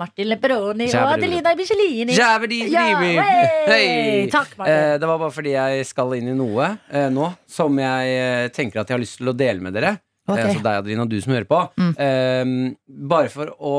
Martin 0.00 0.26
Lepperoni 0.26 0.88
og 0.98 1.12
Adelina 1.12 1.52
Ibicilini. 1.54 2.16
Ja, 2.18 2.32
hey! 2.40 4.26
Takk, 4.32 4.56
Martin. 4.58 4.74
Eh, 4.74 4.94
det 4.98 5.10
var 5.10 5.20
bare 5.20 5.34
fordi 5.34 5.52
jeg 5.54 5.84
skal 5.86 6.16
inn 6.18 6.32
i 6.32 6.34
noe 6.38 6.72
eh, 6.90 7.06
nå 7.14 7.28
som 7.46 7.78
jeg 7.78 8.16
eh, 8.18 8.48
tenker 8.54 8.82
at 8.82 8.90
jeg 8.90 8.96
har 8.96 9.04
lyst 9.04 9.20
til 9.20 9.30
å 9.30 9.36
dele 9.38 9.62
med 9.62 9.76
dere. 9.76 9.96
Okay. 10.24 10.48
Altså 10.48 10.64
deg, 10.64 10.80
Adelina, 10.80 11.06
du 11.06 11.18
som 11.20 11.34
hører 11.36 11.46
på. 11.46 11.60
Mm. 11.76 12.74
Bare 13.12 13.28
for 13.30 13.52
å 13.60 13.74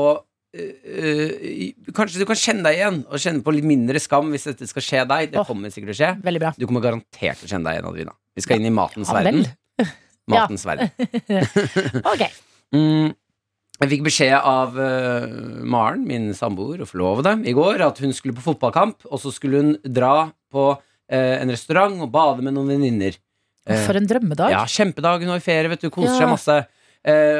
eh, 0.56 1.92
Kanskje 1.96 2.22
du 2.22 2.26
kan 2.28 2.38
kjenne 2.38 2.64
deg 2.66 2.78
igjen, 2.80 2.98
og 3.10 3.20
kjenne 3.22 3.44
på 3.46 3.54
litt 3.56 3.66
mindre 3.68 4.00
skam 4.02 4.30
hvis 4.34 4.48
dette 4.50 4.68
skal 4.70 4.84
skje 4.84 5.04
deg. 5.10 5.30
Det 5.34 5.40
Åh. 5.42 5.46
kommer 5.48 5.72
sikkert 5.74 5.92
til 5.92 5.96
å 5.96 6.00
skje. 6.00 6.10
Veldig 6.26 6.42
bra. 6.42 6.52
Du 6.58 6.66
kommer 6.68 6.84
garantert 6.84 7.40
til 7.42 7.48
å 7.48 7.52
kjenne 7.52 7.68
deg 7.70 7.78
igjen, 7.78 7.90
Adelina. 7.92 8.16
Vi 8.36 8.44
skal 8.44 8.60
inn 8.60 8.68
i 8.70 8.74
matens 8.74 9.12
Ja, 9.12 9.20
verden. 9.20 9.46
Matens 10.32 10.64
verden. 10.66 10.90
Ok. 12.12 12.26
Mm, 12.74 13.12
jeg 13.78 13.90
fikk 13.92 14.00
beskjed 14.08 14.32
av 14.34 14.72
uh, 14.74 15.26
Maren, 15.70 16.00
min 16.08 16.32
samboer 16.34 16.80
og 16.82 16.88
forlovede, 16.90 17.36
i 17.46 17.52
går 17.54 17.78
at 17.86 18.00
hun 18.02 18.10
skulle 18.12 18.34
på 18.34 18.42
fotballkamp, 18.42 19.04
og 19.06 19.20
så 19.22 19.30
skulle 19.32 19.60
hun 19.62 19.68
dra 19.86 20.32
på 20.52 20.64
uh, 20.74 21.14
en 21.14 21.52
restaurant 21.54 21.94
og 22.02 22.10
bade 22.12 22.42
med 22.42 22.56
noen 22.56 22.72
venninner. 22.74 23.14
Uh, 23.70 23.78
For 23.86 24.00
en 24.00 24.08
drømmedag. 24.10 24.50
ja, 24.50 24.64
kjempedag. 24.66 25.22
Hun 25.22 25.30
har 25.36 25.44
ferie, 25.46 25.70
vet 25.70 25.86
du, 25.86 25.92
koser 25.94 26.16
Ja. 26.16 26.18
seg 26.24 26.32
masse. 26.34 26.58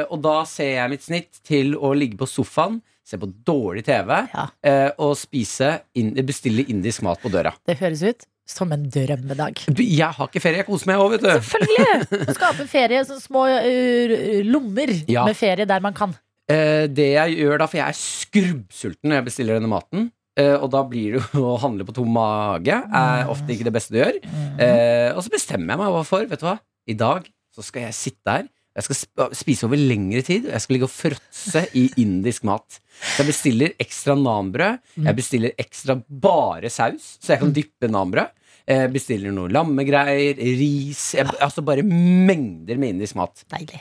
Og 0.07 0.21
da 0.23 0.37
ser 0.47 0.69
jeg 0.77 0.93
mitt 0.93 1.03
snitt 1.03 1.41
til 1.43 1.73
å 1.75 1.91
ligge 1.91 2.15
på 2.21 2.29
sofaen, 2.31 2.79
se 3.07 3.19
på 3.21 3.29
dårlig 3.47 3.85
TV 3.87 4.09
Ja. 4.33 4.47
eh, 4.67 4.89
og 4.99 5.13
spise 5.19 5.77
inn, 5.95 6.11
bestille 6.27 6.65
indisk 6.67 7.05
mat 7.07 7.21
på 7.23 7.31
døra. 7.31 7.53
Det 7.67 7.77
høres 7.79 8.03
ut 8.03 8.25
som 8.47 8.71
en 8.75 8.85
drømmedag. 8.91 9.63
Jeg 9.75 10.07
har 10.15 10.27
ikke 10.29 10.39
ferie, 10.43 10.61
jeg 10.61 10.67
koser 10.67 10.87
meg 10.91 11.01
òg, 11.03 11.15
vet 11.17 11.23
du. 11.25 11.31
Selvfølgelig! 11.35 12.27
Å 12.31 12.35
skape 12.37 12.67
ferie, 12.71 13.01
sånne 13.07 13.23
små 13.23 13.41
uh, 13.47 14.43
lommer 14.47 14.91
Ja. 15.11 15.25
med 15.27 15.35
ferie 15.39 15.67
der 15.67 15.83
man 15.83 15.95
kan. 15.97 16.13
Eh, 16.47 16.85
det 16.87 17.09
jeg 17.17 17.39
gjør 17.41 17.59
da, 17.59 17.67
for 17.67 17.79
jeg 17.81 17.91
er 17.91 17.97
skrubbsulten 17.99 19.09
når 19.11 19.19
jeg 19.21 19.25
bestiller 19.27 19.57
denne 19.59 19.71
maten, 19.71 20.05
eh, 20.39 20.53
og 20.55 20.69
da 20.71 20.83
blir 20.87 21.17
det 21.17 21.23
jo 21.35 21.43
å 21.53 21.57
handle 21.63 21.83
på 21.87 21.95
tom 21.97 22.11
mage, 22.15 22.75
er 22.87 23.27
ofte 23.31 23.51
ikke 23.55 23.67
det 23.67 23.75
beste 23.75 23.95
du 23.95 23.99
gjør. 23.99 24.19
Eh, 24.63 25.09
og 25.15 25.23
så 25.25 25.33
bestemmer 25.33 25.75
jeg 25.75 25.81
meg 25.83 25.91
hva 25.97 26.05
for. 26.07 26.23
Vet 26.31 26.43
du 26.43 26.47
hva? 26.47 26.57
I 26.87 26.95
dag 26.95 27.27
så 27.55 27.65
skal 27.67 27.87
jeg 27.89 27.97
sitte 27.99 28.31
her. 28.39 28.47
Jeg 28.77 28.85
skal 28.85 29.31
spise 29.33 29.65
over 29.65 29.79
lengre 29.79 30.21
tid, 30.21 30.45
og 30.45 30.53
jeg 30.53 30.61
skal 30.63 30.75
ligge 30.77 30.85
og 30.85 30.93
fråtse 30.93 31.63
i 31.79 31.87
indisk 31.97 32.43
mat. 32.45 32.77
Så 33.01 33.23
jeg 33.23 33.29
bestiller 33.31 33.73
ekstra 33.81 34.13
nanbrød. 34.19 34.77
Jeg 35.01 35.17
bestiller 35.17 35.55
ekstra 35.57 35.95
bare 36.07 36.69
saus, 36.69 37.15
så 37.17 37.33
jeg 37.33 37.41
kan 37.41 37.55
dyppe 37.55 37.89
nanbrød. 37.89 38.35
Jeg 38.67 38.91
bestiller 38.93 39.31
noe 39.33 39.49
lammegreier, 39.49 40.35
ris 40.37 41.13
jeg, 41.15 41.25
Altså 41.39 41.63
bare 41.63 41.85
mengder 41.87 42.77
med 42.77 42.97
indisk 42.97 43.15
mat. 43.17 43.45
Deilig. 43.53 43.79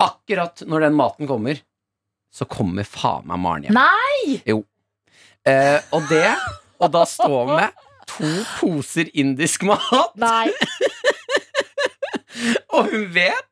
Akkurat 0.00 0.62
når 0.66 0.86
den 0.86 0.96
maten 0.96 1.28
kommer, 1.28 1.60
så 2.32 2.46
kommer 2.48 2.86
faen 2.88 3.26
meg 3.28 3.42
Maren 3.42 3.66
hjem. 3.66 3.76
Nei! 3.76 4.38
Jo. 4.48 4.62
Eh, 5.44 5.78
og 5.92 6.06
det 6.08 6.28
Og 6.78 6.92
da 6.94 7.02
står 7.06 7.48
vi 7.50 7.56
med 7.58 7.88
to 8.12 8.30
poser 8.56 9.10
indisk 9.18 9.66
mat, 9.66 10.14
Nei. 10.18 10.48
og 12.74 12.88
hun 12.90 13.08
vet 13.14 13.51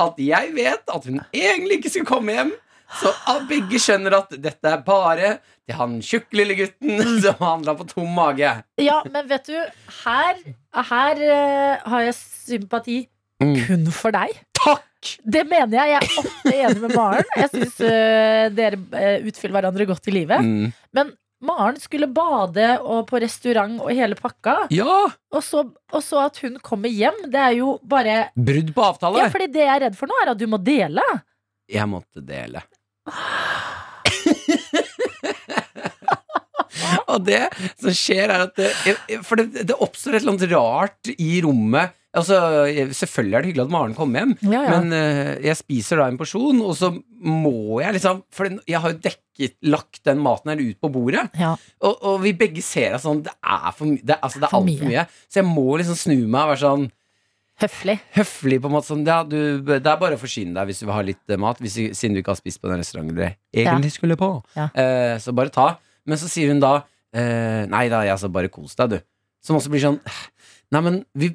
at 0.00 0.20
jeg 0.22 0.52
vet 0.56 0.92
at 0.94 1.08
hun 1.08 1.20
egentlig 1.32 1.80
ikke 1.80 1.94
skal 1.96 2.08
komme 2.08 2.36
hjem. 2.36 2.52
Så 2.92 3.08
begge 3.48 3.78
skjønner 3.80 4.18
at 4.18 4.34
dette 4.36 4.68
er 4.68 4.82
bare 4.84 5.36
til 5.64 5.78
han 5.78 5.94
tjukke 6.04 6.36
lille 6.36 6.56
gutten 6.58 7.00
som 7.24 7.38
handla 7.40 7.74
på 7.78 7.86
tom 7.88 8.10
mage. 8.12 8.50
Ja, 8.82 8.98
men 9.08 9.28
vet 9.30 9.48
du, 9.48 9.56
her, 10.02 10.42
her 10.90 11.22
uh, 11.22 11.90
har 11.94 12.08
jeg 12.08 12.18
sympati 12.20 13.00
Mm. 13.42 13.56
kun 13.66 13.86
for 13.90 14.14
deg. 14.14 14.36
Takk! 14.54 15.08
Det 15.26 15.40
mener 15.50 15.72
jeg. 15.74 15.88
Jeg 15.90 15.96
er 15.98 16.20
ofte 16.20 16.50
enig 16.54 16.82
med 16.84 16.92
Maren. 16.94 17.26
Jeg 17.40 17.48
syns 17.50 17.80
dere 18.54 18.78
uh, 18.78 19.24
utfyller 19.26 19.56
hverandre 19.56 19.86
godt 19.88 20.06
i 20.06 20.14
livet. 20.14 20.44
Mm. 20.46 20.68
Men 20.94 21.10
Maren 21.42 21.78
skulle 21.82 22.06
bade 22.06 22.68
og 22.86 23.06
på 23.10 23.18
restaurant 23.22 23.80
og 23.82 23.90
hele 23.90 24.14
pakka. 24.18 24.68
Ja! 24.74 25.10
Og 25.34 25.42
så, 25.42 25.64
og 25.92 26.02
så 26.04 26.20
at 26.28 26.38
hun 26.44 26.58
kommer 26.62 26.92
hjem, 26.92 27.18
det 27.32 27.40
er 27.40 27.56
jo 27.58 27.76
bare 27.82 28.28
Brudd 28.36 28.70
på 28.76 28.84
avtale. 28.86 29.18
Ja, 29.24 29.30
fordi 29.32 29.50
det 29.54 29.64
jeg 29.64 29.72
er 29.74 29.84
redd 29.88 29.98
for 29.98 30.06
nå, 30.10 30.14
er 30.22 30.34
at 30.34 30.40
du 30.40 30.46
må 30.50 30.60
dele. 30.62 31.02
Jeg 31.72 31.88
måtte 31.90 32.22
dele. 32.26 32.62
Og 37.12 37.24
det 37.26 37.42
som 37.80 37.92
skjer, 37.94 38.30
er 38.30 38.46
at 38.46 38.56
det, 38.56 38.70
For 39.26 39.40
det, 39.40 39.66
det 39.68 39.76
oppstår 39.76 40.16
et 40.16 40.22
eller 40.22 40.36
annet 40.36 40.52
rart 40.54 41.12
i 41.18 41.32
rommet. 41.44 41.92
Altså, 42.12 42.36
Selvfølgelig 42.92 43.36
er 43.38 43.40
det 43.44 43.48
hyggelig 43.52 43.64
at 43.64 43.72
Maren 43.72 43.94
kommer 43.96 44.20
hjem, 44.20 44.32
Ja, 44.44 44.62
ja. 44.66 44.72
men 44.80 44.92
uh, 44.92 45.30
jeg 45.40 45.56
spiser 45.56 45.96
da 46.02 46.08
en 46.12 46.18
porsjon, 46.20 46.58
og 46.60 46.74
så 46.76 46.90
må 47.24 47.80
jeg 47.80 47.94
liksom 47.96 48.18
For 48.36 48.50
jeg 48.68 48.80
har 48.84 48.92
jo 48.92 48.98
dekket, 49.06 49.54
lagt 49.64 50.02
den 50.04 50.20
maten 50.20 50.52
her 50.52 50.60
ut 50.60 50.76
på 50.82 50.90
bordet, 50.92 51.22
Ja. 51.40 51.54
og, 51.80 51.94
og 52.04 52.18
vi 52.26 52.34
begge 52.36 52.60
ser 52.62 52.98
at 52.98 53.00
sånn, 53.06 53.22
det 53.24 53.32
er 53.40 53.70
for, 53.72 53.86
det, 53.96 54.18
altså, 54.20 54.42
det 54.42 54.50
er 54.50 54.52
For 54.52 54.66
mye. 54.66 54.90
mye. 54.90 55.06
Så 55.32 55.40
jeg 55.40 55.48
må 55.48 55.64
liksom 55.80 55.96
snu 55.96 56.18
meg 56.26 56.42
og 56.44 56.52
være 56.52 56.62
sånn 56.66 56.90
Høflig. 57.62 57.94
høflig 58.16 58.56
på 58.60 58.68
en 58.68 58.72
måte 58.74 58.88
sånn, 58.90 59.02
ja, 59.06 59.20
du, 59.28 59.38
Det 59.62 59.80
er 59.86 59.98
bare 60.00 60.16
å 60.16 60.20
forsyne 60.20 60.52
deg 60.56 60.68
hvis 60.70 60.80
du 60.82 60.86
vil 60.88 60.96
ha 60.96 61.02
litt 61.06 61.30
eh, 61.32 61.38
mat, 61.40 61.60
hvis, 61.62 61.76
siden 61.94 62.16
du 62.16 62.20
ikke 62.22 62.32
har 62.34 62.40
spist 62.40 62.60
på 62.62 62.68
den 62.70 62.80
restauranten 62.82 63.16
du 63.16 63.22
egentlig 63.24 63.92
skulle 63.94 64.16
på. 64.18 64.30
Eh, 64.58 65.16
så 65.22 65.34
bare 65.36 65.52
ta. 65.54 65.66
Men 66.08 66.18
så 66.18 66.28
sier 66.32 66.50
hun 66.50 66.58
da 66.62 66.72
uh, 66.82 67.62
Nei 67.70 67.84
da, 67.92 68.00
jeg, 68.02 68.16
altså, 68.16 68.28
bare 68.34 68.50
kos 68.50 68.74
deg, 68.80 68.96
du. 68.96 68.98
Som 69.44 69.60
også 69.60 69.70
blir 69.70 69.84
sånn 69.84 70.00
Nei, 70.72 70.80
men 70.82 70.96
vi, 71.14 71.28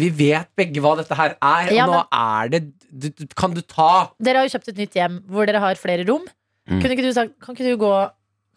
vi 0.00 0.10
vet 0.22 0.50
begge 0.58 0.82
hva 0.82 0.94
dette 0.98 1.16
her 1.18 1.36
er, 1.36 1.70
og 1.70 1.76
Ja, 1.76 1.88
nå 1.88 2.00
er 2.06 2.52
det 2.52 2.62
du, 2.90 3.08
du, 3.08 3.26
Kan 3.38 3.54
du 3.56 3.60
ta 3.62 4.10
Dere 4.18 4.40
har 4.40 4.48
jo 4.48 4.54
kjøpt 4.56 4.72
et 4.72 4.80
nytt 4.82 4.96
hjem 4.98 5.20
hvor 5.30 5.48
dere 5.48 5.62
har 5.62 5.78
flere 5.80 6.06
rom. 6.08 6.24
Mm. 6.68 6.80
Kunne 6.80 6.96
ikke 6.96 7.06
du 7.06 7.12
sagt 7.16 7.36
Kan 7.42 7.56
ikke 7.56 7.68
du 7.70 7.80
gå 7.80 7.92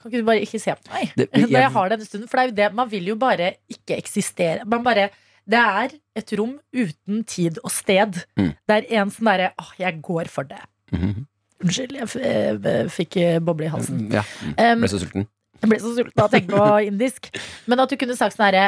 Kan 0.02 0.12
ikke 0.12 0.22
du 0.24 0.28
bare 0.28 0.46
ikke 0.46 0.62
se 0.62 0.74
på 0.78 0.94
meg 0.94 1.14
det, 1.18 1.28
når 1.52 1.60
jeg 1.60 1.74
har 1.78 1.94
denne 1.94 2.08
stunden? 2.08 2.30
For 2.32 2.40
det 2.40 2.44
er 2.44 2.50
jo 2.52 2.58
det 2.62 2.80
Man 2.80 2.90
vil 2.92 3.12
jo 3.14 3.18
bare 3.20 3.54
ikke 3.72 4.00
eksistere. 4.00 4.66
Man 4.70 4.86
bare 4.86 5.10
Det 5.46 5.60
er 5.60 5.96
et 6.16 6.34
rom 6.40 6.58
uten 6.72 7.24
tid 7.28 7.58
og 7.64 7.72
sted. 7.74 8.22
Mm. 8.40 8.52
Det 8.64 8.76
er 8.80 8.90
en 9.02 9.12
sånn 9.12 9.30
derre 9.32 9.54
Åh, 9.60 9.72
jeg 9.82 10.02
går 10.06 10.32
for 10.32 10.48
det. 10.48 10.62
Mhm. 10.94 11.26
Unnskyld, 11.64 11.96
jeg 11.96 12.10
f 12.10 12.16
eh, 12.20 12.88
fikk 12.92 13.18
eh, 13.22 13.40
boble 13.44 13.70
i 13.70 13.72
halsen. 13.72 14.08
Ja, 14.12 14.24
mm. 14.44 14.56
Um, 14.60 14.82
ble 14.84 14.90
så 14.92 15.00
sulten. 15.00 15.28
Jeg 15.62 15.72
ble 15.72 15.80
så 15.80 15.94
sulten 15.96 16.20
av 16.20 16.26
å 16.28 16.32
tenke 16.34 16.60
på 16.60 16.66
indisk. 16.90 17.30
Men 17.72 17.84
at 17.84 17.92
du 17.92 17.96
kunne 18.00 18.18
sagt 18.20 18.36
sånn 18.36 18.50
herre 18.50 18.66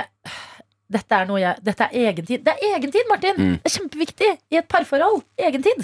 dette 0.86 1.17
er, 1.17 1.25
noe 1.25 1.39
jeg, 1.41 1.61
dette 1.65 1.88
er 1.88 2.09
egentid. 2.11 2.43
Det 2.45 2.53
er 2.53 2.75
egentid, 2.75 3.07
Martin! 3.09 3.38
Mm. 3.39 3.53
Det 3.57 3.69
er 3.71 3.73
kjempeviktig 3.73 4.27
i 4.53 4.59
et 4.59 4.67
parforhold. 4.69 5.23
Egentid. 5.41 5.81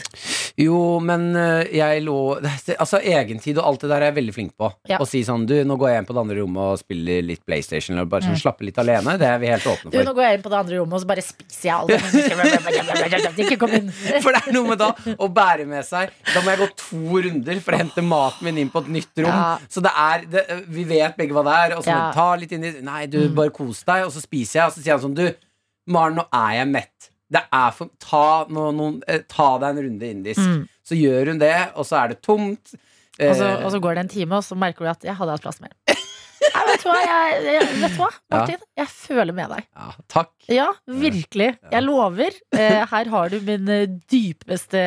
Jo, 0.61 0.99
men 1.01 1.31
øh, 1.35 1.63
jeg 1.73 2.03
lå 2.05 2.17
Altså, 2.81 2.99
egentid 2.99 3.57
og 3.57 3.65
alt 3.69 3.81
det 3.85 3.89
der 3.91 4.03
er 4.03 4.11
jeg 4.11 4.17
veldig 4.19 4.35
flink 4.35 4.53
på. 4.59 4.69
Ja. 4.89 4.99
Å 5.01 5.07
si 5.09 5.23
sånn 5.25 5.47
Du, 5.49 5.55
nå 5.65 5.77
går 5.79 5.93
jeg 5.93 6.03
inn 6.03 6.07
på 6.09 6.15
det 6.15 6.21
andre 6.21 6.37
rommet 6.41 6.75
og 6.75 6.81
spiller 6.81 7.25
litt 7.25 7.41
PlayStation, 7.47 7.95
eller 7.97 8.09
bare 8.11 8.27
sånn 8.27 8.39
slappe 8.39 8.65
litt 8.67 8.77
alene. 8.81 9.17
Det 9.21 9.27
er 9.27 9.41
vi 9.41 9.49
helt 9.51 9.65
åpne 9.65 9.89
for. 9.89 9.95
Du, 9.95 10.05
nå 10.05 10.13
går 10.17 10.27
jeg 10.27 10.39
inn 10.39 10.45
på 10.45 10.53
det 10.53 10.59
andre 10.61 10.79
rommet, 10.81 10.97
og 10.99 11.03
så 11.03 11.09
bare 11.09 11.25
spiser 11.25 11.71
jeg 11.71 11.75
alt. 11.79 13.37
Ikke 13.41 13.57
kom 13.63 13.75
inn. 13.79 13.89
For 14.21 14.35
det 14.35 14.43
er 14.45 14.55
noe 14.55 14.69
med 14.69 14.81
da 14.81 14.91
å 15.17 15.27
bære 15.31 15.65
med 15.69 15.85
seg 15.87 16.11
Da 16.33 16.41
må 16.43 16.51
jeg 16.53 16.59
gå 16.61 16.67
to 16.79 17.21
runder 17.25 17.61
for 17.63 17.75
å 17.75 17.79
hente 17.81 18.03
maten 18.05 18.47
min 18.47 18.61
inn 18.63 18.71
på 18.73 18.83
et 18.85 18.91
nytt 18.99 19.23
rom. 19.23 19.31
Ja. 19.33 19.71
Så 19.71 19.83
det 19.83 19.91
er 19.97 20.25
det, 20.31 20.45
Vi 20.71 20.85
vet 20.89 21.17
begge 21.17 21.35
hva 21.35 21.45
det 21.47 21.57
er. 21.57 21.75
Og 21.77 21.85
så 21.85 21.91
Ja. 21.91 21.97
jeg 22.05 22.15
ta 22.15 22.27
litt 22.39 22.55
inn 22.55 22.67
i 22.67 22.71
Nei, 22.81 23.05
du, 23.11 23.19
bare 23.35 23.53
kos 23.53 23.83
deg. 23.87 24.05
Og 24.07 24.13
så 24.13 24.21
spiser 24.23 24.59
jeg, 24.59 24.65
og 24.69 24.75
så 24.75 24.83
sier 24.83 24.95
han 25.01 25.09
sånn 25.09 25.17
Du, 25.17 25.49
Maren, 25.91 26.19
nå 26.21 26.27
er 26.37 26.53
jeg 26.59 26.69
mett. 26.71 27.09
Det 27.31 27.41
for 27.73 27.91
Ta, 28.03 28.45
no, 28.51 28.69
noen, 28.75 29.01
eh, 29.07 29.23
ta 29.27 29.53
deg 29.61 29.69
en 29.73 29.83
runde 29.87 30.09
indisk. 30.13 30.41
Mm. 30.43 30.63
Så 30.87 30.97
gjør 30.99 31.31
hun 31.33 31.41
det, 31.41 31.55
og 31.75 31.87
så 31.87 32.01
er 32.03 32.13
det 32.13 32.21
tomt. 32.25 32.73
Og 32.75 33.35
så, 33.37 33.47
Eh, 33.47 33.65
og 33.65 33.71
så 33.73 33.79
går 33.83 33.95
det 33.95 34.03
en 34.05 34.11
time, 34.15 34.39
og 34.39 34.43
så 34.43 34.57
merker 34.57 34.85
du 34.85 34.91
at 34.91 35.03
jeg 35.05 35.15
hadde 35.17 35.35
hatt 35.35 35.43
plass 35.43 35.61
mer. 35.63 35.73
Vet 36.71 36.83
du 36.83 36.87
hva, 36.89 36.97
jeg, 37.03 37.41
jeg, 37.45 37.67
vet 37.81 37.93
du 37.95 37.97
hva 38.01 38.09
Martin? 38.31 38.61
Jeg 38.81 38.87
føler 38.91 39.35
med 39.35 39.49
deg. 39.51 39.65
ja, 39.75 39.89
takk. 40.11 40.31
Ja, 40.51 40.67
virkelig. 40.87 41.49
Jeg 41.71 41.83
lover. 41.85 42.37
Eh, 42.55 42.81
her 42.91 43.09
har 43.13 43.29
du 43.33 43.37
min 43.45 43.67
eh, 43.71 43.85
dypeste 44.11 44.81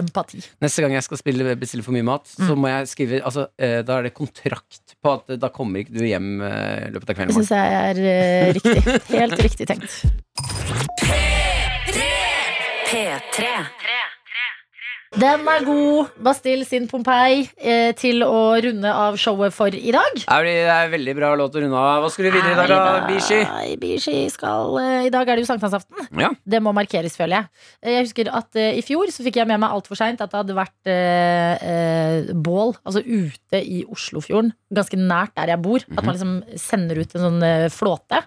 empati. 0.00 0.40
Neste 0.64 0.82
gang 0.84 0.96
jeg 0.96 1.04
skal 1.06 1.20
spille, 1.20 1.54
bestille 1.60 1.84
for 1.86 1.94
mye 1.96 2.06
mat, 2.06 2.26
så 2.32 2.52
Mm. 2.56 2.60
må 2.62 2.68
jeg 2.72 2.88
skrive 2.88 3.20
altså, 3.26 3.46
eh, 3.58 3.82
Da 3.86 3.98
er 3.98 4.02
det 4.08 4.14
kontrakt 4.16 4.94
på 5.02 5.12
at 5.16 5.36
da 5.40 5.48
kommer 5.52 5.82
ikke 5.84 5.92
du 5.98 6.04
hjem 6.06 6.40
i 6.42 6.90
løpet 6.94 7.10
av 7.10 7.16
kvelden. 7.18 7.34
Det 7.34 7.44
syns 7.44 7.54
jeg 7.54 7.68
er 7.80 8.54
riktig. 8.56 9.00
Helt 9.16 9.42
riktig 9.46 9.66
tenkt. 9.68 10.00
P3. 11.02 12.06
P3. 12.86 13.46
Den 15.16 15.46
er 15.48 15.62
god. 15.64 16.10
Bastille 16.20 16.66
sin 16.68 16.84
Pompeii 16.90 17.46
eh, 17.56 17.92
til 17.96 18.20
å 18.26 18.40
runde 18.60 18.90
av 18.92 19.14
showet 19.20 19.54
for 19.56 19.72
i 19.72 19.92
dag. 19.94 20.18
Det 20.18 20.26
er, 20.28 20.44
det 20.44 20.74
er 20.74 20.90
veldig 20.92 21.14
bra 21.16 21.30
låt 21.40 21.56
å 21.56 21.62
runde 21.62 21.78
av. 21.80 22.02
Hva 22.04 22.10
skal 22.12 22.28
du 22.28 22.34
videre 22.34 22.52
i 22.52 22.58
dag, 22.58 22.72
da, 22.74 23.06
Bishi? 23.08 23.38
Bishi 23.80 24.16
skal 24.34 24.76
eh, 24.82 25.06
I 25.08 25.12
dag 25.14 25.24
er 25.32 25.38
det 25.40 25.46
jo 25.46 25.48
sankthansaften. 25.48 26.10
Ja. 26.20 26.34
Det 26.44 26.60
må 26.64 26.74
markeres, 26.76 27.16
føler 27.16 27.38
jeg. 27.40 27.64
Eh, 27.80 27.94
Jeg 27.96 28.08
husker 28.10 28.30
at 28.42 28.60
eh, 28.60 28.76
I 28.76 28.84
fjor 28.84 29.08
så 29.14 29.24
fikk 29.24 29.40
jeg 29.40 29.48
med 29.48 29.62
meg 29.64 29.72
altfor 29.78 29.96
seint 30.02 30.20
at 30.20 30.34
det 30.34 30.42
hadde 30.42 30.58
vært 30.60 30.92
eh, 30.92 32.32
bål 32.36 32.76
altså 32.84 33.00
ute 33.00 33.62
i 33.64 33.80
Oslofjorden, 33.88 34.52
ganske 34.76 35.00
nært 35.00 35.32
der 35.40 35.54
jeg 35.54 35.64
bor. 35.64 35.80
At 35.96 36.02
man 36.04 36.12
liksom 36.18 36.36
sender 36.60 37.00
ut 37.00 37.16
en 37.16 37.24
sånn 37.30 37.46
flåte. 37.72 38.20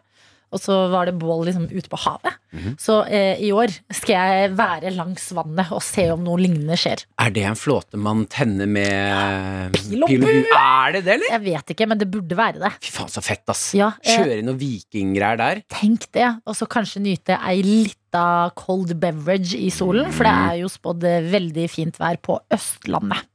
Og 0.50 0.62
så 0.62 0.76
var 0.90 1.06
det 1.10 1.14
bål 1.22 1.44
liksom 1.50 1.68
ute 1.70 1.90
på 1.92 1.98
havet. 2.02 2.38
Så 2.82 2.96
eh, 3.06 3.38
i 3.46 3.52
år 3.54 3.70
skal 3.94 4.16
jeg 4.16 4.54
være 4.58 4.90
langs 4.96 5.28
vannet 5.38 5.70
og 5.76 5.84
se 5.86 6.08
om 6.10 6.24
noe 6.26 6.40
lignende 6.42 6.78
skjer. 6.80 7.04
Er 7.22 7.30
det 7.36 7.44
en 7.46 7.58
flåte 7.60 8.00
man 8.02 8.24
tenner 8.32 8.66
med 8.70 9.76
Pil 9.78 10.06
og 10.08 10.10
bue! 10.10 10.42
Er 10.58 10.96
det 10.96 11.04
det, 11.06 11.18
eller? 11.20 11.30
Jeg 11.36 11.44
vet 11.46 11.74
ikke, 11.76 11.88
men 11.92 12.02
det 12.02 12.08
burde 12.10 12.38
være 12.40 12.64
det. 12.64 12.72
Fy 12.82 12.94
faen, 12.96 13.12
så 13.14 13.22
fett, 13.26 13.44
ass. 13.54 13.68
Ja, 13.78 13.92
eh, 14.02 14.18
Kjøre 14.18 14.42
noen 14.48 14.58
vikinggreier 14.62 15.38
der. 15.40 15.62
Tenk 15.76 16.08
det, 16.18 16.32
og 16.50 16.58
så 16.58 16.66
kanskje 16.70 17.04
nyte 17.06 17.38
ei 17.46 17.60
lita 17.66 18.24
cold 18.58 18.96
beverage 19.00 19.54
i 19.60 19.70
solen, 19.74 20.10
for 20.16 20.26
det 20.26 20.34
er 20.34 20.56
jo 20.64 20.72
spådd 20.74 21.06
eh, 21.06 21.30
veldig 21.30 21.68
fint 21.70 22.02
vær 22.02 22.18
på 22.26 22.40
Østlandet. 22.58 23.28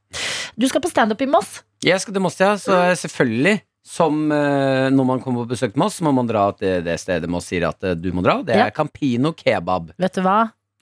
Du 0.59 0.67
skal 0.71 0.83
på 0.83 0.91
standup 0.91 1.23
i 1.23 1.29
Moss. 1.31 1.61
Jeg 1.83 1.99
skal 2.03 2.15
til 2.15 2.23
Moss, 2.23 2.37
ja, 2.43 2.53
så 2.59 2.81
selvfølgelig. 2.99 3.61
Som 3.85 4.31
eh, 4.33 4.89
når 4.89 5.05
man 5.05 5.19
kommer 5.21 5.43
på 5.45 5.51
besøk 5.53 5.73
til 5.75 5.79
Moss, 5.83 5.99
må 6.01 6.09
man 6.15 6.25
dra 6.25 6.47
til 6.57 6.81
det 6.85 6.95
stedet 6.99 7.29
Moss 7.29 7.45
sier 7.51 7.67
at 7.69 7.83
eh, 7.85 7.93
du 7.93 8.09
må 8.17 8.23
dra. 8.25 8.39
Det 8.41 8.55
Ja. 8.57 8.65
er 8.65 8.71
Campino 8.73 9.29
kebab. 9.37 9.91
Vet 10.01 10.13
du 10.17 10.21
hva? 10.25 10.39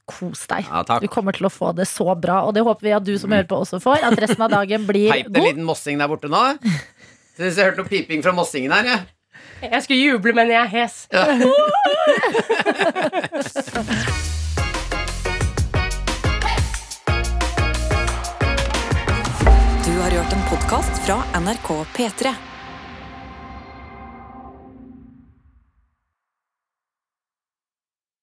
Kos 0.07 0.47
deg. 0.47 0.63
Ja, 0.67 0.83
takk. 0.87 1.01
Du 1.03 1.07
kommer 1.11 1.31
til 1.35 1.45
å 1.47 1.51
få 1.51 1.73
det 1.75 1.85
så 1.87 2.15
bra, 2.19 2.41
og 2.47 2.53
det 2.55 2.63
håper 2.63 2.83
vi 2.87 2.91
at 2.95 3.03
du 3.07 3.17
som 3.19 3.31
hører 3.31 3.47
på 3.47 3.55
også 3.59 3.79
får. 3.83 4.03
At 4.07 4.19
resten 4.23 4.41
av 4.43 4.49
dagen 4.51 4.85
blir 4.87 5.11
Peip 5.11 5.27
en 5.31 5.43
liten 5.47 5.63
mossing 5.67 5.97
der 5.99 6.07
borte 6.11 6.27
nå. 6.31 6.43
Syns 7.37 7.55
jeg 7.59 7.65
hørte 7.71 7.77
noe 7.83 7.87
piping 7.91 8.23
fra 8.23 8.31
mossingen 8.35 8.71
her. 8.75 8.83
jeg. 8.83 8.99
Jeg 9.63 9.81
skulle 9.83 9.99
juble, 10.03 10.33
men 10.35 10.47
jeg 10.51 10.59
er 10.59 10.67
hes. 10.71 11.07
Du 19.85 19.91
har 20.01 20.11
hørt 20.11 20.33
en 20.33 20.43
podkast 20.49 21.01
fra 21.05 21.17
NRK 21.39 21.69
P3. 21.95 22.31